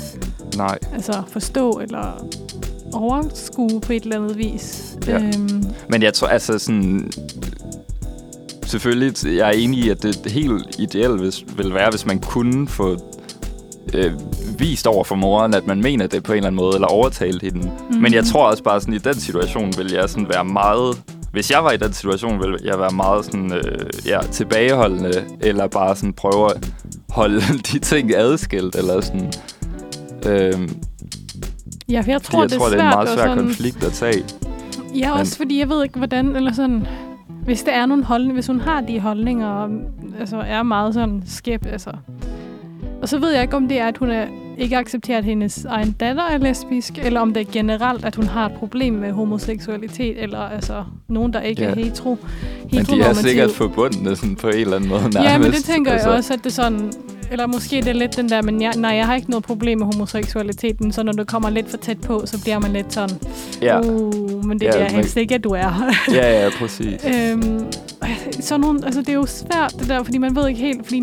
nej. 0.56 0.78
altså, 0.94 1.22
forstå 1.28 1.70
eller 1.70 2.26
overskue 2.92 3.80
på 3.80 3.92
et 3.92 4.02
eller 4.02 4.16
andet 4.16 4.38
vis. 4.38 4.96
Ja. 5.06 5.16
Øhm, 5.16 5.64
Men 5.88 6.02
jeg 6.02 6.14
tror, 6.14 6.28
altså 6.28 6.58
sådan... 6.58 7.10
Selvfølgelig, 8.66 9.36
jeg 9.36 9.48
er 9.48 9.52
enig 9.52 9.78
i, 9.78 9.88
at 9.90 10.02
det 10.02 10.32
helt 10.32 10.76
ideelt 10.78 11.20
hvis, 11.20 11.44
vil 11.56 11.74
være, 11.74 11.90
hvis 11.90 12.06
man 12.06 12.18
kunne 12.18 12.68
få 12.68 12.96
øh, 13.94 14.12
vist 14.58 14.86
over 14.86 15.04
for 15.04 15.14
moren, 15.14 15.54
at 15.54 15.66
man 15.66 15.82
mener 15.82 16.06
det 16.06 16.22
på 16.22 16.32
en 16.32 16.36
eller 16.36 16.46
anden 16.46 16.56
måde, 16.56 16.74
eller 16.74 16.88
overtalt 16.88 17.42
hende. 17.42 17.58
Mm-hmm. 17.58 18.02
Men 18.02 18.14
jeg 18.14 18.24
tror 18.24 18.50
også 18.50 18.62
bare 18.62 18.80
sådan, 18.80 18.94
i 18.94 18.98
den 18.98 19.14
situation 19.14 19.74
vil 19.78 19.92
jeg 19.92 20.10
sådan 20.10 20.28
være 20.28 20.44
meget... 20.44 21.02
Hvis 21.32 21.50
jeg 21.50 21.64
var 21.64 21.70
i 21.70 21.76
den 21.76 21.92
situation, 21.92 22.38
ville 22.40 22.58
jeg 22.64 22.78
være 22.78 22.90
meget 22.90 23.24
sådan, 23.24 23.52
øh, 23.52 23.88
ja, 24.06 24.18
tilbageholdende, 24.30 25.24
eller 25.40 25.66
bare 25.66 25.96
sådan 25.96 26.12
prøve 26.12 26.50
at 26.54 26.70
holde 27.10 27.40
de 27.72 27.78
ting 27.78 28.14
adskilt, 28.14 28.76
eller 28.76 29.00
sådan... 29.00 29.32
Øh, 30.26 30.68
ja, 31.88 32.00
for 32.00 32.10
jeg 32.10 32.22
tror, 32.22 32.40
jeg 32.42 32.50
det 32.50 32.54
er 32.56 32.58
tror, 32.60 32.68
svært. 32.68 32.78
det 32.78 32.84
er 32.84 32.90
en 32.90 32.94
meget 32.96 33.08
svær 33.08 33.16
sådan, 33.26 33.38
konflikt 33.38 33.84
at 33.84 33.92
tage. 33.92 34.24
Ja, 34.98 35.10
Men- 35.12 35.20
også 35.20 35.36
fordi 35.36 35.58
jeg 35.58 35.68
ved 35.68 35.82
ikke, 35.84 35.98
hvordan, 35.98 36.36
eller 36.36 36.52
sådan, 36.52 36.86
hvis 37.44 37.62
der 37.62 37.72
er 37.72 37.86
nogle 37.86 38.04
holdninger, 38.04 38.34
hvis 38.34 38.46
hun 38.46 38.60
har 38.60 38.80
de 38.80 39.00
holdninger, 39.00 39.48
og, 39.48 39.70
altså 40.20 40.36
er 40.36 40.62
meget 40.62 40.94
sådan 40.94 41.22
skæb, 41.26 41.66
altså. 41.66 41.90
Og 43.02 43.08
så 43.08 43.18
ved 43.18 43.32
jeg 43.32 43.42
ikke, 43.42 43.56
om 43.56 43.68
det 43.68 43.78
er, 43.80 43.86
at 43.88 43.98
hun 43.98 44.10
er, 44.10 44.26
ikke 44.58 44.76
accepterer, 44.76 45.18
at 45.18 45.24
hendes 45.24 45.64
egen 45.64 45.92
datter 46.00 46.22
er 46.22 46.38
lesbisk, 46.38 46.98
eller 46.98 47.20
om 47.20 47.32
det 47.34 47.40
er 47.48 47.52
generelt, 47.52 48.04
at 48.04 48.14
hun 48.16 48.24
har 48.26 48.46
et 48.46 48.52
problem 48.52 48.94
med 48.94 49.12
homoseksualitet, 49.12 50.22
eller 50.22 50.38
altså 50.38 50.84
nogen, 51.08 51.32
der 51.32 51.40
ikke 51.40 51.62
Ja. 51.62 51.68
er 51.70 51.74
hetero, 51.74 52.16
Men 52.72 52.84
de 52.84 53.00
er 53.00 53.12
sikkert 53.12 53.50
forbundne 53.50 54.16
sådan 54.16 54.36
på 54.36 54.48
en 54.48 54.54
eller 54.54 54.76
anden 54.76 54.88
måde 54.88 55.00
nærmest. 55.00 55.18
Ja, 55.20 55.38
men 55.38 55.52
det 55.52 55.64
tænker 55.64 55.92
altså. 55.92 56.08
Jeg 56.08 56.16
også, 56.18 56.32
at 56.34 56.44
det 56.44 56.52
sådan... 56.52 56.92
Eller 57.30 57.46
måske 57.46 57.76
det 57.76 57.88
er 57.88 57.92
lidt 57.92 58.16
den 58.16 58.28
der, 58.28 58.42
men 58.42 58.62
jeg, 58.62 58.72
nej, 58.76 58.90
jeg 58.90 59.06
har 59.06 59.14
ikke 59.14 59.30
noget 59.30 59.44
problem 59.44 59.78
med 59.78 59.86
homoseksualiteten, 59.86 60.92
så 60.92 61.02
når 61.02 61.12
du 61.12 61.24
kommer 61.24 61.50
lidt 61.50 61.70
for 61.70 61.76
tæt 61.76 62.00
på, 62.00 62.22
så 62.24 62.42
bliver 62.42 62.58
man 62.58 62.72
lidt 62.72 62.92
sådan, 62.92 63.16
Ja, 63.62 63.80
uh, 63.80 64.44
men 64.46 64.58
det 64.60 64.66
Ja, 64.66 64.70
er 64.70 64.90
helst 64.92 65.16
ikke, 65.16 65.34
at 65.34 65.44
du 65.44 65.50
er. 65.50 65.92
ja, 66.12 66.42
ja, 66.44 66.50
præcis. 66.58 67.04
øhm, 67.14 67.60
sådan 68.40 68.60
nogle, 68.60 68.80
altså 68.84 69.00
det 69.00 69.08
er 69.08 69.12
jo 69.14 69.26
svært 69.26 69.74
det 69.78 69.88
der, 69.88 70.02
fordi 70.02 70.18
man 70.18 70.36
ved 70.36 70.48
ikke 70.48 70.60
helt, 70.60 70.86
fordi 70.86 71.02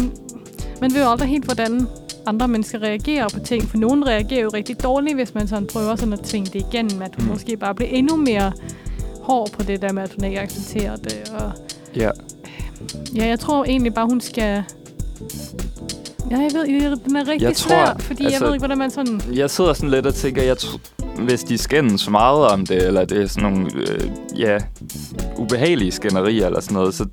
man 0.81 0.93
ved 0.93 1.03
jo 1.03 1.09
aldrig 1.11 1.29
helt, 1.29 1.45
hvordan 1.45 1.88
andre 2.25 2.47
mennesker 2.47 2.79
reagerer 2.83 3.27
på 3.33 3.39
ting, 3.39 3.63
for 3.69 3.77
nogen 3.77 4.07
reagerer 4.07 4.41
jo 4.41 4.49
rigtig 4.53 4.83
dårligt, 4.83 5.15
hvis 5.15 5.33
man 5.33 5.47
sådan 5.47 5.67
prøver 5.73 5.95
sådan 5.95 6.13
at 6.13 6.19
tvinge 6.19 6.49
det 6.53 6.65
igennem, 6.71 7.01
at 7.01 7.11
hun 7.17 7.25
Mm. 7.25 7.31
måske 7.31 7.57
bare 7.57 7.75
bliver 7.75 7.89
endnu 7.91 8.15
mere 8.15 8.51
hård 9.21 9.51
på 9.51 9.63
det 9.63 9.81
der 9.81 9.91
med, 9.93 10.03
at 10.03 10.11
hun 10.15 10.23
ikke 10.25 10.39
accepterer 10.39 10.95
det, 10.95 11.31
og 11.39 11.51
Ja. 11.95 12.09
Ja, 13.15 13.27
jeg 13.27 13.39
tror 13.39 13.63
egentlig 13.65 13.93
bare, 13.93 14.05
hun 14.05 14.21
skal... 14.21 14.63
Ja, 16.31 16.38
jeg 16.38 16.51
ved, 16.53 16.95
den 17.05 17.15
er 17.15 17.27
rigtig 17.27 17.41
Jeg 17.41 17.55
tror, 17.55 17.69
svær, 17.69 17.95
fordi 17.99 18.23
altså, 18.23 18.23
altså- 18.23 18.29
jeg 18.31 18.41
ved 18.47 18.53
ikke, 18.53 18.61
hvordan 18.61 18.77
man 18.77 18.91
sådan... 18.91 19.21
Jeg 19.33 19.49
sidder 19.49 19.73
sådan 19.73 19.89
lidt 19.89 20.05
og 20.05 20.15
tænker, 20.15 20.43
jeg 20.43 20.55
hvis 21.19 21.43
de 21.43 21.58
skændes 21.58 22.10
meget 22.10 22.47
om 22.47 22.65
det, 22.65 22.85
eller 22.87 23.06
det 23.06 23.21
er 23.21 23.27
sådan 23.27 23.52
nogle, 23.52 23.71
øh, 23.75 24.10
ja, 24.39 24.58
ubehagelige 25.37 25.91
skænderier 25.91 26.45
eller 26.45 26.60
sådan 26.62 26.73
noget, 26.73 26.93
så, 26.93 27.06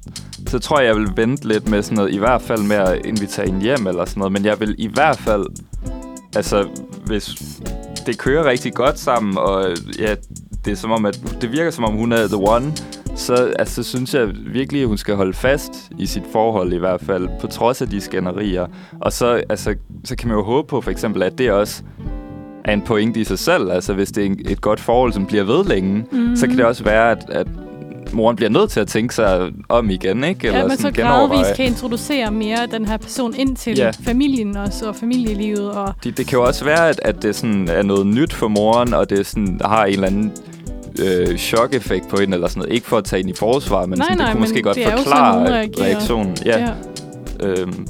så 0.53 0.59
tror 0.59 0.80
jeg, 0.80 0.86
jeg 0.86 0.96
vil 0.96 1.09
vente 1.16 1.48
lidt 1.48 1.68
med 1.68 1.82
sådan 1.82 1.96
noget, 1.96 2.14
i 2.14 2.18
hvert 2.18 2.42
fald 2.42 2.62
med 2.62 2.76
at 2.76 3.07
invitere 3.07 3.46
hende 3.46 3.61
hjem 3.61 3.86
eller 3.86 4.05
sådan 4.05 4.20
noget, 4.20 4.32
men 4.32 4.44
jeg 4.44 4.61
vil 4.61 4.74
i 4.78 4.88
hvert 4.88 5.18
fald, 5.18 5.46
altså, 6.36 6.68
hvis 7.07 7.36
det 8.07 8.18
kører 8.18 8.44
rigtig 8.44 8.74
godt 8.74 8.98
sammen, 8.98 9.38
og 9.38 9.66
ja, 9.98 10.14
det 10.64 10.70
er 10.70 10.76
som 10.76 10.90
om, 10.90 11.07
at 11.07 11.20
det 11.40 11.53
virker 11.53 11.70
som 11.70 11.84
om, 11.84 11.94
hun 11.94 12.12
er 12.12 12.26
the 12.26 12.36
one, 12.36 12.72
så 13.16 13.34
altså, 13.59 13.82
synes 13.82 14.14
jeg 14.14 14.28
virkelig, 14.46 14.82
at 14.82 14.88
hun 14.88 14.98
skal 14.98 15.14
holde 15.14 15.32
fast 15.32 15.72
i 15.98 16.07
sit 16.07 16.24
forhold 16.32 16.72
i 16.72 16.78
hvert 16.78 17.00
fald, 17.00 17.28
på 17.40 17.46
trods 17.46 17.82
af 17.82 17.88
de 17.88 18.00
skænderier. 18.00 18.66
Og 19.00 19.12
så, 19.12 19.42
altså, 19.48 19.74
så 20.05 20.16
kan 20.16 20.28
man 20.28 20.36
jo 20.36 20.44
håbe 20.44 20.68
på 20.68 20.80
for 20.80 20.90
eksempel, 20.90 21.22
at 21.22 21.38
det 21.38 21.53
også 21.53 21.82
er 22.64 22.72
en 22.72 22.82
pointe 22.82 23.20
i 23.20 23.24
sig 23.24 23.38
selv. 23.38 23.70
Altså 23.70 23.94
hvis 23.94 24.12
det 24.12 24.26
er 24.26 24.34
et 24.48 24.61
godt 24.61 24.80
forhold, 24.80 25.12
som 25.12 25.26
bliver 25.26 25.44
ved 25.44 25.64
længe, 25.64 26.05
mm. 26.12 26.36
så 26.36 26.46
kan 26.46 26.57
det 26.57 26.64
også 26.64 26.84
være, 26.84 27.11
at, 27.11 27.24
at 27.28 27.46
moren 28.13 28.37
bliver 28.37 28.51
nødt 28.51 28.71
til 28.71 28.81
at 28.81 28.89
tænke 28.89 29.15
sig 29.15 29.51
om 29.69 29.91
igen, 29.91 30.25
ikke? 30.25 30.47
Eller 30.47 30.61
ja, 30.61 30.69
så 30.69 30.77
sådan 30.77 30.93
gradvist 30.93 30.97
genoverveje. 30.97 31.55
kan 31.57 31.65
introducere 31.65 32.31
mere 32.31 32.67
den 32.71 32.87
her 32.87 32.97
person 32.97 33.35
ind 33.37 33.57
til 33.57 33.77
Ja. 33.77 33.91
familien 34.05 34.57
også, 34.57 34.89
og 34.89 34.97
familielivet. 34.97 35.71
Og, 35.71 35.95
Det, 36.05 36.17
det 36.19 36.27
kan 36.27 36.39
jo 36.39 36.45
også 36.45 36.65
være, 36.65 36.89
at, 36.89 37.01
at 37.05 37.23
det 37.23 37.37
sådan 37.37 37.69
er 37.69 37.83
noget 37.83 38.07
nyt 38.07 38.33
for 38.33 38.49
moren, 38.49 38.95
og 38.95 39.11
det 39.11 39.27
sådan 39.27 39.61
har 39.65 39.85
en 39.85 39.93
eller 39.95 40.07
anden 40.07 40.33
øh, 41.03 41.39
chok-effekt 41.39 42.09
på 42.09 42.17
hende, 42.21 42.35
eller 42.35 42.49
sådan 42.49 42.61
noget. 42.61 42.75
Ikke 42.75 42.87
for 42.87 42.99
at 42.99 43.05
tage 43.05 43.19
hende 43.21 43.31
i 43.33 43.37
forsvar, 43.39 43.87
men 43.87 43.99
Nej, 43.99 44.05
sådan, 44.07 44.19
nej, 44.19 44.27
det 44.27 44.33
kunne 44.33 44.41
måske 44.41 44.63
godt 44.63 44.77
det 44.77 44.85
sådan, 44.85 44.99
forklare 44.99 45.51
reagerer. 45.53 45.87
reaktionen. 45.87 46.37
Ja. 46.47 46.59
ja. 46.61 46.71
Øhm, 47.47 47.87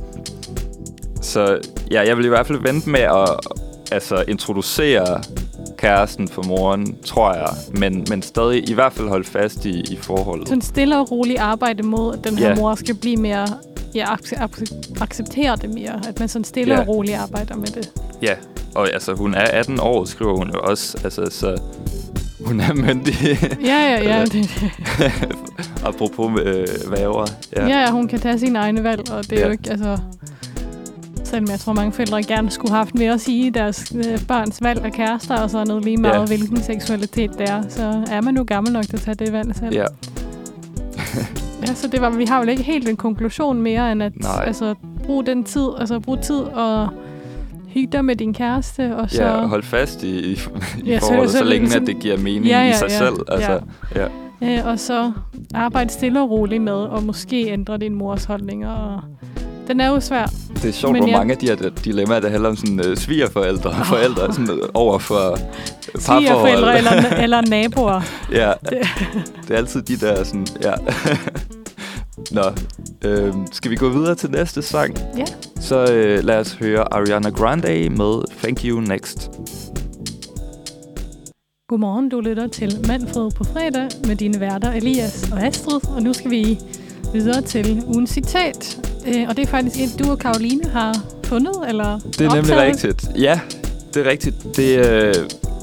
så 1.23 1.59
ja, 1.91 2.07
jeg 2.07 2.17
vil 2.17 2.25
i 2.25 2.29
hvert 2.29 2.47
fald 2.47 2.59
vente 2.63 2.91
med 2.91 3.01
at 3.01 3.29
altså, 3.93 4.25
introducere 4.29 5.21
kæresten 5.83 6.29
for 6.29 6.43
moren, 6.43 6.97
tror 7.07 7.35
jeg. 7.35 7.49
Men, 7.81 8.07
men 8.11 8.23
stadig 8.23 8.71
i 8.71 8.75
hvert 8.75 8.93
fald 8.93 9.09
holde 9.09 9.25
fast 9.25 9.65
i, 9.67 9.81
i 9.81 9.97
forholdet. 9.97 10.49
Sådan 10.49 10.63
stille 10.63 10.99
og 10.99 11.11
roligt 11.11 11.39
arbejde 11.39 11.83
mod, 11.83 12.15
at 12.19 12.25
den 12.25 12.39
her 12.39 12.49
Ja. 12.49 12.55
mor 12.55 12.75
skal 12.75 12.95
blive 12.95 13.17
mere... 13.17 13.47
Ja, 13.95 14.15
ac- 14.15 14.33
ac- 14.43 15.03
acceptere 15.03 15.57
det 15.57 15.75
mere. 15.75 16.01
At 16.09 16.19
man 16.21 16.29
sådan 16.29 16.45
stille 16.45 16.75
Ja. 16.75 16.81
og 16.81 16.89
roligt 16.89 17.17
arbejder 17.17 17.57
med 17.57 17.67
det. 17.67 17.91
Ja, 18.23 18.35
og 18.75 18.93
altså, 18.93 19.15
hun 19.15 19.35
er 19.35 19.41
18 19.45 19.81
år, 19.81 20.05
skriver 20.05 20.37
hun 20.37 20.51
jo 20.51 20.61
også. 20.63 20.99
Altså, 21.05 21.27
så 21.31 21.61
hun 22.47 22.61
er 22.61 22.75
myndig. 22.75 23.15
Ja, 23.65 23.97
ja, 23.97 24.17
ja. 24.19 24.25
Det, 24.25 24.51
Apropos 25.87 26.41
øh, 26.45 26.67
væver. 26.91 27.27
ja. 27.57 27.67
ja, 27.67 27.91
hun 27.91 28.09
kan 28.09 28.21
tage 28.21 28.39
sine 28.39 28.59
egne 28.59 28.85
valg, 28.85 29.11
og 29.13 29.25
det 29.31 29.33
er 29.33 29.41
Ja. 29.41 29.47
jo 29.47 29.53
ikke... 29.53 29.71
Altså, 29.71 29.99
selvom 31.33 31.51
jeg 31.51 31.61
tror, 31.61 31.73
mange 31.73 31.93
forældre 31.93 32.23
gerne 32.23 32.51
skulle 32.51 32.71
have 32.71 32.79
haft 32.79 32.95
mere 32.95 33.13
at 33.13 33.21
sige 33.21 33.47
i 33.47 33.51
deres 33.51 33.93
øh, 33.97 34.27
børns 34.29 34.63
valg 34.63 34.85
af 34.85 34.93
kærester, 34.93 35.37
og 35.37 35.51
sådan 35.51 35.67
noget 35.67 35.85
lige 35.85 35.97
meget, 35.97 36.21
Ja. 36.21 36.25
hvilken 36.37 36.57
seksualitet 36.63 37.31
det 37.39 37.49
er, 37.51 37.63
så 37.69 38.05
er 38.11 38.21
man 38.21 38.35
nu 38.35 38.45
gammel 38.45 38.73
nok 38.73 38.85
til 38.85 38.97
at 38.97 39.01
tage 39.03 39.15
det 39.15 39.33
valg 39.33 39.57
selv. 39.57 39.75
Ja. 39.75 39.85
Ja, 41.67 41.75
så 41.75 41.89
det 41.89 42.01
var, 42.01 42.11
vi 42.11 42.25
har 42.25 42.41
vel 42.41 42.49
ikke 42.49 42.63
helt 42.63 42.89
en 42.89 42.97
konklusion 42.97 43.63
mere, 43.63 43.93
end 43.93 44.03
at 44.03 44.13
Nej. 44.23 44.45
altså, 44.47 44.75
brug 45.05 45.27
den 45.27 45.45
tid, 45.45 45.69
altså 45.79 46.01
brug 46.01 46.21
tid 46.21 46.37
og 46.41 46.89
hygge 47.67 47.89
dig 47.93 48.05
med 48.05 48.17
din 48.17 48.35
kæreste, 48.35 48.97
og 48.97 49.11
så... 49.11 49.23
Ja, 49.25 49.47
hold 49.47 49.63
fast 49.63 50.03
i, 50.03 50.31
i, 50.33 50.33
i 50.33 50.39
Ja, 50.87 50.99
forholdet, 50.99 51.31
så, 51.31 51.39
så- 51.39 51.45
længe 51.45 51.71
så- 51.71 51.79
at 51.81 51.87
det 51.87 51.99
giver 51.99 52.19
mening 52.19 52.45
Ja, 52.47 52.63
i 52.63 52.67
ja, 52.67 52.73
sig 52.73 52.89
ja, 52.91 52.99
selv. 52.99 53.15
Altså, 53.29 53.61
ja. 53.97 54.07
Øh, 54.59 54.67
og 54.67 54.79
så 54.79 55.13
arbejde 55.55 55.91
stille 55.91 56.21
og 56.21 56.31
roligt 56.31 56.63
med, 56.63 56.73
og 56.73 57.03
måske 57.03 57.47
ændre 57.53 57.79
din 57.79 57.95
mors 57.95 58.25
holdninger. 58.25 58.71
Og 58.71 59.01
den 59.69 59.81
er 59.81 59.89
jo 59.89 60.01
svær. 60.01 60.27
Det 60.55 60.65
er 60.69 60.73
sjovt, 60.73 60.93
Men 60.93 61.03
hvor 61.03 61.09
jeg- 61.09 61.19
mange 61.19 61.33
af 61.33 61.39
de 61.39 61.47
her 61.47 61.71
dilemmaer, 61.85 62.21
der 62.21 62.29
handler 62.29 62.49
om 62.49 62.57
sådan, 62.57 62.81
uh, 62.91 62.97
svigerforældre 62.97 63.71
og 63.71 63.87
forældre 63.87 64.33
sådan, 64.33 64.51
uh, 64.51 64.59
over 64.75 64.99
for 64.99 65.39
Svigerforældre 65.99 66.73
parforhold. 66.73 66.79
eller, 66.79 67.23
eller 67.23 67.41
naboer. 67.41 68.01
ja, 68.41 68.53
Det- 68.71 68.79
det 69.49 69.55
er 69.55 69.57
altid 69.59 69.83
de 69.83 69.97
der 69.97 70.25
sådan, 70.25 70.47
ja. 70.63 70.73
Nå, 72.31 72.43
øh, 73.05 73.35
skal 73.53 73.71
vi 73.71 73.77
gå 73.77 73.89
videre 73.89 74.15
til 74.15 74.31
næste 74.31 74.63
sang? 74.63 74.99
Ja. 75.19 75.25
Så 75.61 75.93
øh, 75.93 76.25
lad 76.25 76.39
os 76.39 76.53
høre 76.53 76.95
Ariana 76.95 77.31
Grande 77.31 77.91
med 77.91 78.39
Thank 78.43 78.65
You 78.65 78.81
Next. 78.81 79.31
Godmorgen, 81.69 82.09
du 82.09 82.21
lytter 82.21 82.47
til 82.47 82.85
Manfred 82.89 83.31
på 83.31 83.45
fredag 83.45 83.89
med 84.07 84.17
dine 84.17 84.41
værter 84.41 84.73
Elias 84.73 85.29
og 85.33 85.43
Astrid. 85.43 85.81
Og 85.97 86.03
nu 86.03 86.13
skal 86.13 86.31
vi 86.31 86.59
videre 87.13 87.43
til 87.43 87.83
ugens 87.87 88.11
citat. 88.11 88.79
Øh, 89.07 89.25
og 89.29 89.37
det 89.37 89.43
er 89.43 89.47
faktisk 89.47 89.81
et, 89.81 90.05
du 90.05 90.11
og 90.11 90.19
Karoline 90.19 90.65
har 90.71 90.97
fundet, 91.25 91.55
eller 91.69 91.99
Det 91.99 92.21
er 92.21 92.35
nemlig 92.35 92.39
optaget. 92.55 92.85
rigtigt. 92.85 93.07
Ja, 93.19 93.41
det 93.95 94.07
er 94.07 94.11
rigtigt. 94.11 94.57
Det 94.57 94.79
øh, 94.79 95.15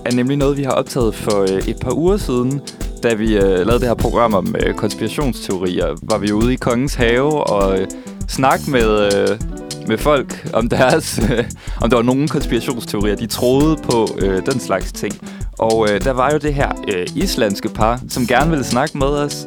er 0.05 0.11
nemlig 0.13 0.37
noget, 0.37 0.57
vi 0.57 0.63
har 0.63 0.71
optaget 0.71 1.15
for 1.15 1.41
øh, 1.41 1.67
et 1.67 1.77
par 1.81 1.91
uger 1.97 2.17
siden, 2.17 2.61
da 3.03 3.13
vi 3.13 3.35
øh, 3.37 3.43
lavede 3.43 3.79
det 3.79 3.87
her 3.87 3.93
program 3.93 4.33
om 4.33 4.55
øh, 4.59 4.73
konspirationsteorier. 4.73 5.87
Var 6.01 6.17
vi 6.17 6.31
ude 6.31 6.53
i 6.53 6.55
Kongens 6.55 6.95
Have 6.95 7.47
og 7.49 7.79
øh, 7.79 7.87
snakke 8.27 8.71
med, 8.71 9.13
øh, 9.29 9.39
med 9.87 9.97
folk 9.97 10.49
om 10.53 10.69
deres, 10.69 11.19
øh, 11.31 11.43
om 11.81 11.89
der 11.89 11.97
var 11.97 12.03
nogle 12.03 12.27
konspirationsteorier, 12.27 13.15
de 13.15 13.25
troede 13.27 13.75
på 13.83 14.07
øh, 14.19 14.45
den 14.45 14.59
slags 14.59 14.91
ting. 14.91 15.13
Og 15.59 15.87
øh, 15.89 16.03
der 16.03 16.11
var 16.11 16.31
jo 16.31 16.37
det 16.37 16.53
her 16.53 16.71
øh, 16.93 17.07
islandske 17.15 17.69
par, 17.69 18.01
som 18.09 18.27
gerne 18.27 18.49
ville 18.49 18.65
snakke 18.65 18.97
med 18.97 19.07
os. 19.07 19.45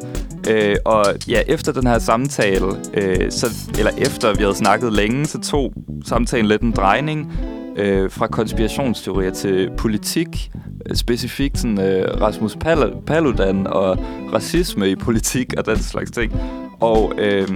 Øh, 0.49 0.75
og 0.85 1.05
ja, 1.27 1.41
efter 1.47 1.71
den 1.71 1.87
her 1.87 1.99
samtale, 1.99 2.65
øh, 2.93 3.31
så, 3.31 3.47
eller 3.77 3.91
efter 3.97 4.33
vi 4.33 4.43
havde 4.43 4.55
snakket 4.55 4.93
længe, 4.93 5.25
så 5.25 5.39
tog 5.41 5.73
samtalen 6.05 6.45
lidt 6.45 6.61
en 6.61 6.71
drejning 6.71 7.31
øh, 7.75 8.11
fra 8.11 8.27
konspirationsteorier 8.27 9.31
til 9.31 9.69
politik. 9.77 10.51
Øh, 10.89 10.95
specifikt 10.95 11.59
sådan, 11.59 11.81
øh, 11.81 12.21
Rasmus 12.21 12.57
Pal- 12.65 13.05
Paludan 13.05 13.67
og 13.67 13.97
racisme 14.33 14.89
i 14.89 14.95
politik 14.95 15.53
og 15.57 15.65
den 15.65 15.77
slags 15.77 16.11
ting. 16.11 16.33
Og 16.79 17.13
øh, 17.17 17.47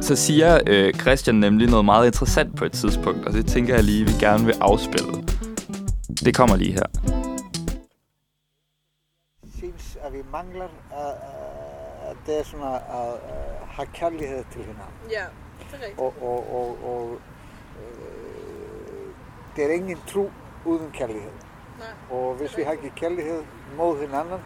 så 0.00 0.16
siger 0.16 0.58
øh, 0.66 0.94
Christian 0.94 1.36
nemlig 1.36 1.68
noget 1.68 1.84
meget 1.84 2.06
interessant 2.06 2.56
på 2.56 2.64
et 2.64 2.72
tidspunkt, 2.72 3.26
og 3.26 3.32
det 3.32 3.46
tænker 3.46 3.74
jeg 3.74 3.84
lige, 3.84 4.06
vi 4.06 4.12
gerne 4.20 4.44
vil 4.44 4.54
afspille. 4.60 5.08
Det 6.24 6.34
kommer 6.34 6.56
lige 6.56 6.72
her 6.72 6.86
að 10.06 10.18
við 10.18 10.30
manglar 10.32 10.72
að, 10.92 11.24
að 12.08 12.20
það 12.26 12.38
er 12.38 12.48
svona 12.50 12.72
að, 12.98 13.14
hafa 13.76 13.90
kærlighed 13.92 14.44
til 14.52 14.62
hinanden. 14.62 15.10
Ja, 15.10 15.26
det 15.70 15.80
er. 15.82 16.00
Og, 16.00 16.14
og, 16.22 16.54
og, 16.54 16.84
og 16.90 17.20
øh, 17.80 19.10
det 19.56 19.64
er 19.64 19.74
ingen 19.74 19.98
tro 20.06 20.30
uden 20.64 20.90
kærlighed. 20.90 21.30
Nej, 21.78 21.88
Og 22.18 22.34
hvis 22.34 22.56
vi 22.56 22.62
har 22.62 22.72
ikke 22.72 22.92
kærlighed 22.96 23.42
mod 23.76 24.00
hinanden, 24.00 24.40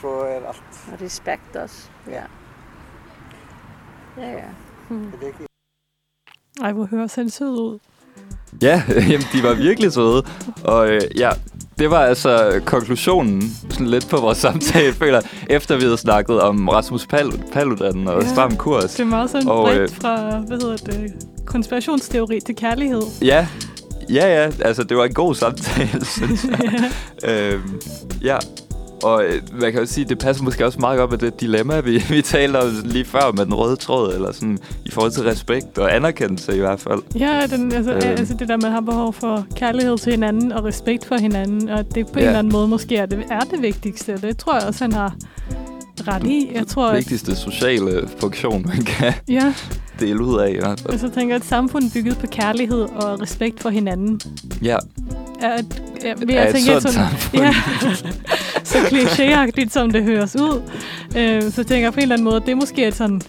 så 0.00 0.08
er 0.08 0.46
alt. 0.46 0.88
Og 0.92 1.00
respekt 1.00 1.56
også. 1.56 1.90
Ja. 2.06 2.22
Ja, 4.16 4.30
ja. 4.30 4.48
Er 4.90 5.18
det 5.20 5.26
ikke? 5.26 5.46
Ej, 6.62 6.72
hvor 6.72 6.84
høres 6.84 7.14
han 7.14 7.30
sød 7.30 7.50
ud. 7.50 7.78
Ja, 8.62 8.82
jamen, 9.10 9.26
de 9.32 9.42
var 9.42 9.54
virkelig 9.54 9.92
søde. 9.92 10.22
Og 10.64 10.88
øh, 10.88 11.00
ja, 11.18 11.30
det 11.78 11.90
var 11.90 11.98
altså 12.00 12.60
konklusionen 12.64 13.56
sådan 13.70 13.86
lidt 13.86 14.08
på 14.08 14.16
vores 14.16 14.38
samtale, 14.48 14.92
føler 14.92 15.20
efter 15.50 15.76
vi 15.76 15.82
havde 15.82 15.96
snakket 15.98 16.40
om 16.40 16.68
Rasmus 16.68 17.06
Pal- 17.14 17.52
Paludan 17.52 18.08
og 18.08 18.20
Ja. 18.20 18.26
ja. 18.26 18.32
Stram 18.32 18.56
Kurs. 18.56 18.84
Det 18.92 19.00
er 19.00 19.04
meget 19.04 19.30
sådan 19.30 19.48
Og, 19.48 19.64
bredt 19.66 19.80
øh, 19.80 19.88
fra, 20.00 20.38
hvad 20.38 20.58
hedder 20.62 20.76
det, 20.76 21.12
konspirationsteori 21.46 22.40
til 22.46 22.56
kærlighed. 22.56 23.02
Ja, 23.22 23.46
ja, 24.10 24.42
ja. 24.44 24.50
Altså, 24.64 24.82
det 24.84 24.96
var 24.96 25.04
en 25.04 25.14
god 25.14 25.34
samtale, 25.34 26.04
synes 26.16 26.44
jeg. 26.44 26.90
øhm, 27.52 27.80
ja, 28.22 28.36
og 29.02 29.24
øh, 29.24 29.42
man 29.60 29.72
kan 29.72 29.80
jo 29.80 29.86
sige, 29.86 30.04
det 30.04 30.18
passer 30.18 30.44
måske 30.44 30.66
også 30.66 30.78
meget 30.80 30.98
godt 30.98 31.10
med 31.10 31.18
det 31.18 31.40
dilemma, 31.40 31.80
vi, 31.80 32.02
vi 32.10 32.22
talte 32.22 32.56
om 32.56 32.70
lige 32.84 33.04
før 33.04 33.32
med 33.32 33.44
den 33.44 33.54
røde 33.54 33.76
tråd, 33.76 34.14
eller 34.14 34.32
sådan 34.32 34.58
i 34.84 34.90
forhold 34.90 35.12
til 35.12 35.22
respekt 35.22 35.78
og 35.78 35.94
anerkendelse 35.96 36.56
i 36.56 36.58
hvert 36.58 36.80
fald. 36.80 36.98
Ja, 37.18 37.46
den, 37.50 37.72
altså, 37.72 37.92
øh. 37.92 38.02
altså 38.04 38.34
det 38.38 38.48
der, 38.48 38.56
man 38.56 38.72
har 38.72 38.80
behov 38.80 39.12
for 39.12 39.46
kærlighed 39.56 39.98
til 39.98 40.12
hinanden 40.12 40.52
og 40.52 40.64
respekt 40.64 41.04
for 41.04 41.16
hinanden, 41.16 41.68
og 41.68 41.94
det 41.94 42.06
på 42.06 42.12
en 42.12 42.18
Ja. 42.18 42.26
eller 42.26 42.38
anden 42.38 42.52
måde 42.52 42.68
måske 42.68 42.96
er 42.96 43.06
det, 43.06 43.24
er 43.30 43.40
det 43.40 43.62
vigtigste. 43.62 44.16
Det 44.22 44.36
tror 44.36 44.54
jeg 44.58 44.66
også, 44.66 44.84
han 44.84 44.92
har 44.92 45.14
ret 46.08 46.24
i. 46.26 46.50
Jeg 46.54 46.66
tror, 46.66 46.86
at, 46.88 46.96
Vigtigste 46.96 47.36
sociale 47.36 48.08
funktion, 48.18 48.64
man 48.68 48.84
kan 48.84 49.12
ja, 49.28 49.54
dele 50.00 50.24
ud 50.24 50.38
af 50.40 50.50
i 50.50 50.54
hvert 50.56 50.80
fald. 50.80 50.90
altså, 50.92 51.06
jeg 51.06 51.14
tænker, 51.14 51.34
at 51.36 51.42
et 51.42 51.48
samfund 51.48 51.90
bygget 51.94 52.18
på 52.18 52.26
kærlighed 52.26 52.80
og 52.80 53.20
respekt 53.22 53.60
for 53.62 53.68
hinanden, 53.70 54.20
Ja, 54.62 54.76
er, 55.40 55.54
et- 55.58 55.82
er, 56.04 56.14
vil 56.16 56.30
er 56.30 56.34
jeg 56.34 56.48
et 56.48 56.54
tænke, 56.54 56.66
sundt 56.66 56.82
sådan, 56.82 57.08
samfund. 57.10 57.42
ja, 57.42 57.54
så 58.68 58.78
klichéagtigt, 58.78 59.68
som 59.70 59.90
det 59.90 60.04
høres 60.04 60.36
ud. 60.36 60.62
Øh, 61.16 61.42
så 61.42 61.64
tænker 61.64 61.86
jeg 61.86 61.92
på 61.92 61.98
en 61.98 62.02
eller 62.02 62.14
anden 62.14 62.24
måde, 62.24 62.36
at 62.36 62.42
det 62.46 62.52
er 62.52 62.56
måske 62.56 62.92
sådan, 62.92 63.20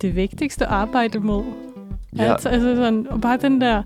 det 0.00 0.16
vigtigste 0.16 0.66
at 0.66 0.72
arbejde 0.72 1.18
mod. 1.18 1.44
Ja. 2.16 2.32
Altså, 2.32 2.48
altså 2.48 2.76
sådan, 2.76 3.06
og 3.10 3.20
bare 3.20 3.38
den 3.42 3.60
der... 3.60 3.82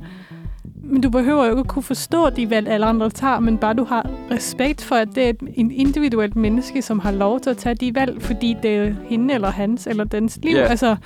Men 0.84 1.02
du 1.02 1.10
behøver 1.10 1.44
jo 1.44 1.50
ikke 1.50 1.60
at 1.60 1.68
kunne 1.68 1.82
forstå 1.82 2.30
de 2.30 2.50
valg, 2.50 2.68
alle 2.68 2.86
andre 2.86 3.10
tager, 3.10 3.40
men 3.40 3.58
bare 3.58 3.74
du 3.74 3.84
har 3.84 4.10
respekt 4.30 4.84
for, 4.84 4.94
at 4.94 5.08
det 5.14 5.24
er 5.24 5.28
et 5.28 5.36
en 5.54 5.70
individuelt 5.70 6.36
menneske, 6.36 6.82
som 6.82 6.98
har 6.98 7.10
lov 7.10 7.40
til 7.40 7.50
at 7.50 7.56
tage 7.56 7.74
de 7.74 7.94
valg, 7.94 8.22
fordi 8.22 8.56
det 8.62 8.76
er 8.76 8.92
hende 9.04 9.34
eller 9.34 9.50
hans 9.50 9.86
eller 9.86 10.04
dens 10.04 10.38
liv. 10.42 10.56
Ja. 10.56 10.62
Altså, 10.62 10.96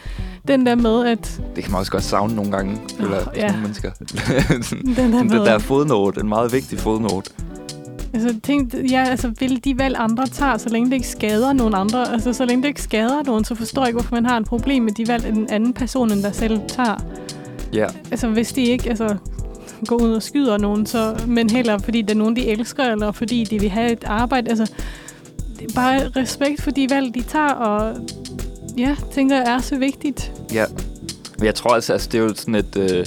den 0.48 0.66
der 0.66 0.74
med, 0.74 1.06
at... 1.06 1.40
Det 1.56 1.64
kan 1.64 1.72
man 1.72 1.78
også 1.78 1.92
godt 1.92 2.02
savne 2.02 2.34
nogle 2.34 2.50
gange, 2.52 2.76
føler 3.00 3.16
oh, 3.16 3.22
ja. 3.36 3.46
nogle 3.46 3.62
mennesker. 3.62 3.90
Den 3.90 4.96
der 4.96 5.22
med, 5.22 5.30
den 5.30 5.46
der 5.46 5.58
fodnote, 5.58 6.20
en 6.20 6.28
meget 6.28 6.52
vigtig 6.52 6.78
fodnote. 6.78 7.30
Altså, 8.14 8.40
tænk, 8.42 8.74
ja, 8.90 9.04
altså, 9.04 9.32
vil 9.40 9.64
de 9.64 9.78
valg, 9.78 9.96
andre 9.98 10.26
tager, 10.26 10.58
så 10.58 10.68
længe 10.68 10.86
det 10.86 10.92
ikke 10.92 11.08
skader 11.08 11.52
nogen 11.52 11.74
andre, 11.74 12.12
altså, 12.12 12.32
så 12.32 12.44
længe 12.44 12.62
det 12.62 12.68
ikke 12.68 12.82
skader 12.82 13.22
nogen, 13.22 13.44
så 13.44 13.54
forstår 13.54 13.82
jeg 13.82 13.88
ikke, 13.88 13.96
hvorfor 13.96 14.14
man 14.14 14.26
har 14.26 14.36
en 14.36 14.44
problem 14.44 14.82
med 14.82 14.92
de 14.92 15.08
valg, 15.08 15.26
en 15.26 15.48
anden 15.50 15.72
person, 15.72 16.12
end 16.12 16.22
der 16.22 16.32
selv 16.32 16.60
tager. 16.68 17.04
Ja, 17.72 17.86
Altså, 18.10 18.28
hvis 18.28 18.52
de 18.52 18.62
ikke 18.62 18.88
altså, 18.88 19.16
går 19.86 19.96
ud 19.96 20.12
og 20.12 20.22
skyder 20.22 20.58
nogen, 20.58 20.86
så, 20.86 21.20
men 21.26 21.50
heller 21.50 21.78
fordi 21.78 22.02
det 22.02 22.10
er 22.10 22.18
nogen, 22.18 22.36
de 22.36 22.46
elsker, 22.46 22.84
eller 22.84 23.12
fordi 23.12 23.44
de 23.44 23.60
vil 23.60 23.70
have 23.70 23.92
et 23.92 24.04
arbejde. 24.04 24.50
Altså, 24.50 24.72
bare 25.74 26.08
respekt 26.08 26.62
for 26.62 26.70
de 26.70 26.86
valg, 26.90 27.14
de 27.14 27.22
tager, 27.22 27.52
og 27.52 27.96
ja, 28.78 28.96
tænker 29.12 29.36
jeg 29.36 29.54
er 29.54 29.60
så 29.60 29.78
vigtigt. 29.78 30.32
ja. 30.52 30.64
Men 31.38 31.46
jeg 31.46 31.54
tror 31.54 31.70
altså, 31.74 31.92
altså 31.92 32.08
det 32.12 32.18
er 32.18 32.22
jo 32.22 32.34
sådan 32.34 32.54
et... 32.54 32.76
Øh, 32.76 33.06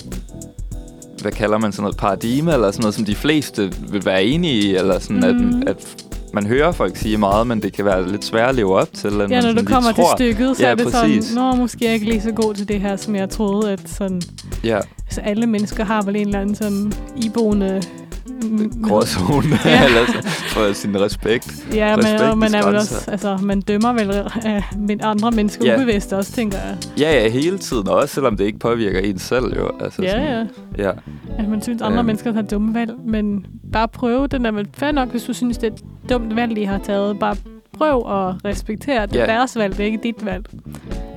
hvad 1.21 1.31
kalder 1.31 1.57
man 1.57 1.71
sådan 1.71 1.83
noget 1.83 1.97
paradigme, 1.97 2.53
eller 2.53 2.71
sådan 2.71 2.81
noget, 2.81 2.95
som 2.95 3.05
de 3.05 3.15
fleste 3.15 3.71
vil 3.91 4.05
være 4.05 4.23
enige 4.23 4.53
i, 4.53 4.75
eller 4.75 4.99
sådan, 4.99 5.37
mm. 5.37 5.61
at, 5.61 5.69
at 5.69 6.05
man 6.33 6.45
hører 6.45 6.71
folk 6.71 6.97
sige 6.97 7.17
meget, 7.17 7.47
men 7.47 7.61
det 7.61 7.73
kan 7.73 7.85
være 7.85 8.11
lidt 8.11 8.25
svært 8.25 8.49
at 8.49 8.55
leve 8.55 8.79
op 8.79 8.87
til. 8.93 9.09
End 9.13 9.21
Ja, 9.31 9.41
man 9.41 9.55
når 9.55 9.61
du 9.61 9.67
kommer 9.67 9.91
tror. 9.91 10.15
til 10.15 10.25
stykket, 10.33 10.57
så 10.57 10.63
Ja, 10.63 10.69
er 10.71 10.75
det 10.75 10.91
præcis. 10.91 11.25
sådan, 11.25 11.43
nå, 11.43 11.55
måske 11.55 11.85
er 11.85 11.89
jeg 11.89 11.93
ikke 11.93 12.05
lige 12.05 12.21
så 12.21 12.31
god 12.31 12.53
til 12.53 12.67
det 12.67 12.81
her, 12.81 12.95
som 12.95 13.15
jeg 13.15 13.29
troede, 13.29 13.71
at 13.71 13.89
sådan, 13.89 14.21
Ja, 14.63 14.79
så 15.09 15.21
alle 15.21 15.47
mennesker 15.47 15.85
har 15.85 16.01
vel 16.01 16.15
en 16.15 16.25
eller 16.27 16.39
anden 16.39 16.55
sådan 16.55 16.93
iboende... 17.15 17.81
mm, 18.29 18.83
gråzone, 18.87 19.59
Ja. 19.65 19.69
ja. 19.71 19.85
eller 19.85 20.05
så, 20.05 20.27
for 20.47 20.73
sin 20.73 21.01
respekt. 21.01 21.65
Ja, 21.73 21.95
men, 21.95 22.05
og 22.31 22.37
man 22.37 22.53
er 22.55 22.65
vel 22.65 22.75
også, 22.75 23.11
altså, 23.11 23.37
man 23.43 23.61
dømmer 23.61 23.93
vel 23.93 24.09
øh, 24.47 24.61
men 24.87 24.99
andre 25.03 25.31
mennesker 25.31 25.65
Ja. 25.65 25.75
ubevidst 25.75 26.13
også, 26.13 26.31
tænker 26.31 26.57
jeg. 26.57 26.77
Ja, 26.99 27.21
ja, 27.23 27.29
hele 27.29 27.57
tiden, 27.57 27.87
også 27.87 28.13
selvom 28.15 28.37
det 28.37 28.45
ikke 28.45 28.59
påvirker 28.59 28.99
en 28.99 29.19
selv 29.19 29.45
jo. 29.57 29.71
Altså, 29.81 30.01
Ja, 30.03 30.09
sådan, 30.11 30.47
ja. 30.77 30.83
ja. 30.83 30.91
At 31.39 31.49
man 31.49 31.61
synes, 31.61 31.81
andre 31.81 31.97
Øhm. 31.99 32.05
mennesker 32.05 32.33
har 32.33 32.41
dumme 32.41 32.73
valg, 32.73 32.91
men 33.05 33.45
bare 33.73 33.87
prøve 33.87 34.27
den 34.27 34.45
der, 34.45 34.51
men 34.51 34.65
fair 34.73 34.91
nok, 34.91 35.09
hvis 35.11 35.23
du 35.23 35.33
synes, 35.33 35.57
det 35.57 35.69
er 35.69 35.73
et 35.73 35.81
dumt 36.09 36.35
valg, 36.35 36.55
de 36.55 36.65
har 36.65 36.77
taget. 36.77 37.19
Bare 37.19 37.35
prøv 37.77 37.95
at 37.97 38.45
respektere, 38.45 39.03
at 39.03 39.09
det 39.11 39.21
er 39.21 39.25
Ja. 39.25 39.31
deres 39.31 39.55
valg, 39.57 39.77
det 39.77 39.79
er 39.83 39.85
ikke 39.85 39.99
dit 40.03 40.25
valg. 40.25 40.45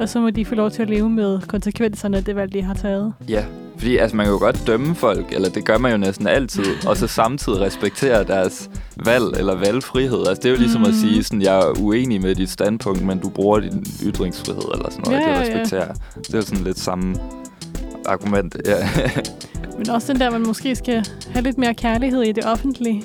Og 0.01 0.09
så 0.09 0.21
må 0.21 0.31
de 0.31 0.45
få 0.45 0.55
lov 0.55 0.71
til 0.71 0.83
at 0.83 0.91
leve 0.91 1.11
med 1.11 1.41
konsekvenserne 1.49 2.17
af 2.17 2.25
det 2.25 2.37
valg, 2.37 2.53
de 2.53 2.63
har 2.63 2.75
taget. 2.75 3.13
Ja, 3.29 3.45
fordi 3.79 3.97
altså, 3.97 4.17
man 4.17 4.27
kan 4.27 4.33
jo 4.33 4.39
godt 4.39 4.67
dømme 4.67 4.95
folk, 4.95 5.33
eller 5.33 5.49
det 5.49 5.65
gør 5.65 5.79
man 5.79 5.93
jo 5.93 5.99
næsten 5.99 6.27
altid, 6.27 6.65
og 6.89 6.97
så 6.97 7.07
samtidig 7.07 7.61
respektere 7.61 8.25
deres 8.25 8.71
valg 8.97 9.25
eller 9.39 9.55
valgfrihed. 9.57 10.27
Altså, 10.27 10.43
det 10.43 10.45
er 10.45 10.51
jo 10.51 10.57
ligesom 10.59 10.81
mm. 10.81 10.87
at 10.89 10.95
sige, 10.95 11.23
sådan, 11.25 11.43
jeg 11.43 11.59
er 11.59 11.81
uenig 11.81 12.23
med 12.23 12.35
dit 12.35 12.51
standpunkt, 12.51 13.03
men 13.07 13.19
du 13.19 13.29
bruger 13.29 13.61
din 13.61 13.85
ytringsfrihed 14.03 14.63
eller 14.75 14.91
sådan 14.91 15.05
noget. 15.07 15.21
Ja, 15.21 15.31
det 15.33 15.41
respekterer 15.41 15.87
jeg. 15.87 15.95
Det 16.17 16.35
er 16.35 16.39
jo 16.39 16.43
sådan 16.43 16.65
lidt 16.65 16.79
samme 16.79 17.17
argument. 18.07 18.57
Ja. 18.67 18.77
Men 19.87 19.91
også 19.95 20.13
den 20.13 20.21
der, 20.21 20.31
man 20.31 20.43
måske 20.47 20.77
skal 20.77 21.05
have 21.33 21.43
lidt 21.43 21.59
mere 21.59 21.75
kærlighed 21.75 22.23
i 22.23 22.33
det 22.33 22.45
offentlige. 22.47 23.03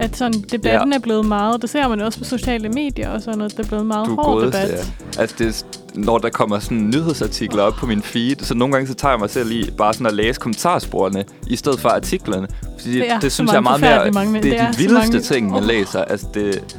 At 0.00 0.16
sådan, 0.16 0.40
debatten 0.52 0.92
Ja. 0.92 0.96
er 0.96 1.00
blevet 1.00 1.24
meget, 1.26 1.62
det 1.62 1.70
ser 1.70 1.88
man 1.88 2.00
også 2.00 2.18
på 2.18 2.24
sociale 2.24 2.68
medier 2.68 3.08
og 3.10 3.22
sådan 3.22 3.38
noget, 3.38 3.56
det 3.56 3.64
er 3.64 3.68
blevet 3.68 3.86
meget 3.86 4.06
du 4.06 4.14
hård 4.14 4.24
godeste, 4.26 4.62
debat. 4.62 4.94
ja. 5.16 5.20
Altså, 5.20 5.36
det 5.38 5.66
når 5.94 6.18
der 6.18 6.28
kommer 6.30 6.58
sådan 6.58 6.90
nyhedsartikler 6.90 7.62
op 7.62 7.72
på 7.72 7.86
min 7.86 8.02
feed, 8.02 8.36
så 8.38 8.54
nogle 8.54 8.74
gange 8.74 8.88
så 8.88 8.94
tager 8.94 9.12
jeg 9.12 9.20
mig 9.20 9.30
selv 9.30 9.50
i 9.52 9.70
bare 9.78 9.92
sådan 9.92 10.06
at 10.06 10.14
læse 10.14 10.40
kommentarsporene, 10.40 11.24
i 11.46 11.56
stedet 11.56 11.80
for 11.80 11.88
artiklerne. 11.88 12.46
Fordi 12.78 12.92
Det 12.92 13.00
det, 13.02 13.10
er 13.10 13.20
det 13.20 13.32
synes 13.32 13.50
jeg 13.50 13.56
er 13.56 13.60
meget 13.60 13.80
mere... 13.80 14.10
mange 14.10 14.32
mænd. 14.32 14.42
det 14.42 14.60
er 14.60 14.66
Det 14.66 14.74
de 14.74 14.78
vildeste 14.82 15.12
mange- 15.12 15.20
ting, 15.20 15.50
man 15.50 15.62
Åh. 15.62 15.66
læser. 15.68 16.04
Altså, 16.04 16.26
det... 16.34 16.76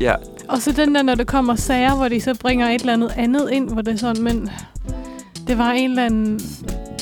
Ja, 0.00 0.14
Og 0.48 0.62
så 0.62 0.72
den 0.72 0.94
der, 0.94 1.02
når 1.02 1.14
der 1.14 1.24
kommer 1.24 1.54
sager, 1.54 1.94
hvor 1.96 2.08
de 2.08 2.20
så 2.20 2.34
bringer 2.40 2.68
et 2.68 2.80
eller 2.80 2.92
andet 2.92 3.12
andet 3.16 3.48
ind, 3.52 3.70
hvor 3.70 3.82
det 3.82 3.94
er 3.94 3.98
sådan, 3.98 4.22
men 4.22 4.50
det 5.48 5.58
var 5.58 5.70
en 5.70 5.90
eller 5.90 6.04
anden... 6.04 6.40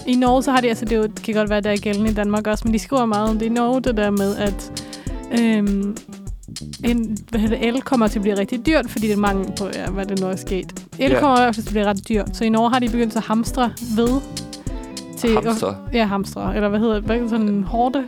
I 0.07 0.15
Norge, 0.17 0.43
så 0.43 0.51
har 0.51 0.61
de, 0.61 0.69
altså 0.69 0.85
det, 0.85 0.97
jo, 0.97 1.03
det 1.03 1.23
kan 1.23 1.35
godt 1.35 1.51
være, 1.51 1.61
der 1.61 1.71
er 1.71 1.77
gældende 1.77 2.11
i 2.11 2.15
Danmark 2.15 2.47
også, 2.47 2.63
men 2.65 2.75
de 2.75 2.79
skriver 2.79 3.05
meget 3.07 3.31
om 3.31 3.39
det 3.39 3.47
i 3.47 3.49
Norge, 3.49 3.81
det 3.81 3.97
der 3.97 4.11
med, 4.11 4.37
at 4.37 4.85
øhm, 5.41 5.97
en, 6.85 7.19
hvad 7.31 7.41
hedder 7.41 7.57
det, 7.59 7.69
el 7.69 7.83
kommer 7.83 8.07
til 8.09 8.19
at 8.19 8.23
blive 8.23 8.39
rigtig 8.39 8.67
dyrt, 8.67 8.91
fordi 8.91 9.07
det 9.07 9.13
er 9.13 9.19
mangel 9.19 9.53
på, 9.59 9.65
ja, 9.75 9.91
hvad 9.91 10.07
det 10.07 10.21
nu 10.21 10.27
er 10.27 10.37
sket. 10.37 10.85
El 10.99 11.11
Ja. 11.11 11.21
kommer 11.21 11.39
i 11.39 11.41
hvert 11.43 11.55
fald 11.55 11.65
til 11.65 11.71
at 11.71 11.73
blive 11.73 11.87
ret 11.87 12.09
dyrt, 12.09 12.37
så 12.37 12.45
i 12.45 12.49
Norge 12.49 12.71
har 12.71 12.79
de 12.79 12.89
begyndt 12.89 13.17
at 13.17 13.23
hamstre 13.23 13.73
ved 13.97 14.21
til... 15.17 15.35
hamster. 15.35 15.75
Ja, 15.93 16.05
hamstre, 16.05 16.55
eller 16.57 16.69
hvad 16.69 16.79
hedder 16.81 17.01
det, 17.01 17.31
sådan 17.31 17.49
en 17.49 17.65
hårde... 17.65 18.05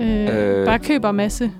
Øh, 0.00 0.26
Øh. 0.60 0.66
bare 0.66 0.78
køber 0.78 1.12
masse. 1.12 1.50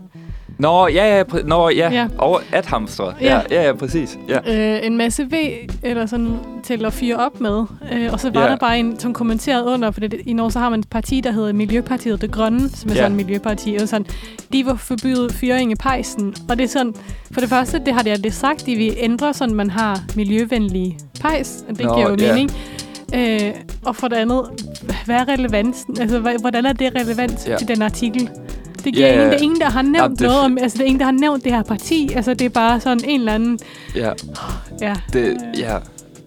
Nå, 0.58 0.86
ja, 0.88 1.16
ja, 1.16 1.22
præ- 1.22 1.46
nå, 1.46 1.68
ja. 1.68 1.90
Ja. 1.92 2.06
Og 2.18 2.40
at 2.52 2.66
hamstre. 2.66 3.14
Ja. 3.20 3.40
Ja, 3.50 3.62
ja, 3.66 3.72
præcis. 3.72 4.18
Ja. 4.28 4.74
øh, 4.76 4.86
en 4.86 4.96
masse 4.96 5.30
ved 5.30 5.48
eller 5.82 6.06
sådan 6.06 6.36
til 6.62 6.84
at 6.84 6.92
fyre 6.92 7.16
op 7.16 7.40
med. 7.40 7.64
Øh, 7.92 8.12
og 8.12 8.20
så 8.20 8.30
var 8.30 8.42
Ja. 8.44 8.48
der 8.48 8.56
bare 8.56 8.78
en, 8.78 8.98
som 9.00 9.12
kommenterede 9.12 9.64
under, 9.64 9.90
for 9.90 10.00
det, 10.00 10.14
i 10.26 10.32
Norge 10.32 10.50
så 10.52 10.58
har 10.58 10.68
man 10.70 10.80
et 10.80 10.88
parti, 10.90 11.20
der 11.20 11.32
hedder 11.32 11.52
Miljøpartiet 11.52 12.20
Det 12.22 12.30
Grønne, 12.30 12.68
som 12.70 12.90
er 12.90 12.94
Ja. 12.94 13.00
sådan 13.00 13.12
et 13.12 13.16
miljøparti. 13.26 13.76
Og 13.82 13.88
sådan, 13.88 14.06
de 14.52 14.64
vil 14.64 14.76
forbyde 14.78 15.30
fyring 15.32 15.72
i 15.72 15.74
pejsen. 15.74 16.34
Og 16.48 16.56
det 16.58 16.64
er 16.64 16.68
sådan, 16.68 16.94
for 17.30 17.40
det 17.40 17.48
første, 17.50 17.78
det 17.86 17.94
har 17.94 18.02
de 18.02 18.10
aldrig 18.10 18.32
sagt, 18.32 18.66
de 18.66 18.74
vil 18.76 18.94
ændre 18.98 19.34
sådan, 19.34 19.54
man 19.54 19.70
har 19.70 20.00
miljøvenlige 20.16 20.98
pejs. 21.20 21.64
Og 21.68 21.78
det 21.78 21.86
Nå, 21.86 21.94
giver 21.94 22.08
jo 22.10 22.16
ja. 22.18 22.32
mening. 22.32 22.50
Øh, 23.14 23.54
og 23.84 23.96
for 23.96 24.08
det 24.08 24.16
andet, 24.16 24.42
hvad 25.04 25.16
er 25.16 25.28
relevansen? 25.28 25.96
Altså, 26.00 26.18
hvordan 26.40 26.66
er 26.66 26.72
det 26.72 26.92
relevant 27.00 27.46
Ja. 27.48 27.56
til 27.56 27.68
den 27.68 27.82
artikel? 27.82 28.28
Det 28.86 28.94
giver 28.94 29.06
Ja, 29.06 29.12
ingen, 29.14 29.30
det 29.30 29.38
er 29.38 29.42
ingen, 29.42 29.60
der 29.60 29.70
har 29.70 29.82
nævnt 29.82 29.96
Jamen, 29.96 30.16
det- 30.16 30.26
noget 30.26 30.40
om, 30.40 30.58
altså 30.62 30.78
det 30.78 30.82
er 30.82 30.86
ingen, 30.86 30.98
der 31.00 31.04
har 31.06 31.12
nævnt 31.12 31.44
det 31.44 31.52
her 31.52 31.62
parti. 31.62 32.10
Altså 32.16 32.34
det 32.34 32.44
er 32.44 32.48
bare 32.48 32.80
sådan 32.80 33.00
en 33.04 33.20
eller 33.20 33.32
anden, 33.34 33.58
ja. 33.94 34.12
ja. 34.80 34.94
Det, 35.12 35.36
ja. 35.58 35.78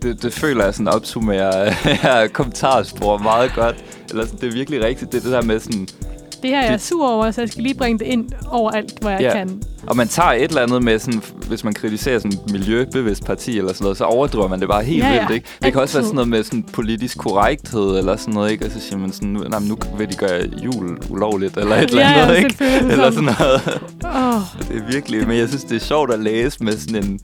Det, 0.02 0.24
det 0.24 0.34
føler 0.34 0.64
jeg 0.64 0.74
sådan 0.74 0.88
opsummerer 0.88 2.28
kommentarspor 2.38 3.18
meget 3.18 3.52
godt. 3.56 3.76
Eller 4.10 4.26
sådan, 4.26 4.40
det 4.40 4.48
er 4.48 4.52
virkelig 4.54 4.82
rigtigt. 4.84 5.12
Det 5.12 5.24
det 5.24 5.32
der 5.32 5.42
med 5.42 5.60
sådan... 5.60 5.88
Det 6.42 6.50
her 6.50 6.58
er 6.60 6.64
jeg 6.64 6.74
Det- 6.74 6.82
sur 6.82 7.08
over, 7.10 7.32
så 7.32 7.42
jeg 7.42 7.50
skal 7.50 7.64
lige 7.64 7.76
bringe 7.76 8.00
det 8.00 8.06
ind 8.06 8.30
overalt, 8.52 9.00
hvor 9.02 9.10
jeg 9.10 9.22
Ja. 9.22 9.34
kan. 9.34 9.62
Og 9.88 9.98
man 9.98 10.08
tager 10.08 10.30
et 10.32 10.44
eller 10.44 10.62
andet 10.62 10.84
med 10.84 11.00
sådan, 11.00 11.22
hvis 11.48 11.64
man 11.64 11.74
kritiserer 11.74 12.20
sådan 12.20 12.32
et 12.32 12.52
miljøbevidst 12.52 13.26
parti 13.26 13.58
eller 13.58 13.74
sådan 13.74 13.84
noget, 13.84 13.98
så 13.98 14.04
overdriver 14.04 14.48
man 14.48 14.60
det 14.60 14.68
bare 14.70 14.84
helt 14.84 15.04
Ja, 15.04 15.10
ja. 15.10 15.20
vildt, 15.20 15.32
ikke? 15.34 15.48
Det 15.64 15.74
kan 15.74 15.82
også 15.82 15.98
være 15.98 16.04
sådan 16.04 16.16
noget 16.16 16.28
med 16.30 16.44
sådan 16.44 16.64
politisk 16.64 17.18
korrekthed 17.18 17.98
eller 17.98 18.16
sådan 18.16 18.34
noget, 18.34 18.52
ikke? 18.52 18.66
Og 18.66 18.72
så 18.72 18.80
siger 18.80 18.98
man 18.98 19.12
sådan, 19.12 19.30
nu, 19.30 19.40
nej, 19.40 19.60
nu 19.60 19.78
vil 19.98 20.10
de 20.10 20.16
gøre 20.16 20.42
jul 20.64 20.98
ulovligt 21.10 21.58
eller 21.58 21.76
et 21.76 21.90
eller 21.90 22.02
Ja, 22.02 22.10
ja, 22.10 22.24
andet, 22.24 22.38
ikke? 22.38 22.56
Eller 22.92 23.12
Sådan. 23.12 23.24
noget. 23.24 23.82
Åh, 24.06 24.42
Det 24.70 24.78
er 24.82 24.92
virkelig, 24.92 25.28
men 25.28 25.38
jeg 25.38 25.48
synes, 25.48 25.64
det 25.64 25.76
er 25.76 25.86
sjovt 25.86 26.14
at 26.14 26.20
læse 26.20 26.64
med 26.64 26.78
sådan 26.78 27.04
en 27.04 27.20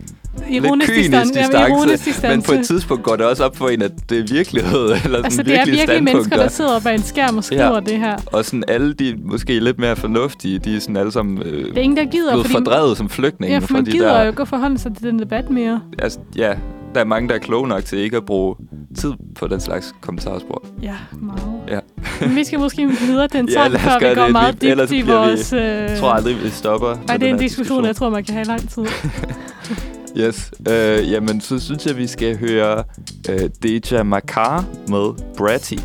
ironisk 0.50 0.90
lidt 0.90 0.98
kynisk 0.98 1.12
distance. 1.12 1.40
Ja, 1.40 1.46
distance, 1.46 1.70
ironisk 1.72 2.06
distance. 2.06 2.28
men 2.28 2.42
på 2.42 2.52
et 2.52 2.66
tidspunkt 2.66 3.04
går 3.04 3.16
det 3.16 3.26
også 3.26 3.44
op 3.46 3.58
for 3.58 3.68
en, 3.70 3.82
at 3.82 3.92
det 4.10 4.20
er 4.20 4.24
virkelighed, 4.34 4.82
eller 4.90 5.00
sådan 5.04 5.26
altså, 5.26 5.44
det 5.44 5.60
er 5.60 5.66
virkelig 5.66 6.04
mennesker, 6.04 6.36
der 6.38 6.48
sidder 6.48 6.80
bag 6.80 6.96
en 6.96 7.04
skærm 7.04 7.38
og 7.38 7.44
skriver 7.44 7.74
Ja. 7.74 7.80
det 7.80 8.00
her. 8.00 8.16
Og 8.26 8.46
sådan 8.46 8.64
alle 8.68 8.94
de 8.94 9.16
måske 9.26 9.60
lidt 9.60 9.80
mere 9.80 9.96
fornuftige, 9.96 10.60
de 10.60 10.76
er 10.76 10.80
sådan 10.80 10.98
alle 10.98 11.12
sammen 11.12 11.42
øh, 11.46 11.66
Det 11.70 11.78
er 11.78 11.82
ingen, 11.82 11.98
der 11.98 12.06
gider, 12.06 12.32
blevet 12.32 12.46
fordi, 12.46 12.54
fordrevet 12.66 12.98
som 12.98 13.10
flygtninge. 13.10 13.54
ja, 13.54 13.60
for 13.60 13.74
man 13.74 13.86
de 13.86 13.92
gider 13.92 14.14
der, 14.14 14.22
jo 14.22 14.28
ikke 14.30 14.42
at 14.42 14.48
forholde 14.48 14.78
sig 14.78 14.96
til 14.96 15.04
den 15.06 15.20
debat 15.20 15.50
mere. 15.50 15.82
altså, 16.00 16.20
ja, 16.36 16.54
der 16.96 17.02
er 17.02 17.06
mange, 17.06 17.30
der 17.30 17.36
er 17.36 17.40
kloge 17.40 17.68
nok 17.68 17.86
til 17.86 17.98
ikke 18.00 18.18
at 18.18 18.26
bruge 18.26 18.56
tid 18.98 19.14
på 19.40 19.48
den 19.48 19.60
slags 19.62 19.96
kommentarspor. 20.02 20.66
Ja, 20.82 20.94
meget. 21.22 21.42
Ja. 21.70 21.80
Men 22.22 22.36
vi 22.36 22.44
skal 22.44 22.60
måske 22.60 22.88
videre 23.08 23.28
til 23.28 23.40
en 23.40 23.48
Ja, 23.50 23.54
sang, 23.54 23.76
os 23.76 23.82
før 23.82 24.10
vi 24.10 24.16
går 24.16 24.24
det. 24.24 24.32
meget 24.32 24.64
ellers 24.64 24.90
dybt 24.90 25.00
i 25.00 25.02
vores... 25.12 25.54
Øh... 25.54 25.60
Jeg 25.62 25.98
tror 26.00 26.10
aldrig, 26.12 26.44
vi 26.44 26.50
stopper. 26.50 26.88
med 26.88 26.96
Ej, 26.96 27.02
det 27.06 27.10
er 27.14 27.18
den 27.18 27.28
en 27.28 27.34
her 27.36 27.48
diskussion, 27.48 27.86
jeg 27.86 27.96
tror, 27.96 28.10
man 28.10 28.24
kan 28.24 28.34
have 28.34 28.46
lang 28.46 28.70
tid. 28.70 28.86
Yes. 30.18 30.52
Øh, 30.70 31.12
jamen, 31.12 31.42
så 31.42 31.60
synes 31.60 31.86
jeg, 31.86 31.98
vi 31.98 32.08
skal 32.08 32.38
høre 32.38 32.84
øh, 33.30 33.50
Deja 33.64 34.04
Makar 34.04 34.66
med 34.88 35.34
Bratty. 35.38 35.76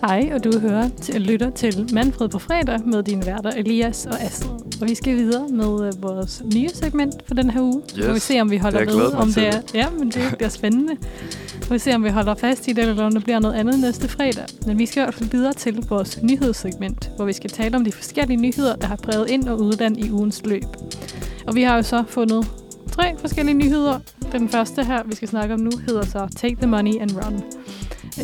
Hej, 0.00 0.30
og 0.34 0.44
du 0.44 0.58
hører 0.58 0.88
til, 1.02 1.20
lytter 1.20 1.50
til 1.50 1.90
Manfred 1.92 2.28
på 2.28 2.38
fredag 2.38 2.80
med 2.86 3.02
dine 3.02 3.26
værter 3.26 3.50
Elias 3.50 4.06
og 4.06 4.22
Astrid. 4.22 4.80
Og 4.82 4.88
vi 4.88 4.94
skal 4.94 5.16
videre 5.16 5.48
med 5.48 5.86
øh, 5.86 6.02
vores 6.02 6.42
nye 6.54 6.68
segment 6.68 7.14
for 7.26 7.34
den 7.34 7.50
her 7.50 7.60
uge. 7.60 7.82
Så 7.86 8.00
må 8.00 8.06
vi 8.06 8.12
Yes, 8.14 8.22
se, 8.22 8.40
om 8.40 8.50
vi 8.50 8.56
holder 8.56 8.78
det 8.84 8.94
ved. 8.94 9.12
Om 9.12 9.32
det 9.32 9.48
er, 9.48 9.60
ja, 9.74 9.90
men 9.90 10.10
det 10.10 10.22
bliver 10.36 10.50
spændende. 10.50 10.96
Så 11.62 11.72
vi 11.72 11.78
se, 11.78 11.94
om 11.94 12.04
vi 12.04 12.08
holder 12.08 12.34
fast 12.34 12.68
i 12.68 12.72
det, 12.72 12.84
eller 12.88 13.04
om 13.04 13.12
det 13.12 13.24
bliver 13.24 13.38
noget 13.38 13.54
andet 13.54 13.80
næste 13.80 14.08
fredag. 14.08 14.44
Men 14.66 14.78
vi 14.78 14.86
skal 14.86 15.00
i 15.00 15.04
hvert 15.04 15.14
fald 15.14 15.30
videre 15.30 15.52
til 15.52 15.86
vores 15.88 16.22
nyhedssegment, 16.22 17.10
hvor 17.16 17.24
vi 17.24 17.32
skal 17.32 17.50
tale 17.50 17.76
om 17.76 17.84
de 17.84 17.92
forskellige 17.92 18.40
nyheder, 18.40 18.76
der 18.76 18.86
har 18.86 18.96
præget 18.96 19.30
ind 19.30 19.48
og 19.48 19.60
udland 19.60 19.98
i 19.98 20.10
ugens 20.10 20.42
løb. 20.44 20.64
Og 21.48 21.54
vi 21.54 21.62
har 21.62 21.76
jo 21.76 21.82
så 21.82 22.04
fundet 22.08 22.46
tre 22.92 23.14
forskellige 23.20 23.54
nyheder. 23.54 23.98
Den 24.32 24.48
første 24.48 24.84
her, 24.84 25.02
vi 25.06 25.14
skal 25.14 25.28
snakke 25.28 25.54
om 25.54 25.60
nu, 25.60 25.70
hedder 25.86 26.04
så 26.06 26.28
Take 26.36 26.56
the 26.56 26.66
Money 26.66 27.00
and 27.00 27.10
Run. 27.24 27.34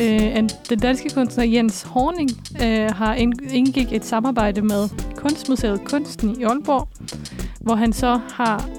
Øh, 0.01 0.37
en- 0.37 0.49
den 0.69 0.79
danske 0.79 1.09
kunstner 1.09 1.43
Jens 1.43 1.83
Horning 1.89 2.29
øh, 2.63 2.89
har 2.95 3.13
ind- 3.13 3.51
indgik 3.53 3.93
et 3.93 4.05
samarbejde 4.05 4.61
med 4.61 4.89
Kunstmuseet 5.15 5.81
Kunsten 5.85 6.35
i 6.39 6.43
Aalborg, 6.43 6.87
hvor 7.61 7.75
han 7.75 7.93
så 7.93 8.19
har 8.33 8.69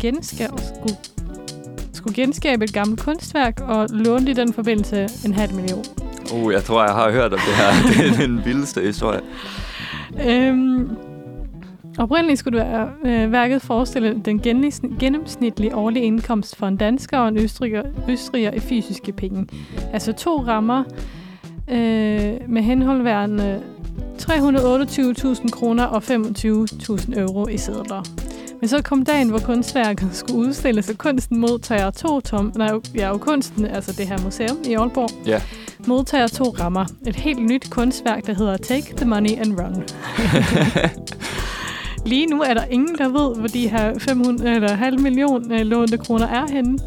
genskabt, 0.00 0.60
skulle, 0.76 0.96
skulle 1.92 2.14
genskabe 2.14 2.64
et 2.64 2.72
gammelt 2.72 3.00
kunstværk 3.00 3.60
og 3.60 3.86
lånte 3.90 4.30
i 4.30 4.34
den 4.34 4.52
forbindelse 4.52 5.08
en 5.26 5.34
halv 5.34 5.54
million. 5.54 5.84
Uh, 6.34 6.52
jeg 6.52 6.64
tror, 6.64 6.82
jeg 6.84 6.92
har 6.94 7.10
hørt 7.10 7.32
om 7.32 7.38
det 7.46 7.54
her. 7.56 7.72
det 8.10 8.12
er 8.20 8.26
den 8.26 8.44
vildeste 8.44 8.80
historie. 8.80 9.20
Øhm, 10.26 10.90
oprindeligt 11.98 12.38
skulle 12.38 12.58
det 12.58 12.66
være, 12.68 12.88
øh, 13.04 13.32
værket 13.32 13.62
forestille 13.62 14.20
den 14.24 14.40
gennemsn- 14.46 14.98
gennemsnitlige 14.98 15.76
årlige 15.76 16.04
indkomst 16.04 16.56
for 16.56 16.66
en 16.66 16.76
dansker 16.76 17.18
og 17.18 17.28
en 17.28 17.36
østriger, 17.38 17.82
østriger 18.08 18.50
i 18.52 18.58
fysiske 18.60 19.12
penge. 19.12 19.46
Altså 19.92 20.12
to 20.12 20.40
rammer 20.46 20.84
øh, 21.70 22.34
med 22.48 22.62
henholdværende 22.62 23.60
328.000 24.18 25.48
kroner 25.50 25.84
og 25.84 26.02
25.000 26.06 27.18
euro 27.20 27.48
i 27.48 27.56
sædler. 27.56 28.02
Men 28.60 28.68
så 28.68 28.82
kom 28.82 29.04
dagen, 29.04 29.28
hvor 29.28 29.38
kunstværket 29.38 30.08
skulle 30.12 30.38
udstilles, 30.40 30.90
og 30.90 30.98
kunsten 30.98 31.38
modtager 31.40 31.90
to 31.90 32.20
tom... 32.20 32.52
Nej, 32.56 32.70
ja, 32.94 33.10
og 33.10 33.20
kunsten, 33.20 33.64
altså 33.66 33.92
det 33.98 34.06
her 34.08 34.18
museum 34.24 34.56
i 34.68 34.74
Aalborg, 34.74 35.10
Ja. 35.26 35.40
modtager 35.86 36.26
to 36.26 36.44
rammer. 36.44 36.84
Et 37.06 37.16
helt 37.16 37.42
nyt 37.42 37.70
kunstværk, 37.70 38.26
der 38.26 38.34
hedder 38.34 38.56
Take 38.56 38.94
the 38.96 39.06
Money 39.06 39.30
and 39.40 39.60
Run. 39.60 39.82
Lige 42.06 42.26
nu 42.26 42.42
er 42.42 42.54
der 42.54 42.64
ingen, 42.64 42.98
der 42.98 43.08
ved, 43.08 43.36
hvor 43.36 43.48
de 43.48 43.68
her 43.68 43.98
500, 43.98 44.54
eller 44.54 44.74
halv 44.74 45.00
million 45.00 45.52
øh, 45.52 45.60
lånte 45.60 45.98
kroner 45.98 46.26
er 46.26 46.46
henne. 46.52 46.78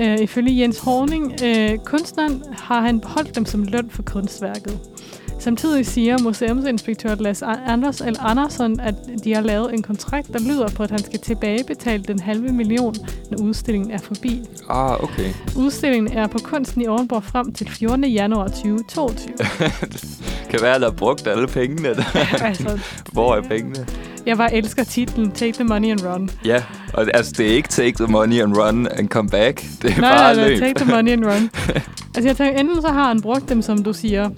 Øh, 0.00 0.18
ifølge 0.20 0.60
Jens 0.60 0.78
Horning, 0.78 1.32
øh, 1.44 1.78
kunstneren, 1.78 2.42
har 2.52 2.80
han 2.80 3.00
beholdt 3.00 3.36
dem 3.36 3.44
som 3.44 3.62
løn 3.62 3.90
for 3.90 4.02
kunstværket. 4.02 4.78
Samtidig 5.44 5.86
siger 5.86 6.18
museumsinspektør 6.22 7.14
Lars 7.14 7.42
Anders 7.42 8.00
eller 8.00 8.22
Andersson, 8.22 8.80
at 8.80 8.94
de 9.24 9.34
har 9.34 9.40
lavet 9.40 9.74
en 9.74 9.82
kontrakt, 9.82 10.32
der 10.32 10.38
lyder 10.38 10.68
på, 10.68 10.82
at 10.82 10.90
han 10.90 11.04
skal 11.04 11.20
tilbagebetale 11.20 12.02
den 12.02 12.18
halve 12.18 12.52
million, 12.52 12.94
når 13.30 13.38
udstillingen 13.38 13.90
er 13.90 13.98
forbi. 13.98 14.42
Ah, 14.70 15.02
okay. 15.04 15.30
Udstillingen 15.56 16.18
er 16.18 16.26
på 16.26 16.38
Kunsten 16.38 16.82
i 16.82 16.84
Aalborg 16.84 17.24
frem 17.24 17.52
til 17.52 17.70
14. 17.70 18.04
januar 18.04 18.48
2022. 18.48 19.34
kan 20.50 20.62
være, 20.62 20.74
at 20.74 20.80
der 20.80 20.90
har 20.90 20.96
brugt 20.96 21.26
alle 21.26 21.46
pengene. 21.46 21.88
altså, 22.48 22.80
Hvor 23.12 23.36
er 23.36 23.42
pengene? 23.42 23.86
Jeg 24.26 24.36
bare 24.36 24.54
elsker 24.54 24.84
titlen 24.84 25.30
Take 25.32 25.52
the 25.52 25.64
money 25.64 25.90
and 25.90 26.00
run. 26.06 26.30
Ja, 26.44 26.62
og 26.92 27.06
altså, 27.14 27.32
det 27.36 27.50
er 27.50 27.54
ikke 27.54 27.68
take 27.68 28.04
the 28.04 28.06
money 28.06 28.42
and 28.42 28.56
run 28.56 28.86
and 28.86 29.08
come 29.08 29.28
back. 29.28 29.64
Det 29.82 29.90
er 29.90 30.00
nej, 30.00 30.10
bare 30.10 30.34
nej, 30.34 30.48
løb. 30.48 30.58
take 30.58 30.74
the 30.74 30.94
money 30.94 31.12
and 31.12 31.24
run. 31.24 31.50
altså, 32.14 32.28
jeg 32.28 32.36
tænker, 32.36 32.60
enten 32.60 32.82
så 32.82 32.88
har 32.88 33.08
han 33.08 33.22
brugt 33.22 33.48
dem, 33.48 33.62
som 33.62 33.82
du 33.82 33.92
siger, 33.92 34.30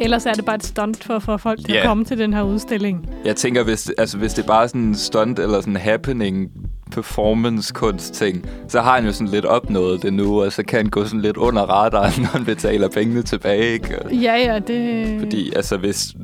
ellers 0.00 0.26
er 0.26 0.32
det 0.32 0.44
bare 0.44 0.56
et 0.56 0.64
stunt 0.64 1.04
for, 1.04 1.18
for 1.18 1.36
folk 1.36 1.58
til 1.64 1.72
Ja. 1.74 1.80
at 1.80 1.86
komme 1.86 2.04
til 2.04 2.18
den 2.18 2.32
her 2.34 2.42
udstilling. 2.42 3.08
Jeg 3.24 3.36
tænker, 3.36 3.62
hvis, 3.64 3.90
altså, 3.98 4.18
hvis 4.18 4.34
det 4.34 4.42
er 4.42 4.46
bare 4.46 4.68
sådan 4.68 4.80
en 4.80 4.94
stunt 4.94 5.38
eller 5.38 5.60
sådan 5.60 5.72
en 5.72 5.80
happening 5.80 6.50
performance 6.92 7.72
kunst 7.74 8.14
ting, 8.14 8.46
så 8.68 8.80
har 8.80 8.94
han 8.94 9.04
jo 9.06 9.12
sådan 9.12 9.28
lidt 9.28 9.44
opnået 9.44 10.02
det 10.02 10.12
nu, 10.12 10.42
og 10.42 10.52
så 10.52 10.62
kan 10.62 10.76
han 10.76 10.86
gå 10.86 11.04
sådan 11.04 11.20
lidt 11.20 11.36
under 11.36 11.62
radaren, 11.62 12.12
når 12.22 12.28
han 12.28 12.44
betaler 12.44 12.88
pengene 12.88 13.22
tilbage, 13.22 13.72
ikke? 13.72 13.96
Ja, 14.12 14.36
ja, 14.36 14.58
det... 14.58 15.16
Fordi 15.20 15.52
altså, 15.56 15.76
hvis, 15.76 16.14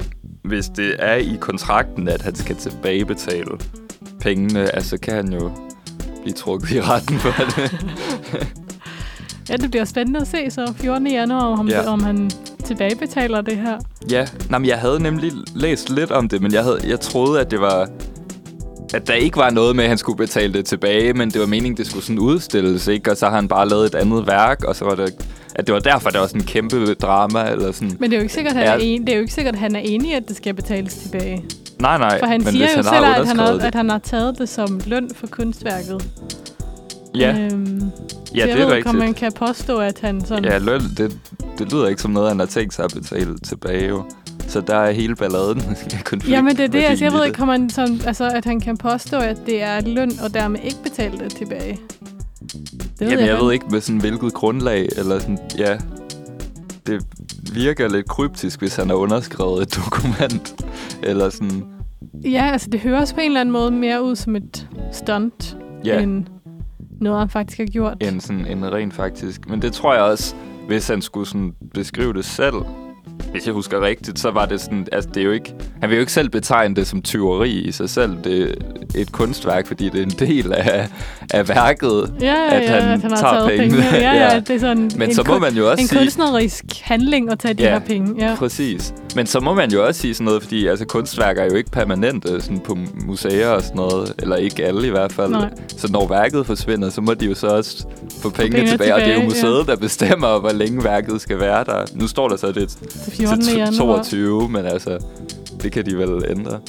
hvis 0.45 0.67
det 0.69 0.97
er 0.99 1.15
i 1.15 1.37
kontrakten, 1.41 2.09
at 2.09 2.23
han 2.23 2.35
skal 2.35 2.57
tilbagebetale 2.57 3.51
pengene, 4.21 4.75
altså 4.75 4.99
kan 4.99 5.15
han 5.15 5.33
jo 5.33 5.51
blive 6.23 6.35
trukket 6.35 6.71
i 6.71 6.81
retten 6.81 7.19
for 7.19 7.31
det. 7.45 7.73
Ja, 9.49 9.57
det 9.57 9.71
bliver 9.71 9.85
spændende 9.85 10.21
at 10.21 10.27
se 10.27 10.51
så 10.51 10.73
14. 10.77 11.07
januar, 11.07 11.41
om, 11.59 11.69
Ja. 11.69 11.83
ja. 11.83 11.89
om 11.91 12.03
han 12.03 12.31
tilbagebetaler 12.65 13.41
det 13.41 13.57
her. 13.57 13.79
ja, 14.11 14.27
Nå, 14.51 14.59
men 14.59 14.69
jeg 14.69 14.79
havde 14.79 15.01
nemlig 15.03 15.33
læst 15.55 15.91
lidt 15.91 16.11
om 16.11 16.29
det, 16.29 16.43
men 16.43 16.53
jeg, 16.53 16.63
havde, 16.63 16.81
jeg 16.89 17.01
troede, 17.01 17.41
at 17.41 17.51
det 17.51 17.61
var 17.61 17.89
at 18.95 19.07
der 19.09 19.15
ikke 19.15 19.37
var 19.37 19.51
noget 19.51 19.77
med, 19.77 19.85
at 19.85 19.89
han 19.89 19.99
skulle 19.99 20.17
betale 20.17 20.53
det 20.53 20.65
tilbage, 20.65 21.13
men 21.13 21.31
det 21.31 21.41
var 21.41 21.47
meningen, 21.47 21.77
det 21.77 21.87
skulle 21.87 22.05
sådan 22.05 22.19
udstilles, 22.19 22.89
ikke? 22.89 23.11
Og 23.11 23.17
så 23.17 23.27
har 23.29 23.35
han 23.37 23.49
bare 23.49 23.69
lavet 23.69 23.87
et 23.87 23.95
andet 23.95 24.27
værk, 24.27 24.65
og 24.65 24.77
så 24.77 24.85
var 24.85 24.95
det, 24.95 25.15
at 25.55 25.67
det 25.67 25.73
var 25.75 25.81
derfor, 25.81 26.11
der 26.11 26.19
var 26.19 26.27
sådan 26.27 26.41
en 26.41 26.47
kæmpe 26.47 26.95
drama, 26.95 27.51
eller 27.51 27.73
sådan. 27.73 27.97
Men 28.01 28.11
det 28.11 28.17
er 28.17 28.21
jo 28.21 28.23
ikke 28.23 28.35
sikkert, 28.35 28.57
at 28.57 28.69
han, 28.69 28.81
er, 28.81 28.83
en, 28.85 29.01
det 29.01 29.09
er, 29.09 29.15
jo 29.17 29.21
ikke 29.21 29.35
sikkert, 29.35 29.55
at 29.55 29.61
han 29.61 29.77
er 29.77 29.81
enig 29.81 30.11
i, 30.11 30.15
at 30.15 30.29
det 30.29 30.37
skal 30.37 30.55
betales 30.55 30.95
tilbage. 30.95 31.45
Nej, 31.81 31.99
nej, 31.99 32.19
For 32.19 32.27
han 32.27 32.41
men 32.45 32.53
siger 32.53 32.65
jo 32.69 32.75
han 32.75 32.85
selv, 32.85 33.05
at 33.05 33.29
han, 33.29 33.39
har, 33.39 33.59
at 33.67 33.75
han 33.75 33.91
har 33.91 33.99
taget 33.99 34.39
det 34.39 34.49
som 34.49 34.81
løn 34.87 35.11
for 35.15 35.27
kunstværket. 35.27 36.09
Ja, 37.15 37.37
Øhm, 37.39 37.83
ja 38.37 38.53
det 38.53 38.59
jeg 38.59 38.69
er 38.69 38.75
rigtigt. 38.75 38.99
man 38.99 39.15
kan 39.15 39.33
påstå, 39.33 39.79
at 39.79 39.99
han 40.01 40.25
sådan... 40.25 40.45
Ja, 40.45 40.59
løn, 40.59 40.81
det, 40.81 41.19
det 41.59 41.73
lyder 41.73 41.89
ikke 41.89 42.03
som 42.03 42.11
noget, 42.11 42.29
han 42.29 42.39
har 42.39 42.47
tænkt 42.47 42.75
sig 42.75 42.85
at 42.85 42.93
betale 42.95 43.39
tilbage, 43.39 43.89
jo. 43.89 44.05
Så 44.49 44.61
der 44.61 44.77
er 44.77 44.91
hele 44.91 45.17
balladen 45.17 45.61
konflikt. 46.05 46.29
Jamen 46.29 46.57
det 46.57 46.65
er 46.65 46.69
det, 46.69 46.85
altså, 46.85 47.05
jeg 47.05 47.13
ved 47.13 47.25
ikke, 47.25 47.41
om 47.41 47.47
man 47.47 47.71
sådan, 47.71 48.01
altså, 48.07 48.29
at 48.29 48.45
han 48.45 48.61
kan 48.61 48.77
påstå, 48.77 49.17
at 49.19 49.37
det 49.47 49.63
er 49.63 49.81
løn, 49.81 50.13
og 50.25 50.35
dermed 50.35 50.61
ikke 50.65 50.83
betale 50.83 51.19
det 51.19 51.35
tilbage. 51.37 51.79
Det 52.99 53.01
Jamen, 53.01 53.19
jeg 53.19 53.21
ikke. 53.21 53.45
ved 53.45 53.53
ikke 53.53 53.67
med 53.71 53.81
sådan 53.81 54.01
hvilket 54.01 54.35
grundlag, 54.35 54.89
eller 54.97 55.19
sådan, 55.19 55.39
ja. 55.59 55.79
Det 56.87 57.05
virker 57.53 57.89
lidt 57.89 58.09
kryptisk, 58.09 58.59
hvis 58.59 58.77
han 58.77 58.89
har 58.89 58.97
underskrevet 58.97 59.63
et 59.63 59.77
dokument, 59.77 60.65
eller 61.11 61.31
sådan, 61.31 61.65
Ja, 62.25 62.51
altså 62.53 62.71
det 62.71 62.81
høres 62.81 63.13
på 63.13 63.21
en 63.21 63.27
eller 63.27 63.41
anden 63.41 63.53
måde 63.53 63.71
mere 63.71 64.03
ud 64.03 64.17
som 64.17 64.37
et 64.37 64.69
stunt, 64.93 65.57
ja, 65.85 66.01
end 66.01 66.25
noget, 67.01 67.19
han 67.19 67.29
faktisk 67.29 67.59
har 67.59 67.67
gjort. 67.67 67.97
end 68.01 68.21
sådan 68.21 68.47
en 68.47 68.73
rent 68.73 68.95
faktisk. 68.95 69.49
Men 69.49 69.63
det 69.63 69.73
tror 69.73 69.95
jeg 69.95 70.03
også, 70.03 70.35
hvis 70.67 70.89
han 70.89 71.03
skulle 71.03 71.27
sådan 71.27 71.53
beskrive 71.75 72.13
det 72.13 72.25
selv, 72.25 72.55
hvis 73.33 73.47
jeg 73.47 73.55
husker 73.55 73.81
rigtigt, 73.81 74.19
så 74.19 74.31
var 74.31 74.47
det 74.47 74.61
sådan, 74.61 74.87
altså 74.93 75.11
det 75.15 75.21
er 75.21 75.25
jo 75.25 75.33
ikke, 75.33 75.55
han 75.81 75.91
vil 75.91 75.97
jo 75.97 76.01
ikke 76.01 76.13
selv 76.13 76.29
betegne 76.29 76.75
det 76.77 76.87
som 76.87 77.03
tyveri 77.03 77.51
i 77.51 77.73
sig 77.73 77.91
selv. 77.91 78.17
Det 78.25 78.43
er 78.43 78.47
et 78.95 79.13
kunstværk, 79.13 79.67
fordi 79.67 79.89
det 79.89 79.99
er 79.99 80.03
en 80.03 80.11
del 80.11 80.53
af, 80.53 80.89
af 81.31 81.49
værket. 81.49 82.13
Ja, 82.21 82.27
ja, 82.27 82.55
at 82.57 82.63
ja, 82.63 82.69
han 82.81 82.83
at 82.83 83.01
han 83.01 83.01
tager 83.01 83.17
taget 83.17 83.49
pengene. 83.49 83.83
pengene. 83.83 83.97
Ja, 83.97 84.13
ja, 84.25 84.33
Ja. 84.35 84.41
det 84.41 84.51
er 84.51 84.59
sådan 84.59 84.91
Men 84.97 85.09
en, 85.09 85.15
så 85.15 85.25
må 85.29 85.39
man 85.39 85.55
jo 85.55 85.71
også 85.71 85.81
en 85.83 85.89
sige... 85.89 85.99
kunstnerisk 85.99 86.65
handling 86.83 87.31
at 87.33 87.39
tage 87.39 87.55
de 87.55 87.63
Ja. 87.63 87.71
her 87.71 87.79
penge. 87.79 88.15
Ja. 88.29 88.35
Præcis. 88.39 88.95
Men 89.17 89.27
så 89.27 89.41
må 89.41 89.55
man 89.55 89.71
jo 89.71 89.87
også 89.87 90.01
sige 90.01 90.15
sådan 90.15 90.25
noget, 90.25 90.43
fordi 90.43 90.67
altså, 90.67 90.85
kunstværker 90.85 91.43
er 91.43 91.47
jo 91.47 91.55
ikke 91.55 91.71
permanente 91.71 92.41
sådan 92.41 92.61
på 92.61 92.79
museer 93.07 93.49
og 93.49 93.63
sådan 93.63 93.77
noget. 93.77 94.15
Eller 94.19 94.37
ikke 94.37 94.65
alle 94.67 94.87
i 94.87 94.91
hvert 94.91 95.13
fald. 95.13 95.31
Nej. 95.31 95.51
Så 95.77 95.93
når 95.93 96.09
værket 96.09 96.47
forsvinder, 96.47 96.91
så 96.91 97.01
må 97.01 97.15
de 97.15 97.27
jo 97.27 97.35
så 97.35 97.47
også 97.47 97.87
få 98.23 98.31
pengene 98.31 98.53
pengene 98.53 98.71
tilbage. 98.71 98.95
Og 98.95 99.01
det 99.01 99.09
er 99.09 99.13
jo 99.13 99.31
tilbage, 99.31 99.47
museet, 99.49 99.67
der 99.67 99.77
bestemmer, 99.77 100.41
hvor 100.41 100.53
længe 100.53 100.85
værket 100.85 101.21
skal 101.21 101.41
være 101.41 101.65
der. 101.65 101.85
Nu 101.95 102.07
står 102.07 102.29
der 102.29 102.37
så, 102.37 102.53
det 102.53 102.79
14. 103.17 103.43
til 103.45 103.57
januar. 103.57 104.03
22, 104.03 104.49
men 104.49 104.67
altså, 104.67 104.99
det 105.63 105.73
kan 105.73 105.87
de 105.87 105.99
vel 105.99 106.25
ændre. 106.31 106.61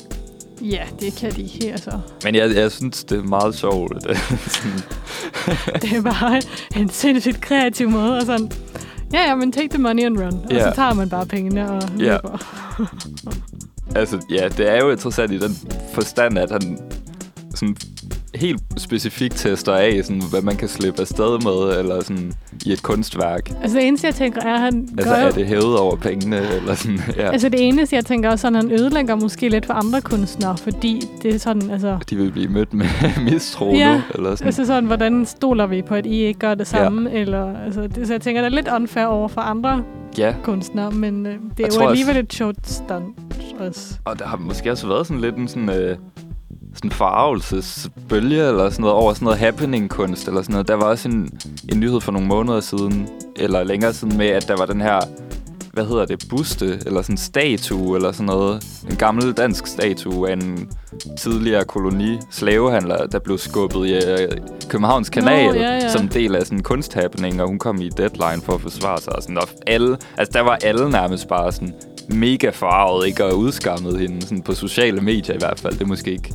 Ja, 0.62 0.84
det 1.00 1.16
kan 1.16 1.32
de 1.32 1.42
ikke, 1.42 1.72
altså. 1.72 1.92
Men 2.24 2.36
jeg, 2.36 2.56
jeg 2.56 2.72
synes, 2.72 3.04
det 3.04 3.18
er 3.20 3.24
meget 3.24 3.56
sjovt. 3.56 3.94
Det, 3.94 4.18
sådan, 4.48 4.82
Det 5.82 5.92
er 5.98 6.02
bare 6.02 6.42
en 6.76 6.90
sindssygt 6.90 7.42
kreativ 7.42 7.90
måde. 7.90 8.18
Og 8.18 8.22
sådan, 8.26 8.52
ja, 9.14 9.20
ja, 9.28 9.36
men 9.36 9.52
take 9.52 9.70
the 9.70 9.78
money 9.78 10.04
and 10.06 10.18
run. 10.18 10.34
Og 10.46 10.52
Ja. 10.52 10.70
så 10.70 10.76
tager 10.76 10.94
man 10.94 11.10
bare 11.10 11.26
pengene 11.26 11.72
og 11.72 11.82
Ja. 12.00 12.04
løber. 12.04 12.38
altså, 13.96 14.20
ja, 14.30 14.50
det 14.58 14.70
er 14.72 14.78
jo 14.84 14.90
interessant 14.92 15.32
i 15.32 15.38
den 15.40 15.58
forstand, 15.94 16.38
at 16.40 16.52
han 16.52 16.78
sådan 17.56 17.76
helt 18.38 18.62
specifikt 18.78 19.36
tester 19.36 19.74
af, 19.74 20.00
sådan, 20.04 20.22
hvad 20.30 20.42
man 20.42 20.56
kan 20.56 20.68
slippe 20.68 21.02
afsted 21.02 21.40
med, 21.44 21.80
eller 21.80 22.04
sådan 22.04 22.34
i 22.66 22.72
et 22.74 22.84
kunstværk. 22.84 23.52
Altså 23.62 23.78
det 23.78 23.88
eneste, 23.88 24.08
jeg 24.08 24.16
tænker, 24.16 24.42
er, 24.42 24.54
at 24.54 24.60
han 24.60 24.90
Altså, 24.98 25.14
gør 25.16 25.22
er 25.22 25.32
det 25.32 25.48
hævet 25.48 25.78
over 25.80 25.96
pengene, 25.96 26.38
eller 26.56 26.76
sådan, 26.76 27.00
ja. 27.18 27.32
Altså 27.32 27.50
det 27.50 27.68
eneste, 27.68 27.96
jeg 27.96 28.06
tænker 28.06 28.30
også, 28.32 28.42
sådan, 28.42 28.56
at 28.56 28.64
han 28.64 28.72
ødelægger 28.72 29.16
måske 29.16 29.50
lidt 29.50 29.66
for 29.66 29.74
andre 29.74 30.02
kunstnere, 30.02 30.58
fordi 30.58 31.02
det 31.24 31.36
er 31.36 31.40
sådan, 31.40 31.70
altså... 31.72 31.98
De 32.10 32.16
vil 32.16 32.32
blive 32.32 32.48
mødt 32.50 32.74
med 32.74 32.86
mistro 33.32 33.72
Ja, 33.74 33.96
nu, 33.96 34.02
eller 34.16 34.36
sådan. 34.36 34.46
Altså 34.48 34.66
sådan, 34.66 34.86
hvordan 34.86 35.26
stoler 35.26 35.68
vi 35.68 35.82
på, 35.82 35.96
at 35.96 36.06
I 36.06 36.16
ikke 36.26 36.40
gør 36.40 36.56
det 36.56 36.68
samme? 36.68 37.10
Ja. 37.10 37.18
Eller, 37.20 37.58
altså, 37.66 37.88
det, 37.88 38.08
så 38.08 38.14
jeg 38.14 38.22
tænker, 38.22 38.42
det 38.42 38.52
er 38.52 38.56
lidt 38.56 38.68
unfair 38.76 39.06
over 39.06 39.28
for 39.28 39.42
andre 39.42 39.84
Ja, 40.18 40.36
kunstnere, 40.44 40.92
men 40.92 41.26
øh, 41.26 41.32
det 41.34 41.40
Jeg 41.60 41.64
er 41.64 41.64
jo 41.64 41.66
også- 41.66 41.82
alligevel 41.84 42.18
et 42.18 42.34
sjovt 42.34 42.68
stunt 42.70 43.16
også. 43.60 43.94
og 44.06 44.20
der 44.20 44.26
har 44.28 44.38
måske 44.38 44.72
også 44.72 44.88
været 44.88 45.08
sådan 45.08 45.22
lidt 45.22 45.36
en 45.36 45.48
sådan, 45.48 45.70
øh, 45.70 45.98
sådan 46.78 46.92
forarvelsesbølge, 46.92 48.48
eller 48.48 48.70
sådan 48.70 48.82
noget, 48.82 48.96
over 48.96 49.14
sådan 49.14 49.26
noget 49.26 49.40
happening-kunst, 49.40 50.28
eller 50.28 50.42
sådan 50.42 50.54
noget. 50.54 50.68
Der 50.68 50.76
var 50.76 50.86
også 50.86 51.10
en, 51.10 51.40
en 51.72 51.80
nyhed 51.80 52.02
for 52.02 52.12
nogle 52.12 52.28
måneder 52.28 52.60
siden, 52.60 53.10
eller 53.36 53.64
længere 53.64 53.94
siden 53.94 54.18
med, 54.18 54.28
at 54.28 54.48
der 54.48 54.58
var 54.58 54.66
den 54.66 54.82
her 54.82 55.00
hvad 55.78 55.86
hedder 55.86 56.06
det, 56.06 56.26
buste, 56.30 56.80
eller 56.86 57.02
sådan 57.02 57.14
en 57.14 57.18
statue, 57.18 57.96
eller 57.96 58.12
sådan 58.12 58.26
noget. 58.26 58.64
En 58.90 58.96
gammel 58.96 59.34
dansk 59.34 59.68
statue 59.68 60.30
af 60.30 60.34
en 60.34 60.70
tidligere 61.20 61.66
koloni 61.66 62.18
slavehandler, 62.32 63.06
der 63.06 63.20
blev 63.20 63.38
skubbet 63.38 63.88
i 63.88 63.94
øh, 63.94 64.32
Københavns 64.70 65.10
Kanal, 65.10 65.46
Nå, 65.46 65.54
ja, 65.54 65.74
ja. 65.74 65.90
som 65.90 66.08
del 66.08 66.36
af 66.36 66.42
sådan 66.42 66.58
en 66.58 66.64
kunsthappening, 66.64 67.42
og 67.42 67.48
hun 67.48 67.60
kom 67.60 67.82
i 67.82 67.90
deadline 67.90 68.42
for 68.44 68.54
at 68.54 68.62
forsvare 68.62 69.02
sig. 69.02 69.16
Og 69.16 69.22
sådan, 69.22 69.38
og 69.38 69.48
alle, 69.68 69.98
altså 70.18 70.32
der 70.34 70.42
var 70.42 70.58
alle 70.64 70.90
nærmest 70.92 71.28
bare 71.28 71.52
sådan 71.52 71.74
mega 72.10 72.50
farvet, 72.50 73.08
ikke? 73.08 73.26
Og 73.26 73.38
udskammet 73.38 74.00
hende, 74.00 74.22
sådan 74.22 74.42
på 74.42 74.54
sociale 74.54 75.02
medier 75.02 75.36
i 75.36 75.40
hvert 75.40 75.60
fald. 75.60 75.74
Det 75.74 75.82
er 75.82 75.86
måske 75.86 76.12
ikke 76.12 76.34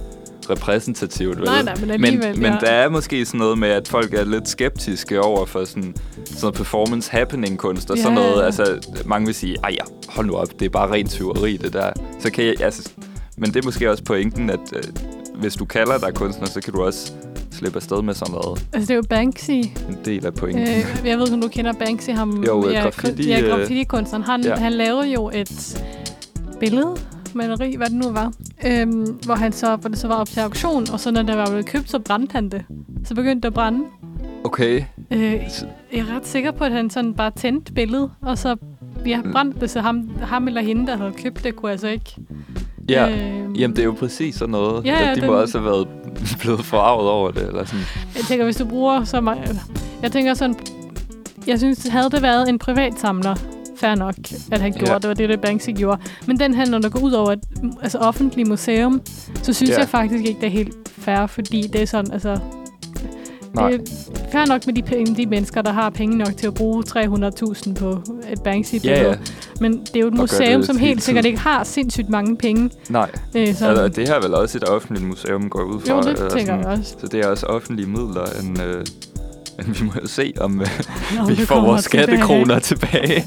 repræsentativt, 0.50 1.36
vel? 1.38 1.44
Nej, 1.44 1.62
nej, 1.62 1.74
men 1.80 1.90
alligevel, 1.90 2.28
men, 2.30 2.42
men 2.42 2.52
ja. 2.52 2.58
der 2.60 2.70
er 2.72 2.88
måske 2.88 3.24
sådan 3.24 3.38
noget 3.38 3.58
med, 3.58 3.68
at 3.68 3.88
folk 3.88 4.14
er 4.14 4.24
lidt 4.24 4.48
skeptiske 4.48 5.20
over 5.20 5.46
for 5.46 5.64
sådan, 5.64 5.94
sådan 6.24 6.38
noget 6.42 6.54
performance 6.54 7.10
happening 7.10 7.58
kunst 7.58 7.90
og 7.90 7.96
Ja, 7.96 8.02
sådan 8.02 8.14
noget. 8.14 8.42
Altså, 8.44 8.78
mange 9.06 9.26
vil 9.26 9.34
sige, 9.34 9.56
ej 9.64 9.70
ja, 9.70 9.84
hold 10.08 10.26
nu 10.26 10.32
op, 10.34 10.48
det 10.60 10.64
er 10.66 10.70
bare 10.70 10.92
rent 10.92 11.10
tyveri, 11.10 11.56
det 11.56 11.72
der. 11.72 11.90
Så 12.20 12.30
kan 12.30 12.44
jeg, 12.44 12.54
altså, 12.60 12.90
men 13.36 13.54
det 13.54 13.56
er 13.56 13.64
måske 13.64 13.90
også 13.90 14.04
pointen, 14.04 14.50
at 14.50 14.60
øh, 14.76 14.82
hvis 15.34 15.54
du 15.54 15.64
kalder 15.64 15.98
dig 15.98 16.14
kunstner, 16.14 16.46
så 16.46 16.60
kan 16.60 16.72
du 16.72 16.82
også 16.82 17.12
slippe 17.50 17.76
afsted 17.76 18.02
med 18.02 18.14
sådan 18.14 18.34
noget. 18.34 18.66
Altså 18.72 18.86
det 18.86 18.90
er 18.90 18.94
jo 18.96 19.02
Banksy. 19.10 19.50
En 19.50 19.98
del 20.04 20.26
af 20.26 20.34
pointen. 20.34 20.62
Øh, 20.62 20.68
jeg 21.04 21.18
ved 21.18 21.24
ikke, 21.26 21.34
om 21.34 21.40
du 21.40 21.48
kender 21.48 21.72
Banksy. 21.72 22.10
Ham, 22.10 22.44
Jo, 22.46 22.66
øh, 22.66 22.72
ja, 22.74 22.80
graffiti, 22.82 23.28
Ja, 23.28 23.40
øh, 23.40 23.48
graffiti-kunstneren. 23.48 24.22
Han, 24.24 24.44
ja. 24.44 24.54
han 24.54 24.72
lavede 24.72 25.08
jo 25.08 25.30
et 25.34 25.82
billede, 26.60 26.96
maleri, 27.34 27.76
hvad 27.76 27.86
det 27.86 27.96
nu 27.96 28.10
var, 28.10 28.32
øhm, 28.66 29.18
hvor, 29.24 29.34
han 29.34 29.52
så, 29.52 29.76
hvor 29.76 29.88
det 29.88 29.98
så 29.98 30.08
var 30.08 30.14
op 30.14 30.26
til 30.28 30.40
auktion, 30.40 30.86
og 30.92 31.00
så 31.00 31.10
når 31.10 31.22
der 31.22 31.36
var 31.36 31.46
blevet 31.46 31.66
købt, 31.66 31.90
så 31.90 31.98
brændte 31.98 32.32
han 32.32 32.48
det. 32.48 32.64
Så 33.04 33.14
begyndte 33.14 33.40
det 33.40 33.46
at 33.48 33.54
brænde. 33.54 33.84
Okay. 34.44 34.82
Øh, 35.10 35.20
jeg 35.32 35.40
er 35.92 36.16
ret 36.16 36.26
sikker 36.26 36.50
på, 36.50 36.64
at 36.64 36.72
han 36.72 36.90
sådan 36.90 37.14
bare 37.14 37.30
tændte 37.30 37.72
billedet, 37.72 38.10
og 38.22 38.38
så 38.38 38.56
ja, 39.06 39.20
Mm. 39.22 39.32
brændte 39.32 39.60
det, 39.60 39.70
så 39.70 39.80
ham, 39.80 40.10
ham 40.22 40.48
eller 40.48 40.60
hende, 40.62 40.86
der 40.86 40.96
havde 40.96 41.12
købt 41.12 41.44
det, 41.44 41.56
kunne 41.56 41.70
altså 41.70 41.88
ikke... 41.88 42.16
Ja, 42.88 43.10
øhm, 43.10 43.52
jamen 43.54 43.76
det 43.76 43.82
er 43.82 43.86
jo 43.86 43.92
præcis 43.98 44.34
sådan 44.34 44.52
noget. 44.52 44.84
Ja, 44.84 45.08
ja, 45.08 45.14
de 45.14 45.20
må 45.20 45.26
den- 45.32 45.42
også 45.42 45.58
have 45.58 45.70
været 45.70 45.88
blevet 46.40 46.64
forarvet 46.64 47.08
over 47.10 47.30
det, 47.30 47.42
eller 47.48 47.64
sådan. 47.64 47.80
Jeg 48.16 48.24
tænker, 48.24 48.44
hvis 48.44 48.56
du 48.56 48.64
bruger 48.64 49.04
så 49.04 49.20
meget... 49.20 49.60
Jeg 50.02 50.12
tænker 50.12 50.34
sådan... 50.34 50.56
Jeg 51.46 51.58
synes, 51.58 51.86
havde 51.88 52.10
det 52.10 52.22
været 52.22 52.48
en 52.48 52.58
privat 52.58 52.94
samler, 52.98 53.34
fair 53.82 53.94
nok, 53.94 54.14
at 54.52 54.60
han 54.60 54.72
gjorde 54.72 54.92
Ja. 54.92 54.98
det, 54.98 55.08
var 55.08 55.14
det, 55.14 55.28
det 55.28 55.40
Banksy 55.40 55.70
gjorde. 55.70 56.00
Men 56.26 56.40
den 56.40 56.54
her, 56.54 56.66
når 56.70 56.78
der 56.78 56.88
går 56.88 57.00
ud 57.00 57.12
over 57.12 57.32
et 57.32 57.40
altså 57.82 57.98
offentligt 57.98 58.48
museum, 58.48 59.00
så 59.42 59.52
synes 59.52 59.70
Ja. 59.70 59.78
jeg 59.78 59.88
faktisk 59.88 60.24
ikke, 60.24 60.40
det 60.40 60.46
er 60.46 60.50
helt 60.50 60.74
fair, 60.98 61.26
fordi 61.26 61.66
det 61.72 61.82
er 61.82 61.86
sådan, 61.86 62.12
altså... 62.12 62.38
Nej. 63.54 63.70
Det 63.70 63.80
er 63.80 64.20
fair 64.32 64.46
nok 64.46 64.66
med 64.66 64.74
de, 64.74 64.82
penge, 64.82 65.16
de 65.16 65.26
mennesker, 65.26 65.62
der 65.62 65.72
har 65.72 65.90
penge 65.90 66.18
nok 66.18 66.36
til 66.36 66.46
at 66.46 66.54
bruge 66.54 66.82
300.000 66.88 67.74
på 67.74 68.02
et 68.32 68.42
Banksy-billede. 68.42 69.00
Ja, 69.00 69.08
ja. 69.08 69.14
Men 69.60 69.72
det 69.80 69.96
er 69.96 70.00
jo 70.00 70.06
et 70.08 70.14
museum, 70.14 70.62
som 70.62 70.78
helt 70.78 71.02
sikkert 71.02 71.24
ikke 71.24 71.38
har 71.38 71.64
sindssygt 71.64 72.08
mange 72.08 72.36
penge. 72.36 72.70
Nej, 72.88 73.10
Øh, 73.36 73.54
så, 73.54 73.66
altså, 73.66 73.88
det 73.88 74.08
her 74.08 74.14
er 74.14 74.20
vel 74.22 74.34
også 74.34 74.58
et 74.58 74.68
offentligt 74.68 75.06
museum, 75.06 75.48
går 75.50 75.60
jeg 75.60 75.66
ud 75.66 75.80
fra. 75.80 75.94
jo, 75.94 76.00
det 76.02 76.16
tænker 76.32 76.54
jeg 76.54 76.62
sådan. 76.64 76.78
også. 76.80 76.94
Så 77.00 77.06
det 77.06 77.20
er 77.20 77.26
også 77.28 77.46
offentlige 77.46 77.88
midler, 77.88 78.24
end, 78.42 78.62
øh, 78.62 78.84
vi 79.66 79.84
må 79.84 79.92
jo 80.02 80.06
se, 80.06 80.32
om 80.40 80.60
øh, 80.60 80.66
Nå, 81.16 81.24
vi 81.26 81.36
får 81.36 81.60
vores 81.60 81.84
tilbage. 81.84 82.04
skattekroner 82.04 82.58
tilbage. 82.58 83.24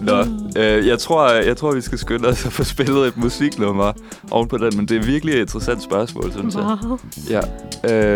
Nå, 0.00 0.24
øh, 0.56 0.86
jeg, 0.86 0.98
tror, 0.98 1.30
jeg 1.30 1.56
tror, 1.56 1.74
vi 1.74 1.80
skal 1.80 1.98
skynde 1.98 2.28
os 2.28 2.46
at 2.46 2.52
få 2.52 2.64
spillet 2.64 3.06
et 3.08 3.16
musiknummer 3.16 3.92
oven 4.30 4.48
på 4.48 4.58
den, 4.58 4.76
men 4.76 4.88
det 4.88 4.96
er 4.96 5.02
virkelig 5.02 5.34
et 5.34 5.40
interessant 5.40 5.82
spørgsmål, 5.82 6.32
synes 6.32 6.54
jeg. 6.54 6.76
Ja. 7.30 7.40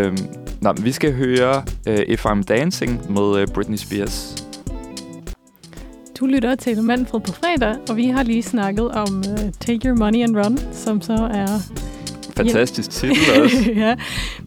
Øh, 0.05 0.17
nå, 0.61 0.73
men 0.73 0.85
vi 0.85 0.91
skal 0.91 1.13
høre 1.13 1.63
øh, 1.87 1.99
If 2.07 2.25
I'm 2.25 2.43
Dancing 2.43 3.11
med 3.13 3.41
øh, 3.41 3.47
Britney 3.47 3.77
Spears. 3.77 4.35
Du 6.19 6.25
lytter 6.25 6.55
til 6.55 6.83
Manfred 6.83 7.21
på 7.21 7.31
fredag, 7.33 7.75
og 7.89 7.97
vi 7.97 8.07
har 8.07 8.23
lige 8.23 8.43
snakket 8.43 8.91
om 8.91 9.17
uh, 9.17 9.51
Take 9.59 9.87
Your 9.87 9.97
Money 9.97 10.23
and 10.23 10.37
Run, 10.37 10.59
som 10.73 11.01
så 11.01 11.13
er 11.13 11.47
Fantastisk 12.37 12.89
titel 12.99 13.41
også. 13.43 13.71
ja, 13.75 13.95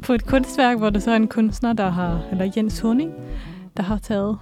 på 0.03 0.13
et 0.13 0.27
kunstværk, 0.27 0.79
hvor 0.79 0.91
der 0.91 1.01
så 1.01 1.11
er 1.11 1.17
en 1.17 1.29
kunstner, 1.29 1.73
der 1.73 1.91
har, 1.91 2.21
eller 2.31 2.51
Jens 2.57 2.79
Horning, 2.79 3.11
der 3.77 3.83
har 3.83 3.99
taget 3.99 4.39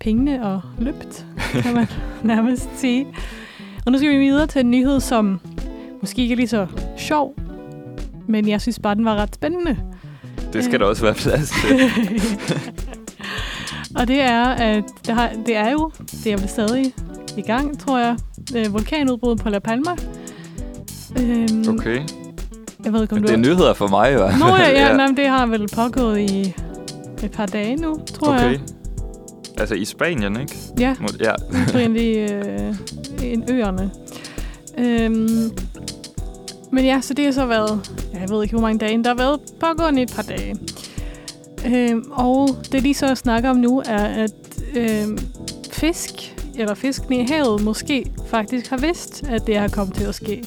pengene 0.00 0.46
og 0.46 0.60
løbt, 0.78 1.26
kan 1.52 1.74
man 1.74 1.86
nærmest 2.22 2.68
sige. 2.76 3.06
Og 3.86 3.92
nu 3.92 3.98
skal 3.98 4.10
vi 4.10 4.18
videre 4.18 4.46
til 4.46 4.60
en 4.60 4.70
nyhed, 4.70 5.00
som 5.00 5.40
måske 6.00 6.22
ikke 6.22 6.32
er 6.32 6.36
lige 6.36 6.48
så 6.48 6.66
sjov, 6.96 7.34
men 8.26 8.48
jeg 8.48 8.60
synes 8.60 8.78
bare, 8.78 8.94
den 8.94 9.04
var 9.04 9.14
ret 9.16 9.34
spændende. 9.34 9.76
Det 10.52 10.64
skal 10.64 10.80
der 10.80 10.86
også 10.86 11.02
være 11.02 11.14
plads 11.14 11.50
til. 11.50 11.80
og 14.00 14.08
det 14.08 14.20
er, 14.20 14.44
at 14.44 14.84
der 15.06 15.14
har, 15.14 15.30
det 15.46 15.56
er 15.56 15.70
jo, 15.70 15.90
det 16.24 16.32
er 16.32 16.36
vel 16.36 16.48
stadig 16.48 16.94
i 17.36 17.42
gang, 17.42 17.78
tror 17.78 17.98
jeg, 17.98 18.16
øh, 18.56 18.72
vulkanudbrud 18.72 19.36
på 19.36 19.48
La 19.48 19.58
Palma. 19.58 19.90
Øhm, 21.20 21.64
Okay. 21.68 22.00
Jeg 22.84 22.92
ved 22.92 23.02
ikke, 23.02 23.16
om 23.16 23.22
Det 23.22 23.30
er 23.30 23.36
nyheder 23.36 23.74
for 23.74 23.88
mig, 23.88 24.14
hvert 24.16 24.38
Nå 24.38 24.46
ja, 24.46 24.70
ja, 24.70 24.96
ja. 25.02 25.08
det 25.16 25.26
har 25.28 25.46
vel 25.46 25.68
pågået 25.68 26.18
i 26.18 26.54
et 27.22 27.30
par 27.30 27.46
dage 27.46 27.76
nu, 27.76 28.00
tror 28.14 28.34
Okay. 28.34 28.50
jeg. 28.52 28.60
Altså 29.58 29.74
i 29.74 29.84
Spanien, 29.84 30.40
ikke? 30.40 30.56
Ja, 30.78 30.94
Ja. 31.20 31.32
oprindeligt 31.68 32.32
øh, 32.32 32.74
en 33.22 33.44
øerne. 33.50 33.90
Øhm, 34.78 35.50
men 36.72 36.84
ja, 36.84 37.00
så 37.00 37.14
det 37.14 37.24
har 37.24 37.32
så 37.32 37.46
været, 37.46 37.90
jeg 38.20 38.30
ved 38.30 38.42
ikke, 38.42 38.52
hvor 38.52 38.60
mange 38.62 38.78
dage, 38.78 39.02
der 39.04 39.08
har 39.10 39.16
været 39.16 39.40
pågående 39.60 40.02
et 40.02 40.12
par 40.16 40.22
dage. 40.22 40.56
Øhm, 41.66 42.04
og 42.12 42.48
det 42.72 42.84
de 42.84 42.94
så 42.94 43.14
snakker 43.14 43.50
om 43.50 43.56
nu, 43.56 43.82
er, 43.86 44.04
at 44.04 44.30
øhm, 44.76 45.18
fisk, 45.72 46.34
eller 46.58 46.74
fiskene 46.74 47.16
i 47.18 47.26
havet, 47.26 47.62
måske 47.62 48.04
faktisk 48.26 48.70
har 48.70 48.76
vidst, 48.76 49.24
at 49.28 49.46
det 49.46 49.56
har 49.58 49.68
kommet 49.68 49.96
til 49.96 50.04
at 50.04 50.14
ske. 50.14 50.44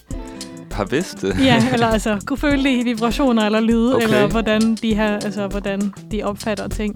Har 0.78 0.86
vidst 0.86 1.22
det. 1.22 1.36
Ja, 1.44 1.64
eller 1.74 1.88
altså 1.88 2.20
kunne 2.26 2.38
føle 2.38 2.64
det 2.64 2.70
i 2.70 2.84
vibrationer 2.84 3.46
eller 3.46 3.60
lyde, 3.60 3.96
Okay. 3.96 4.04
eller 4.06 4.28
hvordan 4.28 4.76
de 4.82 4.96
her, 4.96 5.14
altså 5.14 5.48
hvordan 5.48 5.94
de 6.12 6.24
opfatter 6.24 6.68
ting. 6.68 6.96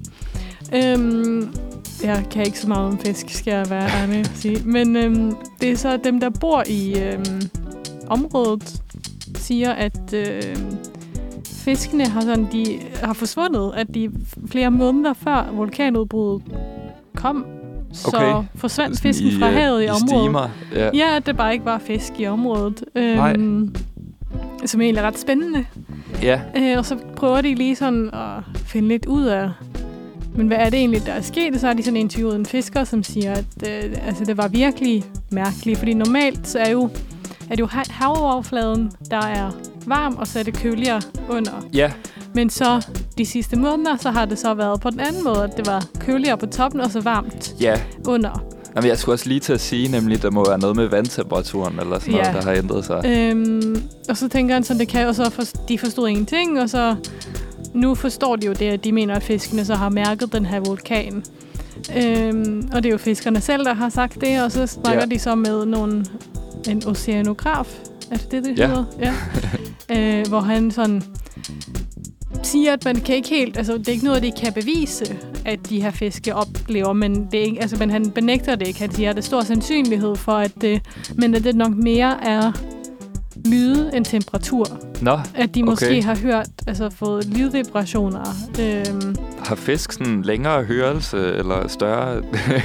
Øhm, 0.76 1.54
jeg 2.04 2.24
kan 2.32 2.46
ikke 2.46 2.60
så 2.60 2.68
meget 2.68 2.86
om 2.88 3.00
fisk, 3.00 3.30
skal 3.30 3.52
jeg 3.54 3.70
være 3.70 3.90
ærlig 4.02 4.20
at 4.20 4.32
sige. 4.36 4.62
Men 4.66 4.96
øhm, 4.96 5.36
det 5.62 5.72
er 5.72 5.78
så 5.78 5.98
dem, 5.98 6.20
der 6.20 6.30
bor 6.30 6.64
i 6.68 7.00
øhm, 7.00 7.42
området, 8.08 8.82
siger, 9.36 9.72
at 9.72 10.14
øhm, 10.14 10.78
fiskene 11.46 12.08
har, 12.08 12.22
sådan, 12.22 12.48
de 12.52 12.80
har 13.04 13.14
forsvundet, 13.14 13.72
at 13.76 13.88
de 13.94 14.12
flere 14.52 14.72
måneder 14.72 15.14
før 15.14 15.52
vulkanudbruddet 15.54 16.44
kom, 17.16 17.46
så 17.94 18.08
Okay. 18.18 18.48
forsvandt 18.56 18.98
Sådan 18.98 19.14
fisken 19.14 19.32
fra 19.39 19.48
øh, 19.48 19.54
havet 19.54 19.82
i, 19.82 19.86
i 19.86 19.88
området. 19.89 20.10
Steamer. 20.10 20.50
Ja. 20.76 20.89
Ja, 20.94 21.16
at 21.16 21.26
det 21.26 21.38
bare 21.38 21.54
ikke 21.54 21.66
var 21.66 21.78
fisk 21.80 22.14
i 22.20 22.26
området. 22.26 22.84
Nej. 22.96 23.34
Øhm, 23.38 23.76
som 24.66 24.82
egentlig 24.82 25.02
er 25.02 25.08
ret 25.08 25.20
spændende. 25.20 25.66
ja. 26.22 26.42
Øh, 26.58 26.78
og 26.78 26.86
så 26.86 26.98
prøver 27.16 27.42
de 27.42 27.56
lige 27.56 27.76
sådan 27.76 28.10
at 28.14 28.44
finde 28.66 28.88
lidt 28.88 29.06
ud 29.06 29.24
af, 29.26 29.50
men 30.36 30.48
hvad 30.48 30.58
er 30.58 30.70
det 30.70 30.80
egentlig, 30.80 31.06
der 31.06 31.12
er 31.14 31.22
sket? 31.22 31.60
Så 31.60 31.68
har 31.68 31.74
de 31.74 31.84
sådan 31.84 31.98
interviewet 31.98 32.36
en 32.36 32.46
fisker, 32.46 32.84
som 32.84 33.04
siger, 33.04 33.32
at 33.32 33.46
øh, 33.68 33.92
altså, 34.08 34.26
det 34.26 34.38
var 34.38 34.48
virkelig 34.48 35.04
mærkeligt. 35.32 35.80
Fordi 35.80 35.94
normalt 35.94 36.48
så 36.48 36.60
er, 36.60 36.70
jo, 36.70 36.89
det 37.56 37.60
jo 37.60 37.68
ha- 37.68 37.84
havoverfladen, 37.89 38.91
der 39.12 39.18
er 39.26 39.52
varm, 39.86 40.16
og 40.16 40.28
så 40.28 40.39
er 40.39 40.43
det 40.43 40.54
køligere 40.58 41.02
under. 41.30 41.52
Ja, 41.74 41.91
Men 42.34 42.49
så 42.49 42.88
de 43.18 43.26
sidste 43.26 43.56
måneder, 43.60 43.97
så 43.97 44.10
har 44.12 44.26
det 44.26 44.39
så 44.39 44.54
været 44.54 44.82
på 44.82 44.89
den 44.89 44.99
anden 44.99 45.24
måde, 45.24 45.43
at 45.43 45.58
det 45.58 45.68
var 45.68 45.86
køligere 45.99 46.38
på 46.38 46.45
toppen, 46.45 46.82
og 46.82 46.91
så 46.91 47.02
varmt 47.02 47.56
ja. 47.62 47.82
under. 48.08 48.43
Jamen, 48.76 48.89
jeg 48.89 48.97
skulle 48.97 49.14
også 49.16 49.28
lige 49.28 49.39
til 49.39 49.54
at 49.54 49.62
sige, 49.62 49.88
nemlig, 49.91 50.22
der 50.22 50.32
må 50.32 50.45
være 50.49 50.60
noget 50.60 50.76
med 50.76 50.88
vandtemperaturen, 50.88 51.80
eller 51.80 51.99
sådan 51.99 52.12
noget, 52.14 52.28
Ja. 52.28 52.34
der 52.34 52.41
har 52.41 52.52
ændret 52.52 52.86
sig. 52.86 53.02
Øhm, 53.06 53.84
og 54.10 54.18
så 54.18 54.30
tænker 54.30 54.54
han 54.54 54.64
sådan, 54.64 54.80
det 54.80 54.88
kan, 54.88 55.08
og 55.08 55.16
så 55.16 55.30
for, 55.30 55.43
de 55.68 55.78
forstod 55.78 56.08
ingenting, 56.08 56.60
og 56.62 56.70
så 56.70 56.95
nu 57.74 57.95
forstår 57.95 58.36
de 58.36 58.45
jo 58.47 58.54
det, 58.54 58.66
at 58.70 58.84
de 58.84 58.91
mener, 58.91 59.16
at 59.16 59.24
fiskene 59.24 59.66
så 59.66 59.76
har 59.76 59.89
mærket 59.89 60.34
den 60.34 60.45
her 60.45 60.60
vulkan. 60.60 61.24
Øhm, 61.98 62.70
og 62.74 62.84
det 62.84 62.90
er 62.90 62.94
jo 62.94 62.98
fiskerne 62.98 63.42
selv, 63.42 63.66
der 63.66 63.74
har 63.74 63.90
sagt 63.90 64.22
det, 64.22 64.42
og 64.44 64.52
så 64.52 64.68
snakker 64.68 65.00
Ja. 65.00 65.06
de 65.06 65.20
så 65.20 65.36
med 65.36 65.66
nogle, 65.66 66.06
en 66.70 66.84
oceanograf, 66.88 67.80
er 68.12 68.18
det 68.18 68.32
det, 68.32 68.44
det 68.46 68.60
Ja. 68.60 68.68
hedder? 68.68 68.86
Ja. 69.00 69.14
øh, 70.20 70.28
hvor 70.28 70.40
han 70.40 70.72
sådan 70.72 71.04
siger, 72.44 72.74
at 72.74 72.86
man 72.86 72.96
kan 72.96 73.16
ikke 73.16 73.30
helt, 73.30 73.58
altså 73.58 73.78
det 73.78 73.88
er 73.88 73.92
ikke 73.92 74.06
noget, 74.06 74.24
de 74.24 74.32
kan 74.42 74.54
bevise, 74.54 75.18
at 75.46 75.70
de 75.70 75.82
her 75.82 75.92
fiske 75.92 76.36
oplever, 76.36 76.94
men, 76.94 77.28
det 77.32 77.40
er 77.40 77.44
ikke, 77.44 77.62
altså, 77.62 77.76
men 77.80 77.90
han 77.90 78.12
benægter 78.12 78.56
det 78.56 78.68
ikke. 78.68 78.80
Han 78.80 78.92
siger, 78.92 79.10
at 79.10 79.16
der 79.16 79.22
er 79.22 79.26
stor 79.26 79.42
sandsynlighed 79.42 80.16
for, 80.16 80.32
at 80.32 80.52
det, 80.62 80.82
men 81.16 81.36
at 81.36 81.44
det 81.44 81.56
nok 81.56 81.74
mere 81.76 82.24
er 82.26 82.52
lyde 83.46 83.92
end 83.94 84.06
temperatur. 84.06 84.80
Nå, 85.02 85.20
At 85.36 85.56
de 85.56 85.64
måske 85.64 85.86
Okay. 85.86 86.04
har 86.04 86.16
hørt, 86.24 86.47
altså 86.68 86.89
fået 86.89 87.26
lydvibrationer. 87.38 88.20
Øhm, 88.62 89.16
har 89.45 89.56
fisk 89.56 89.91
sådan 89.91 90.22
længere 90.22 90.64
hørelse, 90.64 91.18
eller 91.18 91.68
større 91.68 92.22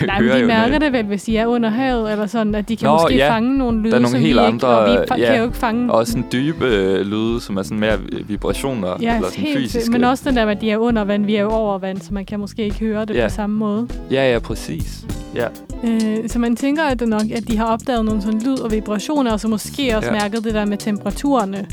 nej, 0.07 0.21
men 0.21 0.31
de 0.41 0.47
mærker 0.47 0.79
det 0.79 0.93
vel, 0.93 1.05
hvis 1.07 1.23
de 1.25 1.39
er 1.39 1.47
under 1.47 1.71
havet, 1.71 2.13
eller 2.13 2.27
sådan, 2.27 2.55
at 2.55 2.69
de 2.69 2.77
kan 2.77 2.87
Nå, 2.87 2.93
måske 2.93 3.15
ja. 3.17 3.31
fange 3.31 3.59
nogle 3.59 3.81
lyde, 3.81 3.91
Der 3.91 3.97
er 3.97 4.01
nogle 4.01 4.11
som 4.11 4.21
helt 4.21 4.25
vi 4.25 4.29
ikke, 4.29 4.41
andre, 4.41 4.69
og 4.69 4.87
vi 4.87 5.21
ja, 5.23 5.27
kan 5.27 5.39
jo 5.39 5.45
ikke 5.45 5.57
fange 5.57 5.93
Og 5.93 6.07
sådan 6.07 6.25
dybe 6.33 6.65
øh, 6.67 7.07
lyde, 7.07 7.41
som 7.41 7.57
er 7.57 7.63
sådan 7.63 7.81
mere 7.81 7.99
vibrationer, 8.29 8.89
Ja, 9.01 9.17
eller 9.17 9.29
sådan 9.29 9.45
helt 9.45 9.59
fysiske. 9.59 9.93
Men 9.93 10.05
også 10.05 10.25
den 10.29 10.37
der, 10.37 10.47
at 10.47 10.61
de 10.61 10.71
er 10.71 10.77
under 10.79 11.05
vand, 11.05 11.25
vi 11.27 11.37
er 11.37 11.43
jo 11.43 11.51
over 11.51 11.79
vand, 11.79 12.01
så 12.01 12.15
man 12.15 12.25
kan 12.25 12.41
måske 12.41 12.65
ikke 12.65 12.79
høre 12.79 13.05
det 13.05 13.15
Ja. 13.15 13.27
på 13.29 13.35
samme 13.35 13.57
måde. 13.57 13.89
Ja, 14.11 14.33
ja, 14.33 14.39
præcis. 14.39 15.05
Ja, 15.35 15.47
Øh, 15.85 16.29
så 16.29 16.39
man 16.39 16.57
tænker, 16.57 16.83
at 16.83 17.01
det 17.01 17.09
nok, 17.09 17.23
at 17.35 17.49
de 17.49 17.57
har 17.57 17.65
opdaget 17.65 18.05
nogle 18.05 18.23
sådan 18.23 18.43
lyd 18.43 18.59
og 18.59 18.73
vibrationer, 18.73 19.33
og 19.33 19.41
så 19.41 19.49
måske 19.49 19.97
også 19.97 20.09
ja. 20.09 20.13
mærket 20.21 20.45
det 20.45 20.55
der 20.55 20.65
med 20.65 20.77
temperaturerne, 20.79 21.67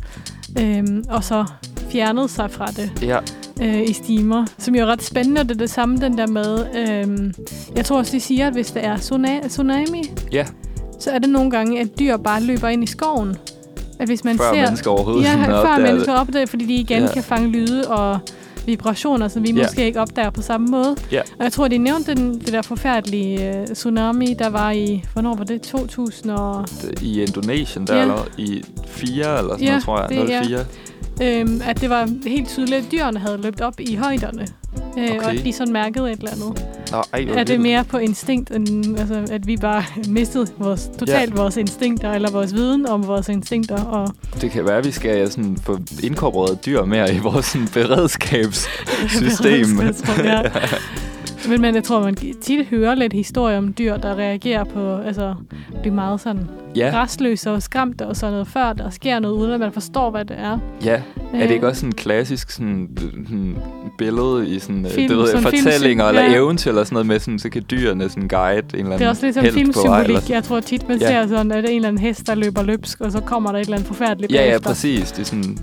øh, 0.60 0.84
og 1.10 1.24
så 1.24 1.46
fjernet 1.92 2.30
sig 2.30 2.52
fra 2.52 2.66
det 2.66 2.92
ja, 3.02 3.20
øh, 3.62 3.90
i 3.90 3.94
stimer, 3.94 4.46
som 4.58 4.76
jo 4.76 4.82
er 4.82 4.86
ret 4.86 5.04
spændende, 5.04 5.42
og 5.42 5.50
det 5.50 5.56
er 5.56 5.60
det 5.60 5.70
samme 5.70 5.98
den 5.98 6.18
der 6.18 6.28
med, 6.28 6.66
øh, 6.76 7.34
jeg 7.76 7.86
tror 7.86 7.98
også, 7.98 8.12
de 8.12 8.20
siger, 8.20 8.48
at 8.48 8.54
hvis 8.54 8.72
der 8.72 8.80
er 8.82 8.98
tsuna- 8.98 9.48
tsunami, 9.48 10.04
ja. 10.32 10.46
så 11.00 11.12
er 11.12 11.20
det 11.20 11.30
nogle 11.30 11.52
gange, 11.52 11.80
at 11.80 12.00
dyr 12.00 12.18
bare 12.18 12.44
løber 12.44 12.68
ind 12.68 12.84
i 12.84 12.88
skoven. 12.88 13.36
At 14.00 14.08
hvis 14.08 14.24
man 14.24 14.38
Før 14.38 14.54
ser, 14.54 14.62
mennesker 14.62 14.92
overhovedet 14.92 15.24
ja, 15.24 15.36
før 15.48 15.54
opdager 15.54 15.92
mennesker 15.92 16.14
opdager 16.14 16.40
det, 16.46 16.50
fordi 16.50 16.66
de 16.66 16.74
igen 16.74 17.04
ja. 17.04 17.14
kan 17.14 17.24
fange 17.24 17.48
lyde 17.48 17.88
og 17.88 18.20
vibrationer, 18.66 19.28
som 19.28 19.44
vi 19.44 19.50
Ja. 19.52 19.56
ja. 19.56 19.62
måske 19.64 19.86
ikke 19.86 20.02
opdager 20.02 20.30
på 20.30 20.42
samme 20.42 20.68
måde. 20.68 20.96
Ja. 21.12 21.22
Og 21.40 21.44
jeg 21.44 21.52
tror, 21.52 21.68
de 21.68 21.78
nævnte 21.78 22.16
den, 22.16 22.40
det 22.40 22.54
der 22.54 22.62
forfærdelige 22.62 23.60
uh, 23.70 23.74
tsunami, 23.74 24.36
der 24.40 24.50
var 24.50 24.72
i, 24.72 25.04
hvornår 25.14 25.36
var 25.36 25.44
det? 25.44 25.62
2000 25.62 26.32
og... 26.32 26.66
I 27.02 27.22
Indonesien, 27.22 27.88
der 27.88 27.96
Ja. 27.96 28.02
eller 28.02 28.26
i 28.38 28.64
4 28.88 29.10
eller 29.10 29.26
sådan 29.54 29.60
Ja, 29.64 29.70
noget, 29.70 29.84
tror 29.84 30.00
jeg. 30.02 30.10
det 30.10 30.34
er- 30.36 30.44
04. 30.44 30.66
Øhm, 31.22 31.62
at 31.66 31.82
det 31.82 31.90
var 31.90 32.10
helt 32.28 32.50
tydeligt, 32.50 32.86
at 32.86 32.92
dyrene 32.92 33.20
havde 33.20 33.38
løbet 33.42 33.62
op 33.62 33.80
i 33.80 33.96
højderne. 33.96 34.48
Øh, 34.98 35.04
Okay. 35.04 35.20
Og 35.20 35.32
at 35.32 35.46
de 35.46 35.54
sådan 35.54 35.74
mærkede 35.74 36.12
et 36.12 36.18
eller 36.20 36.32
andet. 36.32 36.66
Nå, 36.92 36.98
ej, 37.14 37.26
Er 37.40 37.44
det 37.44 37.60
mere 37.60 37.84
på 37.84 37.98
instinkt, 37.98 38.52
end 38.52 39.00
altså, 39.00 39.28
at 39.32 39.48
vi 39.48 39.58
bare 39.58 39.84
mistede 40.08 40.48
vores, 40.58 40.90
totalt 41.00 41.38
vores 41.38 41.58
instinkter, 41.58 42.12
eller 42.12 42.32
vores 42.32 42.54
viden 42.54 42.88
om 42.88 43.08
vores 43.08 43.30
instinkter. 43.30 43.84
Og 43.84 44.14
Det 44.42 44.52
kan 44.52 44.66
være, 44.66 44.78
at 44.78 44.86
vi 44.86 44.92
skal 44.92 45.32
sådan, 45.32 45.58
få 45.64 45.80
inkorporeret 46.04 46.66
dyr 46.66 46.86
mere 46.86 47.16
i 47.16 47.20
vores 47.20 47.46
sådan, 47.46 47.68
beredskabssystem. 47.84 49.66
Beredskabsrum, 49.78 50.26
ja. 50.26 50.42
Men, 51.50 51.62
men 51.62 51.76
jeg 51.76 51.84
tror, 51.84 52.04
man 52.04 52.16
tit 52.42 52.66
hører 52.68 52.96
lidt 52.96 53.14
historier 53.14 53.58
om 53.58 53.74
dyr, 53.74 53.98
der 53.98 54.16
reagerer 54.16 54.64
på, 54.64 54.98
altså, 54.98 55.36
bliver 55.82 55.96
meget 55.96 56.22
sådan 56.22 56.48
ja, 56.76 56.92
restløse 57.04 57.52
og 57.52 57.62
skræmte 57.64 58.08
og 58.08 58.16
sådan 58.16 58.32
noget, 58.32 58.48
før 58.48 58.74
der 58.74 58.90
sker 58.90 59.20
noget, 59.20 59.36
uden 59.36 59.52
at 59.52 59.60
man 59.60 59.72
forstår, 59.72 60.12
hvad 60.12 60.26
det 60.26 60.36
er. 60.40 60.58
ja. 60.86 60.92
Er 61.34 61.40
det 61.40 61.48
Øh, 61.48 61.52
ikke 61.52 61.68
også 61.68 61.80
sådan 61.80 61.90
en 61.90 61.94
klassisk 61.96 62.52
sådan, 62.52 62.90
sådan 63.28 63.56
billede 63.98 64.50
i 64.50 64.60
sådan, 64.60 64.88
Film, 64.90 65.08
det 65.08 65.18
ved, 65.18 65.28
sådan 65.28 65.44
fortællinger 65.44 66.06
eller 66.06 66.22
ja. 66.24 66.36
eventyr 66.36 66.70
eller 66.70 66.84
sådan 66.84 66.94
noget 66.96 67.06
med, 67.08 67.20
sådan, 67.20 67.40
så 67.40 67.50
kan 67.50 67.64
dyrene 67.72 68.10
sådan 68.10 68.28
guide 68.28 68.58
en 68.60 68.80
eller 68.80 68.86
anden 68.86 69.00
Det 69.00 69.06
er 69.06 69.10
også 69.10 69.26
lidt 69.26 69.36
som 69.36 69.46
eller 69.46 69.54
filmsymbolik. 69.60 70.30
Jeg 70.30 70.44
tror 70.44 70.60
tit, 70.60 70.88
man 70.90 70.98
Ja. 71.00 71.08
ser 71.08 71.28
sådan, 71.28 71.52
at 71.52 71.64
det 71.64 71.70
er 71.70 71.72
en 71.72 71.76
eller 71.76 71.88
anden 71.88 72.02
hest, 72.02 72.28
der 72.28 72.36
løber 72.36 72.64
løbsk, 72.64 73.02
og 73.02 73.12
så 73.12 73.20
kommer 73.20 73.52
der 73.52 73.60
et 73.60 73.64
eller 73.64 73.78
andet 73.78 73.88
forfærdeligt 73.88 74.32
Ja, 74.32 74.38
ja, 74.44 74.48
bagefter. 74.50 74.70
præcis. 74.70 75.12
Det 75.12 75.20
er 75.22 75.26
sådan 75.26 75.58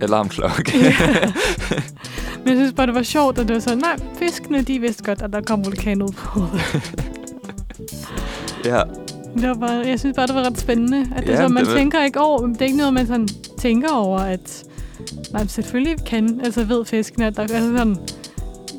alarmklokke. 0.00 0.72
Men 2.44 2.48
jeg 2.48 2.56
synes 2.56 2.72
bare, 2.72 2.86
det 2.86 2.94
var 2.94 3.02
sjovt, 3.02 3.38
at 3.38 3.48
det 3.48 3.54
var 3.54 3.60
sådan, 3.60 3.78
nej, 3.78 3.96
fiskene, 4.18 4.62
de 4.62 4.78
vidste 4.78 5.02
godt, 5.04 5.22
at 5.22 5.32
der 5.32 5.40
kom 5.40 5.64
vulkanudbrud. 5.64 6.46
Ja, 8.64 8.80
Det 9.34 9.48
var 9.48 9.54
bare, 9.54 9.70
jeg 9.86 9.98
synes 10.00 10.16
bare, 10.16 10.26
det 10.26 10.34
var 10.34 10.42
ret 10.42 10.58
spændende. 10.60 11.06
At 11.16 11.22
det 11.26 11.32
Ja, 11.32 11.36
så, 11.36 11.48
man 11.48 11.64
det 11.64 11.74
tænker 11.74 12.04
ikke 12.04 12.20
over, 12.20 12.46
det 12.46 12.60
er 12.60 12.64
ikke 12.64 12.76
noget, 12.78 12.94
man 12.94 13.06
sådan 13.06 13.28
tænker 13.58 13.90
over, 13.92 14.18
at 14.18 14.64
nej, 15.32 15.46
selvfølgelig 15.46 15.96
kan, 16.06 16.40
altså 16.44 16.64
ved 16.64 16.84
fiskene, 16.84 17.26
at 17.26 17.36
der 17.36 17.42
er 17.42 17.46
sådan, 17.48 17.94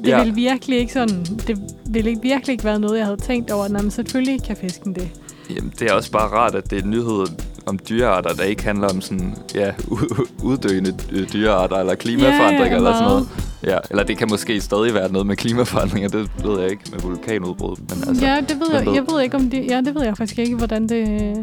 det 0.03 0.07
Ja. 0.11 0.17
ville 0.23 0.35
virkelig 0.35 0.79
ikke 0.79 0.93
sådan, 0.93 1.25
det 1.47 1.59
ville 1.89 2.09
ikke, 2.09 2.21
virkelig 2.21 2.51
ikke 2.53 2.63
være 2.63 2.79
noget, 2.79 2.97
jeg 2.97 3.05
havde 3.05 3.21
tænkt 3.21 3.51
over, 3.51 3.67
nej, 3.67 3.81
men 3.81 3.91
selvfølgelig 3.91 4.43
kan 4.43 4.55
fisken 4.57 4.95
det. 4.95 5.09
Jamen, 5.55 5.73
det 5.79 5.89
er 5.89 5.93
også 5.93 6.11
bare 6.11 6.27
rart, 6.27 6.55
at 6.55 6.69
det 6.69 6.79
er 6.79 6.83
en 6.83 6.89
nyhed 6.89 7.25
om 7.65 7.79
dyrearter, 7.89 8.33
der 8.33 8.43
ikke 8.43 8.63
handler 8.63 8.87
om 8.87 9.01
sådan, 9.01 9.35
ja, 9.55 9.71
uddøende 10.43 10.93
dyrearter 11.33 11.75
eller 11.75 11.95
klimaforandringer 11.95 12.65
Ja, 12.67 12.75
eller 12.75 12.93
sådan 12.93 13.07
noget. 13.07 13.27
Ja, 13.63 13.77
eller 13.89 14.03
det 14.03 14.17
kan 14.17 14.27
måske 14.29 14.61
stadig 14.61 14.93
være 14.93 15.11
noget 15.11 15.27
med 15.27 15.35
klimaforandringer, 15.35 16.09
det 16.09 16.29
ved 16.43 16.59
jeg 16.61 16.69
ikke 16.71 16.83
med 16.91 16.99
vulkanudbrud. 16.99 17.75
Men 17.79 18.03
altså, 18.09 18.25
ja, 18.25 18.41
det 18.49 18.59
ved 18.59 18.67
jeg, 18.77 18.85
ved. 18.85 18.93
jeg 18.93 19.03
ved 19.11 19.21
ikke, 19.21 19.35
om 19.35 19.49
det, 19.49 19.65
ja, 19.69 19.81
det 19.85 19.95
ved 19.95 20.03
jeg 20.03 20.17
faktisk 20.17 20.39
ikke, 20.39 20.55
hvordan 20.55 20.89
det, 20.89 21.33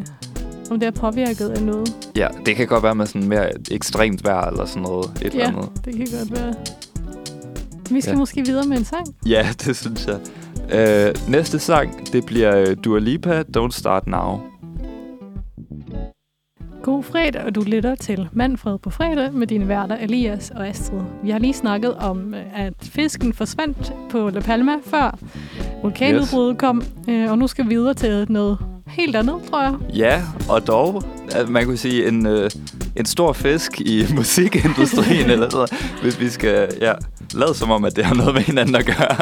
om 0.71 0.81
det 0.81 0.87
er 0.87 0.91
påvirket 0.91 1.49
af 1.49 1.63
noget. 1.63 1.95
ja, 2.17 2.29
det 2.47 2.57
kan 2.57 2.67
godt 2.67 2.83
være 2.83 2.95
med 2.95 3.07
sådan 3.07 3.29
mere 3.29 3.49
ekstremt 3.71 4.25
vejr 4.25 4.51
eller 4.51 4.65
sådan 4.65 4.83
noget. 4.83 5.11
Et 5.23 5.35
Ja. 5.35 5.41
eller 5.41 5.47
andet. 5.49 5.69
Det 5.85 5.97
kan 5.97 6.07
godt 6.19 6.33
være. 6.33 6.55
Vi 7.91 8.01
skal 8.01 8.11
Ja. 8.11 8.15
ja. 8.15 8.19
måske 8.19 8.47
videre 8.47 8.67
med 8.67 8.79
en 8.79 8.85
sang. 8.85 9.07
Ja, 9.27 9.49
det 9.67 9.77
synes 9.77 10.07
jeg. 10.07 10.19
Øh, 11.09 11.15
næste 11.29 11.59
sang, 11.59 12.13
det 12.13 12.27
bliver 12.27 12.57
øh, 12.57 12.77
Dua 12.85 12.99
Lipa, 12.99 13.43
Don't 13.57 13.71
Start 13.71 14.07
Now. 14.07 14.41
God 16.83 17.03
fredag, 17.03 17.45
og 17.45 17.55
du 17.55 17.63
lytter 17.67 17.95
til 17.95 18.29
Manfred 18.33 18.79
på 18.79 18.91
fredag 18.91 19.33
med 19.33 19.47
dine 19.47 19.69
værter 19.69 19.97
Elias 19.97 20.51
og 20.51 20.69
Astrid. 20.69 21.01
Vi 21.23 21.31
har 21.31 21.39
lige 21.39 21.55
snakket 21.55 21.95
om, 21.95 22.35
øh, 22.35 22.61
at 22.61 22.75
fisken 22.81 23.33
forsvandt 23.33 23.93
på 24.11 24.31
La 24.31 24.41
Palma 24.41 24.73
før 24.85 25.19
vulkanudbruddet 25.83 26.55
yes. 26.55 26.61
kom, 26.61 26.83
øh, 27.09 27.31
og 27.31 27.39
nu 27.39 27.47
skal 27.47 27.65
vi 27.65 27.69
videre 27.69 27.95
til 27.95 28.27
noget 28.29 28.59
helt 28.87 29.17
andet, 29.17 29.35
tror 29.51 29.63
jeg. 29.63 29.75
Ja, 29.97 30.23
og 30.49 30.67
dog, 30.67 31.03
at 31.35 31.49
man 31.49 31.65
kunne 31.65 31.77
sige, 31.77 32.09
en, 32.09 32.27
øh, 32.27 32.51
en 32.97 33.05
stor 33.05 33.33
fisk 33.33 33.81
i 33.81 34.05
musikindustrien, 34.17 35.31
eller 35.35 35.51
sådan 35.51 35.79
hvis 36.03 36.21
vi 36.21 36.29
skal 36.29 36.69
ja, 36.81 36.93
lade 37.35 37.55
som 37.55 37.71
om, 37.71 37.85
at 37.85 37.97
det 37.97 38.05
har 38.05 38.15
noget 38.15 38.35
med 38.35 38.43
hinanden 38.43 38.75
at 38.75 38.87
gøre. 38.87 39.17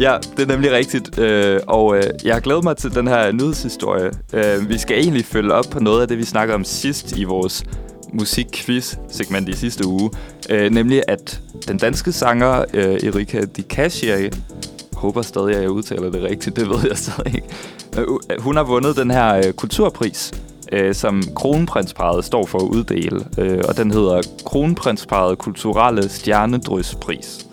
Ja, 0.00 0.16
det 0.36 0.42
er 0.42 0.46
nemlig 0.46 0.72
rigtigt, 0.72 1.18
øh, 1.18 1.60
og 1.66 1.96
øh, 1.96 2.02
jeg 2.24 2.34
har 2.34 2.40
glædet 2.40 2.64
mig 2.64 2.76
til 2.76 2.94
den 2.94 3.06
her 3.06 3.32
nyhedshistorie. 3.32 4.10
Øh, 4.32 4.68
vi 4.68 4.78
skal 4.78 4.98
egentlig 4.98 5.24
følge 5.24 5.52
op 5.52 5.64
på 5.70 5.80
noget 5.80 6.02
af 6.02 6.08
det, 6.08 6.18
vi 6.18 6.24
snakkede 6.24 6.54
om 6.54 6.64
sidst 6.64 7.16
i 7.16 7.24
vores 7.24 7.64
musikquiz-segment 8.12 9.48
i 9.48 9.52
sidste 9.52 9.86
uge. 9.86 10.10
Øh, 10.50 10.70
nemlig, 10.70 11.02
at 11.08 11.40
den 11.68 11.78
danske 11.78 12.12
sanger 12.12 12.64
øh, 12.74 12.84
Erika 12.84 13.40
Di 13.40 13.64
håber 14.92 15.22
stadig, 15.22 15.56
at 15.56 15.62
jeg 15.62 15.70
udtaler 15.70 16.10
det 16.10 16.22
rigtigt, 16.22 16.56
det 16.56 16.68
ved 16.68 16.78
jeg 16.88 16.98
stadig 16.98 17.34
ikke. 17.34 17.48
Øh, 17.98 18.02
øh 18.30 18.40
hun 18.40 18.56
har 18.56 18.64
vundet 18.64 18.96
den 18.96 19.10
her 19.10 19.36
øh, 19.36 19.52
kulturpris, 19.52 20.32
øh, 20.72 20.94
som 20.94 21.22
Kronprinsparet 21.36 22.24
står 22.24 22.46
for 22.46 22.58
at 22.58 22.68
uddele, 22.68 23.24
øh, 23.38 23.62
og 23.68 23.76
den 23.76 23.90
hedder 23.90 24.22
Kronprinsparet 24.44 25.38
Kulturelle 25.38 26.08
Stjernedryspris. 26.08 27.46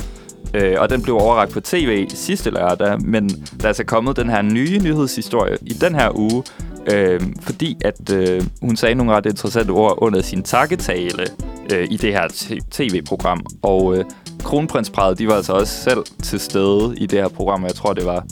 Øh, 0.53 0.75
og 0.79 0.89
den 0.89 1.01
blev 1.01 1.15
overragt 1.15 1.51
på 1.51 1.59
tv 1.59 2.09
sidste 2.09 2.49
lørdag, 2.49 3.01
men 3.01 3.29
der 3.29 3.63
er 3.63 3.67
altså 3.67 3.83
kommet 3.83 4.15
den 4.15 4.29
her 4.29 4.41
nye 4.41 4.79
nyhedshistorie 4.83 5.57
i 5.61 5.73
den 5.73 5.95
her 5.95 6.17
uge, 6.17 6.43
øh, 6.91 7.21
fordi 7.41 7.77
at 7.85 8.13
øh, 8.13 8.43
hun 8.61 8.75
sagde 8.75 8.95
nogle 8.95 9.11
ret 9.11 9.25
interessante 9.25 9.71
ord 9.71 9.97
under 9.97 10.21
sin 10.21 10.43
takketale 10.43 11.25
øh, 11.73 11.87
i 11.91 11.97
det 11.97 12.13
her 12.13 12.27
tv-program. 12.71 13.45
Og 13.61 13.97
øh, 13.97 14.05
kronprinsparet, 14.39 15.19
de 15.19 15.27
var 15.27 15.33
altså 15.33 15.53
også 15.53 15.83
selv 15.83 16.03
til 16.23 16.39
stede 16.39 16.93
i 16.97 17.05
det 17.05 17.19
her 17.19 17.29
program, 17.29 17.63
og 17.63 17.67
jeg 17.67 17.75
tror, 17.75 17.93
det 17.93 18.05
var 18.05 18.25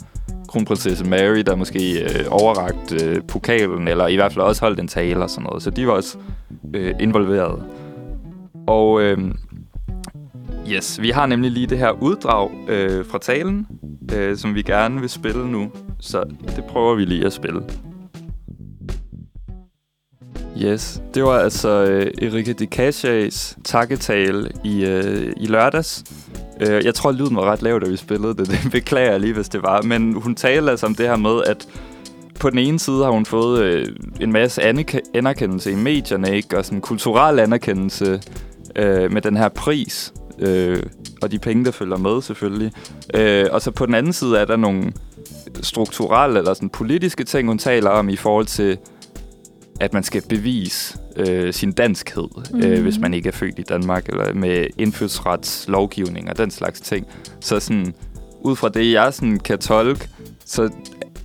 kronprinsesse 0.48 1.04
Mary, 1.04 1.38
der 1.38 1.56
måske 1.56 2.02
øh, 2.02 2.24
overragt 2.30 3.02
øh, 3.02 3.22
pokalen, 3.28 3.88
eller 3.88 4.06
i 4.06 4.14
hvert 4.14 4.32
fald 4.32 4.44
også 4.44 4.62
holdt 4.62 4.80
en 4.80 4.88
tale 4.88 5.22
og 5.22 5.30
sådan 5.30 5.44
noget. 5.44 5.62
Så 5.62 5.70
de 5.70 5.86
var 5.86 5.92
også 5.92 6.18
øh, 6.74 6.94
involveret. 7.00 7.62
Og 8.66 9.02
øh, 9.02 9.18
yes, 10.68 11.00
vi 11.00 11.10
har 11.10 11.26
nemlig 11.26 11.50
lige 11.50 11.66
det 11.66 11.78
her 11.78 11.90
uddrag 11.90 12.50
øh, 12.68 13.06
fra 13.06 13.18
talen, 13.18 13.66
øh, 14.14 14.36
som 14.36 14.54
vi 14.54 14.62
gerne 14.62 15.00
vil 15.00 15.08
spille 15.08 15.50
nu. 15.50 15.70
Så 16.00 16.24
det 16.56 16.64
prøver 16.64 16.94
vi 16.94 17.04
lige 17.04 17.26
at 17.26 17.32
spille. 17.32 17.62
Yes, 20.62 21.02
det 21.14 21.22
var 21.22 21.38
altså 21.38 21.68
øh, 21.68 22.28
Erika 22.28 22.52
de 22.52 22.66
Cachas 22.66 23.58
takketale 23.64 24.50
i, 24.64 24.84
øh, 24.84 25.32
i 25.36 25.46
lørdags. 25.46 26.04
Øh, 26.60 26.84
jeg 26.84 26.94
tror, 26.94 27.12
lyden 27.12 27.36
var 27.36 27.44
ret 27.44 27.62
lav, 27.62 27.80
da 27.84 27.88
vi 27.88 27.96
spillede 27.96 28.34
det. 28.34 28.48
Det 28.64 28.72
beklager 28.72 29.10
jeg 29.10 29.20
lige, 29.20 29.34
hvis 29.34 29.48
det 29.48 29.62
var. 29.62 29.82
Men 29.82 30.12
hun 30.12 30.34
talte 30.34 30.70
altså 30.70 30.86
om 30.86 30.94
det 30.94 31.06
her 31.06 31.16
med, 31.16 31.42
at 31.46 31.68
på 32.40 32.50
den 32.50 32.58
ene 32.58 32.78
side 32.78 33.04
har 33.04 33.10
hun 33.10 33.26
fået 33.26 33.62
øh, 33.62 33.86
en 34.20 34.32
masse 34.32 34.62
anerkendelse 35.14 35.72
i 35.72 35.74
medierne, 35.74 36.36
ikke? 36.36 36.58
og 36.58 36.64
sådan 36.64 36.80
kulturel 36.80 37.38
anerkendelse 37.38 38.22
øh, 38.76 39.12
med 39.12 39.22
den 39.22 39.36
her 39.36 39.48
pris, 39.48 40.12
øh, 40.40 40.82
og 41.22 41.32
de 41.32 41.38
penge, 41.38 41.64
der 41.64 41.70
følger 41.70 41.96
med 41.96 42.22
selvfølgelig. 42.22 42.72
Øh, 43.14 43.46
og 43.52 43.62
så 43.62 43.70
på 43.70 43.86
den 43.86 43.94
anden 43.94 44.12
side 44.12 44.38
er 44.38 44.44
der 44.44 44.56
nogle 44.56 44.92
strukturelle 45.62 46.38
eller 46.38 46.54
sådan 46.54 46.68
politiske 46.68 47.24
ting, 47.24 47.48
hun 47.48 47.58
taler 47.58 47.90
om 47.90 48.08
i 48.08 48.16
forhold 48.16 48.46
til, 48.46 48.78
at 49.80 49.92
man 49.92 50.02
skal 50.02 50.22
bevise 50.28 50.98
øh, 51.16 51.52
sin 51.52 51.72
danskhed, 51.72 52.28
mm. 52.52 52.62
øh, 52.62 52.72
Mhm. 52.72 52.82
hvis 52.82 52.98
man 52.98 53.14
ikke 53.14 53.28
er 53.28 53.32
født 53.32 53.58
i 53.58 53.62
Danmark, 53.62 54.08
eller 54.08 54.34
med 54.34 54.66
indfødsretslovgivning 54.78 56.30
og 56.30 56.38
den 56.38 56.50
slags 56.50 56.80
ting. 56.80 57.06
Så 57.40 57.60
sådan, 57.60 57.94
ud 58.40 58.56
fra 58.56 58.68
det, 58.68 58.92
jeg 58.92 59.14
sådan 59.14 59.38
kan 59.38 59.58
tolke, 59.58 60.08
så 60.44 60.70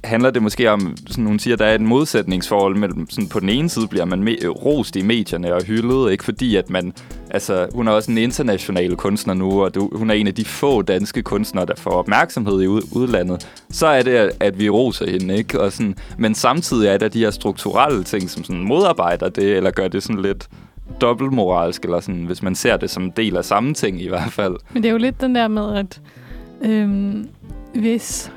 handler 0.05 0.31
det 0.31 0.43
måske 0.43 0.71
om, 0.71 0.95
sådan 1.07 1.25
hun 1.25 1.39
siger, 1.39 1.55
der 1.57 1.65
er 1.65 1.75
et 1.75 1.81
modsætningsforhold 1.81 2.77
mellem, 2.77 3.09
sådan 3.09 3.27
på 3.27 3.39
den 3.39 3.49
ene 3.49 3.69
side 3.69 3.87
bliver 3.87 4.05
man 4.05 4.27
me- 4.27 4.47
rost 4.47 4.95
i 4.95 5.01
medierne 5.01 5.53
og 5.53 5.63
hyldet, 5.63 6.11
ikke 6.11 6.23
fordi 6.23 6.55
at 6.55 6.69
man, 6.69 6.93
altså 7.29 7.67
hun 7.73 7.87
er 7.87 7.91
også 7.91 8.11
en 8.11 8.17
international 8.17 8.95
kunstner 8.95 9.33
nu, 9.33 9.63
og 9.63 9.75
du, 9.75 9.89
hun 9.93 10.09
er 10.09 10.13
en 10.13 10.27
af 10.27 10.33
de 10.35 10.45
få 10.45 10.81
danske 10.81 11.21
kunstnere, 11.21 11.65
der 11.65 11.75
får 11.77 11.91
opmærksomhed 11.91 12.61
i 12.61 12.67
ud- 12.67 12.87
udlandet, 12.91 13.47
så 13.71 13.87
er 13.87 14.01
det, 14.01 14.11
at, 14.11 14.31
at 14.39 14.59
vi 14.59 14.69
roser 14.69 15.09
hende, 15.11 15.37
ikke? 15.37 15.61
Og 15.61 15.71
sådan, 15.71 15.95
men 16.17 16.35
samtidig 16.35 16.87
er 16.87 16.97
der 16.97 17.07
de 17.07 17.19
her 17.19 17.31
strukturelle 17.31 18.03
ting, 18.03 18.29
som 18.29 18.43
sådan 18.43 18.63
modarbejder 18.63 19.29
det, 19.29 19.57
eller 19.57 19.71
gør 19.71 19.87
det 19.87 20.03
sådan 20.03 20.21
lidt 20.21 20.47
dobbeltmoralsk, 21.01 21.83
eller 21.83 21.99
sådan, 21.99 22.23
hvis 22.23 22.43
man 22.43 22.55
ser 22.55 22.77
det 22.77 22.89
som 22.89 23.03
en 23.03 23.13
del 23.17 23.37
af 23.37 23.45
samme 23.45 23.73
ting 23.73 24.01
i 24.01 24.07
hvert 24.07 24.31
fald. 24.31 24.55
Men 24.73 24.83
det 24.83 24.89
er 24.89 24.93
jo 24.93 24.97
lidt 24.97 25.21
den 25.21 25.35
der 25.35 25.47
med, 25.47 25.75
at 25.77 26.01
øhm, 26.61 27.27
hvis 27.75 28.31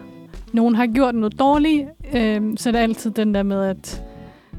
nogen 0.53 0.75
har 0.75 0.87
gjort 0.87 1.15
noget 1.15 1.39
dårligt, 1.39 1.83
øhm, 2.15 2.57
så 2.57 2.69
er 2.69 2.73
det 2.73 2.79
altid 2.79 3.11
den 3.11 3.35
der 3.35 3.43
med, 3.43 3.65
at 3.65 4.03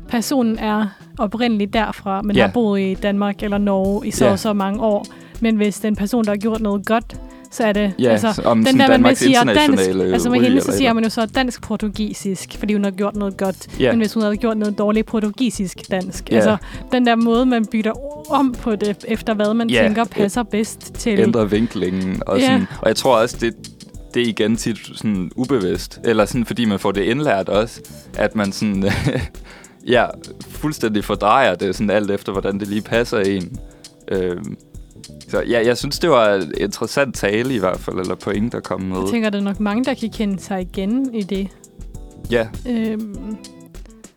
personen 0.10 0.60
er 0.60 0.86
oprindeligt 1.20 1.74
derfra, 1.74 2.22
men 2.22 2.36
Ja. 2.36 2.46
har 2.46 2.52
boet 2.52 2.82
i 2.82 2.94
Danmark 2.94 3.44
eller 3.44 3.58
Norge 3.58 4.08
i 4.08 4.12
så 4.12 4.28
og 4.30 4.40
så 4.40 4.54
mange 4.54 4.82
år. 4.82 5.06
Men 5.42 5.56
hvis 5.56 5.80
den 5.80 5.96
person, 5.96 6.24
der 6.26 6.32
har 6.32 6.38
gjort 6.38 6.62
noget 6.62 6.86
godt, 6.86 7.16
så 7.52 7.64
er 7.64 7.74
det... 7.74 7.94
Ja, 8.00 8.10
altså, 8.12 8.42
om 8.46 8.58
den 8.66 8.66
der, 8.80 8.88
man 8.88 8.90
Danmarks 8.90 9.20
siger 9.20 9.44
dansk, 9.44 9.84
altså 9.90 10.30
med 10.30 10.40
hende, 10.40 10.62
så 10.62 10.72
siger 10.72 10.94
man 10.94 11.04
jo 11.04 11.10
så 11.10 11.26
dansk-portugisisk, 11.26 12.58
fordi 12.60 12.74
hun 12.74 12.84
har 12.84 12.92
gjort 12.92 13.16
noget 13.16 13.38
godt. 13.38 13.80
Ja. 13.80 13.92
Men 13.92 14.00
hvis 14.00 14.14
hun 14.14 14.24
havde 14.24 14.38
gjort 14.38 14.58
noget 14.58 14.78
dårligt 14.78 15.08
portugisisk-dansk. 15.08 16.30
Ja. 16.32 16.36
Altså, 16.36 16.58
den 16.92 17.06
der 17.06 17.16
måde, 17.16 17.46
man 17.46 17.66
bytter 17.66 17.92
om 18.32 18.56
på 18.62 18.76
det, 18.76 19.06
efter 19.08 19.34
hvad 19.34 19.54
man 19.54 19.70
Ja. 19.70 19.82
tænker 19.84 20.04
passer 20.06 20.44
bedst 20.44 20.94
til... 20.94 21.20
ændrer 21.20 21.46
vinklingen. 21.46 22.24
Og, 22.26 22.42
sådan, 22.42 22.68
og 22.82 22.88
jeg 22.88 22.96
tror 22.96 23.18
også, 23.22 23.38
det, 23.42 23.54
det 24.14 24.22
er 24.22 24.28
igen 24.28 24.56
tit 24.56 24.78
sådan 24.96 25.32
ubevidst. 25.36 26.00
Eller 26.04 26.26
sådan, 26.26 26.46
fordi 26.46 26.66
man 26.66 26.80
får 26.80 26.92
det 26.92 27.02
indlært 27.02 27.50
også, 27.50 27.82
at 28.18 28.36
man 28.36 28.52
sådan... 28.52 28.86
ja, 29.88 30.06
fuldstændig 30.50 31.04
fordrejer 31.04 31.56
det 31.56 31.76
sådan 31.76 31.90
alt 31.90 32.12
efter, 32.12 32.32
hvordan 32.32 32.60
det 32.60 32.68
lige 32.68 32.82
passer 32.82 33.20
en. 33.20 33.60
Øhm, 34.08 34.58
så 35.28 35.42
ja, 35.42 35.66
jeg 35.66 35.78
synes, 35.78 36.00
det 36.00 36.10
var 36.10 36.30
et 36.30 36.54
interessant 36.58 37.16
tale 37.16 37.56
i 37.56 37.60
hvert 37.60 37.80
fald, 37.80 38.00
eller 38.00 38.16
point, 38.16 38.54
der 38.54 38.60
kom 38.60 38.82
med. 38.82 38.98
Jeg 38.98 39.10
tænker, 39.10 39.30
der 39.30 39.40
er 39.40 39.44
nok 39.44 39.60
mange, 39.60 39.84
der 39.84 39.94
kan 39.94 40.10
kende 40.10 40.40
sig 40.40 40.62
igen 40.62 41.14
i 41.14 41.24
det. 41.24 41.48
Ja, 42.32 42.48
Øhm, 42.68 43.38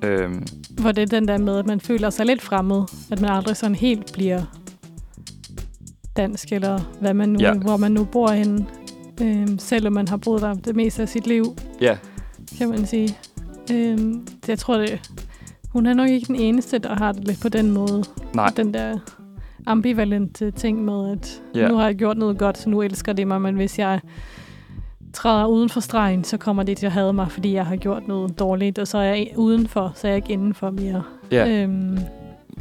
øhm, 0.03 0.47
hvor 0.71 0.93
det 0.93 1.03
er 1.03 1.07
den 1.07 1.29
der 1.29 1.39
med, 1.39 1.59
at 1.59 1.67
man 1.67 1.81
føler 1.81 2.11
sig 2.11 2.27
lidt 2.27 2.43
fremmed. 2.43 2.83
At 3.11 3.21
man 3.21 3.31
aldrig 3.31 3.57
sådan 3.57 3.75
helt 3.75 4.13
bliver 4.13 4.43
dansk, 6.17 6.53
eller 6.53 6.81
hvad 7.01 7.15
man 7.15 7.29
nu, 7.29 7.41
ja. 7.41 7.55
hvor 7.55 7.77
man 7.77 7.93
nu 7.93 8.05
bor 8.05 8.29
henne. 8.29 8.67
Øhm, 9.23 9.59
selvom 9.59 9.93
man 9.93 10.09
har 10.09 10.17
boet 10.17 10.43
der 10.43 10.55
det 10.55 10.77
meste 10.77 11.03
af 11.03 11.09
sit 11.09 11.27
liv, 11.27 11.45
ja, 11.81 11.97
kan 12.59 12.69
man 12.69 12.87
sige. 12.87 13.17
Øhm, 13.73 14.27
jeg 14.49 14.59
tror, 14.59 14.77
det, 14.79 15.11
hun 15.69 15.87
er 15.87 15.95
nok 15.95 16.09
ikke 16.09 16.27
den 16.27 16.37
eneste, 16.37 16.79
der 16.79 16.95
har 16.95 17.13
det 17.13 17.25
lidt 17.27 17.41
på 17.41 17.49
den 17.49 17.71
måde. 17.71 18.05
nej, 18.35 18.49
Den 18.57 18.75
der 18.75 18.99
ambivalente 19.67 20.51
ting 20.51 20.85
med, 20.85 21.11
at 21.13 21.43
ja. 21.55 21.69
nu 21.69 21.77
har 21.77 21.85
jeg 21.87 21.95
gjort 21.95 22.19
noget 22.19 22.39
godt, 22.39 22.59
så 22.59 22.69
nu 22.69 22.83
elsker 22.83 23.13
det 23.13 23.27
mig, 23.29 23.41
men 23.41 23.55
hvis 23.55 23.79
jeg 23.79 24.01
træder 25.13 25.47
uden 25.47 25.69
for 25.69 25.81
stregen, 25.81 26.25
så 26.25 26.37
kommer 26.37 26.63
det 26.63 26.77
til 26.77 26.87
at 26.87 26.93
hade 26.93 27.13
mig, 27.13 27.31
fordi 27.31 27.55
jeg 27.55 27.67
har 27.67 27.77
gjort 27.77 28.09
noget 28.09 28.39
dårligt, 28.39 28.79
og 28.79 28.89
så 28.89 28.99
er 28.99 29.03
jeg 29.03 29.29
udenfor, 29.37 29.93
så 29.95 30.07
er 30.07 30.11
jeg 30.11 30.17
ikke 30.17 30.33
indenfor 30.33 30.71
mere. 30.71 31.03
ja. 31.31 31.63
Øhm, 31.63 31.99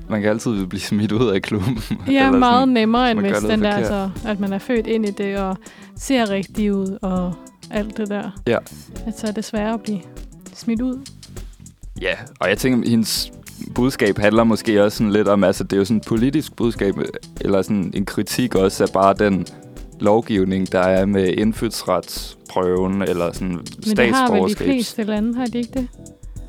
man 0.09 0.21
kan 0.21 0.29
altid 0.29 0.65
blive 0.65 0.81
smidt 0.81 1.11
ud 1.11 1.27
af 1.29 1.41
klubben. 1.41 1.79
Ja, 2.07 2.25
Eller 2.25 2.39
meget 2.39 2.61
sådan, 2.61 2.73
nemmere, 2.73 3.11
end 3.11 3.19
hvis 3.19 3.37
den 3.37 3.49
der, 3.49 3.55
forkert. 3.55 3.73
altså, 3.73 4.09
at 4.25 4.39
man 4.39 4.53
er 4.53 4.57
født 4.57 4.87
ind 4.87 5.05
i 5.05 5.11
det, 5.11 5.37
og 5.37 5.57
ser 5.97 6.29
rigtig 6.29 6.73
ud, 6.73 6.97
og 7.01 7.33
alt 7.71 7.97
det 7.97 8.09
der. 8.09 8.41
Ja. 8.47 8.57
At 9.07 9.19
så 9.19 9.27
er 9.27 9.31
det 9.31 9.45
sværere 9.45 9.73
at 9.73 9.81
blive 9.81 9.99
smidt 10.53 10.81
ud. 10.81 10.99
Ja, 12.01 12.13
og 12.39 12.49
jeg 12.49 12.57
tænker, 12.57 12.89
hendes 12.89 13.31
budskab 13.75 14.17
handler 14.17 14.43
måske 14.43 14.83
også 14.83 14.97
sådan 14.97 15.11
lidt 15.11 15.27
om, 15.27 15.43
altså 15.43 15.63
det 15.63 15.73
er 15.73 15.77
jo 15.77 15.85
sådan 15.85 15.97
et 15.97 16.05
politisk 16.07 16.55
budskab, 16.55 16.95
eller 17.41 17.61
sådan 17.61 17.91
en 17.95 18.05
kritik 18.05 18.55
også 18.55 18.83
af 18.83 18.89
bare 18.93 19.13
den 19.13 19.45
lovgivning, 19.99 20.71
der 20.71 20.79
er 20.79 21.05
med 21.05 21.27
indfødsretsprøven, 21.27 23.01
eller 23.01 23.31
sådan 23.33 23.47
Men 23.47 23.97
det 23.97 24.15
har 24.15 24.31
vel 24.31 24.49
de 24.49 24.55
fleste 24.55 25.03
lande, 25.03 25.35
har 25.37 25.45
de 25.45 25.57
ikke 25.57 25.71
det? 25.73 25.87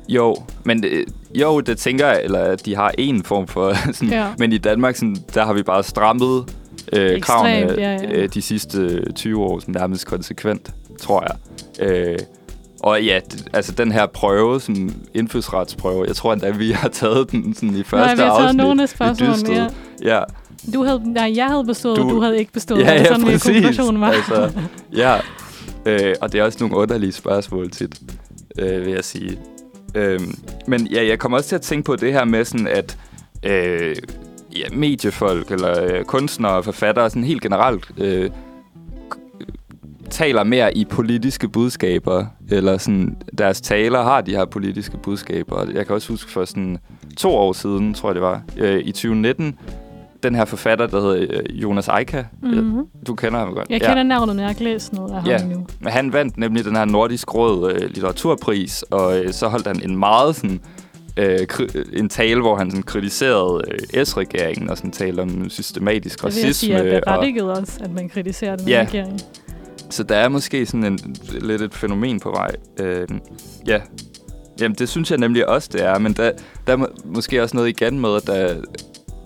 Jo, 0.09 0.35
men 0.63 0.83
det, 0.83 1.05
jo, 1.35 1.59
det 1.59 1.77
tænker 1.77 2.07
jeg, 2.07 2.21
eller 2.23 2.39
at 2.39 2.65
de 2.65 2.75
har 2.75 2.91
en 2.97 3.23
form 3.23 3.47
for... 3.47 3.73
Sådan, 3.93 4.09
Ja. 4.09 4.27
Men 4.37 4.53
i 4.53 4.57
Danmark, 4.57 4.95
sådan, 4.95 5.15
der 5.33 5.45
har 5.45 5.53
vi 5.53 5.63
bare 5.63 5.83
strammet 5.83 6.45
øh, 6.93 7.21
kravene 7.21 7.57
Ekstremt, 7.59 7.79
ja, 7.81 7.91
ja. 7.91 8.11
Øh, 8.11 8.29
de 8.33 8.41
sidste 8.41 9.11
20 9.13 9.41
år, 9.43 9.59
sådan 9.59 9.73
nærmest 9.73 10.05
konsekvent, 10.07 10.71
tror 11.01 11.27
jeg. 11.27 11.87
Øh, 11.89 12.17
og 12.83 13.03
ja, 13.03 13.19
altså 13.53 13.71
den 13.71 13.91
her 13.91 14.05
prøve, 14.05 14.61
sådan 14.61 14.93
indfødsretsprøve, 15.13 16.05
jeg 16.07 16.15
tror 16.15 16.33
endda, 16.33 16.49
vi 16.49 16.71
har 16.71 16.89
taget 16.89 17.31
den 17.31 17.53
sådan 17.55 17.75
i 17.75 17.83
første 17.83 17.95
Nej, 18.07 18.15
vi 18.15 18.21
har 18.21 18.27
taget 18.37 18.47
afsnit. 18.47 18.57
nogle 18.57 18.83
af 18.83 18.89
spørgsmålene, 18.89 19.69
ja. 20.03 20.15
Ja, 20.15 20.21
Du 20.73 20.83
havde, 20.83 21.01
nej, 21.13 21.33
jeg 21.35 21.45
havde 21.47 21.65
bestået, 21.65 21.97
Du- 21.97 22.03
og 22.03 22.09
du 22.09 22.21
havde 22.21 22.39
ikke 22.39 22.51
bestået. 22.51 22.79
ja, 22.79 22.85
Var 22.85 22.91
det 22.93 22.99
ja, 22.99 23.05
sådan, 23.05 23.23
præcis. 23.25 23.79
var. 23.79 24.07
Altså, 24.11 24.51
ja. 25.03 25.15
Øh, 25.85 26.15
og 26.21 26.31
det 26.31 26.39
er 26.39 26.43
også 26.43 26.57
nogle 26.61 26.75
underlige 26.77 27.11
spørgsmål 27.11 27.71
tit, 27.71 27.99
øh, 28.59 28.85
vil 28.85 28.93
jeg 28.93 29.03
sige. 29.03 29.37
Øh, 29.95 30.19
men 30.67 30.87
ja, 30.87 31.05
jeg 31.05 31.19
kommer 31.19 31.37
også 31.37 31.49
til 31.49 31.55
at 31.55 31.61
tænke 31.61 31.85
på 31.85 31.95
det 31.95 32.13
her 32.13 32.25
med 32.25 32.45
sådan, 32.45 32.67
at 32.67 32.97
øh, 33.43 33.95
ja, 34.55 34.65
mediefolk 34.73 35.51
eller 35.51 35.83
øh, 35.83 36.03
kunstnere 36.03 36.51
og 36.51 36.65
forfattere 36.65 37.09
sådan 37.09 37.23
helt 37.23 37.41
generelt 37.41 37.91
øh, 37.97 38.29
taler 40.09 40.43
mere 40.43 40.77
i 40.77 40.85
politiske 40.85 41.49
budskaber, 41.49 42.25
eller 42.49 42.77
sådan, 42.77 43.17
deres 43.37 43.61
taler 43.61 44.03
har 44.03 44.21
de 44.21 44.31
her 44.31 44.45
politiske 44.45 44.97
budskaber. 44.97 45.55
Og 45.55 45.73
Jeg 45.73 45.85
kan 45.85 45.95
også 45.95 46.09
huske 46.09 46.31
for 46.31 46.45
sådan 46.45 46.77
to 47.17 47.35
år 47.35 47.53
siden, 47.53 47.93
tror 47.93 48.09
jeg 48.09 48.15
det 48.15 48.21
var, 48.21 48.41
øh, 48.57 48.79
i 48.79 48.91
2019, 48.91 49.59
den 50.23 50.35
her 50.35 50.45
forfatter, 50.45 50.87
der 50.87 51.01
hedder 51.01 51.25
øh, 51.29 51.61
Jonas 51.61 51.87
Eika. 51.99 52.23
Mm-hmm. 52.41 52.85
Du 53.07 53.15
kender 53.15 53.39
ham 53.39 53.53
godt. 53.53 53.69
Jeg 53.69 53.81
kender 53.81 54.03
navnet, 54.03 54.35
men 54.35 54.39
jeg 54.39 54.45
har 54.47 54.51
ikke 54.51 54.63
læst 54.63 54.93
noget 54.93 55.11
af 55.11 55.21
ham 55.21 55.29
Ja. 55.29 55.37
endnu. 55.41 55.65
Men 55.79 55.91
han 55.91 56.13
vandt 56.13 56.37
nemlig 56.37 56.65
den 56.65 56.75
her 56.75 56.85
Nordisk 56.85 57.35
Råd 57.35 57.71
øh, 57.71 57.81
litteraturpris, 57.81 58.81
og 58.83 59.19
øh, 59.19 59.33
så 59.33 59.47
holdt 59.47 59.67
han 59.67 59.89
en 59.89 59.97
meget 59.97 60.35
sådan, 60.35 60.59
øh, 61.17 61.39
en 61.93 62.09
tale, 62.09 62.41
hvor 62.41 62.55
han 62.57 62.71
sådan, 62.71 62.83
kritiserede 62.83 63.61
øh, 63.97 64.05
S-regeringen 64.05 64.69
og 64.69 64.77
sådan 64.77 64.91
talte 64.91 65.19
om 65.21 65.49
systematisk 65.49 66.17
Det 66.23 66.25
vil 66.25 66.33
jeg 66.39 66.43
racisme. 66.45 66.53
sige, 66.67 66.75
at 66.77 66.85
det 66.85 66.93
er 66.93 66.97
og, 66.97 67.03
berettiget 67.05 67.51
også, 67.51 67.79
at 67.83 67.91
man 67.91 68.09
kritiserer 68.09 68.55
den 68.55 68.67
Ja. 68.67 68.73
ja. 68.79 68.85
regering. 68.87 69.19
så 69.89 70.03
der 70.03 70.15
er 70.15 70.29
måske 70.29 70.65
sådan 70.65 70.83
en, 70.85 70.99
lidt 71.41 71.61
et 71.61 71.73
fænomen 71.73 72.19
på 72.19 72.29
vej. 72.29 72.51
Øh, 72.79 73.07
ja, 73.67 73.81
Jamen, 74.61 74.75
det 74.75 74.89
synes 74.89 75.11
jeg 75.11 75.19
nemlig 75.19 75.49
også, 75.49 75.69
det 75.73 75.83
er. 75.85 75.99
Men 75.99 76.13
der, 76.13 76.31
der 76.67 76.73
er 76.73 76.77
må, 76.77 76.87
måske 77.05 77.43
også 77.43 77.55
noget 77.57 77.69
igen 77.69 77.99
med, 77.99 78.15
at 78.15 78.27
der, 78.27 78.55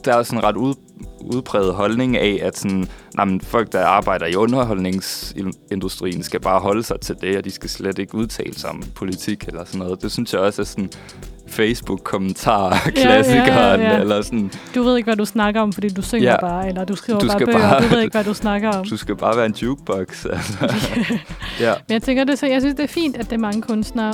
der 0.06 0.14
er 0.14 0.24
sådan 0.24 0.44
ret 0.44 0.56
ud, 0.56 0.74
udpræget 1.22 1.74
holdning 1.74 2.18
af, 2.18 2.40
at 2.44 2.58
sådan, 2.58 2.88
nej, 3.16 3.26
men 3.26 3.42
folk, 3.42 3.72
der 3.72 3.86
arbejder 3.86 4.26
i 4.26 4.36
underholdningsindustrien, 4.36 6.24
skal 6.24 6.40
bare 6.40 6.60
holde 6.60 6.84
sig 6.84 7.00
til 7.00 7.16
det, 7.22 7.38
og 7.38 7.46
de 7.46 7.52
skal 7.52 7.70
slet 7.70 8.00
ikke 8.00 8.16
udtale 8.16 8.60
sig 8.60 8.70
om 8.70 8.84
politik 8.96 9.44
eller 9.48 9.66
sådan 9.66 9.80
noget. 9.80 10.02
Det 10.02 10.12
synes 10.12 10.34
jeg 10.34 10.42
også 10.42 10.62
er 10.62 10.66
sådan 10.66 10.90
Facebook-kommentar-klassikeren, 11.48 13.82
ja, 13.82 13.92
ja. 13.94 14.00
eller 14.00 14.22
sådan, 14.22 14.52
Du 14.76 14.84
ved 14.84 14.98
ikke, 14.98 15.08
hvad 15.08 15.16
du 15.16 15.26
snakker 15.26 15.62
om, 15.62 15.74
fordi 15.74 15.90
du 15.90 16.02
synger 16.02 16.26
Ja. 16.30 16.32
ja. 16.32 16.40
bare, 16.40 16.68
eller 16.68 16.86
du 16.86 16.96
skriver 16.96 17.20
Du 17.20 17.28
bare 17.28 17.40
bøger, 17.46 17.60
bare- 17.60 17.84
du 17.84 17.88
ved 17.88 18.02
ikke, 18.02 18.12
hvad 18.14 18.24
du 18.24 18.34
snakker 18.34 18.70
om. 18.70 18.86
du 18.90 18.98
skal 18.98 19.16
bare 19.16 19.38
være 19.38 19.46
en 19.46 19.56
jukebox. 19.62 20.26
Altså. 20.26 20.54
ja. 21.66 21.74
Men 21.88 21.94
jeg 21.94 22.02
tænker, 22.02 22.24
det, 22.24 22.40
så 22.40 22.48
jeg 22.48 22.62
synes, 22.62 22.76
det 22.76 22.84
er 22.84 22.88
fint, 22.88 23.18
at 23.18 23.26
det 23.26 23.34
er 23.34 23.38
mange 23.40 23.62
kunstnere, 23.62 24.14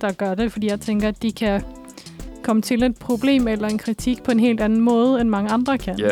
der 0.00 0.12
gør 0.12 0.34
det, 0.34 0.52
fordi 0.52 0.66
jeg 0.66 0.80
tænker, 0.80 1.08
at 1.08 1.22
de 1.22 1.32
kan 1.32 1.62
komme 2.44 2.62
til 2.62 2.82
et 2.82 2.96
problem 2.96 3.48
eller 3.48 3.68
en 3.68 3.78
kritik 3.78 4.22
på 4.22 4.30
en 4.30 4.40
helt 4.40 4.60
anden 4.60 4.80
måde, 4.80 5.20
end 5.20 5.28
mange 5.28 5.50
andre 5.50 5.78
kan. 5.78 5.98
ja, 5.98 6.10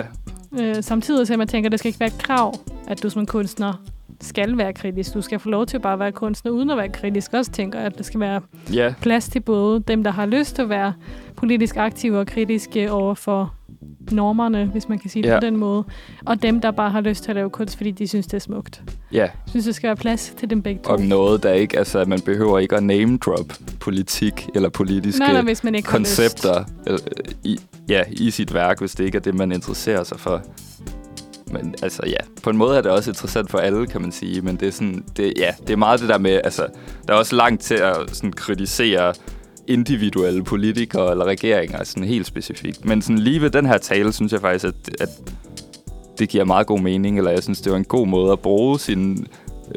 Øh, 0.61 0.83
samtidig 0.83 1.26
så 1.26 1.37
jeg 1.39 1.49
tænker, 1.49 1.68
at 1.68 1.72
det 1.72 1.78
skal 1.78 1.89
ikke 1.89 2.01
være 2.01 2.09
et 2.09 2.18
krav, 2.18 2.55
at 2.89 3.03
du 3.03 3.11
som 3.11 3.26
kunstner 3.26 3.83
skal 4.20 4.59
være 4.59 4.72
kritisk. 4.72 5.14
Du 5.14 5.22
skal 5.22 5.39
få 5.39 5.49
lov 5.49 5.66
til 5.66 5.80
bare 5.80 5.93
at 5.93 5.99
være 5.99 6.12
kunstner 6.12 6.53
uden 6.53 6.70
at 6.70 6.76
være 6.76 6.89
kritisk. 6.89 7.33
Også 7.33 7.51
tænker 7.51 7.78
at 7.78 7.99
der 7.99 8.05
skal 8.05 8.20
være 8.20 8.41
ja, 8.72 8.95
plads 9.01 9.28
til 9.28 9.41
både 9.41 9.80
dem, 9.80 10.05
der 10.05 10.11
har 10.11 10.26
lyst 10.26 10.55
til 10.55 10.62
at 10.62 10.68
være 10.68 10.93
politisk 11.37 11.76
aktive 11.76 12.18
og 12.18 12.26
kritiske 12.26 12.93
over 12.93 13.14
for 13.14 13.55
normerne, 14.11 14.64
hvis 14.64 14.88
man 14.88 14.98
kan 14.98 15.11
sige 15.11 15.22
det 15.22 15.28
Ja. 15.28 15.40
på 15.40 15.46
den 15.46 15.57
måde, 15.57 15.84
og 16.26 16.42
dem, 16.42 16.61
der 16.61 16.70
bare 16.70 16.90
har 16.90 17.00
lyst 17.00 17.24
til 17.24 17.30
at 17.30 17.34
lave 17.36 17.50
kunst, 17.50 17.76
fordi 17.76 17.90
de 17.90 18.09
synes, 18.09 18.26
det 18.26 18.34
er 18.34 18.38
smukt. 18.38 18.82
ja. 19.12 19.18
Jeg 19.20 19.30
synes, 19.48 19.64
der 19.66 19.72
skal 19.72 19.88
være 19.88 19.96
plads 19.96 20.34
til 20.38 20.50
dem 20.50 20.62
begge 20.62 20.80
to. 20.84 20.90
om 20.92 21.00
noget, 21.00 21.42
der 21.42 21.53
ikke... 21.53 21.78
Altså, 21.78 22.05
man 22.05 22.20
behøver 22.20 22.59
ikke 22.59 22.76
at 22.76 22.82
name 22.82 23.18
drop 23.18 23.53
politik 23.80 24.48
eller 24.55 24.68
politiske 24.68 25.18
Nej, 25.18 25.32
nej, 25.32 25.42
hvis 25.42 25.64
man 25.64 25.74
ikke 25.74 25.86
koncepter 25.86 26.64
øh, 26.86 26.98
i, 27.44 27.59
ja, 27.88 28.03
i 28.11 28.30
sit 28.30 28.55
værk, 28.55 28.80
hvis 28.80 28.94
det 28.94 29.05
ikke 29.05 29.16
er 29.16 29.22
det, 29.22 29.34
man 29.34 29.53
interesserer 29.53 30.05
sig 30.05 30.20
for. 30.20 30.42
Men 31.53 31.74
altså, 31.82 32.03
ja, 32.07 32.16
på 32.42 32.50
en 32.50 32.57
måde 32.57 32.76
er 32.78 32.80
det 32.82 32.90
også 32.90 33.11
interessant 33.11 33.50
for 33.50 33.59
alle, 33.59 33.86
kan 33.86 34.00
man 34.00 34.12
sige. 34.12 34.40
Men 34.40 34.57
det 34.57 34.68
er, 34.68 34.72
sådan, 34.72 35.05
det, 35.16 35.32
ja, 35.36 35.50
det 35.61 35.70
er 35.70 35.76
meget 35.76 36.00
det 36.00 36.09
der 36.09 36.18
med, 36.18 36.40
altså, 36.44 36.66
der 37.09 37.14
er 37.14 37.18
også 37.18 37.36
langt 37.36 37.62
til 37.62 37.74
at 37.74 37.96
sådan, 38.12 38.32
kritisere 38.32 39.14
individuelle 39.68 40.44
politikere 40.44 41.10
eller 41.10 41.24
regeringer, 41.24 41.84
sådan 41.84 42.04
helt 42.04 42.26
specifikt. 42.26 42.84
Men 42.84 43.02
sådan, 43.02 43.18
lige 43.18 43.40
ved 43.40 43.50
den 43.50 43.66
her 43.66 43.78
tale, 43.78 44.12
synes 44.12 44.32
jeg 44.32 44.40
faktisk, 44.40 44.64
at, 44.64 45.00
at 45.00 45.08
det 46.18 46.28
giver 46.28 46.44
meget 46.44 46.66
god 46.66 46.80
mening, 46.80 47.18
eller 47.18 47.30
jeg 47.30 47.42
synes, 47.42 47.60
det 47.60 47.72
var 47.72 47.78
en 47.78 47.84
god 47.84 48.06
måde 48.06 48.32
at 48.32 48.38
bruge 48.40 48.80
sin 48.80 49.26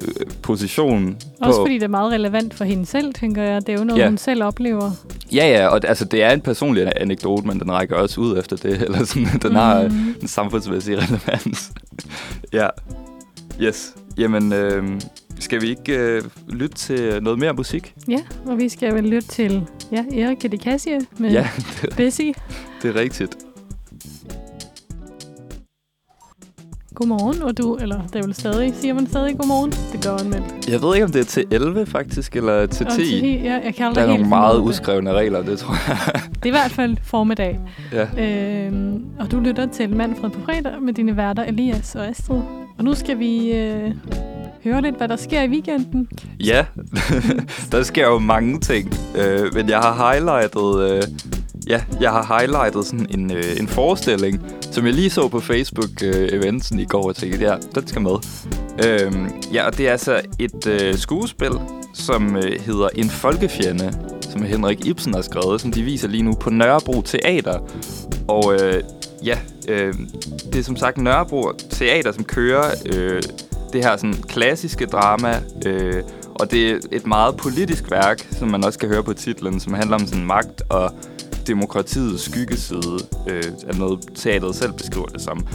øh, 0.01 0.07
position 0.41 1.17
Også 1.41 1.59
på. 1.59 1.63
fordi 1.63 1.73
det 1.73 1.83
er 1.83 1.88
meget 1.88 2.11
relevant 2.11 2.53
for 2.53 2.63
hende 2.65 2.86
selv, 2.86 3.13
tænker 3.13 3.43
jeg. 3.43 3.67
Det 3.67 3.73
er 3.75 3.77
jo 3.79 3.83
noget, 3.83 4.01
Ja. 4.01 4.07
hun 4.07 4.17
selv 4.17 4.43
oplever. 4.43 4.91
Ja, 5.31 5.47
ja, 5.51 5.67
og 5.67 5.79
altså, 5.88 6.05
det 6.05 6.23
er 6.23 6.31
en 6.31 6.41
personlig 6.41 6.91
anekdote, 6.95 7.47
men 7.47 7.59
den 7.59 7.71
rækker 7.71 7.95
også 7.95 8.21
ud 8.21 8.39
efter 8.39 8.55
det, 8.55 8.81
eller 8.86 9.05
sådan, 9.05 9.27
den 9.41 9.55
har 9.55 9.83
Mhm. 9.88 10.15
en 10.21 10.27
samfundsmæssig 10.27 10.97
relevans. 11.03 11.71
ja, 12.53 12.67
yes. 13.61 13.93
Jamen, 14.17 14.53
øh, 14.53 14.83
skal 15.39 15.61
vi 15.61 15.69
ikke 15.69 15.97
øh, 15.97 16.21
lytte 16.49 16.75
til 16.75 17.23
noget 17.23 17.39
mere 17.39 17.53
musik? 17.53 17.93
Ja, 18.07 18.19
og 18.45 18.57
vi 18.57 18.69
skal 18.69 18.93
vel 18.95 19.03
lytte 19.03 19.27
til 19.27 19.67
ja, 19.91 20.05
Erik 20.25 20.38
Kedikassie 20.38 20.99
med 21.19 21.31
Ja, 21.31 21.47
Busy. 21.97 22.21
det 22.81 22.89
er 22.89 22.95
rigtigt. 22.95 23.38
Godmorgen, 26.95 27.41
og 27.43 27.57
du, 27.57 27.75
eller 27.75 28.01
det 28.07 28.15
er 28.15 28.23
vel 28.23 28.33
stadig, 28.33 28.73
siger 28.75 28.93
man 28.93 29.07
stadig 29.07 29.38
godmorgen? 29.38 29.71
Det 29.71 30.03
gør 30.03 30.23
man 30.23 30.33
vel. 30.33 30.71
Jeg 30.73 30.81
ved 30.81 30.95
ikke, 30.95 31.05
om 31.05 31.11
det 31.11 31.19
er 31.19 31.23
til 31.25 31.45
11 31.51 31.86
faktisk, 31.86 32.36
eller 32.36 32.65
til 32.65 32.86
Og 32.88 32.93
10. 32.93 33.05
til, 33.05 33.41
ja, 33.43 33.59
jeg 33.65 33.75
kan 33.75 33.86
aldrig 33.86 34.01
Der 34.01 34.09
er 34.13 34.13
nogle 34.13 34.29
meget 34.29 34.53
ud 34.55 34.59
af 34.59 34.63
det. 34.65 34.69
uskrevne 34.69 35.13
regler, 35.13 35.41
det 35.43 35.59
tror 35.59 35.75
jeg. 35.88 36.21
Det 36.36 36.41
er 36.43 36.47
i 36.47 36.49
hvert 36.49 36.71
fald 36.71 36.97
formiddag. 37.03 37.59
ja. 37.91 38.07
Øhm, 38.67 39.05
og 39.19 39.31
du 39.31 39.39
lytter 39.39 39.65
til 39.65 39.89
Manfred 39.95 40.29
på 40.29 40.39
fredag 40.45 40.81
med 40.81 40.93
dine 40.93 41.17
værter 41.17 41.43
Elias 41.43 41.95
og 41.95 42.07
Astrid. 42.07 42.41
Og 42.77 42.83
nu 42.83 42.93
skal 42.93 43.19
vi 43.19 43.51
øh, 43.51 43.91
høre 44.66 44.82
lidt, 44.82 44.97
hvad 44.97 45.07
der 45.07 45.16
sker 45.16 45.41
i 45.41 45.47
weekenden. 45.47 46.07
Ja, 46.39 46.66
der 47.72 47.84
sker 47.84 48.07
jo 48.07 48.20
mange 48.20 48.59
ting, 48.59 48.93
øh, 49.18 49.53
men 49.53 49.70
jeg 49.70 49.80
har 49.80 50.11
highlightet, 50.11 50.91
øh, 50.91 51.03
ja, 51.68 51.82
jeg 52.01 52.11
har 52.11 52.39
highlightet 52.39 52.86
sådan 52.86 53.07
en, 53.09 53.32
øh, 53.32 53.59
en 53.59 53.68
forestilling, 53.68 54.41
som 54.61 54.86
jeg 54.86 54.93
lige 54.93 55.09
så 55.09 55.28
på 55.28 55.39
Facebook 55.39 56.03
øh, 56.03 56.30
eventsen 56.32 56.80
i 56.80 56.86
går, 56.86 57.07
og 57.07 57.16
tænkte, 57.16 57.39
ja, 57.39 57.55
den 57.76 57.88
skal 57.88 58.01
med. 58.01 58.16
Øh, 58.86 59.13
ja, 59.53 59.66
og 59.66 59.78
det 59.78 59.88
er 59.88 59.91
altså 59.91 60.22
et 60.39 60.68
øh, 60.68 60.95
skuespil, 60.95 61.51
som 61.93 62.36
øh, 62.36 62.61
hedder 62.61 62.89
En 62.95 63.09
Folkefjende, 63.09 63.93
som 64.22 64.43
Henrik 64.43 64.86
Ibsen 64.86 65.13
har 65.13 65.22
skrevet, 65.22 65.61
som 65.61 65.72
de 65.72 65.82
viser 65.84 66.07
lige 66.07 66.24
nu 66.24 66.34
på 66.34 66.49
Nørrebro 66.49 67.01
Teater. 67.01 67.59
Og 68.28 68.53
øh, 68.61 68.84
ja, 69.26 69.38
øh, 69.68 69.93
det 70.53 70.59
er 70.59 70.63
som 70.63 70.76
sagt 70.76 70.97
Nørrebro 70.97 71.51
Teater, 71.70 72.11
som 72.11 72.24
kører 72.24 72.72
øh, 72.86 73.22
det 73.76 73.84
her 73.86 73.97
sådan 73.97 74.13
klassiske 74.13 74.86
drama, 74.86 75.41
øh, 75.65 76.03
og 76.36 76.51
det 76.51 76.71
er 76.71 76.78
et 76.91 77.07
meget 77.07 77.38
politisk 77.38 77.91
værk, 77.91 78.28
som 78.32 78.47
man 78.51 78.63
også 78.65 78.80
kan 78.80 78.89
høre 78.89 79.03
på 79.03 79.13
titlen, 79.13 79.59
som 79.59 79.73
handler 79.73 79.95
om 79.95 80.05
sådan 80.05 80.26
magt 80.26 80.61
og 80.69 80.91
demokratiets 81.47 82.23
skyggeside, 82.23 82.97
øh, 83.28 83.43
er 83.67 83.78
noget 83.78 83.99
teateret 84.15 84.55
selv 84.55 84.73
beskriver 84.73 85.05
det 85.05 85.21
som. 85.21 85.47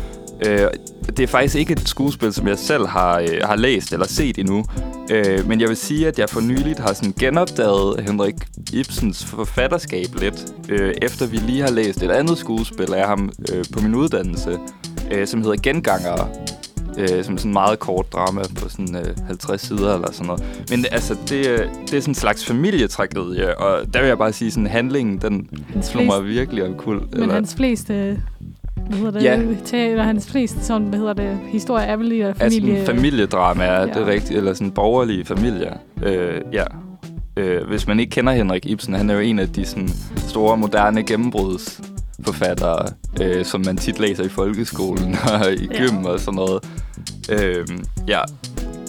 Øh, 0.47 0.69
det 1.07 1.21
er 1.21 1.27
faktisk 1.27 1.57
ikke 1.57 1.73
et 1.73 1.89
skuespil, 1.89 2.33
som 2.33 2.49
jeg 2.49 2.59
selv 2.59 2.87
har, 2.87 3.19
øh, 3.19 3.41
har 3.43 3.57
læst 3.57 3.93
eller 3.93 4.07
set 4.07 4.39
endnu, 4.39 4.65
øh, 5.11 5.49
men 5.49 5.61
jeg 5.61 5.69
vil 5.69 5.77
sige, 5.77 6.09
at 6.09 6.19
jeg 6.19 6.29
for 6.29 6.41
nyligt 6.41 6.79
har 6.79 6.93
sådan 6.93 7.15
genopdaget 7.19 8.01
Henrik 8.01 8.35
Ibsens 8.73 9.25
forfatterskab 9.25 10.07
lidt, 10.21 10.47
øh, 10.69 10.95
efter 11.03 11.27
vi 11.27 11.37
lige 11.37 11.63
har 11.63 11.71
læst 11.71 12.03
et 12.03 12.11
andet 12.11 12.39
skuespil 12.39 12.95
af 12.95 13.07
ham 13.07 13.31
øh, 13.53 13.65
på 13.73 13.81
min 13.81 13.95
uddannelse, 13.95 14.59
øh, 15.11 15.27
som 15.27 15.43
hedder 15.43 15.57
Gengangere, 15.63 16.29
øh, 16.99 17.25
som 17.25 17.39
sådan 17.39 17.53
meget 17.53 17.79
kort 17.79 18.13
drama 18.13 18.43
på 18.63 18.69
sådan 18.69 18.97
øh, 18.97 19.27
50 19.27 19.61
sider 19.61 19.95
eller 19.95 20.13
sådan 20.13 20.27
noget. 20.27 20.67
Men 20.71 20.85
altså, 20.91 21.17
det, 21.29 21.47
øh, 21.47 21.59
det 21.59 21.95
er 21.95 22.01
sådan 22.01 22.11
en 22.11 22.15
slags 22.15 22.47
familietragedie, 22.47 23.59
og 23.59 23.95
der 23.95 24.01
vil 24.01 24.09
jeg 24.09 24.19
bare 24.19 24.33
sige, 24.33 24.51
sådan 24.51 24.67
handlingen, 24.67 25.19
den 25.19 25.49
Hans 25.73 25.95
mig 25.95 26.05
flest, 26.07 26.25
virkelig 26.25 26.65
omkuld. 26.65 27.17
men 27.19 27.31
hans 27.31 27.55
fleste... 27.55 28.21
Hvad 28.89 28.99
hedder 28.99 29.11
det? 29.11 29.23
Ja. 29.23 29.43
Teater, 29.65 30.03
hans 30.03 30.31
fleste 30.31 30.65
sådan, 30.65 30.87
hvad 30.89 30.99
hedder 30.99 31.13
det? 31.13 31.39
Historie 31.49 31.85
er 31.85 31.97
vel 31.97 32.35
familie... 32.37 32.87
sådan 32.87 32.97
familiedrama, 32.97 33.65
ja. 33.65 33.87
det 33.87 33.97
er 33.97 34.07
rigtigt, 34.07 34.39
eller 34.39 34.55
sådan 34.55 34.71
borgerlige 34.71 35.25
familier. 35.25 35.73
Øh, 36.03 36.41
ja. 36.53 36.65
Øh, 37.37 37.69
hvis 37.69 37.87
man 37.87 38.01
ikke 38.01 38.11
kender 38.11 38.33
Henrik 38.33 38.67
Ibsen, 38.67 38.95
han 38.95 39.11
er 39.11 39.15
jo 39.15 39.21
en 39.21 39.39
af 39.39 39.49
de 39.49 39.65
sådan, 39.65 39.89
store, 40.17 40.57
moderne 40.57 41.03
gennembrudsforfattere, 42.25 42.87
øh, 43.21 43.45
som 43.45 43.63
man 43.67 43.77
tit 43.77 43.99
læser 43.99 44.25
i 44.25 44.29
folkeskolen 44.29 45.17
og 45.33 45.53
i 45.53 45.69
Ja. 45.73 45.79
gym 45.79 46.05
og 46.05 46.21
sådan 46.21 46.35
noget. 46.35 46.65
Øh, 47.31 47.67
ja, 48.09 48.21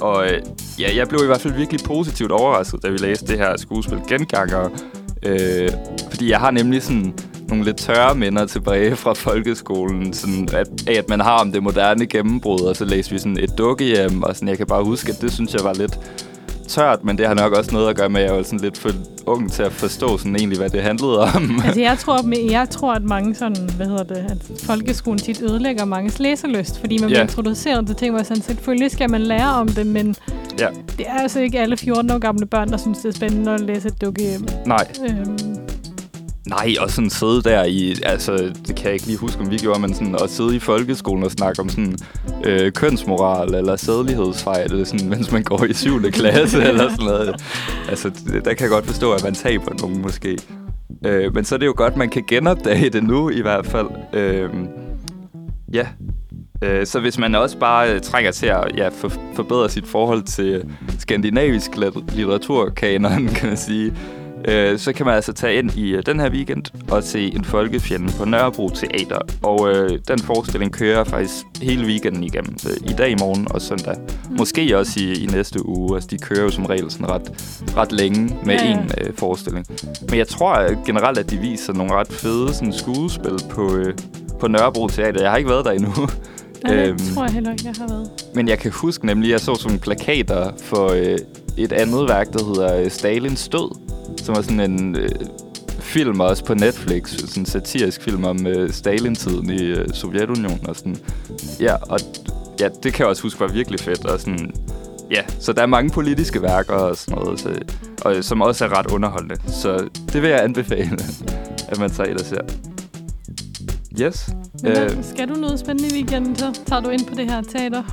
og 0.02 0.26
øh, 0.26 0.42
ja, 0.80 0.96
jeg 0.96 1.08
blev 1.08 1.20
i 1.24 1.26
hvert 1.26 1.42
fald 1.42 1.54
virkelig 1.54 1.80
positivt 1.86 2.32
overrasket, 2.32 2.84
da 2.84 2.90
vi 2.90 2.98
læste 2.98 3.28
det 3.28 3.38
her 3.38 3.58
skuespil 3.58 4.00
Genganger. 4.08 4.70
Øh, 5.24 5.70
fordi 6.12 6.30
jeg 6.30 6.40
har 6.40 6.52
nemlig 6.52 6.84
sådan 6.84 7.14
nogle 7.50 7.66
lidt 7.66 7.78
tørre 7.78 8.16
minder 8.16 8.46
tilbage 8.46 8.96
fra 9.04 9.14
folkeskolen, 9.14 10.14
sådan 10.14 10.50
at, 10.54 10.68
af 10.88 10.94
at 10.98 11.10
man 11.10 11.20
har 11.20 11.40
om 11.40 11.52
det 11.52 11.64
moderne 11.64 12.06
gennembrud, 12.06 12.60
og 12.62 12.76
så 12.76 12.86
læste 12.86 13.12
vi 13.12 13.18
sådan 13.20 13.38
et 13.40 13.58
dukkehjem, 13.58 14.24
og 14.24 14.36
sådan, 14.36 14.48
jeg 14.48 14.58
kan 14.58 14.68
bare 14.68 14.84
huske, 14.84 15.12
at 15.12 15.22
det 15.22 15.34
synes 15.34 15.54
jeg 15.54 15.64
var 15.64 15.74
lidt 15.74 16.00
tørt, 16.72 17.04
men 17.04 17.18
det 17.18 17.28
har 17.28 17.34
nok 17.34 17.54
også 17.54 17.72
noget 17.74 17.90
at 17.90 17.96
gøre 17.96 18.10
med, 18.10 18.22
at 18.22 18.28
jeg 18.28 18.36
var 18.38 18.44
sådan 18.44 18.60
lidt 18.60 18.78
for 18.78 18.90
ung 19.26 19.52
til 19.52 19.64
at 19.64 19.72
forstå 19.72 20.18
sådan 20.18 20.36
egentlig, 20.36 20.58
hvad 20.60 20.70
det 20.70 20.82
handlede 20.84 21.20
om. 21.20 21.52
Altså, 21.66 21.82
jeg 21.82 21.98
tror, 22.00 22.50
jeg 22.52 22.70
tror, 22.70 22.94
at 22.94 23.04
mange 23.04 23.36
sådan, 23.36 23.70
hvad 23.78 23.86
hedder 23.88 24.04
det, 24.04 24.18
at 24.30 24.60
folkeskolen 24.64 25.20
tit 25.20 25.42
ødelægger 25.42 25.86
manges 25.86 26.20
læselyst, 26.20 26.80
fordi 26.80 26.98
man 26.98 27.10
Ja. 27.10 27.14
bliver 27.14 27.22
introduceret 27.22 27.88
til 27.88 27.96
ting, 27.96 28.16
hvor 28.16 28.24
sådan, 28.24 28.44
selvfølgelig 28.44 28.92
skal 28.92 29.12
man 29.12 29.22
lære 29.22 29.48
om 29.56 29.68
det, 29.68 29.88
men 29.88 30.16
Ja. 30.60 30.68
det 30.98 31.06
er 31.08 31.20
altså 31.22 31.40
ikke 31.40 31.60
alle 31.60 31.78
14 31.78 32.12
år 32.12 32.18
gamle 32.20 32.46
børn, 32.46 32.70
der 32.72 32.78
synes, 32.78 32.98
det 32.98 33.10
er 33.10 33.14
spændende 33.14 33.52
at 33.54 33.60
læse 33.62 33.88
et 33.88 34.02
dukkehjem. 34.02 34.46
Nej, 34.66 34.88
Øhm, 35.10 35.51
Nej, 36.52 36.76
og 36.80 36.92
sådan 36.92 37.10
sidde 37.10 37.42
der 37.42 37.64
i, 37.64 37.96
altså 38.06 38.38
det 38.68 38.76
kan 38.76 38.86
jeg 38.86 38.94
ikke 38.94 39.06
lige 39.06 39.18
huske, 39.18 39.42
om 39.42 39.52
vi 39.52 39.58
gjorde, 39.58 39.80
men 39.82 39.94
sådan 39.94 40.16
at 40.24 40.30
sidde 40.30 40.56
i 40.56 40.60
folkeskolen 40.60 41.24
og 41.24 41.32
snakke 41.32 41.60
om 41.62 41.70
sådan 41.70 41.98
øh, 42.46 42.72
kønsmoral 42.72 43.56
eller 43.56 43.76
sædlighedsfejl, 43.76 44.72
eller 44.72 44.86
sådan, 44.86 45.10
mens 45.10 45.32
man 45.32 45.44
går 45.44 45.66
i 45.66 45.74
7. 45.74 46.02
klasse 46.12 46.64
eller 46.64 46.90
sådan 46.90 47.06
noget. 47.06 47.36
Altså, 47.90 48.10
det, 48.10 48.46
der 48.46 48.54
kan 48.54 48.62
jeg 48.62 48.70
godt 48.70 48.86
forstå, 48.86 49.12
at 49.14 49.24
man 49.24 49.34
taber 49.34 49.72
nogen 49.82 50.02
måske. 50.02 50.38
Øh, 51.06 51.36
men 51.36 51.46
så 51.46 51.56
er 51.56 51.60
det 51.60 51.66
jo 51.66 51.74
godt, 51.78 51.98
man 51.98 52.10
kan 52.10 52.24
genopdage 52.28 52.90
det 52.90 53.04
nu 53.04 53.30
i 53.30 53.42
hvert 53.42 53.66
fald. 53.66 53.88
Øh, 54.14 54.50
ja, 55.74 55.86
Så 56.86 57.00
hvis 57.00 57.18
man 57.18 57.36
også 57.36 57.58
bare 57.58 57.94
øh, 57.94 58.02
trænger 58.02 58.32
til 58.32 58.46
at 58.46 58.64
ja, 58.78 58.88
for, 58.88 59.12
forbedre 59.36 59.70
sit 59.70 59.88
forhold 59.88 60.24
til 60.24 60.64
skandinavisk 61.00 61.72
lit- 61.78 62.16
litteraturkanon, 62.16 63.28
kan 63.36 63.48
man 63.48 63.58
sige, 63.58 63.94
øh, 64.48 64.80
så 64.80 64.94
kan 64.94 65.06
man 65.06 65.16
altså 65.16 65.34
tage 65.34 65.56
ind 65.60 65.78
i 65.78 65.90
øh, 65.90 66.04
den 66.06 66.20
her 66.20 66.30
weekend 66.30 66.64
og 66.92 67.04
se 67.04 67.36
En 67.36 67.46
Folkefjende 67.46 68.14
på 68.18 68.26
Nørrebro 68.26 68.70
Teater. 68.70 69.20
Og 69.44 69.70
øh, 69.70 70.00
den 70.08 70.20
forestilling 70.20 70.72
kører 70.74 71.04
faktisk 71.04 71.34
hele 71.62 71.86
weekenden 71.86 72.24
igennem. 72.24 72.58
Så 72.58 72.70
I 72.86 72.94
dag, 72.94 73.12
i 73.12 73.16
morgen 73.20 73.48
og 73.52 73.62
søndag. 73.62 73.96
Mm. 74.30 74.38
Måske 74.38 74.78
også 74.78 75.00
i, 75.00 75.24
i 75.24 75.26
næste 75.26 75.66
uge. 75.66 75.96
Altså, 75.96 76.08
de 76.12 76.18
kører 76.18 76.42
jo 76.44 76.50
som 76.50 76.66
regel 76.66 76.92
sådan 76.92 77.10
ret, 77.10 77.32
ret 77.78 77.92
længe 77.92 78.38
med 78.46 78.56
Ja, 78.56 78.66
ja. 78.66 78.74
en 78.74 78.92
øh, 79.02 79.14
forestilling. 79.16 79.66
Men 80.10 80.18
jeg 80.18 80.28
tror 80.28 80.60
øh, 80.60 80.78
generelt, 80.86 81.18
at 81.18 81.30
de 81.30 81.38
viser 81.38 81.74
nogle 81.74 81.94
ret 81.94 82.08
fede 82.08 82.54
sådan, 82.54 82.74
skuespil 82.74 83.38
på, 83.50 83.76
øh, 83.76 83.94
på 84.40 84.48
Nørrebro 84.48 84.88
Teater. 84.88 85.22
Jeg 85.22 85.30
har 85.30 85.38
ikke 85.38 85.50
været 85.50 85.66
der 85.66 85.72
endnu. 85.72 85.92
Nej, 86.64 86.74
det 86.76 86.88
Øhm. 86.90 87.00
tror 87.16 87.24
jeg 87.24 87.34
heller 87.34 87.52
ikke, 87.52 87.64
jeg 87.66 87.74
har 87.80 87.88
været. 87.88 88.10
Men 88.36 88.48
jeg 88.48 88.60
kan 88.60 88.72
huske 88.72 89.06
nemlig, 89.06 89.28
at 89.28 89.32
jeg 89.32 89.40
så 89.40 89.56
sådan 89.56 89.80
plakater 89.80 90.52
for 90.64 90.88
øh, 90.92 91.18
et 91.58 91.72
andet 91.72 92.10
værk, 92.10 92.34
der 92.34 92.46
hedder 92.46 92.82
øh, 92.84 92.90
Stalins 92.92 93.48
Død, 93.50 93.78
som 94.18 94.36
var 94.36 94.42
sådan 94.42 94.60
en 94.60 94.96
øh, 94.96 95.10
film 95.80 96.20
også 96.20 96.46
på 96.46 96.54
Netflix, 96.54 97.10
sådan 97.10 97.42
en 97.42 97.46
satirisk 97.46 98.02
film 98.02 98.24
om 98.26 98.48
øh, 98.48 98.70
Stalin-tiden 98.70 99.50
i 99.50 99.62
øh, 99.62 99.90
Sovjetunionen 99.94 100.68
og 100.68 100.76
sådan. 100.76 100.98
Ja, 101.60 101.76
og 101.76 102.00
ja, 102.60 102.70
det 102.84 102.94
kan 102.94 103.00
jeg 103.00 103.08
også 103.08 103.24
huske 103.24 103.40
var 103.40 103.48
virkelig 103.48 103.80
fedt 103.80 104.06
og 104.06 104.20
sådan. 104.20 104.52
Ja, 105.12 105.22
så 105.40 105.54
der 105.54 105.62
er 105.62 105.66
mange 105.66 105.90
politiske 105.90 106.42
værker 106.42 106.74
og 106.74 106.98
sådan 106.98 107.24
noget, 107.24 107.40
så, 107.40 107.60
og, 108.02 108.24
som 108.24 108.42
også 108.42 108.66
er 108.66 108.78
ret 108.80 108.92
underholdende. 108.92 109.36
Så 109.48 109.90
det 110.14 110.22
vil 110.22 110.30
jeg 110.30 110.44
anbefale, 110.44 111.00
at 111.70 111.80
man 111.80 111.90
tager 111.92 112.10
ind 112.10 112.20
og 112.20 112.26
ser. 112.26 112.42
Yes. 114.02 114.30
Øh. 114.68 114.84
øh. 114.84 114.90
skal 115.04 115.30
du 115.30 115.34
noget 115.34 115.60
spændende 115.60 115.90
i 115.90 115.94
weekenden, 115.94 116.36
så 116.36 116.60
tager 116.66 116.82
du 116.82 116.90
ind 116.90 117.06
på 117.06 117.16
det 117.16 117.32
her 117.32 117.42
teater. 117.42 117.84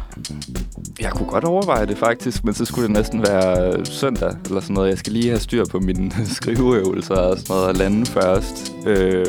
Jeg 1.01 1.11
kunne 1.11 1.29
godt 1.29 1.45
overveje 1.45 1.87
det 1.87 1.99
faktisk, 1.99 2.45
men 2.45 2.55
så 2.55 2.64
skulle 2.64 2.87
det 2.89 2.97
næsten 2.97 3.23
være 3.23 3.73
øh, 3.79 3.87
søndag 3.87 4.33
eller 4.47 4.61
sådan 4.61 4.75
noget. 4.75 4.89
Jeg 4.89 4.99
skal 4.99 5.12
lige 5.12 5.29
have 5.29 5.39
styr 5.41 5.64
på 5.71 5.79
mine 5.79 6.11
skriveøvelser 6.39 7.14
og 7.14 7.39
sådan 7.39 7.55
noget 7.55 7.69
og 7.69 7.75
lande 7.75 8.07
først. 8.07 8.73
Øh, 8.87 9.27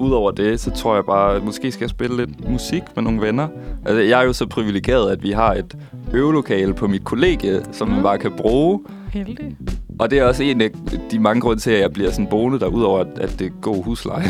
Udover 0.00 0.30
det, 0.30 0.60
så 0.60 0.70
tror 0.70 0.94
jeg 0.94 1.04
bare, 1.04 1.36
at 1.36 1.44
måske 1.44 1.72
skal 1.72 1.84
jeg 1.84 1.90
spille 1.90 2.16
lidt 2.16 2.50
musik 2.50 2.82
med 2.94 3.02
nogle 3.04 3.20
venner. 3.20 3.48
Altså, 3.86 4.00
jeg 4.02 4.20
er 4.20 4.24
jo 4.24 4.32
så 4.32 4.46
privilegeret, 4.46 5.10
at 5.12 5.22
vi 5.22 5.30
har 5.30 5.54
et 5.54 5.76
øvelokale 6.12 6.74
på 6.74 6.86
mit 6.86 7.04
kollegie, 7.04 7.62
som 7.72 7.88
man 7.88 7.96
Mm. 7.96 8.02
bare 8.02 8.18
kan 8.18 8.32
bruge. 8.36 8.80
Heldig. 9.12 9.56
Og 9.98 10.10
det 10.10 10.18
er 10.18 10.24
også 10.24 10.42
en 10.42 10.60
af 10.60 10.70
de 11.10 11.18
mange 11.18 11.40
grunde 11.40 11.62
til, 11.62 11.70
at 11.70 11.80
jeg 11.80 11.92
bliver 11.92 12.10
sådan 12.10 12.26
boende 12.26 12.60
der, 12.60 12.66
udover 12.66 13.00
at, 13.00 13.06
at 13.20 13.38
det 13.38 13.46
er 13.46 13.50
god 13.60 13.84
husleje. 13.84 14.28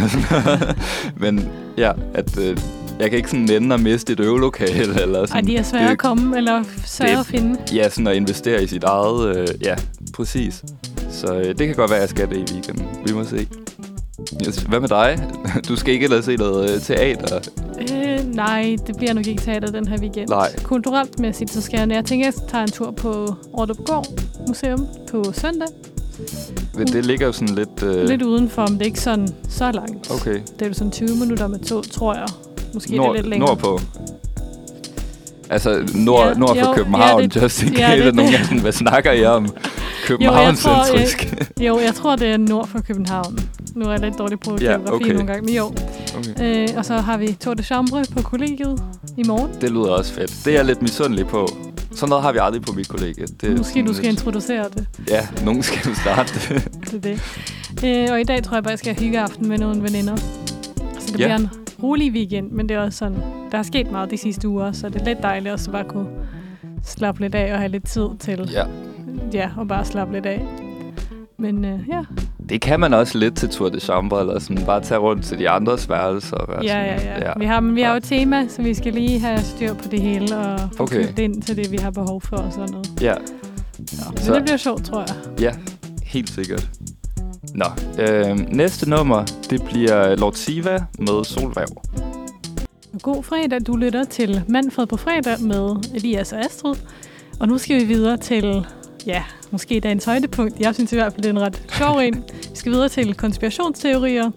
Men 1.23 1.49
ja, 1.79 1.93
at 2.15 2.39
øh, 2.39 2.57
jeg 3.01 3.11
kan 3.11 3.17
ikke 3.17 3.31
sådan 3.31 3.51
ende 3.63 3.75
at 3.75 3.81
miste 3.81 4.13
et 4.13 4.21
øvelokale. 4.21 5.01
Eller 5.03 5.27
sådan. 5.27 5.45
Ej, 5.45 5.47
de 5.51 5.57
er 5.57 5.63
svære 5.63 5.85
Det- 5.85 5.91
at 5.91 5.99
komme, 5.99 6.37
eller 6.37 6.63
svære 6.85 7.11
det- 7.13 7.19
at 7.21 7.27
finde. 7.27 7.59
Ja, 7.75 7.89
sådan 7.89 8.07
at 8.07 8.17
investere 8.17 8.63
i 8.63 8.67
sit 8.67 8.85
eget. 8.85 9.37
Øh, 9.37 9.47
ja, 9.63 9.75
præcis. 10.15 10.65
Så 11.11 11.35
øh, 11.39 11.45
det 11.45 11.59
kan 11.67 11.75
godt 11.75 11.91
være, 11.91 11.99
at 11.99 12.03
jeg 12.03 12.09
skal 12.09 12.29
det 12.31 12.51
i 12.51 12.55
weekenden. 12.55 12.87
Vi 13.07 13.13
må 13.13 13.25
se. 13.25 13.47
Hvad 14.69 14.81
med 14.81 14.89
dig? 14.89 15.19
Du 15.69 15.77
skal 15.77 15.95
ikke 15.95 16.05
ellers 16.05 16.25
se 16.25 16.37
noget 16.37 16.71
øh, 16.75 16.81
teater? 16.81 17.39
Øh, 17.81 18.35
nej, 18.35 18.77
det 18.87 18.97
bliver 18.97 19.13
nok 19.15 19.27
ikke 19.27 19.43
teater 19.43 19.71
den 19.71 19.89
her 19.89 19.99
weekend. 20.01 20.29
Nej. 20.29 20.49
Kulturelt 20.63 21.19
mæssigt, 21.21 21.51
så 21.51 21.63
skal 21.63 21.79
jeg, 21.81 21.91
jeg 21.91 22.05
tænker, 22.05 22.27
jeg 22.27 22.35
tager 22.49 22.65
en 22.65 22.71
tur 22.71 22.91
på 22.91 23.35
Ordrupgård 23.53 24.07
Museum 24.49 24.87
på 25.11 25.25
søndag. 25.33 25.69
Men 26.75 26.87
det 26.87 27.07
ligger 27.07 27.27
jo 27.27 27.33
sådan 27.33 27.55
lidt... 27.55 27.83
Øh, 27.83 28.05
Lidt 28.09 28.23
udenfor, 28.23 28.67
men 28.67 28.73
det 28.75 28.81
er 28.83 28.87
ikke 28.87 29.01
sådan 29.01 29.29
så 29.49 29.73
langt. 29.73 30.11
Okay. 30.11 30.35
Det 30.59 30.63
er 30.63 30.67
jo 30.67 30.73
sådan 30.75 30.91
20 30.91 31.09
minutter 31.17 31.47
med 31.47 31.59
tog, 31.59 31.91
tror 31.91 32.15
jeg. 32.15 32.27
Måske 32.75 32.97
Nord, 32.97 33.07
er 33.09 33.13
det 33.13 33.21
lidt 33.21 33.29
længere. 33.31 33.49
nordpå. 33.49 33.81
Altså 35.51 35.89
nord, 35.95 36.27
Ja, 36.29 36.35
nord 36.35 36.57
for 36.57 36.67
jo, 36.69 36.73
København, 36.75 37.21
ja, 37.21 37.27
det- 37.27 37.43
just 37.43 37.63
in 37.63 37.73
ja, 37.75 37.79
case, 37.89 38.01
det- 38.03 38.09
at 38.09 38.15
nogen 38.15 38.35
af 38.35 38.61
hvad 38.61 38.73
snakker 38.73 39.13
I 39.13 39.25
om? 39.25 39.47
Københavnscentrisk. 40.19 41.35
Jo, 41.61 41.79
jeg 41.79 41.95
tror, 41.95 42.17
det 42.17 42.29
er 42.29 42.37
nord 42.37 42.67
for 42.69 42.81
København. 42.81 43.39
Nu 43.77 43.85
er 43.85 43.91
jeg 43.91 44.01
lidt 44.01 44.19
dårlig 44.19 44.41
på 44.41 44.59
Ja, 44.61 44.65
geografi 44.67 44.93
okay. 44.95 45.13
nogle 45.13 45.27
gange, 45.27 45.43
men 45.43 45.55
jo. 45.55 45.65
okay. 46.19 46.63
Øh, 46.69 46.69
og 46.77 46.85
så 46.85 46.95
har 46.99 47.17
vi 47.19 47.33
Tour 47.41 47.55
de 47.55 47.63
Chambre 47.63 48.05
på 48.17 48.23
kollegiet 48.23 48.83
i 49.17 49.23
morgen. 49.27 49.51
Det 49.61 49.71
lyder 49.71 49.91
også 49.91 50.13
fedt. 50.15 50.41
Det 50.45 50.53
er 50.53 50.57
jeg 50.57 50.65
lidt 50.65 50.83
misundelig 50.83 51.27
på. 51.27 51.49
Sådan 51.95 52.09
noget 52.09 52.23
har 52.25 52.33
vi 52.33 52.39
aldrig 52.43 52.63
på 52.63 52.73
mit 52.73 52.89
kollega. 52.89 53.25
Det 53.41 53.59
Måske 53.59 53.83
du 53.87 53.95
skal 53.95 54.05
lidt- 54.09 54.19
introducere 54.19 54.65
det. 54.75 54.87
Ja, 55.11 55.29
nogen 55.45 55.63
skal 55.63 55.91
jo 55.91 55.95
starte 55.95 56.33
det. 56.35 56.69
Det 56.91 56.95
er 56.95 57.17
det. 57.81 58.07
Øh, 58.09 58.13
og 58.13 58.21
i 58.21 58.25
dag 58.25 58.43
tror 58.43 58.57
jeg 58.57 58.63
bare, 58.63 58.71
jeg 58.71 58.79
skal 58.79 58.95
have 58.95 59.05
hyggeaften 59.05 59.49
med 59.49 59.59
nogle 59.59 59.83
veninder. 59.83 60.17
Så 60.17 60.23
det 61.07 61.11
Ja. 61.11 61.15
bliver 61.17 61.37
en 61.37 61.49
rolig 61.83 62.13
weekend, 62.13 62.51
men 62.51 62.69
det 62.69 62.75
er 62.77 62.81
også 62.81 62.99
sådan, 62.99 63.17
der 63.53 63.59
er 63.59 63.63
sket 63.63 63.91
meget 63.91 64.11
de 64.11 64.19
sidste 64.19 64.49
uger, 64.49 64.73
så 64.73 64.89
det 64.89 65.01
er 65.01 65.05
lidt 65.05 65.23
dejligt 65.23 65.53
også 65.55 65.71
bare 65.71 65.85
kunne 65.85 66.07
slappe 66.85 67.21
lidt 67.21 67.35
af 67.35 67.53
og 67.53 67.59
have 67.59 67.69
lidt 67.71 67.87
tid 67.89 68.07
til, 68.21 68.51
ja. 68.53 68.65
Ja, 69.35 69.51
og 69.57 69.69
bare 69.69 69.85
slappe 69.85 70.15
lidt 70.15 70.27
af. 70.27 70.47
Men 71.39 71.65
øh, 71.65 71.79
ja, 71.89 72.03
Det 72.49 72.61
kan 72.61 72.81
man 72.81 72.95
også 72.95 73.19
lidt 73.19 73.37
til 73.37 73.49
Tour 73.49 73.69
de 73.69 73.81
Chambre, 73.81 74.21
eller 74.21 74.39
sådan 74.39 74.65
bare 74.67 74.81
tage 74.81 74.99
rundt 74.99 75.25
til 75.25 75.39
de 75.39 75.49
andres 75.49 75.89
værelser. 75.89 76.37
Og 76.37 76.49
være 76.49 76.63
ja, 76.65 76.99
sådan, 76.99 77.13
ja, 77.13 77.27
ja. 77.29 77.33
Vi 77.39 77.45
har, 77.45 77.61
vi 77.61 77.83
har 77.83 77.91
jo 77.91 77.97
et 77.97 78.03
tema, 78.05 78.47
så 78.49 78.63
vi 78.63 78.75
skal 78.75 78.93
lige 78.93 79.21
have 79.21 79.41
styr 79.41 79.75
på 79.75 79.89
det 79.91 80.01
hele 80.01 80.37
og 80.39 80.59
Okay. 80.79 81.19
ind 81.19 81.43
til 81.43 81.57
det, 81.57 81.73
vi 81.73 81.77
har 81.77 81.91
behov 81.91 82.21
for 82.21 82.37
og 82.37 82.53
sådan 82.53 82.69
noget. 82.71 82.89
Ja, 83.01 83.15
Ja. 83.93 84.11
Men 84.11 84.19
Så- 84.19 84.35
det 84.35 84.43
bliver 84.43 84.57
sjovt, 84.57 84.85
tror 84.85 85.01
jeg. 85.01 85.41
ja, 85.41 85.53
helt 86.05 86.31
sikkert. 86.31 86.71
Nå, 87.55 87.65
øh, 87.99 88.39
næste 88.39 88.91
nummer, 88.91 89.25
det 89.51 89.63
bliver 89.63 90.17
Lord 90.17 90.33
Siva 90.35 90.79
med 90.99 91.25
Solværv. 91.25 91.83
God 93.03 93.23
fredag, 93.23 93.61
du 93.67 93.77
lytter 93.77 94.05
til 94.05 94.43
Manfred 94.49 94.87
på 94.87 94.97
fredag 94.97 95.41
med 95.41 95.77
Elias 95.95 96.33
og 96.33 96.39
Astrid. 96.45 96.75
Og 97.41 97.49
nu 97.49 97.59
skal 97.59 97.81
vi 97.81 97.85
videre 97.85 98.17
til, 98.17 98.67
ja, 99.07 99.23
måske 99.51 99.81
dagens 99.81 100.05
højdepunkt. 100.05 100.61
Jeg 100.61 100.75
synes 100.75 100.93
i 100.93 100.97
hvert 100.97 101.13
fald, 101.13 101.23
det 101.23 101.27
er 101.29 101.33
en 101.33 101.41
ret 101.41 101.63
sjov 101.73 101.99
en. 101.99 102.15
Vi 102.51 102.57
skal 102.57 102.73
videre 102.73 102.89
til 102.89 103.15
konspirationsteorier. 103.15 104.31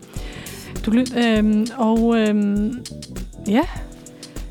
Du, 0.86 1.04
øhm, 1.18 1.68
og 1.78 2.16
øhm, 2.20 2.86
ja, 3.48 3.62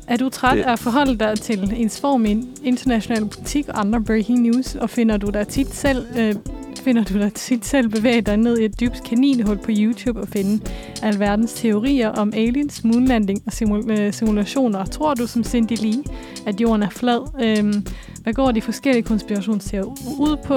er 0.07 0.17
du 0.17 0.29
træt 0.29 0.57
Det- 0.57 0.63
af 0.63 0.71
at 0.71 0.79
forholde 0.79 1.17
dig 1.17 1.39
til 1.39 1.73
ens 1.77 1.99
form 2.01 2.25
i 2.25 2.43
international 2.63 3.25
politik 3.25 3.67
og 3.69 3.79
andre 3.79 4.01
breaking 4.01 4.39
news, 4.41 4.75
og 4.75 4.89
finder 4.89 5.17
du 5.17 5.29
dig 5.29 5.47
tit 5.47 5.75
selv, 5.75 6.05
øh, 6.17 6.35
finder 6.83 7.03
du 7.03 7.13
dig 7.13 7.33
tit 7.33 7.65
selv 7.65 7.89
bevæge 7.89 8.21
dig 8.21 8.37
ned 8.37 8.59
i 8.59 8.65
et 8.65 8.79
dybt 8.79 9.03
kaninhul 9.03 9.57
på 9.57 9.71
YouTube 9.71 10.21
og 10.21 10.27
finde 10.27 10.63
alverdens 11.01 11.53
teorier 11.53 12.09
om 12.09 12.33
aliens, 12.35 12.83
moonlanding 12.83 13.43
og 13.45 13.53
simul- 13.53 13.91
øh, 13.91 14.13
simulationer. 14.13 14.85
Tror 14.85 15.13
du 15.13 15.27
som 15.27 15.43
Cindy 15.43 15.81
Lee, 15.81 16.03
at 16.45 16.61
jorden 16.61 16.83
er 16.83 16.89
flad? 16.89 17.43
Øhm, 17.43 17.85
hvad 18.23 18.33
går 18.33 18.51
de 18.51 18.61
forskellige 18.61 19.03
konspirationsteorier 19.03 20.19
ud 20.19 20.37
på? 20.45 20.55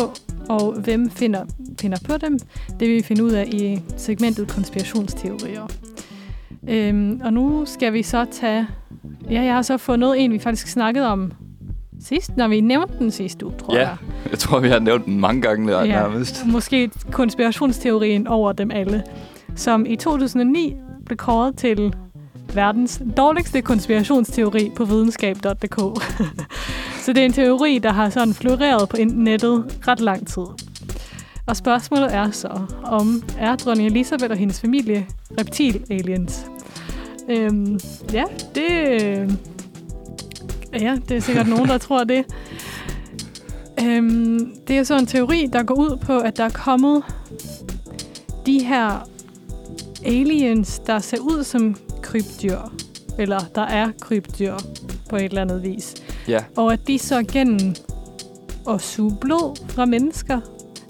Og 0.48 0.72
hvem 0.72 1.10
finder, 1.10 1.44
finder 1.80 1.98
på 2.04 2.16
dem? 2.16 2.38
Det 2.80 2.88
vil 2.88 2.96
vi 2.96 3.02
finde 3.02 3.24
ud 3.24 3.30
af 3.30 3.46
i 3.46 3.80
segmentet 3.96 4.48
konspirationsteorier. 4.48 5.66
Øhm, 6.68 7.20
og 7.24 7.32
nu 7.32 7.64
skal 7.66 7.92
vi 7.92 8.02
så 8.02 8.26
tage... 8.32 8.66
Ja, 9.30 9.42
jeg 9.42 9.54
har 9.54 9.62
så 9.62 9.76
fundet 9.76 10.24
en, 10.24 10.32
vi 10.32 10.38
faktisk 10.38 10.68
snakkede 10.68 11.06
om 11.06 11.32
sidst, 12.04 12.36
når 12.36 12.48
vi 12.48 12.60
nævnte 12.60 12.98
den 12.98 13.10
sidste 13.10 13.46
uge, 13.46 13.54
tror 13.58 13.74
Ja. 13.74 13.80
jeg. 13.80 13.96
Jeg 14.30 14.38
tror, 14.38 14.60
vi 14.60 14.68
har 14.68 14.78
nævnt 14.78 15.04
den 15.04 15.20
mange 15.20 15.42
gange 15.42 15.78
ja. 15.78 15.84
nærmest. 15.86 16.46
Måske 16.46 16.90
konspirationsteorien 17.12 18.26
over 18.26 18.52
dem 18.52 18.70
alle, 18.70 19.02
som 19.56 19.86
i 19.86 19.96
2009 19.96 20.74
blev 21.06 21.16
kåret 21.16 21.56
til 21.56 21.94
verdens 22.54 23.02
dårligste 23.16 23.62
konspirationsteori 23.62 24.70
på 24.76 24.84
videnskab.dk. 24.84 25.78
Så 27.04 27.12
det 27.12 27.18
er 27.20 27.24
en 27.24 27.32
teori, 27.32 27.78
der 27.82 27.92
har 27.92 28.10
sådan 28.10 28.34
floreret 28.34 28.88
på 28.88 28.96
nettet 29.14 29.64
ret 29.88 30.00
lang 30.00 30.26
tid. 30.26 30.42
Og 31.46 31.56
spørgsmålet 31.56 32.14
er 32.14 32.30
så, 32.30 32.60
om 32.84 33.22
er 33.38 33.56
dronning 33.56 33.86
Elisabeth 33.88 34.30
og 34.30 34.36
hendes 34.36 34.60
familie 34.60 35.06
reptil-aliens? 35.40 36.46
Øhm, 37.30 37.80
ja, 38.12 38.24
det, 38.54 39.38
ja, 40.72 40.96
det 41.08 41.16
er 41.16 41.20
sikkert 41.20 41.48
nogen, 41.48 41.68
der 41.68 41.78
tror 41.78 42.04
det. 42.04 42.24
Øhm, 43.82 44.54
det 44.68 44.78
er 44.78 44.84
så 44.84 44.98
en 44.98 45.06
teori, 45.06 45.48
der 45.52 45.62
går 45.62 45.74
ud 45.74 45.96
på, 45.96 46.18
at 46.18 46.36
der 46.36 46.44
er 46.44 46.48
kommet 46.48 47.02
de 48.46 48.64
her 48.64 49.08
aliens, 50.04 50.78
der 50.86 50.98
ser 50.98 51.18
ud 51.18 51.44
som 51.44 51.76
krybdyr. 52.02 52.58
Eller 53.18 53.40
der 53.54 53.62
er 53.62 53.90
krybdyr 54.00 54.54
på 55.10 55.16
et 55.16 55.24
eller 55.24 55.42
andet 55.42 55.62
vis. 55.62 55.94
Ja. 56.28 56.44
Og 56.56 56.72
at 56.72 56.80
de 56.86 56.98
så 56.98 57.22
gennem 57.22 57.74
at 58.68 58.82
suge 58.82 59.16
blod 59.20 59.68
fra 59.68 59.84
mennesker, 59.84 60.40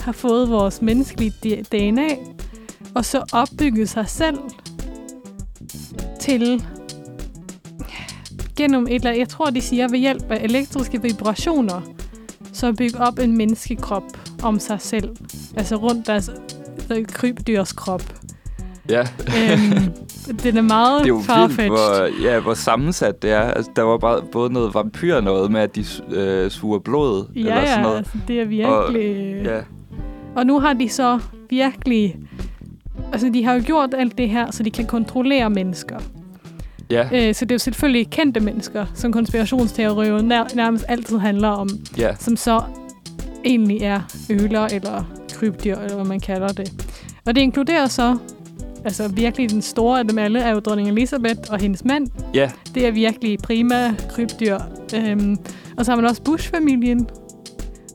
har 0.00 0.12
fået 0.12 0.50
vores 0.50 0.82
menneskelige 0.82 1.62
DNA, 1.62 2.08
og 2.94 3.04
så 3.04 3.24
opbygget 3.32 3.88
sig 3.88 4.08
selv 4.08 4.38
til 6.20 6.64
gennem 8.56 8.86
et 8.86 8.94
eller 8.94 9.10
jeg 9.10 9.28
tror, 9.28 9.50
de 9.50 9.60
siger 9.60 9.88
ved 9.88 9.98
hjælp 9.98 10.30
af 10.30 10.44
elektriske 10.44 11.02
vibrationer, 11.02 11.80
så 12.52 12.72
bygge 12.72 13.00
op 13.00 13.18
en 13.18 13.36
menneskekrop 13.36 14.02
om 14.42 14.58
sig 14.58 14.80
selv. 14.80 15.16
Altså 15.56 15.76
rundt 15.76 16.06
deres 16.06 16.30
der 16.88 17.04
krybdyrs 17.12 17.72
krop. 17.72 18.02
Ja. 18.90 19.00
Øhm, 19.00 19.92
den 20.42 20.56
er 20.56 20.62
meget 20.62 21.04
Det 21.04 21.10
er 21.10 21.38
jo 21.38 21.46
vildt, 21.46 21.66
hvor, 21.66 22.22
ja, 22.22 22.40
hvor 22.40 22.54
sammensat 22.54 23.22
det 23.22 23.30
er. 23.30 23.40
Altså, 23.40 23.70
der 23.76 23.82
var 23.82 23.98
bare 23.98 24.22
både 24.32 24.52
noget 24.52 24.74
vampyr 24.74 25.20
noget 25.20 25.50
med, 25.50 25.60
at 25.60 25.76
de 25.76 25.84
øh, 26.10 26.50
suger 26.50 26.78
blod. 26.78 27.24
Ja, 27.34 27.40
eller 27.40 27.54
sådan 27.54 27.76
ja, 27.76 27.82
noget. 27.82 27.98
altså, 27.98 28.18
det 28.28 28.40
er 28.40 28.44
virkelig... 28.44 29.42
Ja. 29.44 29.60
Og 30.36 30.46
nu 30.46 30.60
har 30.60 30.72
de 30.72 30.88
så 30.88 31.18
virkelig... 31.50 32.16
Altså, 33.12 33.30
de 33.34 33.44
har 33.44 33.54
jo 33.54 33.62
gjort 33.64 33.94
alt 33.94 34.18
det 34.18 34.28
her, 34.28 34.50
så 34.50 34.62
de 34.62 34.70
kan 34.70 34.86
kontrollere 34.86 35.50
mennesker. 35.50 35.98
Ja. 36.90 37.28
Øh, 37.28 37.34
så 37.34 37.44
det 37.44 37.50
er 37.50 37.54
jo 37.54 37.58
selvfølgelig 37.58 38.10
kendte 38.10 38.40
mennesker, 38.40 38.86
som 38.94 39.12
konspirationsteorier 39.12 40.22
nær, 40.22 40.44
nærmest 40.54 40.84
altid 40.88 41.18
handler 41.18 41.48
om, 41.48 41.68
ja. 41.98 42.14
som 42.18 42.36
så 42.36 42.62
egentlig 43.44 43.82
er 43.82 44.00
øler 44.30 44.64
eller 44.64 45.04
krybdyr, 45.32 45.76
eller 45.76 45.94
hvad 45.94 46.04
man 46.04 46.20
kalder 46.20 46.48
det. 46.48 46.72
Og 47.26 47.34
det 47.34 47.40
inkluderer 47.40 47.86
så, 47.86 48.16
altså 48.84 49.08
virkelig 49.08 49.50
den 49.50 49.62
store 49.62 49.98
af 49.98 50.08
dem 50.08 50.18
alle, 50.18 50.40
er 50.40 50.50
jo 50.50 50.58
dronning 50.58 50.88
Elizabeth 50.88 51.40
og 51.50 51.58
hendes 51.58 51.84
mand. 51.84 52.08
Ja. 52.34 52.50
Det 52.74 52.86
er 52.86 52.90
virkelig 52.90 53.38
prima 53.38 53.94
krybdyr. 54.10 54.58
Øhm, 54.96 55.36
og 55.76 55.84
så 55.84 55.92
har 55.92 55.96
man 55.96 56.10
også 56.10 56.22
Bush-familien 56.22 57.08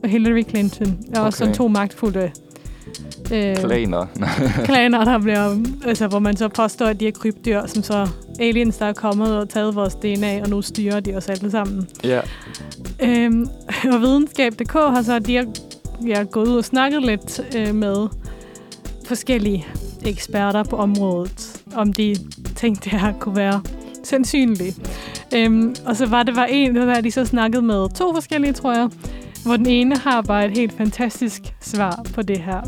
og 0.02 0.08
Hillary 0.08 0.42
Clinton. 0.48 0.86
Er 0.86 1.18
okay. 1.18 1.20
også 1.20 1.44
Okay. 1.44 1.54
to 1.54 1.68
magtfulde 1.68 2.30
øh, 3.32 3.56
Klaner. 3.56 4.06
klaner, 4.64 5.04
der 5.04 5.18
bliver, 5.18 5.56
altså, 5.86 6.06
hvor 6.06 6.18
man 6.18 6.36
så 6.36 6.48
påstår, 6.48 6.86
at 6.86 7.00
de 7.00 7.08
er 7.08 7.12
krybdyr, 7.12 7.66
som 7.66 7.82
så 7.82 8.08
aliens, 8.40 8.76
der 8.76 8.86
er 8.86 8.92
kommet 8.92 9.38
og 9.38 9.48
taget 9.48 9.74
vores 9.74 9.94
DNA, 9.94 10.42
og 10.42 10.48
nu 10.48 10.62
styrer 10.62 11.00
de 11.00 11.14
os 11.14 11.28
alle 11.28 11.50
sammen. 11.50 11.88
ja. 12.04 12.20
Øhm, 13.02 13.46
og 13.92 14.00
videnskab.dk 14.00 14.72
har 14.72 15.02
så 15.02 15.18
de 15.18 15.36
har, 15.36 15.46
ja, 16.06 16.22
gået 16.22 16.48
ud 16.48 16.56
og 16.56 16.64
snakket 16.64 17.02
lidt 17.02 17.40
øh, 17.56 17.74
med 17.74 18.08
forskellige 19.06 19.66
eksperter 20.06 20.62
på 20.62 20.76
området, 20.76 21.62
om 21.74 21.92
de 21.92 22.16
tænkte, 22.56 22.90
det 22.90 23.00
her 23.00 23.12
kunne 23.20 23.36
være 23.36 23.62
sandsynligt. 24.04 25.06
Øhm, 25.34 25.74
og 25.86 25.96
så 25.96 26.06
var 26.06 26.22
det 26.22 26.36
var 26.36 26.44
en, 26.44 26.76
der 26.76 27.00
de 27.00 27.10
så 27.10 27.24
snakket 27.24 27.64
med 27.64 27.94
to 27.94 28.14
forskellige, 28.14 28.52
tror 28.52 28.72
jeg, 28.72 28.88
hvor 29.44 29.56
den 29.56 29.66
ene 29.66 29.96
har 29.96 30.22
bare 30.22 30.46
et 30.46 30.50
helt 30.56 30.72
fantastisk 30.72 31.42
svar 31.60 32.06
på 32.14 32.22
det 32.22 32.38
her. 32.38 32.60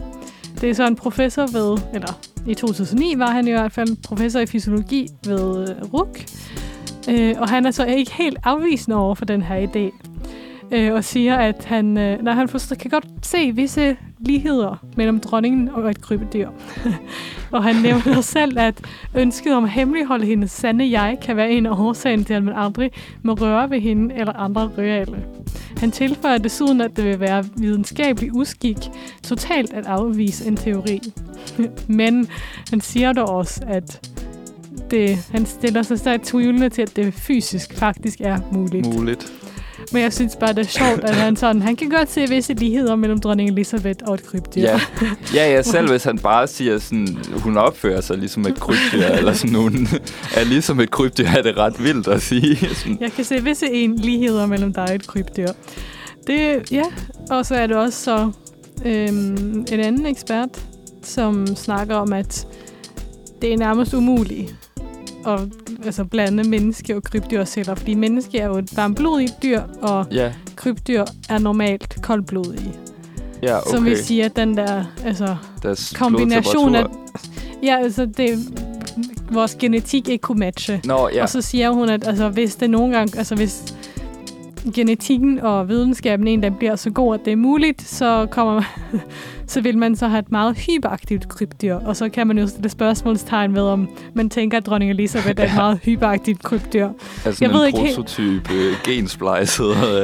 Det 0.60 0.70
er 0.70 0.74
så 0.74 0.86
en 0.86 0.96
professor 0.96 1.46
ved, 1.46 1.78
eller 1.94 2.33
i 2.46 2.54
2009 2.54 3.18
var 3.18 3.30
han 3.30 3.48
i 3.48 3.50
hvert 3.50 3.72
fald 3.72 3.96
professor 4.02 4.40
i 4.40 4.46
fysiologi 4.46 5.08
ved 5.26 5.68
øh, 5.68 5.92
RUC, 5.94 6.08
øh, 7.10 7.34
og 7.38 7.48
han 7.48 7.66
er 7.66 7.70
så 7.70 7.84
ikke 7.84 8.12
helt 8.12 8.38
afvisende 8.44 8.96
over 8.96 9.14
for 9.14 9.24
den 9.24 9.42
her 9.42 9.66
idé 9.66 10.03
øh, 10.74 10.92
og 10.92 11.04
siger, 11.04 11.36
at 11.36 11.64
han, 11.64 11.98
øh, 11.98 12.22
når 12.22 12.32
han 12.32 12.48
forstår, 12.48 12.76
kan 12.76 12.90
godt 12.90 13.06
se 13.22 13.52
visse 13.52 13.96
ligheder 14.18 14.84
mellem 14.96 15.20
dronningen 15.20 15.68
og 15.68 15.90
et 15.90 16.00
krybdyr. 16.00 16.48
og 17.52 17.64
han 17.64 17.76
nævner 17.76 18.20
selv, 18.36 18.58
at 18.58 18.80
ønsket 19.16 19.54
om 19.54 19.64
at 19.64 19.70
hemmeligholde 19.70 20.26
hendes 20.26 20.50
sande 20.50 20.90
jeg 20.90 21.18
kan 21.22 21.36
være 21.36 21.50
en 21.50 21.66
af 21.66 21.80
årsagen 21.80 22.24
til, 22.24 22.34
at 22.34 22.42
man 22.42 22.54
aldrig 22.56 22.90
må 23.22 23.34
røre 23.34 23.70
ved 23.70 23.80
hende 23.80 24.14
eller 24.14 24.32
andre 24.32 24.70
reale. 24.78 25.24
Han 25.76 25.90
tilføjer 25.90 26.38
desuden, 26.38 26.80
at 26.80 26.96
det 26.96 27.04
vil 27.04 27.20
være 27.20 27.44
videnskabelig 27.56 28.34
uskik 28.34 28.76
totalt 29.22 29.72
at 29.72 29.86
afvise 29.86 30.48
en 30.48 30.56
teori. 30.56 31.00
Men 31.88 32.28
han 32.70 32.80
siger 32.80 33.12
dog 33.12 33.28
også, 33.28 33.64
at 33.66 34.10
det, 34.90 35.28
han 35.30 35.46
stiller 35.46 35.82
sig 35.82 35.98
stærkt 35.98 36.24
tvivlende 36.24 36.68
til, 36.68 36.82
at 36.82 36.96
det 36.96 37.14
fysisk 37.14 37.74
faktisk 37.74 38.20
er 38.20 38.38
muligt. 38.52 38.94
Muligt. 38.94 39.32
Men 39.92 40.02
jeg 40.02 40.12
synes 40.12 40.36
bare, 40.40 40.52
det 40.52 40.58
er 40.58 40.70
sjovt, 40.70 41.04
at 41.04 41.14
han 41.14 41.36
sådan, 41.36 41.62
han 41.62 41.76
kan 41.76 41.88
godt 41.88 42.10
se 42.10 42.28
visse 42.28 42.54
ligheder 42.54 42.96
mellem 42.96 43.20
dronning 43.20 43.50
Elisabeth 43.50 43.98
og 44.06 44.14
et 44.14 44.26
krybdyr. 44.26 44.62
Ja. 44.62 44.80
ja, 45.34 45.52
ja, 45.52 45.62
selv 45.72 45.90
hvis 45.90 46.04
han 46.04 46.18
bare 46.18 46.46
siger 46.46 46.78
sådan, 46.78 47.18
hun 47.32 47.56
opfører 47.56 48.00
sig 48.00 48.18
ligesom 48.18 48.46
et 48.46 48.60
krybdyr, 48.60 49.06
eller 49.06 49.32
sådan, 49.32 49.54
hun 49.54 49.88
er 50.36 50.44
ligesom 50.44 50.80
et 50.80 50.90
krybdyr, 50.90 51.26
er 51.26 51.42
det 51.42 51.56
ret 51.56 51.84
vildt 51.84 52.08
at 52.08 52.22
sige. 52.22 52.56
Sådan, 52.74 52.98
Jeg 53.00 53.12
kan 53.12 53.24
se 53.24 53.42
visse 53.42 53.66
en 53.72 53.96
ligheder 53.96 54.46
mellem 54.46 54.72
dig 54.72 54.84
og 54.84 54.94
et 54.94 55.06
krybdyr. 55.06 55.48
Det, 56.26 56.70
ja, 56.70 56.84
og 57.30 57.46
så 57.46 57.54
er 57.54 57.66
det 57.66 57.76
også 57.76 58.04
så 58.04 58.30
øhm, 58.84 59.66
en 59.72 59.80
anden 59.80 60.06
ekspert, 60.06 60.48
som 61.02 61.46
snakker 61.56 61.96
om, 61.96 62.12
at 62.12 62.46
det 63.42 63.52
er 63.52 63.56
nærmest 63.56 63.94
umuligt 63.94 64.54
at 65.26 65.40
altså, 65.86 66.04
blande 66.04 66.48
menneske 66.48 66.96
og 66.96 67.02
krybdyrceller, 67.02 67.74
fordi 67.74 67.94
menneske 67.94 68.38
er 68.38 68.46
jo 68.46 68.54
et 68.54 68.76
varmblodigt 68.76 69.42
dyr, 69.42 69.60
og 69.82 70.06
ja, 70.12 70.32
krybdyr 70.56 71.04
er 71.28 71.38
normalt 71.38 72.02
koldblodige. 72.02 72.72
ja, 73.42 73.58
okay. 73.58 73.70
Som 73.70 73.84
vil 73.84 74.04
sige, 74.04 74.24
at 74.24 74.36
den 74.36 74.56
der 74.56 74.84
altså, 75.04 75.36
Deres 75.62 75.94
kombination 75.96 76.74
af... 76.74 76.84
Ja, 77.62 77.78
altså 77.82 78.06
det 78.06 78.38
vores 79.30 79.54
genetik 79.54 80.08
ikke 80.08 80.22
kunne 80.22 80.38
matche. 80.38 80.80
Nå, 80.84 81.08
ja. 81.14 81.22
Og 81.22 81.28
så 81.28 81.42
siger 81.42 81.70
hun, 81.70 81.88
at 81.88 82.06
altså, 82.06 82.28
hvis 82.28 82.56
det 82.56 82.70
nogle 82.70 82.96
gange, 82.96 83.18
altså 83.18 83.34
hvis 83.34 83.74
genetikken 84.74 85.40
og 85.40 85.68
videnskaben 85.68 86.26
en 86.28 86.40
dag 86.40 86.56
bliver 86.58 86.76
så 86.76 86.90
god, 86.90 87.14
at 87.14 87.20
det 87.24 87.32
er 87.32 87.36
muligt, 87.36 87.82
så 87.82 88.26
kommer 88.30 88.62
så 89.46 89.60
vil 89.60 89.78
man 89.78 89.96
så 89.96 90.08
have 90.08 90.18
et 90.18 90.32
meget 90.32 90.56
hyperaktivt 90.58 91.28
krybdyr. 91.28 91.74
Og 91.74 91.96
så 91.96 92.08
kan 92.08 92.26
man 92.26 92.38
jo 92.38 92.46
stille 92.46 92.68
spørgsmålstegn 92.68 93.54
ved, 93.54 93.62
om 93.62 93.88
man 94.14 94.30
tænker, 94.30 94.58
at 94.58 94.66
dronning 94.66 94.90
Elisabeth 94.90 95.40
er 95.40 95.44
et 95.44 95.48
Ja. 95.50 95.54
meget 95.62 95.78
hyperaktivt 95.84 96.42
krybdyr. 96.42 96.88
altså 97.24 97.44
jeg 97.44 97.50
en 97.50 97.56
ved 97.58 97.66
ikke 97.66 97.78
helt- 97.78 97.94
prototyp 97.96 98.50
øh, 98.50 98.72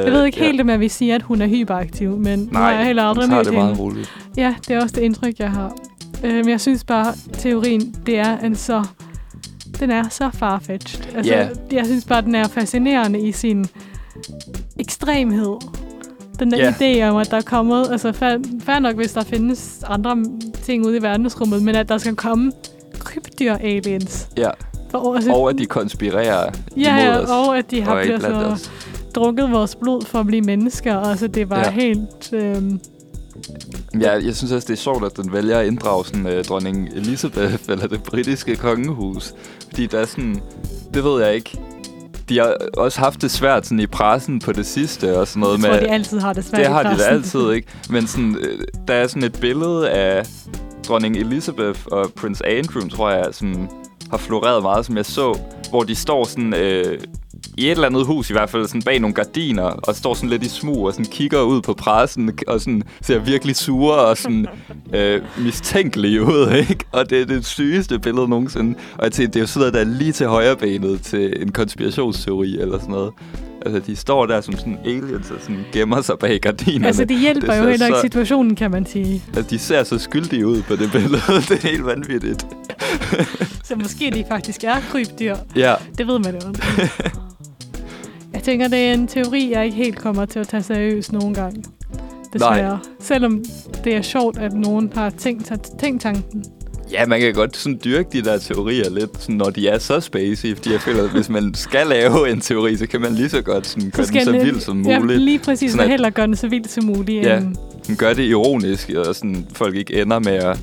Jeg 0.05 0.11
ved 0.13 0.25
ikke 0.25 0.39
helt, 0.39 0.61
om 0.61 0.69
jeg 0.69 0.79
vil 0.79 0.89
sige, 0.89 1.15
at 1.15 1.21
hun 1.21 1.41
er 1.41 1.47
hyperaktiv, 1.47 2.17
men 2.17 2.39
nu 2.39 2.49
har 2.53 2.59
Nej, 2.59 2.69
jeg 2.69 2.85
heller 2.85 3.03
aldrig 3.03 3.29
mødt 3.29 3.45
det 3.45 3.53
meget 3.53 3.79
roligt. 3.79 4.11
Ja, 4.37 4.55
det 4.67 4.75
er 4.75 4.81
også 4.81 4.95
det 4.95 5.01
indtryk, 5.01 5.39
jeg 5.39 5.51
har. 5.51 5.73
Øh, 6.23 6.33
men 6.35 6.49
jeg 6.49 6.61
synes 6.61 6.83
bare, 6.83 7.13
teorien, 7.33 7.95
det 8.05 8.19
er 8.19 8.37
en 8.39 8.55
så... 8.55 8.83
Den 9.79 9.91
er 9.91 10.09
så 10.09 10.29
farfetched. 10.33 11.15
Altså, 11.15 11.33
Ja. 11.33 11.47
Jeg 11.71 11.85
synes 11.85 12.05
bare, 12.05 12.21
den 12.21 12.35
er 12.35 12.47
fascinerende 12.47 13.19
i 13.27 13.31
sin 13.31 13.65
ekstremhed. 14.79 15.57
Den 16.39 16.51
der 16.51 16.57
Ja. 16.57 16.71
idé 16.71 17.09
om, 17.09 17.17
at 17.17 17.31
der 17.31 17.37
er 17.37 17.41
kommet... 17.41 17.87
Altså, 17.91 18.11
fair, 18.11 18.79
nok, 18.79 18.95
hvis 18.95 19.11
der 19.11 19.23
findes 19.23 19.83
andre 19.87 20.17
ting 20.63 20.85
ude 20.85 20.97
i 20.97 21.01
verdensrummet, 21.01 21.63
men 21.63 21.75
at 21.75 21.89
der 21.89 21.97
skal 21.97 22.15
komme 22.15 22.51
krybdyr-aliens. 22.99 24.27
Ja, 24.37 24.49
For, 24.91 25.15
altså, 25.15 25.31
og 25.33 25.49
at 25.49 25.57
de 25.57 25.65
konspirerer 25.65 26.49
ja, 26.77 26.93
imod 27.03 27.03
ja, 27.03 27.17
os. 27.19 27.29
og 27.29 27.57
at 27.57 27.71
de 27.71 27.81
har 27.81 27.95
og 27.95 28.05
blandt 28.05 28.23
så 28.23 28.29
os. 28.29 28.71
drukket 29.15 29.51
vores 29.51 29.75
blod 29.75 30.01
for 30.05 30.19
at 30.19 30.25
blive 30.25 30.41
mennesker. 30.41 30.97
Altså, 30.97 31.27
det 31.27 31.49
var 31.49 31.59
Ja. 31.59 31.71
helt... 31.71 32.33
Øh, 32.33 32.61
Ja, 34.01 34.11
jeg 34.11 34.35
synes 34.35 34.51
også, 34.51 34.65
det 34.67 34.73
er 34.73 34.77
sjovt, 34.77 35.05
at 35.05 35.17
den 35.17 35.33
vælger 35.33 35.57
at 35.59 35.67
inddrage 35.67 36.05
sådan, 36.05 36.25
uh, 36.25 36.43
dronning 36.47 36.89
Elizabeth, 36.95 37.55
eller 37.69 37.87
det 37.87 38.03
britiske 38.03 38.55
kongehus. 38.55 39.33
Fordi 39.69 39.85
der 39.85 39.99
er 39.99 40.05
sådan, 40.05 40.41
det 40.93 41.03
ved 41.03 41.23
jeg 41.23 41.35
ikke, 41.35 41.57
de 42.31 42.39
har 42.39 42.55
også 42.77 42.99
haft 42.99 43.21
det 43.21 43.31
svært 43.31 43.65
sådan, 43.65 43.79
i 43.79 43.87
pressen 43.87 44.39
på 44.39 44.51
det 44.51 44.65
sidste 44.65 45.19
og 45.19 45.27
sådan 45.27 45.39
noget. 45.39 45.57
Jeg 45.57 45.65
tror, 45.65 45.73
med, 45.73 45.81
de 45.81 45.93
altid 45.93 46.19
har 46.19 46.33
det 46.33 46.45
svært 46.45 46.59
det 46.59 46.67
har 46.67 46.83
de 46.83 46.99
da 46.99 47.03
altid, 47.03 47.51
ikke? 47.51 47.67
Men 47.89 48.07
sådan, 48.07 48.37
øh, 48.41 48.59
der 48.87 48.93
er 48.93 49.07
sådan 49.07 49.23
et 49.23 49.39
billede 49.41 49.89
af 49.89 50.25
dronning 50.87 51.17
Elizabeth 51.17 51.79
og 51.91 52.11
prins 52.15 52.41
Andrew, 52.41 52.87
tror 52.87 53.09
jeg, 53.09 53.27
som 53.31 53.69
har 54.09 54.17
floreret 54.17 54.63
meget, 54.63 54.85
som 54.85 54.97
jeg 54.97 55.05
så, 55.05 55.39
hvor 55.69 55.83
de 55.83 55.95
står 55.95 56.25
sådan... 56.25 56.53
Øh, 56.53 56.99
i 57.57 57.65
et 57.65 57.71
eller 57.71 57.87
andet 57.87 58.05
hus 58.05 58.29
i 58.29 58.33
hvert 58.33 58.49
fald, 58.49 58.67
sådan 58.67 58.81
bag 58.81 58.99
nogle 58.99 59.13
gardiner, 59.13 59.63
og 59.63 59.95
står 59.95 60.13
sådan 60.13 60.29
lidt 60.29 60.43
i 60.43 60.49
smug 60.49 60.85
og 60.87 60.93
sådan 60.93 61.05
kigger 61.05 61.41
ud 61.41 61.61
på 61.61 61.73
pressen, 61.73 62.31
og 62.47 62.61
sådan 62.61 62.83
ser 63.01 63.19
virkelig 63.19 63.55
sure 63.55 63.95
og 63.99 64.17
sådan 64.17 64.47
øh, 64.95 65.21
mistænkelige 65.37 66.21
ud, 66.23 66.51
ikke? 66.69 66.85
Og 66.91 67.09
det 67.09 67.21
er 67.21 67.25
det 67.25 67.45
sygeste 67.45 67.99
billede 67.99 68.27
nogensinde. 68.29 68.75
Og 68.97 69.03
jeg 69.03 69.11
tænkte, 69.11 69.33
det 69.33 69.39
er 69.39 69.43
jo 69.43 69.47
sådan 69.47 69.59
noget, 69.59 69.73
der 69.73 69.79
er 69.79 69.97
lige 69.99 70.11
til 70.11 70.27
højre 70.27 70.55
benet 70.55 71.01
til 71.01 71.41
en 71.41 71.51
konspirationsteori 71.51 72.59
eller 72.61 72.77
sådan 72.79 72.91
noget. 72.91 73.11
Altså, 73.65 73.79
de 73.87 73.95
står 73.95 74.25
der 74.25 74.41
som 74.41 74.57
sådan 74.57 74.77
aliens 74.85 75.31
og 75.31 75.37
sådan 75.41 75.65
gemmer 75.73 76.01
sig 76.01 76.15
bag 76.19 76.39
gardinerne. 76.39 76.87
Altså, 76.87 77.05
det 77.05 77.19
hjælper 77.19 77.53
Det 77.53 77.59
jo 77.63 77.69
heller 77.69 77.85
ikke 77.85 77.97
så- 77.97 78.01
situationen, 78.01 78.55
kan 78.55 78.71
man 78.71 78.85
sige. 78.85 79.23
Altså, 79.35 79.49
de 79.49 79.59
ser 79.59 79.83
så 79.83 79.97
skyldige 79.99 80.47
ud 80.47 80.61
på 80.61 80.75
det 80.75 80.91
billede. 80.91 81.21
det 81.49 81.51
er 81.51 81.67
helt 81.67 81.85
vanvittigt. 81.85 82.45
Så 83.63 83.75
måske 83.75 84.11
de 84.15 84.23
faktisk 84.29 84.63
er 84.63 84.75
krybdyr. 84.91 85.35
Ja, 85.55 85.75
Det 85.97 86.07
ved 86.07 86.19
man 86.19 86.33
jo. 86.43 86.47
ikke. 86.47 86.91
Jeg 88.41 88.45
tænker, 88.45 88.67
det 88.67 88.79
er 88.79 88.93
en 88.93 89.07
teori, 89.07 89.51
jeg 89.51 89.65
ikke 89.65 89.77
helt 89.77 89.97
kommer 89.97 90.25
til 90.25 90.39
at 90.39 90.47
tage 90.47 90.63
seriøst 90.63 91.13
nogen 91.13 91.33
gang. 91.33 91.65
Desværre. 92.33 92.61
Nej. 92.69 92.77
Selvom 92.99 93.43
det 93.83 93.95
er 93.95 94.01
sjovt, 94.01 94.37
at 94.37 94.53
nogen 94.53 94.91
har 94.95 95.09
tænkt, 95.09 95.51
tænkt 95.79 96.01
tanken. 96.01 96.43
Ja, 96.91 97.05
man 97.05 97.19
kan 97.19 97.33
godt 97.33 97.57
sådan 97.57 97.79
dyrke 97.85 98.09
de 98.13 98.21
der 98.21 98.37
teorier 98.37 98.89
lidt, 98.89 99.09
sådan, 99.21 99.35
når 99.35 99.49
de 99.49 99.67
er 99.67 99.77
så 99.79 99.99
spacey, 99.99 100.55
fordi 100.55 100.71
jeg 100.71 100.81
føler, 100.81 101.03
at 101.03 101.09
hvis 101.09 101.29
man 101.29 101.53
skal 101.53 101.87
lave 101.87 102.29
en 102.31 102.41
teori, 102.41 102.77
så 102.77 102.87
kan 102.87 103.01
man 103.01 103.13
lige 103.13 103.29
så 103.29 103.41
godt 103.41 103.67
sådan, 103.67 103.89
gøre 103.89 104.05
den 104.05 104.23
så 104.25 104.31
den- 104.31 104.45
vild 104.45 104.59
som 104.59 104.81
Ja, 104.85 104.99
muligt. 104.99 105.21
lige 105.21 105.39
præcis. 105.39 105.71
Sådan 105.71 105.83
at- 105.83 105.89
heller 105.89 106.09
gøre 106.09 106.27
den 106.27 106.35
så 106.35 106.47
vildt 106.47 106.71
som 106.71 106.83
muligt. 106.83 107.25
Ja. 107.25 107.37
end- 107.37 107.97
gør 107.97 108.13
det 108.13 108.23
ironisk, 108.23 108.89
og 108.89 109.15
sådan, 109.15 109.45
folk 109.53 109.75
ikke 109.75 110.01
ender 110.01 110.19
med 110.19 110.31
at, 110.33 110.59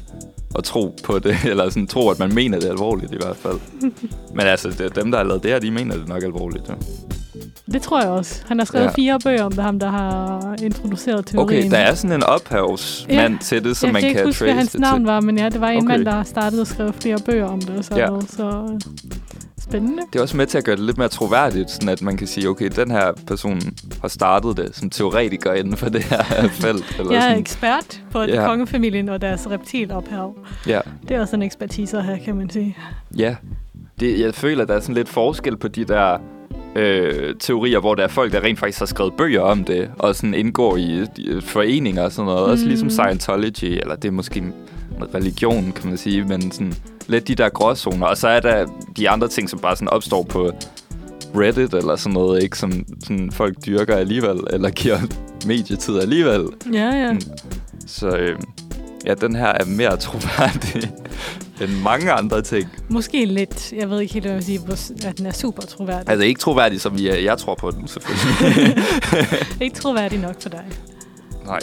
at 0.59 0.64
tro 0.64 0.94
på 1.05 1.18
det, 1.18 1.36
eller 1.50 1.68
sådan, 1.68 1.86
tro, 1.86 2.09
at 2.10 2.18
man 2.18 2.34
mener 2.34 2.60
det 2.60 2.68
alvorligt 2.68 3.12
i 3.12 3.16
hvert 3.16 3.36
fald. 3.36 3.59
Men 4.36 4.46
altså, 4.46 4.68
det, 4.78 4.96
dem, 4.96 5.10
der 5.10 5.18
har 5.18 5.24
lavet 5.24 5.42
det 5.42 5.50
her, 5.50 5.59
de 5.59 5.70
mener 5.70 5.96
det 5.96 6.09
nok 6.09 6.22
alvorligt. 6.22 6.64
Ja. 6.68 6.74
Det 7.73 7.82
tror 7.82 8.01
jeg 8.01 8.11
også. 8.11 8.43
Han 8.49 8.59
har 8.59 8.65
skrevet 8.65 8.85
Ja. 8.86 8.90
fire 8.90 9.19
bøger 9.24 9.43
om 9.45 9.53
det, 9.53 9.65
ham 9.65 9.78
der 9.78 9.90
har 9.90 10.55
introduceret 10.62 11.27
teorien. 11.27 11.59
Okay, 11.65 11.70
der 11.70 11.77
er 11.78 11.95
sådan 11.95 12.16
en 12.16 12.23
ophavsmand 12.23 13.32
Ja. 13.35 13.39
til 13.43 13.65
det, 13.65 13.77
som 13.77 13.86
jeg 13.86 13.93
man 13.93 14.03
kan 14.03 14.15
kan 14.15 14.24
huske, 14.24 14.45
trace 14.45 14.53
hans 14.55 14.73
det 14.73 14.81
navn 14.81 15.01
til. 15.01 15.07
var, 15.07 15.20
men 15.20 15.39
ja, 15.39 15.49
det 15.49 15.61
var 15.61 15.69
en 15.69 15.77
Okay. 15.78 15.86
mand, 15.89 16.05
der 16.05 16.23
startede 16.23 16.61
at 16.61 16.66
skrive 16.69 16.93
flere 16.93 17.19
bøger 17.27 17.47
om 17.47 17.61
det. 17.61 17.70
Og 17.78 17.85
sådan 17.85 17.99
Ja. 17.99 18.07
noget, 18.07 18.31
så 18.31 18.69
øh, 18.74 18.81
spændende. 19.61 20.03
Det 20.12 20.19
er 20.19 20.23
også 20.23 20.36
med 20.36 20.47
til 20.47 20.59
at 20.59 20.65
gøre 20.65 20.77
det 20.77 20.85
lidt 20.85 20.99
mere 20.99 21.09
troværdigt, 21.09 21.70
sådan 21.70 21.89
at 21.89 22.03
man 22.03 22.16
kan 22.16 22.27
sige, 22.27 22.49
okay, 22.49 22.70
den 22.77 22.90
her 22.90 23.12
person 23.27 23.61
har 24.01 24.09
startet 24.09 24.57
det 24.57 24.77
som 24.77 24.90
teoretiker 24.90 25.53
inden 25.53 25.77
for 25.77 25.89
det 25.89 26.03
her 26.05 26.23
felt. 26.62 26.97
Eller 26.99 27.12
Jeg 27.12 27.19
er 27.19 27.23
sådan. 27.23 27.39
ekspert 27.39 28.03
på 28.11 28.20
Ja. 28.23 28.47
kongefamilien 28.47 29.09
og 29.09 29.20
deres 29.20 29.51
reptilophav. 29.51 30.36
Ja, 30.66 30.81
Det 31.09 31.16
er 31.16 31.20
også 31.20 31.36
en 31.36 31.43
ekspertise 31.43 32.03
her, 32.03 32.16
kan 32.24 32.36
man 32.36 32.51
sige. 32.51 32.77
ja. 33.16 33.36
Det, 34.01 34.20
jeg 34.20 34.35
føler, 34.35 34.65
der 34.65 34.74
er 34.74 34.81
sådan 34.81 34.95
lidt 34.95 35.09
forskel 35.09 35.57
på 35.57 35.69
de 35.69 35.85
der 35.85 36.19
øh, 36.78 37.34
teorier, 37.40 37.80
hvor 37.80 37.94
der 37.94 38.02
er 38.05 38.09
folk, 38.09 38.32
der 38.32 38.40
rent 38.40 38.59
faktisk 38.59 38.78
har 38.78 38.86
skrevet 38.86 39.12
bøger 39.14 39.40
om 39.40 39.64
det, 39.64 39.90
og 39.98 40.14
sådan 40.14 40.34
indgår 40.34 40.76
i 40.76 41.06
i 41.16 41.40
foreninger 41.40 42.02
og 42.02 42.12
sådan 42.12 42.26
noget. 42.26 42.46
Mm. 42.46 42.52
Også 42.52 42.64
ligesom 42.66 42.90
Scientology, 42.90 43.64
eller 43.64 43.96
det 43.96 44.09
er 44.09 44.12
måske 44.12 44.38
en 44.38 44.55
religion, 45.14 45.72
kan 45.72 45.88
man 45.88 45.98
sige, 45.98 46.24
men 46.24 46.52
sådan 46.52 46.74
lidt 47.06 47.28
de 47.28 47.34
der 47.34 47.48
gråzoner. 47.48 48.06
Og 48.06 48.16
så 48.16 48.28
er 48.28 48.40
der 48.40 48.66
de 48.96 49.09
andre 49.10 49.28
ting, 49.28 49.50
som 49.50 49.59
bare 49.59 49.76
sådan 49.76 49.88
opstår 49.88 50.22
på 50.22 50.50
Reddit 51.36 51.74
eller 51.74 51.96
sådan 51.96 52.14
noget, 52.14 52.42
ikke? 52.42 52.59
Som 52.59 52.72
sådan 53.05 53.30
folk 53.32 53.66
dyrker 53.66 53.96
alligevel, 53.96 54.40
eller 54.50 54.70
giver 54.70 54.98
medietid 55.46 55.98
alligevel. 55.98 56.46
Ja, 56.72 56.90
ja. 56.90 57.12
Mm. 57.12 57.20
Så 57.86 58.09
øh, 58.09 58.38
ja, 59.09 59.14
den 59.14 59.36
her 59.36 59.47
er 59.47 59.64
mere 59.64 59.97
troværdig 59.97 60.93
end 61.62 61.82
mange 61.82 62.12
andre 62.12 62.43
ting. 62.43 62.68
Måske 62.89 63.24
lidt. 63.24 63.72
Jeg 63.72 63.90
ved 63.90 64.01
ikke 64.01 64.14
helt, 64.14 64.24
hvad 64.24 64.32
jeg 64.32 64.60
vil 64.66 64.76
sige, 64.76 65.09
at 65.09 65.18
den 65.18 65.26
er 65.26 65.32
super 65.32 65.62
troværdig. 65.62 66.10
Altså 66.10 66.24
ikke 66.24 66.40
troværdig, 66.40 66.80
som 66.80 66.98
jeg, 66.98 67.24
jeg 67.24 67.39
tror 67.39 67.55
på 67.55 67.70
den, 67.70 67.89
selvfølgelig. 67.89 68.85
Ikke 69.64 69.76
troværdig 69.76 70.18
nok 70.18 70.43
for 70.43 70.48
dig. 70.48 70.64
Nej. 71.44 71.60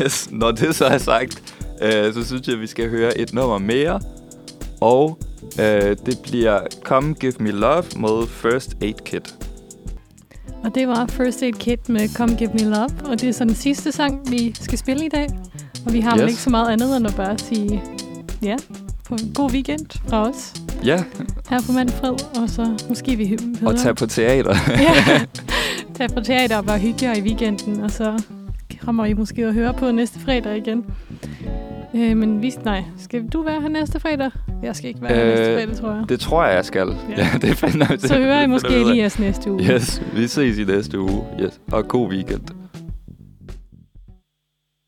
Yes, 0.00 0.28
når 0.30 0.50
det 0.50 0.74
så 0.74 0.84
er 0.84 0.98
sagt, 0.98 1.42
øh, 1.82 2.14
så 2.14 2.26
synes 2.26 2.46
jeg, 2.46 2.54
at 2.54 2.60
vi 2.60 2.66
skal 2.66 2.90
høre 2.90 3.18
et 3.18 3.34
nummer 3.34 3.58
mere. 3.58 4.00
Og 4.80 5.18
øh, 5.60 5.96
det 6.06 6.18
bliver 6.22 6.60
Come 6.82 7.14
Give 7.14 7.32
Me 7.40 7.50
Love 7.50 7.84
med 7.96 8.26
First 8.26 8.76
Aid 8.82 8.94
Kit. 9.04 9.34
Og 10.64 10.74
det 10.74 10.88
var 10.88 11.06
First 11.06 11.42
Aid 11.42 11.52
Kit 11.52 11.88
med 11.88 12.08
Come 12.08 12.36
Give 12.36 12.50
Me 12.52 12.64
Love. 12.64 13.10
Og 13.10 13.20
det 13.20 13.28
er 13.28 13.32
så 13.32 13.44
den 13.44 13.54
sidste 13.54 13.92
sang, 13.92 14.30
vi 14.30 14.54
skal 14.60 14.78
spille 14.78 15.06
i 15.06 15.08
dag. 15.08 15.28
Og 15.86 15.92
vi 15.92 16.00
har 16.00 16.14
yes. 16.16 16.20
Vel 16.20 16.28
ikke 16.28 16.40
så 16.40 16.50
meget 16.50 16.70
andet 16.72 16.96
end 16.96 17.06
at 17.06 17.14
bare 17.14 17.38
sige 17.38 17.82
ja, 18.42 18.56
på 19.08 19.14
en 19.14 19.32
god 19.34 19.50
weekend 19.52 20.08
fra 20.08 20.28
os 20.30 20.54
Ja, 20.84 21.04
her 21.50 21.60
på 21.66 21.72
Manfred. 21.72 22.10
Og 22.42 22.48
så 22.50 22.78
måske 22.88 23.16
vi 23.16 23.26
hø- 23.28 23.66
og 23.68 23.76
tage 23.76 23.94
på 23.94 24.06
teater. 24.06 24.54
ja, 24.88 25.20
tag 25.96 26.08
på 26.14 26.20
teater 26.20 26.56
og 26.56 26.64
bare 26.64 26.78
hygge 26.78 27.06
jer 27.06 27.16
i 27.16 27.20
weekenden. 27.22 27.80
Og 27.80 27.90
så 27.90 28.22
kommer 28.84 29.04
I 29.04 29.12
måske 29.12 29.46
at 29.46 29.54
høre 29.54 29.74
på 29.74 29.90
næste 29.90 30.20
fredag 30.20 30.56
igen. 30.56 30.84
Øh, 31.94 32.16
men 32.16 32.42
vi, 32.42 32.52
nej, 32.64 32.82
skal 32.98 33.26
du 33.28 33.42
være 33.42 33.60
her 33.60 33.68
næste 33.68 34.00
fredag? 34.00 34.30
Jeg 34.62 34.76
skal 34.76 34.88
ikke 34.88 35.02
være 35.02 35.14
her 35.14 35.24
næste 35.24 35.44
Øh, 35.52 35.60
fredag, 35.60 35.76
tror 35.76 35.92
jeg. 35.92 36.04
det 36.08 36.20
tror 36.20 36.44
jeg, 36.44 36.54
jeg 36.54 36.64
skal. 36.64 36.88
Ja. 36.88 37.22
Ja, 37.22 37.28
det 37.42 37.56
finder, 37.56 37.86
det 37.86 38.00
Så 38.02 38.14
hører 38.18 38.42
I 38.42 38.46
måske 38.46 38.68
af. 38.68 38.80
Elias 38.90 39.18
næste 39.18 39.52
uge. 39.52 39.62
Yes, 39.62 40.02
vi 40.16 40.26
ses 40.26 40.58
i 40.58 40.64
næste 40.64 41.00
uge. 41.00 41.24
Yes. 41.40 41.60
Og 41.72 41.88
god 41.88 42.08
weekend. 42.10 42.40